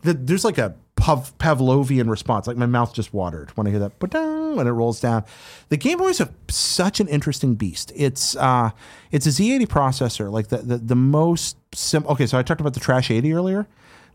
the, 0.02 0.14
there's 0.14 0.44
like 0.44 0.58
a 0.58 0.74
Pav, 1.06 1.38
Pavlovian 1.38 2.10
response. 2.10 2.48
Like 2.48 2.56
my 2.56 2.66
mouth 2.66 2.92
just 2.92 3.14
watered 3.14 3.50
when 3.50 3.68
I 3.68 3.70
hear 3.70 3.78
that 3.78 4.00
ba-ding 4.00 4.56
when 4.56 4.66
it 4.66 4.72
rolls 4.72 4.98
down. 4.98 5.24
The 5.68 5.76
Game 5.76 5.98
Boy 5.98 6.08
is 6.08 6.20
a, 6.20 6.30
such 6.48 6.98
an 6.98 7.06
interesting 7.06 7.54
beast. 7.54 7.92
It's 7.94 8.34
uh, 8.34 8.70
it's 9.12 9.24
a 9.24 9.28
Z80 9.28 9.68
processor, 9.68 10.32
like 10.32 10.48
the 10.48 10.58
the, 10.58 10.78
the 10.78 10.96
most 10.96 11.58
simple. 11.72 12.10
Okay, 12.10 12.26
so 12.26 12.36
I 12.36 12.42
talked 12.42 12.60
about 12.60 12.74
the 12.74 12.80
Trash 12.80 13.08
80 13.08 13.32
earlier. 13.32 13.68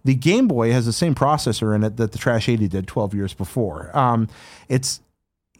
The 0.03 0.15
Game 0.15 0.49
Boy 0.49 0.73
has 0.73 0.85
the 0.85 0.91
same 0.91 1.15
processor 1.15 1.73
in 1.73 1.85
it 1.85 1.95
that 1.95 2.11
the 2.11 2.17
Trash 2.17 2.49
80 2.49 2.67
did 2.67 2.87
12 2.87 3.13
years 3.13 3.33
before. 3.33 3.97
Um, 3.97 4.27
it's 4.67 4.99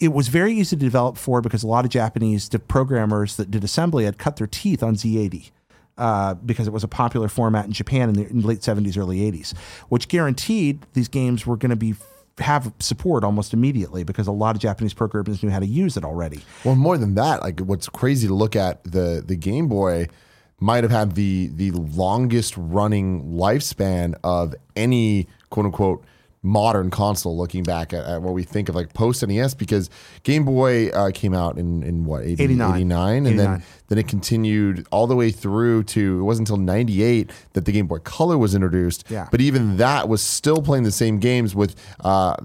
it 0.02 0.12
was 0.12 0.28
very 0.28 0.52
easy 0.54 0.76
to 0.76 0.84
develop 0.84 1.16
for 1.16 1.40
because 1.40 1.64
a 1.64 1.68
lot 1.68 1.86
of 1.86 1.92
Japanese 1.92 2.50
programmers 2.68 3.38
that 3.38 3.50
did 3.50 3.64
assembly 3.64 4.04
had 4.04 4.18
cut 4.18 4.36
their 4.36 4.48
teeth 4.48 4.84
on 4.84 4.96
Z80 4.96 5.52
uh, 6.02 6.34
because 6.34 6.66
it 6.66 6.74
was 6.74 6.84
a 6.84 6.88
popular 6.88 7.28
format 7.28 7.66
in 7.66 7.72
Japan 7.72 8.10
in 8.10 8.16
the 8.16 8.28
in 8.28 8.42
late 8.42 8.62
70s, 8.62 8.98
early 8.98 9.20
80s, 9.20 9.56
which 9.90 10.08
guaranteed 10.08 10.84
these 10.94 11.08
games 11.08 11.46
were 11.46 11.56
going 11.56 11.70
to 11.70 11.76
be 11.76 11.94
have 12.40 12.74
support 12.80 13.24
almost 13.24 13.54
immediately 13.54 14.04
because 14.04 14.26
a 14.26 14.32
lot 14.32 14.56
of 14.56 14.62
Japanese 14.62 14.96
programmers 14.96 15.44
knew 15.44 15.52
how 15.52 15.60
to 15.60 15.66
use 15.66 15.98
it 15.98 16.04
already. 16.04 16.42
Well, 16.64 16.76
more 16.76 16.98
than 16.98 17.14
that, 17.16 17.44
like 17.44 17.60
what's 17.60 17.88
crazy 17.88 18.28
to 18.28 18.34
look 18.34 18.56
at 18.56 18.84
the 18.84 19.24
the 19.26 19.36
Game 19.36 19.68
Boy 19.68 20.08
might 20.60 20.84
have 20.84 20.92
had 20.92 21.14
the 21.14 21.52
the 21.54 21.70
longest 21.72 22.56
running 22.58 23.34
lifespan 23.34 24.16
of 24.24 24.56
any 24.76 25.28
quote 25.52 25.68
unquote 25.68 26.04
modern 26.44 26.90
console 26.90 27.38
looking 27.38 27.62
back 27.64 27.94
at, 27.94 28.04
at 28.04 28.22
what 28.22 28.34
we 28.34 28.42
think 28.44 28.68
of 28.68 28.74
like 28.76 28.94
post 28.94 29.26
NES 29.26 29.54
because 29.54 29.90
Game 30.24 30.44
Boy 30.44 30.90
uh, 30.90 31.12
came 31.14 31.34
out 31.36 31.58
in, 31.60 31.84
in 31.84 32.04
what 32.06 32.24
80, 32.24 32.44
89. 32.44 32.70
89 32.76 33.16
and 33.18 33.28
89. 33.28 33.38
then 33.38 33.64
then 33.90 33.98
it 33.98 34.08
continued 34.08 34.88
all 34.92 35.06
the 35.06 35.16
way 35.16 35.30
through 35.32 35.84
to 35.84 36.20
it 36.20 36.24
wasn't 36.24 36.50
until 36.50 36.58
98 36.64 37.30
that 37.54 37.66
the 37.66 37.72
Game 37.72 37.86
Boy 37.88 38.00
Color 38.00 38.38
was 38.40 38.56
introduced 38.56 39.04
Yeah. 39.10 39.28
but 39.30 39.40
even 39.42 39.78
that 39.78 40.10
was 40.10 40.22
still 40.24 40.62
playing 40.64 40.84
the 40.84 40.92
same 40.92 41.20
games 41.20 41.54
with 41.54 41.76
uh, 42.04 42.36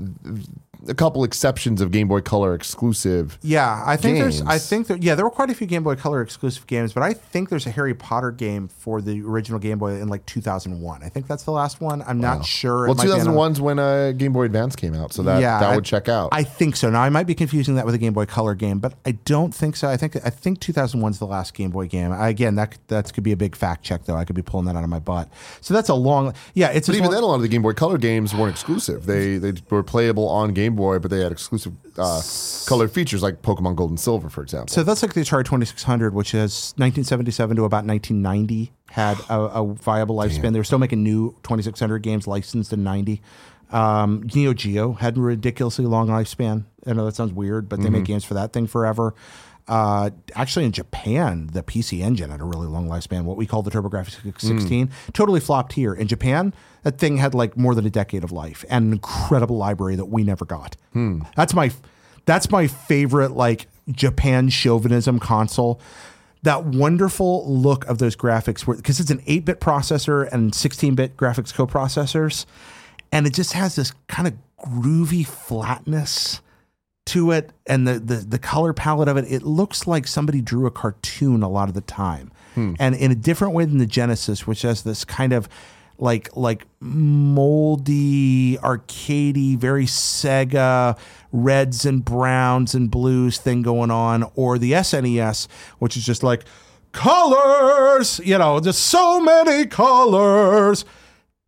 a 0.89 0.95
couple 0.95 1.25
exceptions 1.25 1.81
of 1.81 1.91
Game 1.91 2.09
Boy 2.09 2.21
Color 2.21 2.55
exclusive 2.55 3.39
Yeah, 3.43 3.83
I 3.87 3.97
think 3.97 4.19
there's. 4.19 4.43
I 4.43 4.59
think 4.59 4.87
there. 4.87 4.97
Yeah, 4.97 5.15
there 5.15 5.25
were 5.25 5.31
quite 5.31 5.51
a 5.51 5.55
few 5.55 5.67
Game 5.67 5.83
Boy 5.83 5.97
Color 5.97 6.23
exclusive 6.23 6.67
games, 6.67 6.93
but 6.93 7.03
I 7.03 7.13
think 7.13 7.49
there's 7.49 7.67
a 7.67 7.71
Harry 7.71 7.95
Potter 7.95 8.31
game 8.31 8.69
for 8.69 9.01
the 9.01 9.21
original 9.23 9.59
Game 9.59 9.79
Boy 9.79 9.93
in 10.01 10.09
like 10.09 10.25
2001. 10.27 11.03
I 11.03 11.09
think 11.09 11.27
that's 11.27 11.45
the 11.45 11.51
last 11.51 11.81
one. 11.81 12.03
I'm 12.07 12.21
not 12.21 12.45
sure. 12.45 12.87
Well, 12.87 12.95
might 12.95 13.05
be 13.05 13.11
another- 13.11 13.31
2001's 13.31 13.61
when 13.61 13.79
uh, 13.79 14.13
Game 14.13 14.33
Boy 14.33 14.45
Advance 14.45 14.77
came 14.77 14.95
out, 14.95 15.13
so 15.13 15.23
that 15.23 15.41
that 15.41 15.63
I- 15.63 15.75
would 15.75 15.85
check 15.85 16.09
out. 16.09 16.29
I 16.33 16.43
think 16.45 16.77
so. 16.77 16.91
Now 16.91 17.01
I 17.03 17.09
might 17.09 17.27
be 17.27 17.35
confusing 17.35 17.75
that 17.77 17.87
with 17.87 17.95
a 17.95 17.99
Game 17.99 18.13
Boy 18.13 18.27
Color 18.27 18.55
game, 18.55 18.79
but 18.79 18.95
I 19.05 19.13
don't 19.13 19.55
think 19.55 19.77
so. 19.77 19.89
I 19.89 19.97
think 19.97 20.17
I 20.25 20.31
think 20.31 20.61
2001's 20.61 21.19
the 21.19 21.27
last 21.27 21.55
Game 21.55 21.71
Boy 21.71 21.87
game. 21.89 22.13
I, 22.13 22.29
again, 22.29 22.55
that 22.57 22.77
that 22.89 23.13
could 23.13 23.25
be 23.25 23.33
a 23.33 23.37
big 23.37 23.57
fact 23.57 23.83
check 23.85 24.05
though. 24.05 24.17
I 24.17 24.25
could 24.25 24.37
be 24.37 24.43
pulling 24.43 24.67
that 24.67 24.77
out 24.77 24.85
of 24.85 24.91
my 24.91 24.99
butt. 25.01 25.29
So 25.61 25.75
that's 25.75 25.89
a 25.89 25.95
long. 25.95 26.35
Yeah, 26.55 26.69
it's 26.69 26.87
but 26.87 26.95
even 26.95 27.07
one- 27.09 27.15
then, 27.15 27.23
a 27.23 27.27
lot 27.27 27.35
of 27.37 27.43
the 27.43 27.49
Game 27.49 27.63
Boy 27.63 27.73
Color 27.73 27.99
games 27.99 28.35
weren't 28.35 28.51
exclusive. 28.53 29.07
They 29.07 29.39
they 29.39 29.53
were 29.71 29.83
playable 29.83 30.29
on 30.29 30.53
Game 30.53 30.76
Boy, 30.77 30.99
but 30.99 31.11
they 31.11 31.21
had 31.21 31.33
exclusive 31.33 31.73
uh, 31.99 32.21
color 32.67 32.87
features 32.89 33.23
like 33.23 33.43
Pokemon 33.43 33.75
Gold 33.77 33.91
and 33.91 33.99
Silver, 34.01 34.29
for 34.29 34.43
example. 34.43 34.69
So 34.69 34.83
that's 34.83 35.03
like 35.03 35.15
the 35.15 35.23
Atari 35.23 35.45
2600, 35.45 36.15
which 36.15 36.33
has 36.33 36.75
1977 36.77 37.57
to 37.57 37.65
about 37.65 37.85
1990 37.85 38.73
had 38.91 39.19
a, 39.29 39.41
a 39.41 39.75
viable 39.75 40.17
lifespan. 40.17 40.53
They 40.53 40.61
were 40.61 40.65
still 40.65 40.79
making 40.79 41.03
new 41.03 41.33
2600 41.43 41.99
games 42.01 42.27
licensed 42.27 42.73
in 42.73 42.85
90. 42.85 43.21
Um, 43.73 44.29
Neo 44.33 44.55
Geo 44.55 44.93
had 44.93 45.17
a 45.17 45.21
ridiculously 45.21 45.87
long 45.87 46.07
lifespan. 46.09 46.65
I 46.87 46.93
know 46.93 47.05
that 47.05 47.17
sounds 47.17 47.33
weird, 47.33 47.69
but 47.69 47.81
they 47.81 47.87
Mm-hmm. 47.87 47.93
make 47.95 48.05
games 48.05 48.25
for 48.25 48.35
that 48.35 48.53
thing 48.53 48.67
forever. 48.69 49.15
Uh, 49.69 50.11
actually, 50.35 50.65
in 50.65 50.73
Japan, 50.73 51.49
the 51.53 51.63
PC 51.63 52.01
Engine 52.01 52.31
had 52.31 52.41
a 52.41 52.45
really 52.45 52.69
long 52.69 52.89
lifespan. 52.89 53.25
What 53.25 53.37
we 53.37 53.47
call 53.47 53.63
the 53.63 53.71
TurboGrafx 53.71 54.41
16 54.41 54.91
totally 55.13 55.41
flopped 55.41 55.73
here. 55.73 55.93
In 55.93 56.07
Japan, 56.07 56.55
that 56.85 56.99
thing 56.99 57.17
had 57.17 57.35
like 57.35 57.57
more 57.57 57.75
than 57.75 57.85
a 57.85 57.91
decade 57.91 58.23
of 58.23 58.31
life 58.31 58.65
and 58.71 58.87
an 58.87 58.93
incredible 58.93 59.57
library 59.57 59.97
that 59.97 60.05
we 60.05 60.23
never 60.23 60.45
got. 60.45 60.77
That's 61.35 61.53
my 61.53 61.73
that's 62.27 62.49
my 62.51 62.67
favorite 62.69 63.33
like 63.33 63.67
Japan 63.91 64.51
chauvinism 64.51 65.19
console. 65.19 65.81
That 66.43 66.65
wonderful 66.65 67.45
look 67.53 67.85
of 67.87 67.99
those 67.99 68.15
graphics, 68.15 68.65
because 68.65 69.01
it's 69.01 69.11
an 69.11 69.21
8 69.27 69.45
bit 69.45 69.61
processor 69.61 70.31
and 70.33 70.55
16 70.55 70.95
bit 70.95 71.17
graphics 71.17 71.53
coprocessors, 71.53 72.47
and 73.11 73.27
it 73.27 73.35
just 73.35 73.53
has 73.55 73.75
this 73.75 73.93
kind 74.07 74.29
of 74.29 74.35
groovy 74.65 75.27
flatness 75.27 76.41
to 77.07 77.31
it 77.31 77.53
and 77.67 77.87
the, 77.87 77.99
the 77.99 78.17
the 78.17 78.39
color 78.39 78.73
palette 78.73 79.09
of 79.09 79.17
it 79.17 79.25
it 79.31 79.43
looks 79.43 79.87
like 79.87 80.07
somebody 80.07 80.41
drew 80.41 80.67
a 80.67 80.71
cartoon 80.71 81.43
a 81.43 81.49
lot 81.49 81.69
of 81.69 81.75
the 81.75 81.81
time. 81.81 82.31
Hmm. 82.55 82.75
And 82.79 82.95
in 82.95 83.11
a 83.11 83.15
different 83.15 83.55
way 83.55 83.65
than 83.65 83.79
the 83.79 83.87
genesis 83.87 84.47
which 84.47 84.63
has 84.63 84.83
this 84.83 85.05
kind 85.05 85.33
of 85.33 85.49
like 85.99 86.37
like 86.37 86.67
moldy 86.81 88.59
arcadey 88.59 89.57
very 89.57 89.87
sega 89.87 90.99
reds 91.33 91.87
and 91.87 92.05
browns 92.05 92.75
and 92.75 92.91
blues 92.91 93.39
thing 93.39 93.63
going 93.63 93.91
on 93.91 94.31
or 94.35 94.59
the 94.59 94.73
snes 94.73 95.49
which 95.79 95.97
is 95.97 96.05
just 96.05 96.23
like 96.23 96.45
colors 96.93 98.21
you 98.25 98.37
know 98.37 98.61
just 98.61 98.83
so 98.83 99.21
many 99.21 99.65
colors. 99.67 100.85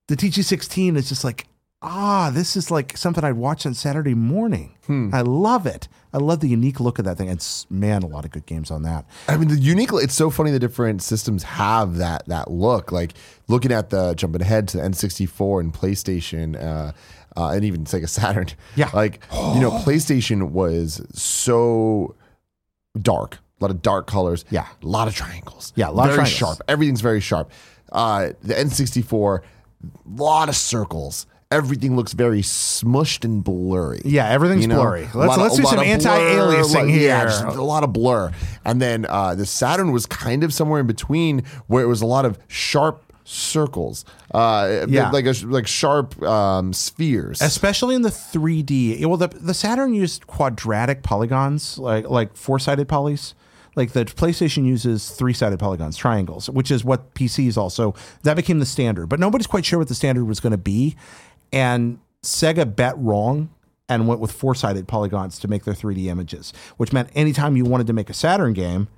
The 0.09 0.17
TG16 0.17 0.97
is 0.97 1.11
just 1.11 1.23
like, 1.23 1.48
ah, 1.83 2.31
this 2.33 2.57
is 2.57 2.71
like 2.71 2.97
something 2.97 3.23
I'd 3.25 3.33
watch 3.33 3.65
on 3.67 3.75
Saturday 3.75 4.15
morning. 4.15 4.75
I 5.13 5.21
love 5.21 5.67
it. 5.67 5.87
I 6.15 6.17
love 6.19 6.41
the 6.41 6.49
unique 6.49 6.81
look 6.81 6.99
of 6.99 7.05
that 7.05 7.19
thing. 7.19 7.29
It's 7.29 7.67
man, 7.71 8.03
a 8.03 8.07
lot 8.07 8.25
of 8.25 8.31
good 8.31 8.47
games 8.47 8.71
on 8.71 8.83
that. 8.85 9.05
I 9.29 9.37
mean, 9.37 9.49
the 9.49 9.57
unique. 9.57 9.91
It's 9.93 10.15
so 10.15 10.31
funny 10.31 10.51
the 10.51 10.59
different 10.59 11.03
systems 11.03 11.43
have 11.43 11.97
that 11.97 12.27
that 12.29 12.51
look. 12.51 12.91
Like 12.91 13.13
looking 13.49 13.71
at 13.71 13.91
the 13.91 14.15
jumping 14.15 14.41
ahead 14.41 14.67
to 14.69 14.79
the 14.79 14.83
N64 14.85 15.61
and 15.61 15.75
PlayStation, 15.75 16.57
uh, 16.57 16.93
uh, 17.37 17.51
and 17.51 17.65
even 17.65 17.85
Sega 17.85 18.09
Saturn. 18.09 18.47
Yeah. 18.77 18.91
like 18.95 19.21
you 19.35 19.61
know, 19.61 19.71
PlayStation 19.85 20.51
was 20.53 21.07
so 21.13 22.17
dark. 23.01 23.39
A 23.61 23.65
lot 23.65 23.71
of 23.71 23.83
dark 23.83 24.07
colors. 24.07 24.45
Yeah. 24.51 24.67
a 24.83 24.87
lot 24.87 25.09
of 25.09 25.15
triangles. 25.15 25.73
Yeah, 25.77 25.91
a 25.91 25.93
lot 25.93 26.09
of 26.09 26.15
very 26.15 26.27
triangles. 26.29 26.57
sharp. 26.57 26.59
Everything's 26.69 27.01
very 27.03 27.21
sharp. 27.21 27.51
Uh, 27.93 28.31
the 28.43 28.55
N64, 28.55 29.41
a 29.41 29.43
lot 30.07 30.49
of 30.49 30.57
circles. 30.57 31.27
Everything 31.51 31.97
looks 31.97 32.13
very 32.13 32.43
smushed 32.43 33.25
and 33.25 33.43
blurry. 33.43 34.03
Yeah, 34.05 34.29
everything's 34.29 34.63
You 34.63 34.69
know, 34.69 34.83
blurry. 34.83 35.05
Let's 35.15 35.15
lot 35.15 35.39
let's 35.39 35.57
do 35.57 35.63
some 35.63 35.79
anti-aliasing 35.81 36.73
blur, 36.73 36.87
here. 36.87 37.09
Yeah, 37.09 37.25
just 37.25 37.43
a 37.45 37.63
lot 37.63 37.85
of 37.85 37.93
blur. 37.95 38.33
And 38.67 38.83
then 38.83 39.07
uh, 39.09 39.35
the 39.35 39.47
Saturn 39.47 39.91
was 39.91 40.05
kind 40.05 40.45
of 40.45 40.53
somewhere 40.53 40.79
in 40.81 40.87
between, 40.87 41.45
where 41.67 41.83
it 41.83 41.87
was 41.87 42.03
a 42.03 42.07
lot 42.07 42.27
of 42.27 42.39
sharp 42.49 43.03
circles, 43.25 44.05
uh, 44.35 44.85
Yeah. 44.91 45.11
like 45.11 45.25
a, 45.25 45.33
like 45.47 45.67
sharp 45.67 46.23
um, 46.23 46.75
spheres. 46.75 47.41
Especially 47.41 47.95
in 47.95 48.03
the 48.03 48.11
3D. 48.11 49.05
Well, 49.07 49.17
the 49.17 49.29
the 49.29 49.55
Saturn 49.55 49.95
used 49.95 50.27
quadratic 50.27 51.03
polygons, 51.03 51.79
like 51.79 52.11
like 52.11 52.37
four 52.37 52.59
sided 52.59 52.89
polys. 52.89 53.33
Like 53.77 53.93
the 53.93 54.05
PlayStation 54.07 54.67
uses 54.67 55.11
three 55.11 55.33
sided 55.33 55.61
polygons, 55.61 55.97
triangles, 55.97 56.51
which 56.51 56.69
is 56.71 56.85
what 56.85 57.15
PCs 57.15 57.57
also. 57.57 57.95
That 58.25 58.35
became 58.35 58.59
the 58.59 58.67
standard, 58.67 59.07
but 59.09 59.21
nobody's 59.21 59.47
quite 59.47 59.65
sure 59.65 59.79
what 59.79 59.87
the 59.87 59.95
standard 59.95 60.25
was 60.25 60.41
going 60.41 60.51
to 60.51 60.59
be, 60.59 60.97
and 61.53 61.99
Sega 62.23 62.75
bet 62.75 62.97
wrong 62.99 63.51
and 63.89 64.07
went 64.07 64.21
with 64.21 64.33
four 64.33 64.55
sided 64.55 64.87
polygons 64.87 65.39
to 65.39 65.49
make 65.49 65.65
their 65.65 65.75
3D 65.75 66.07
images, 66.07 66.53
which 66.77 66.93
meant 66.93 67.09
anytime 67.15 67.57
you 67.57 67.65
wanted 67.65 67.87
to 67.87 67.93
make 67.93 68.11
a 68.11 68.15
Saturn 68.15 68.53
game, 68.53 68.89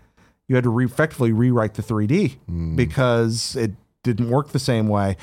you 0.49 0.57
had 0.57 0.65
to 0.65 0.71
re- 0.71 0.85
effectively 0.85 1.33
rewrite 1.33 1.75
the 1.75 1.83
3D 1.83 2.37
hmm. 2.47 2.75
because 2.75 3.55
it 3.55 3.73
didn't 4.03 4.31
work 4.31 4.49
the 4.49 4.59
same 4.59 4.89
way. 4.89 5.17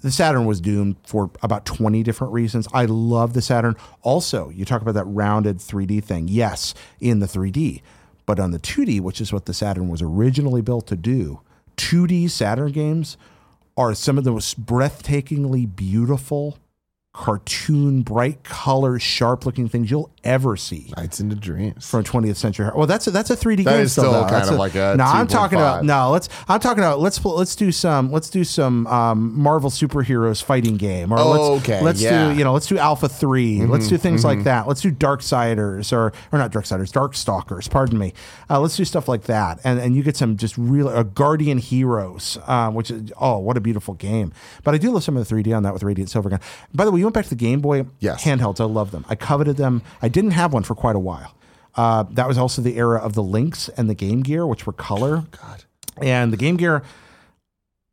The 0.00 0.12
Saturn 0.12 0.44
was 0.44 0.60
doomed 0.60 0.96
for 1.04 1.30
about 1.42 1.64
20 1.64 2.02
different 2.02 2.32
reasons. 2.32 2.68
I 2.72 2.84
love 2.84 3.32
the 3.32 3.42
Saturn. 3.42 3.76
Also, 4.02 4.50
you 4.50 4.64
talk 4.64 4.82
about 4.82 4.94
that 4.94 5.06
rounded 5.06 5.58
3D 5.58 6.04
thing. 6.04 6.28
Yes, 6.28 6.74
in 7.00 7.18
the 7.18 7.26
3D, 7.26 7.82
but 8.26 8.38
on 8.38 8.52
the 8.52 8.60
2D, 8.60 9.00
which 9.00 9.20
is 9.20 9.32
what 9.32 9.46
the 9.46 9.54
Saturn 9.54 9.88
was 9.88 10.02
originally 10.02 10.60
built 10.60 10.86
to 10.88 10.96
do, 10.96 11.40
2D 11.78 12.30
Saturn 12.30 12.72
games 12.72 13.16
are 13.78 13.94
some 13.94 14.18
of 14.18 14.24
the 14.24 14.32
most 14.32 14.66
breathtakingly 14.66 15.64
beautiful, 15.74 16.58
cartoon, 17.18 18.02
bright 18.02 18.44
color, 18.44 18.96
sharp 18.98 19.44
looking 19.44 19.68
things 19.68 19.90
you'll 19.90 20.08
ever 20.22 20.56
see 20.56 20.92
Nights 20.96 21.18
into 21.18 21.34
dreams. 21.34 21.88
from 21.90 22.04
20th 22.04 22.36
century. 22.36 22.70
Well, 22.74 22.86
that's 22.86 23.08
a, 23.08 23.10
that's 23.10 23.28
a 23.30 23.36
3D 23.36 23.64
That 23.64 23.72
game. 23.72 23.80
is 23.80 23.90
still, 23.92 24.04
still 24.04 24.12
though. 24.12 24.20
kind 24.22 24.34
That's 24.34 24.50
of 24.50 24.56
like 24.58 24.74
a 24.76 24.94
No, 24.96 25.02
I'm 25.04 25.26
talking 25.26 25.58
2.5. 25.58 25.60
about 25.62 25.84
no. 25.84 26.10
Let's. 26.12 26.28
I'm 26.46 26.60
talking 26.60 26.78
about 26.82 27.00
let's 27.00 27.22
let's 27.24 27.56
do 27.56 27.72
some 27.72 28.12
let's 28.12 28.30
do 28.30 28.44
some 28.44 28.86
um, 28.86 29.36
Marvel 29.36 29.68
superheroes 29.68 30.40
fighting 30.42 30.76
game 30.76 31.12
or 31.12 31.18
let's 31.18 31.64
Okay, 31.64 31.82
let's 31.82 32.00
yeah. 32.00 32.12
Mm-hmm, 32.12 32.32
do 32.34 32.38
you 32.38 32.44
know 32.44 32.52
let's 32.52 32.66
do 32.66 32.78
Alpha 32.78 33.08
3 33.08 33.66
Let's 33.66 33.88
do 33.88 33.98
things 33.98 34.24
like 34.24 34.44
that. 34.44 34.68
Let's 34.68 34.80
do 34.80 34.92
Darksiders 34.92 35.92
or 35.92 36.12
or 36.32 36.38
not 36.38 36.52
Dark 36.52 36.66
Siders, 36.66 36.92
Dark 36.92 37.14
Stalkers. 37.16 37.66
Pardon 37.68 37.98
me. 37.98 38.12
Uh, 38.48 38.60
let's 38.60 38.76
do 38.76 38.84
stuff 38.84 39.08
like 39.08 39.24
that, 39.24 39.58
and 39.64 39.80
and 39.80 39.96
you 39.96 40.02
get 40.04 40.16
some 40.16 40.36
just 40.36 40.56
real 40.56 40.88
uh, 40.88 41.02
Guardian 41.02 41.58
Heroes, 41.58 42.38
uh, 42.46 42.70
which 42.70 42.90
is 42.92 43.12
oh 43.20 43.38
what 43.38 43.56
a 43.56 43.60
beautiful 43.60 43.94
game. 43.94 44.32
But 44.62 44.74
I 44.74 44.78
do 44.78 44.90
love 44.92 45.02
some 45.02 45.16
of 45.16 45.26
the 45.28 45.34
3D 45.34 45.56
on 45.56 45.64
that 45.64 45.72
with 45.74 45.82
Radiant 45.82 46.10
Silvergun. 46.10 46.40
By 46.72 46.84
the 46.84 46.90
way, 46.92 47.00
you 47.00 47.07
went 47.08 47.14
back 47.14 47.24
to 47.24 47.30
the 47.30 47.36
Game 47.36 47.60
Boy 47.60 47.86
Yes. 48.00 48.24
handhelds. 48.24 48.60
I 48.60 48.64
love 48.64 48.90
them. 48.90 49.04
I 49.08 49.14
coveted 49.14 49.56
them. 49.56 49.82
I 50.02 50.08
didn't 50.08 50.32
have 50.32 50.52
one 50.52 50.62
for 50.62 50.74
quite 50.74 50.96
a 50.96 51.00
while. 51.00 51.34
Uh, 51.74 52.04
that 52.10 52.26
was 52.28 52.38
also 52.38 52.60
the 52.62 52.76
era 52.76 52.98
of 52.98 53.14
the 53.14 53.22
Lynx 53.22 53.68
and 53.70 53.88
the 53.88 53.94
Game 53.94 54.20
Gear, 54.22 54.46
which 54.46 54.66
were 54.66 54.72
color. 54.72 55.24
God. 55.30 55.64
And 56.00 56.32
the 56.32 56.36
Game 56.36 56.56
Gear, 56.56 56.82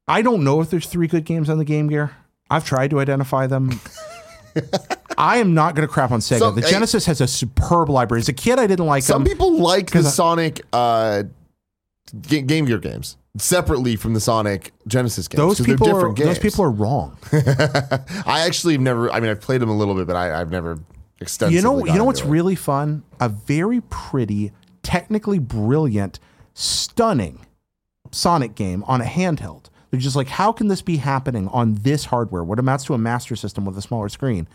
I 0.08 0.22
don't 0.22 0.44
know 0.44 0.62
if 0.62 0.70
there's 0.70 0.88
three 0.88 1.08
good 1.08 1.26
games 1.26 1.50
on 1.50 1.58
the 1.58 1.66
Game 1.66 1.88
Gear. 1.88 2.12
I've 2.50 2.66
tried 2.66 2.90
to 2.92 3.00
identify 3.00 3.48
them. 3.48 3.80
I 5.18 5.38
am 5.38 5.54
not 5.54 5.76
going 5.76 5.88
to 5.88 5.92
crap 5.94 6.12
on 6.12 6.20
Sega. 6.20 6.40
Some- 6.40 6.56
the 6.56 6.66
I- 6.66 6.70
Genesis 6.70 7.06
has 7.06 7.22
a 7.22 7.28
superb 7.28 7.90
library. 7.90 8.20
As 8.22 8.30
a 8.30 8.34
kid, 8.34 8.60
I 8.60 8.68
didn't 8.68 8.86
like 8.86 9.04
it. 9.04 9.06
Some 9.08 9.24
them. 9.24 9.32
people 9.32 9.58
like 9.60 9.92
the 9.92 10.00
I- 10.00 10.02
Sonic 10.04 10.62
uh, 10.74 11.24
Ga- 12.22 12.42
Game 12.42 12.66
Gear 12.66 12.80
games 12.80 13.18
separately 13.38 13.96
from 13.96 14.14
the 14.14 14.20
Sonic 14.20 14.72
Genesis 14.88 15.28
games. 15.28 15.38
those 15.38 15.66
people, 15.66 15.88
are, 15.88 15.94
different 15.94 16.16
games. 16.18 16.30
those 16.30 16.40
people 16.40 16.66
are 16.66 16.72
wrong. 16.72 17.18
I 18.26 18.44
actually 18.46 18.74
have 18.74 18.82
never. 18.82 19.12
I 19.12 19.20
mean, 19.20 19.30
I've 19.30 19.42
played 19.42 19.62
them 19.62 19.70
a 19.70 19.76
little 19.78 19.96
bit, 19.96 20.08
but 20.08 20.16
I, 20.16 20.40
I've 20.40 20.52
never 20.52 20.80
extensively. 21.20 21.58
You 21.58 21.62
know, 21.62 21.86
you 21.86 21.98
know 21.98 22.06
what's 22.06 22.22
it. 22.22 22.28
really 22.28 22.56
fun? 22.56 23.04
A 23.20 23.30
very 23.30 23.82
pretty, 23.82 24.52
technically 24.84 25.40
brilliant, 25.40 26.20
stunning 26.54 27.46
Sonic 28.12 28.56
game 28.56 28.84
on 28.86 29.02
a 29.02 29.06
handheld. 29.06 29.66
They're 29.92 30.00
just 30.00 30.16
like, 30.16 30.28
how 30.28 30.52
can 30.52 30.68
this 30.68 30.82
be 30.82 30.98
happening 30.98 31.48
on 31.50 31.76
this 31.76 32.06
hardware? 32.06 32.44
What 32.44 32.60
amounts 32.60 32.86
to 32.86 32.94
a 32.94 32.98
master 32.98 33.36
system 33.36 33.66
with 33.66 33.78
a 33.78 33.82
smaller 33.82 34.10
screen, 34.10 34.48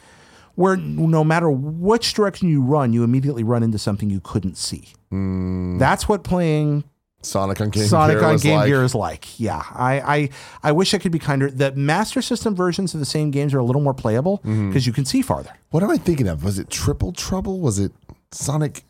where 0.55 0.77
no 0.77 1.25
matter 1.25 1.51
which 1.51 2.13
direction 2.15 2.49
you 2.49 2.63
run, 2.63 2.93
you 2.93 3.05
immediately 3.05 3.43
run 3.43 3.63
into 3.63 3.79
something 3.79 4.11
you 4.11 4.21
couldn't 4.21 4.57
see. 4.57 4.89
Hmm. 5.11 5.79
That's 5.79 6.09
what 6.09 6.25
playing 6.25 6.85
Sonic 7.23 7.61
on 7.61 7.69
Game 7.71 7.85
Sonic 7.87 8.19
Gear 8.19 8.25
on 8.29 8.37
Game 8.39 8.57
like. 8.57 8.67
Gear 8.69 8.83
is 8.83 8.95
like. 8.95 9.39
Yeah, 9.39 9.63
I, 9.75 10.01
I 10.01 10.29
I 10.63 10.73
wish 10.73 10.95
I 10.95 10.99
could 10.99 11.13
be 11.13 11.19
kinder. 11.19 11.51
The 11.51 11.73
Master 11.73 12.23
System 12.23 12.55
versions 12.55 12.95
of 12.95 13.01
the 13.01 13.07
same 13.07 13.31
games 13.31 13.53
are 13.55 13.59
a 13.59 13.65
little 13.65 13.83
more 13.83 13.95
playable 13.95 14.39
because 14.39 14.51
Mm-hmm. 14.57 14.79
you 14.87 14.93
can 14.93 15.05
see 15.05 15.21
farther. 15.23 15.53
What 15.71 15.83
am 15.83 15.91
I 15.91 15.97
thinking 15.99 16.29
of? 16.29 16.43
Was 16.45 16.59
it 16.59 16.71
Triple 16.71 17.13
Trouble? 17.13 17.61
Was 17.61 17.79
it 17.79 17.93
Sonic? 18.33 18.85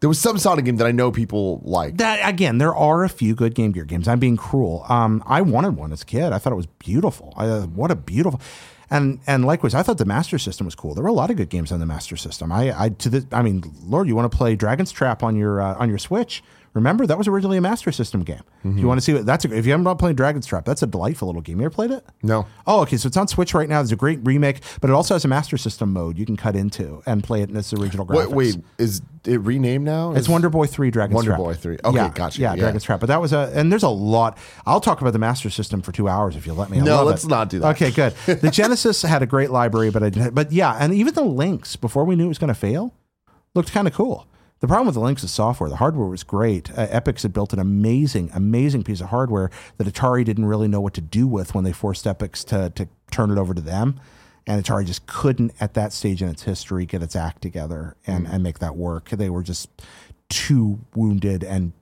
There 0.00 0.08
was 0.08 0.18
some 0.18 0.36
Sonic 0.38 0.64
game 0.66 0.76
that 0.76 0.86
I 0.86 0.92
know 0.92 1.10
people 1.10 1.60
like. 1.64 1.96
That 1.98 2.20
again, 2.28 2.58
there 2.58 2.74
are 2.74 3.04
a 3.04 3.08
few 3.08 3.34
good 3.34 3.54
Game 3.54 3.72
Gear 3.72 3.84
games. 3.84 4.08
I'm 4.08 4.18
being 4.18 4.36
cruel. 4.36 4.84
Um, 4.88 5.22
I 5.26 5.40
wanted 5.42 5.76
one 5.76 5.92
as 5.92 6.02
a 6.02 6.06
kid. 6.06 6.32
I 6.32 6.38
thought 6.38 6.52
it 6.52 6.56
was 6.56 6.66
beautiful. 6.66 7.32
I, 7.36 7.46
what 7.60 7.90
a 7.90 7.94
beautiful, 7.96 8.40
and 8.90 9.20
and 9.26 9.44
likewise, 9.46 9.74
I 9.74 9.82
thought 9.82 9.96
the 9.98 10.04
Master 10.04 10.38
System 10.38 10.66
was 10.66 10.74
cool. 10.74 10.94
There 10.94 11.02
were 11.02 11.08
a 11.08 11.14
lot 11.14 11.30
of 11.30 11.36
good 11.36 11.48
games 11.48 11.72
on 11.72 11.80
the 11.80 11.86
Master 11.86 12.16
System. 12.16 12.52
I, 12.52 12.78
I 12.78 12.88
to 12.90 13.08
the, 13.08 13.26
I 13.32 13.40
mean, 13.42 13.64
Lord, 13.86 14.06
you 14.06 14.14
want 14.14 14.30
to 14.30 14.36
play 14.36 14.54
Dragon's 14.54 14.92
Trap 14.92 15.22
on 15.22 15.34
your 15.36 15.60
uh, 15.62 15.76
on 15.78 15.88
your 15.88 15.98
Switch? 15.98 16.42
Remember 16.76 17.06
that 17.06 17.16
was 17.16 17.26
originally 17.26 17.56
a 17.56 17.62
Master 17.62 17.90
System 17.90 18.22
game. 18.22 18.36
If 18.36 18.64
you 18.64 18.70
mm-hmm. 18.70 18.86
want 18.86 18.98
to 18.98 19.00
see 19.00 19.14
what 19.14 19.24
that's, 19.24 19.46
a, 19.46 19.56
if 19.56 19.64
you 19.64 19.72
haven't 19.72 19.84
been 19.84 19.96
playing 19.96 20.16
Dragon's 20.16 20.44
Trap, 20.44 20.66
that's 20.66 20.82
a 20.82 20.86
delightful 20.86 21.26
little 21.26 21.40
game. 21.40 21.58
You 21.58 21.64
ever 21.64 21.74
played 21.74 21.90
it? 21.90 22.04
No. 22.22 22.46
Oh, 22.66 22.82
okay. 22.82 22.98
So 22.98 23.06
it's 23.06 23.16
on 23.16 23.28
Switch 23.28 23.54
right 23.54 23.66
now. 23.66 23.78
There's 23.78 23.92
a 23.92 23.96
great 23.96 24.20
remake, 24.22 24.60
but 24.82 24.90
it 24.90 24.92
also 24.92 25.14
has 25.14 25.24
a 25.24 25.28
Master 25.28 25.56
System 25.56 25.94
mode 25.94 26.18
you 26.18 26.26
can 26.26 26.36
cut 26.36 26.54
into 26.54 27.02
and 27.06 27.24
play 27.24 27.40
it 27.40 27.48
in 27.48 27.56
its 27.56 27.72
original 27.72 28.04
graphics. 28.04 28.28
Wait, 28.28 28.56
wait, 28.56 28.64
is 28.76 29.00
it 29.24 29.38
renamed 29.38 29.86
now? 29.86 30.10
It's 30.10 30.20
Is- 30.20 30.28
Wonder 30.28 30.50
Boy 30.50 30.66
Three, 30.66 30.90
Dragon's 30.90 31.14
Wonder 31.14 31.30
Trap. 31.30 31.40
Wonder 31.40 31.54
Boy 31.54 31.60
3. 31.60 31.78
Okay, 31.82 31.96
yeah, 31.96 32.12
gotcha. 32.14 32.40
Yeah, 32.42 32.52
Yeah. 32.52 32.60
Dragon's 32.60 32.84
Trap. 32.84 33.00
But 33.00 33.06
that 33.06 33.22
was 33.22 33.32
a, 33.32 33.50
and 33.54 33.72
there's 33.72 33.82
a 33.82 33.88
lot. 33.88 34.36
I'll 34.66 34.80
talk 34.80 35.00
about 35.00 35.14
the 35.14 35.18
Master 35.18 35.48
System 35.48 35.80
for 35.80 35.92
two 35.92 36.08
hours 36.08 36.36
if 36.36 36.46
you 36.46 36.52
let 36.52 36.68
me. 36.68 36.78
I 36.78 36.82
No, 36.82 37.04
let's 37.04 37.24
it. 37.24 37.28
not 37.28 37.48
do 37.48 37.60
that. 37.60 37.76
Okay, 37.76 37.90
good. 37.90 38.12
The 38.46 38.50
Genesis 38.50 39.00
had 39.00 39.22
a 39.22 39.26
great 39.26 39.50
library, 39.50 39.90
but 39.90 40.02
I 40.02 40.10
didn't. 40.10 40.34
But 40.34 40.52
yeah, 40.52 40.76
and 40.78 40.92
even 40.92 41.14
the 41.14 41.24
Lynx 41.24 41.74
before 41.74 42.04
we 42.04 42.16
knew 42.16 42.26
it 42.26 42.28
was 42.28 42.38
going 42.38 42.48
to 42.48 42.54
fail, 42.54 42.92
looked 43.54 43.72
kind 43.72 43.88
of 43.88 43.94
cool. 43.94 44.26
The 44.60 44.66
problem 44.66 44.86
with 44.86 44.94
the 44.94 45.00
Lynx 45.00 45.22
is 45.22 45.30
software. 45.30 45.68
The 45.68 45.76
hardware 45.76 46.08
was 46.08 46.22
great. 46.22 46.70
Uh, 46.70 46.86
Epyx 46.86 47.22
had 47.22 47.32
built 47.32 47.52
an 47.52 47.58
amazing, 47.58 48.30
amazing 48.34 48.84
piece 48.84 49.02
of 49.02 49.08
hardware 49.08 49.50
that 49.76 49.86
Atari 49.86 50.24
didn't 50.24 50.46
really 50.46 50.66
know 50.66 50.80
what 50.80 50.94
to 50.94 51.02
do 51.02 51.26
with 51.26 51.54
when 51.54 51.64
they 51.64 51.72
forced 51.72 52.06
Epyx 52.06 52.44
to 52.46 52.70
to 52.70 52.88
turn 53.10 53.30
it 53.30 53.38
over 53.38 53.52
to 53.52 53.60
them. 53.60 54.00
And 54.46 54.64
Atari 54.64 54.86
just 54.86 55.06
couldn't, 55.06 55.52
at 55.60 55.74
that 55.74 55.92
stage 55.92 56.22
in 56.22 56.28
its 56.28 56.44
history, 56.44 56.86
get 56.86 57.02
its 57.02 57.16
act 57.16 57.42
together 57.42 57.96
and, 58.06 58.26
and 58.28 58.42
make 58.42 58.60
that 58.60 58.76
work. 58.76 59.10
They 59.10 59.28
were 59.28 59.42
just 59.42 59.68
too 60.28 60.78
wounded 60.94 61.42
and 61.42 61.72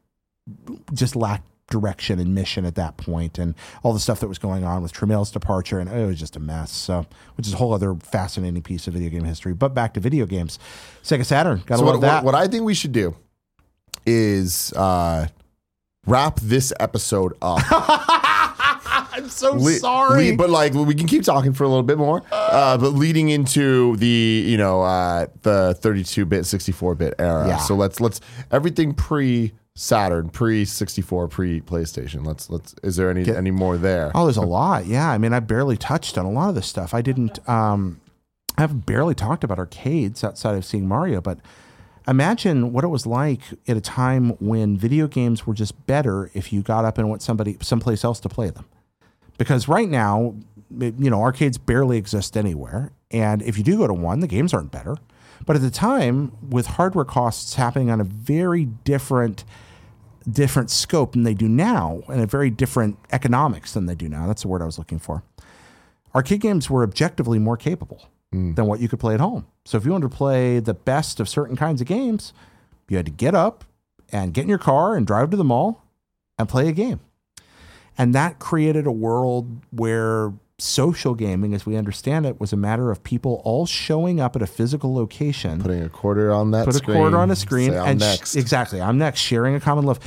just 0.93 1.15
lacked 1.15 1.47
direction 1.71 2.19
and 2.19 2.35
mission 2.35 2.65
at 2.65 2.75
that 2.75 2.97
point 2.97 3.39
and 3.39 3.55
all 3.83 3.93
the 3.93 4.01
stuff 4.01 4.21
that 4.21 4.29
was 4.29 4.39
going 4.39 4.65
on 4.65 4.83
with 4.83 4.93
Tramiel's 4.93 5.31
departure 5.31 5.79
and 5.79 5.91
it 5.91 6.07
was 6.07 6.19
just 6.21 6.37
a 6.37 6.41
mess 6.41 6.71
so 6.71 7.07
which 7.37 7.47
is 7.47 7.55
a 7.55 7.57
whole 7.57 7.73
other 7.73 7.95
fascinating 7.95 8.63
piece 8.63 8.87
of 8.87 8.93
video 8.93 9.09
game 9.09 9.25
history 9.25 9.55
but 9.55 9.73
back 9.75 9.95
to 9.95 10.01
video 10.01 10.27
games 10.27 10.59
Sega 11.03 11.25
Saturn 11.25 11.63
gotta 11.65 11.79
So 11.79 11.85
love 11.87 11.95
what, 11.95 12.01
that 12.03 12.25
what, 12.25 12.35
what 12.35 12.43
I 12.43 12.49
think 12.49 12.65
we 12.65 12.75
should 12.75 12.93
do 12.93 13.17
is 14.07 14.73
uh, 14.75 15.29
wrap 16.07 16.41
this 16.41 16.73
episode 16.81 17.33
up. 17.41 17.61
I'm 19.17 19.29
so 19.29 19.55
Le- 19.55 19.73
sorry 19.75 20.33
le- 20.33 20.37
but 20.37 20.51
like 20.51 20.75
we 20.75 20.95
can 20.95 21.07
keep 21.07 21.23
talking 21.23 21.53
for 21.53 21.65
a 21.65 21.69
little 21.69 21.83
bit 21.85 21.99
more. 21.99 22.23
Uh, 22.31 22.77
but 22.77 22.91
leading 22.91 23.29
into 23.29 23.97
the 23.97 24.45
you 24.47 24.57
know 24.57 24.83
uh, 24.83 25.27
the 25.43 25.79
32-bit, 25.81 26.43
64-bit 26.43 27.15
era. 27.19 27.47
Yeah. 27.47 27.59
So 27.59 27.75
let's 27.75 28.01
let's 28.01 28.21
everything 28.51 28.93
pre 28.93 29.53
Saturn, 29.77 30.29
pre 30.29 30.65
64, 30.65 31.29
pre 31.29 31.61
PlayStation. 31.61 32.25
Let's 32.25 32.49
let's. 32.49 32.75
Is 32.85 32.95
there 32.95 33.11
any 33.11 33.29
any 33.35 33.51
more 33.51 33.77
there? 33.77 34.13
Oh, 34.15 34.25
there's 34.25 34.37
a 34.37 34.43
lot. 34.43 34.87
Yeah. 34.87 35.11
I 35.11 35.19
mean, 35.19 35.33
I 35.33 35.41
barely 35.41 35.77
touched 35.77 36.17
on 36.17 36.25
a 36.25 36.31
lot 36.31 36.49
of 36.49 36.55
this 36.55 36.69
stuff. 36.69 36.95
I 36.95 37.03
didn't, 37.03 37.47
um, 37.49 38.01
I've 38.57 38.87
barely 38.87 39.17
talked 39.17 39.43
about 39.43 39.59
arcades 39.59 40.23
outside 40.23 40.55
of 40.55 40.65
seeing 40.65 40.87
Mario, 40.87 41.21
but 41.21 41.41
imagine 42.07 42.73
what 42.73 42.85
it 42.85 42.89
was 42.89 43.05
like 43.05 43.41
at 43.67 43.77
a 43.77 43.81
time 43.81 44.31
when 44.39 44.77
video 44.77 45.09
games 45.09 45.45
were 45.45 45.55
just 45.55 45.87
better 45.87 46.31
if 46.35 46.53
you 46.53 46.63
got 46.63 46.85
up 46.85 46.97
and 46.97 47.11
went 47.11 47.23
somebody 47.23 47.57
someplace 47.61 48.05
else 48.05 48.21
to 48.21 48.29
play 48.29 48.51
them. 48.51 48.67
Because 49.39 49.67
right 49.67 49.89
now, 49.89 50.37
you 50.79 51.11
know, 51.11 51.21
arcades 51.21 51.59
barely 51.59 51.99
exist 51.99 52.37
anywhere. 52.37 52.93
And 53.11 53.43
if 53.43 53.59
you 53.59 53.65
do 53.65 53.79
go 53.79 53.89
to 53.89 53.95
one, 53.95 54.21
the 54.21 54.29
games 54.29 54.55
aren't 54.55 54.71
better. 54.71 54.97
But 55.47 55.57
at 55.57 55.63
the 55.63 55.71
time, 55.71 56.33
with 56.49 56.67
hardware 56.67 57.05
costs 57.05 57.55
happening 57.55 57.91
on 57.91 58.01
a 58.01 58.05
very 58.05 58.65
different 58.65 59.45
different 60.31 60.71
scope 60.71 61.13
than 61.13 61.23
they 61.23 61.35
do 61.35 61.49
now 61.49 62.03
and 62.09 62.21
a 62.21 62.27
very 62.27 62.51
different 62.51 62.99
economics 63.13 63.73
than 63.73 63.87
they 63.87 63.95
do 63.95 64.09
now. 64.09 64.27
That's 64.27 64.43
the 64.43 64.49
word 64.49 64.63
I 64.63 64.67
was 64.67 64.79
looking 64.79 64.99
for. 64.99 65.23
Arcade 66.15 66.41
games 66.41 66.71
were 66.71 66.83
objectively 66.83 67.39
more 67.39 67.57
capable 67.57 68.09
hmm. 68.33 68.55
than 68.55 68.67
what 68.67 68.81
you 68.81 68.89
could 68.89 69.01
play 69.01 69.15
at 69.15 69.21
home. 69.21 69.47
So 69.65 69.77
if 69.77 69.85
you 69.85 69.93
wanted 69.93 70.11
to 70.11 70.17
play 70.17 70.61
the 70.61 70.75
best 70.75 71.21
of 71.21 71.29
certain 71.29 71.57
kinds 71.57 71.81
of 71.81 71.87
games, 71.87 72.33
you 72.89 72.97
had 72.97 73.07
to 73.07 73.13
get 73.13 73.35
up 73.35 73.65
and 74.11 74.33
get 74.33 74.43
in 74.43 74.49
your 74.49 74.59
car 74.59 74.97
and 74.97 75.07
drive 75.07 75.31
to 75.31 75.37
the 75.37 75.45
mall 75.45 75.83
and 76.39 76.49
play 76.49 76.69
a 76.69 76.73
game. 76.73 77.01
And 77.97 78.15
that 78.15 78.39
created 78.39 78.87
a 78.87 78.93
world 78.93 79.63
where 79.71 80.33
social 80.59 81.15
gaming, 81.15 81.55
as 81.55 81.67
we 81.67 81.77
understand 81.77 82.27
it, 82.27 82.41
was 82.41 82.53
a 82.53 82.57
matter 82.57 82.91
of 82.91 83.03
people 83.03 83.43
all 83.45 83.67
showing 83.67 84.21
up 84.21 84.37
at 84.37 84.43
a 84.43 84.47
physical 84.47 84.95
location. 84.95 85.61
Putting 85.61 85.83
a 85.83 85.89
quarter 85.89 86.33
on 86.33 86.53
that. 86.53 86.65
put 86.67 86.75
screen, 86.75 86.97
a 86.97 87.01
quarter 87.01 87.19
on 87.19 87.31
a 87.31 87.37
screen 87.37 87.71
say, 87.73 87.79
I'm 87.79 87.89
and 87.89 88.03
sh- 88.03 88.37
exactly. 88.37 88.81
I'm 88.81 88.99
next. 88.99 89.21
Sharing 89.21 89.55
a 89.55 89.61
common 89.61 89.85
love. 89.85 89.99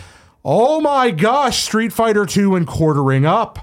Oh 0.46 0.80
my 0.80 1.12
gosh 1.12 1.64
street 1.64 1.92
fighter 1.92 2.26
2 2.26 2.56
and 2.56 2.66
quartering 2.66 3.26
up. 3.26 3.60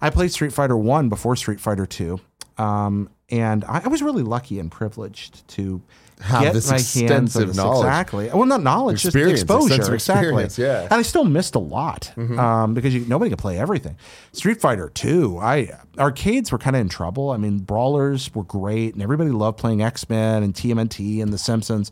I 0.00 0.10
played 0.10 0.32
street 0.32 0.52
fighter 0.52 0.76
1 0.76 1.08
before 1.08 1.36
street 1.36 1.60
fighter 1.60 1.86
2 1.86 2.20
um, 2.58 3.10
and 3.28 3.64
I, 3.64 3.82
I 3.84 3.88
was 3.88 4.02
really 4.02 4.22
lucky 4.22 4.58
and 4.58 4.70
privileged 4.70 5.46
to 5.48 5.82
Have 6.20 6.42
get 6.42 6.54
this 6.54 6.66
my 6.68 6.74
hands 6.76 6.96
extensive 6.96 7.48
this. 7.48 7.56
knowledge. 7.56 7.86
exactly. 7.86 8.30
Well 8.32 8.46
not 8.46 8.62
knowledge 8.62 9.04
Experience, 9.04 9.40
just 9.40 9.50
exposure 9.50 9.94
exactly. 9.94 10.64
yeah. 10.64 10.82
and 10.84 10.94
i 10.94 11.02
still 11.02 11.24
missed 11.24 11.54
a 11.54 11.58
lot 11.58 12.10
um, 12.16 12.72
because 12.72 12.94
you, 12.94 13.04
nobody 13.06 13.28
could 13.28 13.38
play 13.38 13.58
everything. 13.58 13.96
Street 14.32 14.58
fighter 14.60 14.88
2 14.88 15.38
i 15.38 15.70
arcades 15.98 16.50
were 16.50 16.58
kind 16.58 16.74
of 16.74 16.80
in 16.80 16.88
trouble. 16.88 17.30
I 17.32 17.36
mean 17.36 17.58
brawlers 17.58 18.34
were 18.34 18.44
great 18.44 18.94
and 18.94 19.02
everybody 19.02 19.30
loved 19.30 19.58
playing 19.58 19.82
x-men 19.82 20.42
and 20.42 20.54
tmnt 20.54 21.22
and 21.22 21.32
the 21.32 21.38
simpsons. 21.38 21.90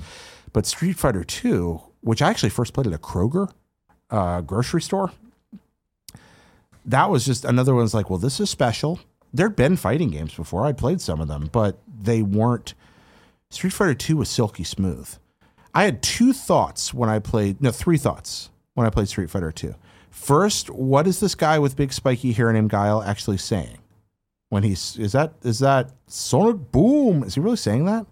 But 0.55 0.65
street 0.65 0.97
fighter 0.97 1.23
2 1.23 1.83
which 2.01 2.23
i 2.23 2.31
actually 2.31 2.51
first 2.51 2.73
played 2.73 2.87
at 2.87 2.93
a 2.95 2.99
kroger 2.99 3.51
uh, 4.11 4.41
grocery 4.41 4.81
store 4.83 5.11
that 6.87 7.11
was 7.11 7.25
just 7.25 7.45
another 7.45 7.75
one's 7.75 7.95
like 7.95 8.09
well 8.11 8.19
this 8.19 8.41
is 8.41 8.49
special. 8.51 9.01
There'd 9.33 9.57
been 9.57 9.77
fighting 9.77 10.11
games 10.11 10.33
before. 10.33 10.65
I'd 10.65 10.79
played 10.79 11.01
some 11.01 11.21
of 11.21 11.29
them 11.29 11.51
but 11.53 11.79
they 12.03 12.23
weren't 12.23 12.75
street 13.55 13.73
fighter 13.73 13.95
2 13.95 14.17
was 14.17 14.29
silky 14.29 14.65
smooth 14.65 15.17
I 15.75 15.85
had 15.85 16.03
two 16.03 16.33
thoughts 16.33 16.95
when 16.95 17.11
I 17.11 17.19
played, 17.19 17.61
no, 17.61 17.73
three 17.73 17.99
thoughts 17.99 18.51
when 18.75 18.87
I 18.87 18.91
played 18.91 19.09
Street 19.09 19.29
Fighter 19.29 19.51
2. 19.51 19.75
First, 20.09 20.71
what 20.71 21.09
is 21.09 21.19
this 21.19 21.35
guy 21.35 21.59
with 21.59 21.77
big 21.77 21.93
spiky 21.93 22.33
hair 22.33 22.53
named 22.53 22.71
Guile 22.71 23.03
actually 23.03 23.39
saying? 23.39 23.79
When 24.51 24.63
he's, 24.63 24.97
is 24.97 25.13
that, 25.13 25.35
is 25.43 25.59
that 25.59 25.91
Sonic 26.07 26.71
Boom? 26.71 27.25
Is 27.25 27.35
he 27.35 27.41
really 27.41 27.57
saying 27.57 27.87
that? 27.87 28.07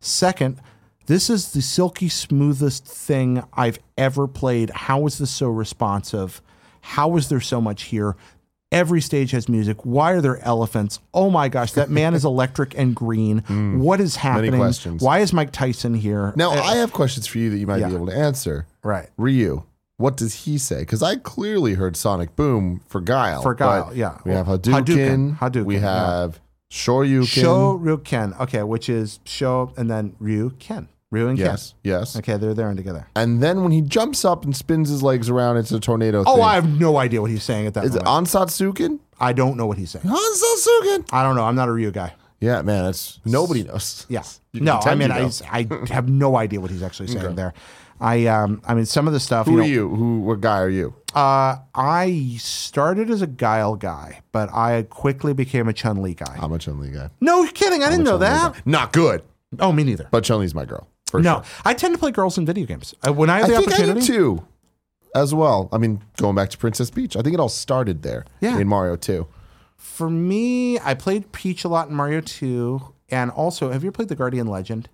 Second, 0.00 0.60
this 1.06 1.30
is 1.30 1.52
the 1.52 1.62
silky 1.62 2.08
smoothest 2.08 2.84
thing 2.84 3.44
I've 3.52 3.78
ever 3.96 4.26
played. 4.26 4.70
How 4.70 5.06
is 5.06 5.18
this 5.18 5.30
so 5.30 5.48
responsive? 5.48 6.42
How 6.80 7.16
is 7.16 7.28
there 7.28 7.40
so 7.40 7.60
much 7.60 7.84
here? 7.84 8.16
Every 8.72 9.00
stage 9.00 9.30
has 9.32 9.48
music. 9.48 9.84
Why 9.84 10.12
are 10.12 10.20
there 10.20 10.38
elephants? 10.44 10.98
Oh 11.14 11.30
my 11.30 11.48
gosh, 11.48 11.72
that 11.72 11.90
man 11.90 12.14
is 12.14 12.24
electric 12.34 12.76
and 12.76 12.96
green. 12.96 13.40
What 13.80 14.00
is 14.00 14.16
happening? 14.16 14.56
questions. 14.56 15.02
Why 15.02 15.18
is 15.20 15.32
Mike 15.32 15.52
Tyson 15.52 15.94
here? 15.94 16.32
Now 16.34 16.52
Uh, 16.52 16.62
I 16.62 16.76
have 16.76 16.92
questions 16.92 17.26
for 17.26 17.38
you 17.38 17.50
that 17.50 17.58
you 17.58 17.66
might 17.66 17.80
yeah. 17.80 17.88
be 17.88 17.94
able 17.94 18.06
to 18.06 18.16
answer. 18.16 18.66
right. 18.82 19.10
Ryu, 19.16 19.62
what 19.98 20.16
does 20.16 20.44
he 20.46 20.58
say? 20.58 20.80
Because 20.80 21.02
I 21.02 21.16
clearly 21.16 21.74
heard 21.74 21.96
Sonic 21.96 22.34
Boom 22.34 22.80
for 22.88 23.00
Guile. 23.00 23.42
For 23.42 23.54
Guile, 23.54 23.92
yeah. 23.94 24.18
We 24.24 24.32
have 24.32 24.46
Hadouken, 24.46 24.84
Hadouken. 24.84 25.38
Hadouken, 25.38 25.64
we 25.64 25.74
yeah. 25.76 26.20
have 26.22 26.40
Shoryuken. 26.70 27.26
Sho 27.28 28.34
Okay, 28.40 28.62
which 28.62 28.88
is 28.88 29.20
Sho 29.24 29.72
and 29.76 29.90
then 29.90 30.16
Ryu 30.18 30.50
Ken. 30.58 30.88
Ryu 31.12 31.28
and 31.28 31.38
Yes, 31.38 31.74
yes. 31.84 32.14
Ken. 32.14 32.20
Okay, 32.20 32.36
they're 32.38 32.54
there 32.54 32.68
and 32.68 32.76
together. 32.76 33.06
And 33.14 33.40
then 33.40 33.62
when 33.62 33.70
he 33.70 33.80
jumps 33.82 34.24
up 34.24 34.44
and 34.44 34.56
spins 34.56 34.88
his 34.88 35.02
legs 35.04 35.28
around, 35.28 35.58
it's 35.58 35.70
a 35.70 35.78
tornado 35.78 36.24
Oh, 36.26 36.34
thing. 36.36 36.42
I 36.44 36.54
have 36.54 36.80
no 36.80 36.96
idea 36.96 37.20
what 37.20 37.30
he's 37.30 37.44
saying 37.44 37.66
at 37.68 37.74
that 37.74 37.84
Is 37.84 37.94
it 37.94 38.02
moment. 38.04 38.26
Ansatsuken? 38.28 38.98
I 39.20 39.32
don't 39.32 39.56
know 39.56 39.66
what 39.66 39.78
he's 39.78 39.90
saying. 39.90 40.04
Ansatsuken. 40.06 41.08
I 41.12 41.22
don't 41.22 41.36
know. 41.36 41.44
I'm 41.44 41.54
not 41.54 41.68
a 41.68 41.72
Ryu 41.72 41.90
guy. 41.92 42.14
Yeah, 42.40 42.62
man, 42.62 42.86
that's 42.86 43.20
nobody 43.24 43.62
knows. 43.62 44.04
Yeah. 44.08 44.22
You 44.54 44.58
can 44.60 44.66
No, 44.66 44.72
I 44.74 44.80
pretend 44.82 44.98
mean, 44.98 45.08
you 45.08 45.14
know. 45.14 45.30
I, 45.50 45.66
I 45.90 45.94
have 45.94 46.08
no 46.10 46.36
idea 46.36 46.60
what 46.60 46.70
he's 46.70 46.82
actually 46.82 47.06
saying 47.06 47.36
there. 47.36 47.54
I 48.00 48.26
um 48.26 48.60
I 48.66 48.74
mean 48.74 48.84
some 48.84 49.06
of 49.06 49.14
the 49.14 49.20
stuff 49.20 49.46
Who 49.46 49.52
you 49.52 49.58
are 49.58 49.62
know, 49.62 49.66
you? 49.68 49.88
Who? 49.88 50.20
What 50.20 50.40
guy 50.42 50.58
are 50.58 50.68
you? 50.68 50.92
Uh, 51.14 51.56
I 51.74 52.36
started 52.38 53.08
as 53.10 53.22
a 53.22 53.26
Guile 53.26 53.76
guy, 53.76 54.20
but 54.32 54.52
I 54.52 54.82
quickly 54.90 55.32
became 55.32 55.68
a 55.68 55.72
Chun 55.72 56.02
Li 56.02 56.12
guy. 56.14 56.36
I'm 56.38 56.52
a 56.52 56.58
Chun 56.58 56.80
Li 56.80 56.90
guy. 56.90 57.08
no 57.22 57.46
kidding, 57.46 57.82
I 57.82 57.88
didn't 57.90 58.04
know 58.04 58.18
that. 58.18 58.66
Not 58.66 58.92
good, 58.92 59.22
Oh, 59.58 59.72
me 59.72 59.84
neither. 59.84 60.08
but 60.10 60.22
Chun 60.24 60.40
Li's 60.40 60.54
my 60.54 60.64
girl. 60.66 60.86
No, 61.20 61.34
sure. 61.36 61.44
I 61.64 61.74
tend 61.74 61.94
to 61.94 61.98
play 61.98 62.10
girls 62.10 62.38
in 62.38 62.46
video 62.46 62.66
games. 62.66 62.94
Uh, 63.06 63.12
when 63.12 63.28
I 63.30 63.38
have 63.40 63.44
I 63.44 63.48
the 63.48 63.56
think 63.58 63.68
I 63.68 63.74
opportunity, 63.74 64.00
do 64.06 64.12
too, 64.12 64.46
as 65.14 65.34
well. 65.34 65.68
I 65.72 65.78
mean, 65.78 66.02
going 66.16 66.34
back 66.34 66.50
to 66.50 66.58
Princess 66.58 66.90
Peach, 66.90 67.16
I 67.16 67.22
think 67.22 67.34
it 67.34 67.40
all 67.40 67.48
started 67.48 68.02
there. 68.02 68.24
Yeah. 68.40 68.58
in 68.58 68.68
Mario 68.68 68.96
2. 68.96 69.26
For 69.76 70.08
me, 70.08 70.78
I 70.78 70.94
played 70.94 71.32
Peach 71.32 71.64
a 71.64 71.68
lot 71.68 71.88
in 71.88 71.94
Mario 71.94 72.20
2. 72.20 72.80
And 73.10 73.30
also, 73.30 73.70
have 73.72 73.82
you 73.82 73.88
ever 73.88 73.92
played 73.96 74.08
The 74.08 74.14
Guardian 74.16 74.46
Legend? 74.46 74.88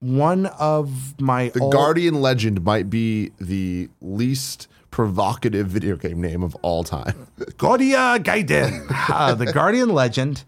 One 0.00 0.46
of 0.46 1.18
my 1.20 1.48
The 1.48 1.60
old- 1.60 1.72
Guardian 1.72 2.20
Legend 2.20 2.62
might 2.64 2.90
be 2.90 3.30
the 3.40 3.88
least 4.02 4.68
provocative 4.90 5.66
video 5.76 5.96
game 5.96 6.20
name 6.20 6.42
of 6.42 6.54
all 6.56 6.84
time. 6.84 7.26
Guardic 7.56 8.22
Gaiden, 8.22 8.86
uh, 9.10 9.34
the 9.42 9.50
Guardian 9.50 9.88
Legend, 9.90 10.44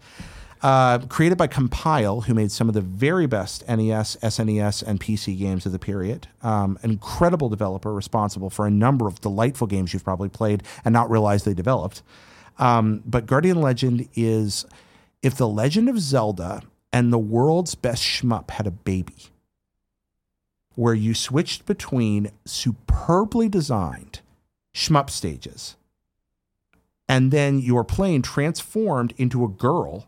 uh, 0.61 0.99
created 0.99 1.37
by 1.37 1.47
Compile, 1.47 2.21
who 2.21 2.33
made 2.33 2.51
some 2.51 2.67
of 2.67 2.73
the 2.73 2.81
very 2.81 3.27
best 3.27 3.67
NES, 3.67 4.17
SNES, 4.17 4.83
and 4.83 4.99
PC 4.99 5.37
games 5.37 5.65
of 5.65 5.71
the 5.71 5.79
period. 5.79 6.27
Um, 6.41 6.77
an 6.83 6.91
incredible 6.91 7.49
developer 7.49 7.93
responsible 7.93 8.49
for 8.49 8.65
a 8.65 8.71
number 8.71 9.07
of 9.07 9.21
delightful 9.21 9.67
games 9.67 9.93
you've 9.93 10.03
probably 10.03 10.29
played 10.29 10.63
and 10.83 10.93
not 10.93 11.09
realized 11.09 11.45
they 11.45 11.53
developed. 11.53 12.01
Um, 12.57 13.03
but 13.05 13.25
Guardian 13.25 13.61
Legend 13.61 14.07
is 14.15 14.65
if 15.21 15.35
the 15.35 15.47
Legend 15.47 15.89
of 15.89 15.99
Zelda 15.99 16.61
and 16.91 17.11
the 17.11 17.19
world's 17.19 17.75
best 17.75 18.03
shmup 18.03 18.51
had 18.51 18.65
a 18.65 18.71
baby, 18.71 19.27
where 20.75 20.93
you 20.93 21.13
switched 21.13 21.65
between 21.65 22.31
superbly 22.45 23.49
designed 23.49 24.21
shmup 24.73 25.09
stages 25.09 25.75
and 27.09 27.31
then 27.31 27.59
your 27.59 27.83
plane 27.83 28.21
transformed 28.21 29.13
into 29.17 29.43
a 29.43 29.47
girl 29.47 30.07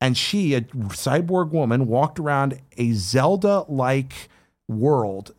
and 0.00 0.16
she 0.16 0.54
a 0.54 0.62
cyborg 0.62 1.50
woman 1.50 1.86
walked 1.86 2.18
around 2.18 2.60
a 2.76 2.92
zelda 2.92 3.64
like 3.68 4.28
world 4.68 5.34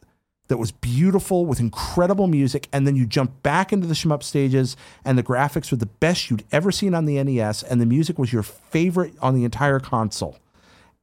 that 0.47 0.57
was 0.57 0.71
beautiful 0.71 1.45
with 1.45 1.59
incredible 1.59 2.27
music. 2.27 2.67
And 2.71 2.87
then 2.87 2.95
you 2.95 3.05
jump 3.05 3.43
back 3.43 3.73
into 3.73 3.87
the 3.87 3.93
shmup 3.93 4.23
stages 4.23 4.77
and 5.03 5.17
the 5.17 5.23
graphics 5.23 5.71
were 5.71 5.77
the 5.77 5.85
best 5.85 6.29
you'd 6.29 6.45
ever 6.51 6.71
seen 6.71 6.93
on 6.93 7.05
the 7.05 7.21
nes 7.21 7.63
and 7.63 7.81
the 7.81 7.85
music 7.85 8.17
was 8.17 8.31
your 8.31 8.43
favorite 8.43 9.13
on 9.21 9.35
the 9.35 9.43
entire 9.43 9.79
console. 9.79 10.37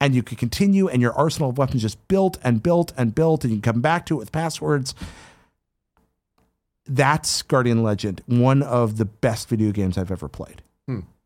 And 0.01 0.15
you 0.15 0.23
could 0.23 0.39
continue 0.39 0.89
and 0.89 1.01
your 1.01 1.13
arsenal 1.13 1.51
of 1.51 1.59
weapons 1.59 1.83
just 1.83 2.09
built 2.09 2.39
and 2.43 2.63
built 2.63 2.93
and 2.97 3.15
built 3.15 3.45
and 3.45 3.53
you 3.53 3.61
can 3.61 3.73
come 3.73 3.81
back 3.81 4.07
to 4.07 4.15
it 4.15 4.19
with 4.19 4.33
passwords. 4.33 4.95
That's 6.87 7.43
Guardian 7.43 7.83
Legend, 7.83 8.23
one 8.27 8.63
of 8.63 8.99
the 8.99 9.07
best 9.07 9.49
video 9.49 9.73
games 9.73 9.97
I've 9.97 10.11
ever 10.11 10.29
played. 10.29 10.63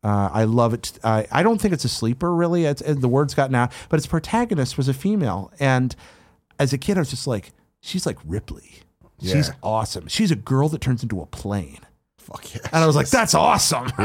Uh, 0.03 0.29
I 0.31 0.45
love 0.45 0.73
it. 0.73 0.97
I 1.03 1.27
I 1.31 1.43
don't 1.43 1.59
think 1.59 1.73
it's 1.73 1.85
a 1.85 1.89
sleeper, 1.89 2.33
really. 2.33 2.65
It's, 2.65 2.81
the 2.85 3.07
word's 3.09 3.33
gotten 3.33 3.55
out, 3.55 3.71
but 3.89 3.97
its 3.97 4.07
protagonist 4.07 4.77
was 4.77 4.87
a 4.87 4.93
female. 4.93 5.51
And 5.59 5.95
as 6.57 6.71
a 6.73 6.77
kid, 6.77 6.97
I 6.97 7.01
was 7.01 7.09
just 7.09 7.27
like, 7.27 7.51
she's 7.81 8.05
like 8.05 8.17
Ripley. 8.25 8.75
She's 9.21 9.49
Yeah. 9.49 9.53
awesome. 9.61 10.07
She's 10.07 10.31
a 10.31 10.35
girl 10.37 10.69
that 10.69 10.79
turns 10.79 11.03
into 11.03 11.19
a 11.21 11.25
plane. 11.25 11.79
Fuck 12.17 12.53
yeah. 12.55 12.61
And 12.71 12.83
I 12.83 12.87
was 12.87 12.95
like, 12.95 13.09
that's 13.09 13.33
awesome. 13.33 13.87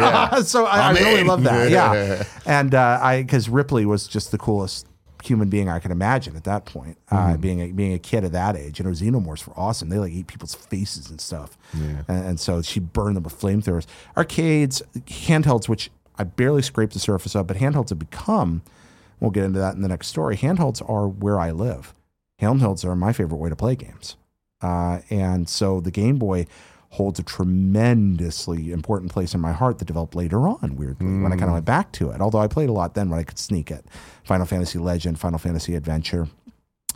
so 0.44 0.64
I, 0.66 0.88
I 0.88 0.92
really 0.92 1.22
love 1.24 1.44
that. 1.44 1.70
Yeah. 1.70 2.24
and 2.46 2.74
uh, 2.74 2.98
I, 3.00 3.22
because 3.22 3.48
Ripley 3.48 3.86
was 3.86 4.08
just 4.08 4.32
the 4.32 4.38
coolest 4.38 4.86
human 5.24 5.48
being 5.48 5.68
I 5.68 5.78
could 5.78 5.90
imagine 5.90 6.36
at 6.36 6.44
that 6.44 6.64
point, 6.66 6.98
uh, 7.10 7.36
being, 7.36 7.60
a, 7.60 7.72
being 7.72 7.92
a 7.94 7.98
kid 7.98 8.24
at 8.24 8.32
that 8.32 8.56
age. 8.56 8.78
You 8.78 8.84
know, 8.84 8.90
xenomorphs 8.92 9.46
were 9.46 9.54
awesome. 9.56 9.88
They 9.88 9.98
like 9.98 10.12
eat 10.12 10.26
people's 10.26 10.54
faces 10.54 11.10
and 11.10 11.20
stuff. 11.20 11.56
And, 12.08 12.26
and 12.26 12.40
so 12.40 12.62
she 12.62 12.80
burned 12.80 13.16
them 13.16 13.24
with 13.24 13.38
flamethrowers. 13.38 13.86
Arcades, 14.16 14.82
handhelds, 15.06 15.68
which 15.68 15.90
I 16.18 16.24
barely 16.24 16.62
scraped 16.62 16.92
the 16.92 16.98
surface 17.00 17.34
of, 17.34 17.46
but 17.46 17.56
handhelds 17.56 17.88
have 17.88 17.98
become, 17.98 18.62
we'll 19.18 19.30
get 19.30 19.44
into 19.44 19.58
that 19.58 19.74
in 19.74 19.82
the 19.82 19.88
next 19.88 20.08
story. 20.08 20.36
Handhelds 20.36 20.86
are 20.88 21.08
where 21.08 21.40
I 21.40 21.50
live. 21.50 21.94
Handhelds 22.40 22.84
are 22.84 22.94
my 22.94 23.12
favorite 23.12 23.38
way 23.38 23.48
to 23.48 23.56
play 23.56 23.74
games. 23.76 24.16
Uh, 24.60 25.00
and 25.10 25.48
so 25.48 25.80
the 25.80 25.90
Game 25.90 26.16
Boy 26.18 26.46
holds 26.94 27.18
a 27.18 27.24
tremendously 27.24 28.70
important 28.70 29.10
place 29.10 29.34
in 29.34 29.40
my 29.40 29.50
heart 29.50 29.78
that 29.78 29.84
developed 29.84 30.14
later 30.14 30.46
on, 30.46 30.76
weirdly, 30.76 31.06
when 31.06 31.26
I 31.32 31.36
kind 31.36 31.44
of 31.44 31.48
mm. 31.50 31.54
went 31.54 31.64
back 31.64 31.90
to 31.92 32.10
it. 32.10 32.20
Although 32.20 32.38
I 32.38 32.46
played 32.46 32.68
a 32.68 32.72
lot 32.72 32.94
then 32.94 33.10
when 33.10 33.18
I 33.18 33.24
could 33.24 33.38
sneak 33.38 33.70
it. 33.70 33.84
Final 34.22 34.46
Fantasy 34.46 34.78
Legend, 34.78 35.18
Final 35.18 35.40
Fantasy 35.40 35.74
Adventure. 35.74 36.28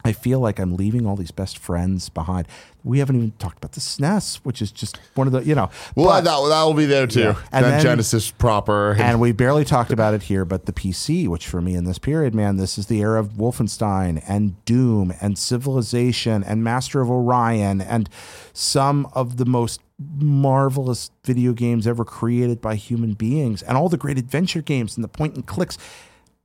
I 0.05 0.13
feel 0.13 0.41
like 0.41 0.59
I'm 0.59 0.77
leaving 0.77 1.07
all 1.07 1.17
these 1.17 1.31
best 1.31 1.59
friends 1.59 2.09
behind. 2.09 2.47
We 2.85 3.01
haven't 3.01 3.17
even 3.17 3.33
talked 3.33 3.59
about 3.59 3.73
the 3.73 3.81
SNES, 3.81 4.37
which 4.37 4.63
is 4.63 4.71
just 4.71 4.99
one 5.15 5.27
of 5.27 5.33
the, 5.33 5.41
you 5.45 5.55
know. 5.55 5.71
Well, 5.95 6.07
but- 6.07 6.21
that 6.23 6.49
that 6.49 6.63
will 6.65 6.75
be 6.75 6.87
there 6.87 7.07
too. 7.07 7.35
And 7.53 7.65
that 7.65 7.71
then- 7.71 7.83
Genesis 7.83 8.31
proper. 8.31 8.95
and 8.99 9.21
we 9.21 9.33
barely 9.33 9.65
talked 9.65 9.93
about 9.93 10.15
it 10.15 10.23
here, 10.23 10.45
but 10.45 10.67
the 10.67 10.73
PC, 10.73 11.27
which 11.29 11.47
for 11.47 11.61
me 11.61 11.75
in 11.75 11.85
this 11.85 11.99
period, 11.99 12.35
man, 12.35 12.57
this 12.57 12.79
is 12.79 12.87
the 12.87 13.01
era 13.01 13.21
of 13.21 13.33
Wolfenstein 13.33 14.23
and 14.27 14.65
Doom 14.65 15.13
and 15.21 15.37
Civilization 15.37 16.43
and 16.45 16.63
Master 16.65 17.01
of 17.01 17.11
Orion 17.11 17.81
and 17.81 18.09
some 18.53 19.09
of 19.13 19.37
the 19.37 19.45
most 19.45 19.81
marvelous 19.99 21.11
video 21.25 21.53
games 21.53 21.87
ever 21.87 22.05
created 22.05 22.61
by 22.61 22.77
human 22.77 23.15
beings 23.15 23.63
and 23.63 23.77
all 23.77 23.89
the 23.89 23.97
great 23.97 24.17
adventure 24.17 24.63
games 24.63 24.97
and 24.97 25.03
the 25.03 25.09
point 25.09 25.35
and 25.35 25.47
clicks. 25.47 25.77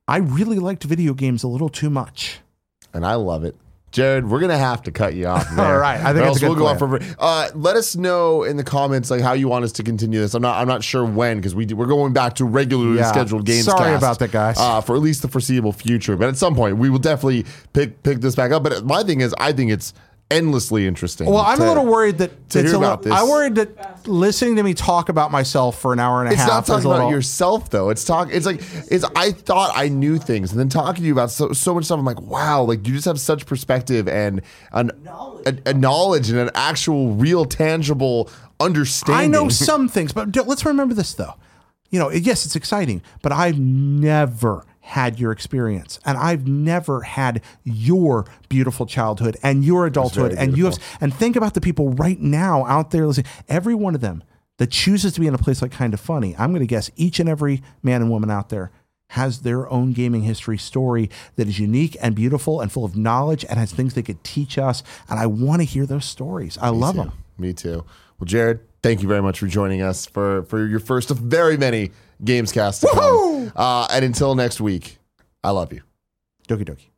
I 0.08 0.18
really 0.18 0.60
liked 0.60 0.84
video 0.84 1.14
games 1.14 1.44
a 1.44 1.48
little 1.48 1.70
too 1.70 1.90
much. 1.92 2.40
And 2.94 3.06
I 3.06 3.16
love 3.16 3.44
it. 3.44 3.56
Jared, 3.92 4.28
we're 4.28 4.40
gonna 4.40 4.58
have 4.58 4.82
to 4.84 4.92
cut 4.92 5.14
you 5.14 5.28
off. 5.28 5.48
There. 5.56 5.64
All 5.66 5.78
right, 5.78 6.00
I 6.00 6.14
think 6.14 6.18
it's 6.18 6.24
a 6.26 6.26
else 6.26 6.40
good 6.40 6.48
we'll 6.50 6.56
go 6.58 6.76
plan. 6.76 7.04
on 7.04 7.16
for. 7.16 7.16
Uh, 7.20 7.50
let 7.54 7.76
us 7.76 7.96
know 7.96 8.42
in 8.42 8.58
the 8.58 8.64
comments 8.64 9.12
like 9.12 9.22
how 9.22 9.34
you 9.34 9.48
want 9.48 9.66
us 9.66 9.72
to 9.74 9.84
continue 9.84 10.20
this. 10.20 10.34
I'm 10.34 10.42
not. 10.42 10.58
I'm 10.60 10.68
not 10.68 10.84
sure 10.84 11.06
when 11.06 11.38
because 11.38 11.54
we 11.54 11.66
do, 11.68 11.76
we're 11.76 11.86
going 11.86 12.12
back 12.12 12.34
to 12.36 12.46
regularly 12.46 12.98
Yeah. 12.98 13.12
scheduled 13.12 13.46
games. 13.46 13.66
Sorry 13.66 13.78
cast, 13.92 14.02
about 14.04 14.18
that, 14.18 14.32
guys. 14.32 14.56
Uh, 14.58 14.82
for 14.82 14.96
at 14.96 15.02
least 15.04 15.22
the 15.22 15.28
foreseeable 15.28 15.74
future, 15.74 16.18
but 16.18 16.28
at 16.28 16.38
some 16.38 16.56
point 16.56 16.78
we 16.78 16.90
will 16.90 16.98
definitely 16.98 17.46
pick 17.74 18.02
pick 18.02 18.20
this 18.22 18.34
back 18.36 18.52
up. 18.52 18.64
But 18.64 18.84
my 18.84 19.04
thing 19.04 19.22
is, 19.22 19.36
I 19.38 19.54
think 19.54 19.70
it's 19.70 19.94
endlessly 20.32 20.88
interesting. 20.88 21.28
Well, 21.28 21.40
I'm 21.40 21.58
to- 21.58 21.66
a 21.66 21.68
little 21.68 21.86
worried 21.86 22.18
that 22.18 22.50
to 22.50 22.62
hear 22.62 22.76
about 22.76 23.04
little, 23.04 23.16
this. 23.16 23.24
I'm 23.24 23.30
worried 23.30 23.56
that 23.56 24.08
listening 24.08 24.56
to 24.56 24.64
me 24.64 24.74
talk 24.74 25.10
about 25.10 25.32
myself 25.32 25.80
for 25.80 25.94
an 25.94 26.00
hour 26.00 26.22
and 26.22 26.30
a 26.30 26.34
It's 26.34 26.42
half 26.42 26.50
not 26.50 26.66
talking 26.66 26.86
a 26.86 26.90
little, 26.90 27.06
about 27.08 27.16
yourself 27.16 27.70
though. 27.70 27.90
It's 27.90 28.04
talk. 28.04 28.30
It's 28.32 28.46
like 28.46 28.62
it's. 28.90 29.06
I 29.16 29.32
thought 29.32 29.72
I 29.76 29.88
knew 29.90 30.18
things, 30.18 30.52
and 30.52 30.60
then 30.60 30.70
talking 30.70 31.04
to 31.04 31.08
you 31.08 31.14
about 31.14 31.32
so, 31.32 31.52
so 31.54 31.74
much 31.74 31.86
stuff. 31.86 32.00
I'm 32.00 32.06
like, 32.06 32.22
wow, 32.22 32.64
like 32.64 32.88
you 32.88 32.94
just 32.94 33.06
have 33.06 33.20
such 33.20 33.46
perspective 33.46 34.08
and 34.08 34.42
an, 34.72 34.92
a, 35.46 35.56
a 35.68 35.74
knowledge 35.74 36.30
and 36.30 36.40
an 36.40 36.50
actual, 36.56 37.14
real, 37.14 37.46
tangible 37.46 38.30
understanding. 38.60 39.24
I 39.24 39.28
know 39.28 39.50
some 39.50 39.88
things, 39.88 40.14
but 40.14 40.36
let's 40.48 40.66
remember 40.66 40.94
this 40.94 41.14
though. 41.14 41.36
You 41.90 42.00
know, 42.00 42.10
yes, 42.10 42.46
it's 42.46 42.56
exciting, 42.56 43.04
but 43.22 43.32
I've 43.32 43.60
never 43.60 44.66
had 44.86 45.18
your 45.18 45.32
experience. 45.32 46.00
And 46.06 46.18
I've 46.18 46.46
never 46.46 47.02
had 47.02 47.42
your 47.64 48.26
beautiful 48.50 48.86
childhood 48.86 49.38
and 49.42 49.64
your 49.64 49.86
adulthood 49.86 50.34
and 50.34 50.58
you 50.58 50.66
have 50.66 50.78
and 51.00 51.14
think 51.14 51.36
about 51.36 51.54
the 51.54 51.62
people 51.62 51.92
right 51.92 52.20
now 52.20 52.66
out 52.66 52.92
there 52.92 53.08
listening 53.08 53.32
every 53.48 53.74
one 53.74 53.96
of 53.96 54.02
them 54.02 54.24
that 54.58 54.70
chooses 54.70 55.14
to 55.14 55.22
be 55.22 55.28
in 55.28 55.34
a 55.34 55.38
place 55.38 55.62
like 55.62 55.72
kind 55.72 55.94
of 55.94 56.00
funny 56.00 56.36
i'm 56.38 56.52
going 56.52 56.60
to 56.60 56.68
guess 56.68 56.92
each 56.96 57.20
and 57.20 57.28
every 57.28 57.64
man 57.82 58.02
and 58.02 58.12
woman 58.12 58.30
out 58.30 58.50
there 58.50 58.72
has 59.14 59.42
their 59.42 59.70
own 59.72 59.94
gaming 59.94 60.24
history 60.24 60.58
story 60.58 61.10
that 61.36 61.48
is 61.48 61.60
unique 61.60 61.96
and 62.02 62.16
beautiful 62.16 62.60
and 62.60 62.72
full 62.72 62.84
of 62.84 62.96
knowledge 62.96 63.46
and 63.48 63.60
has 63.60 63.72
things 63.72 63.94
they 63.94 64.02
could 64.02 64.24
teach 64.24 64.58
us. 64.58 64.82
And 65.08 65.20
i 65.20 65.28
want 65.28 65.62
to 65.62 65.66
hear 65.66 65.86
those 65.86 66.06
stories. 66.06 66.58
I 66.60 66.70
love 66.70 66.96
them. 66.96 67.12
Me 67.38 67.54
too. 67.54 67.86
Well, 68.20 68.26
Jared, 68.26 68.62
thank 68.82 69.02
you 69.04 69.08
very 69.08 69.22
much 69.22 69.40
for 69.40 69.48
joining 69.48 69.82
us 69.82 70.08
for 70.08 70.44
for 70.44 70.66
your 70.66 70.80
first 70.80 71.12
of 71.12 71.18
very 71.18 71.58
many 71.58 71.92
games 72.24 72.52
cast 72.52 72.82
to 72.82 72.88
come. 72.94 73.52
Uh, 73.56 73.88
and 73.92 74.04
until 74.06 74.36
next 74.36 74.60
week, 74.62 74.98
I 75.44 75.52
love 75.52 75.72
you. 75.74 75.82
doki 76.48 76.66
doki 76.66 76.93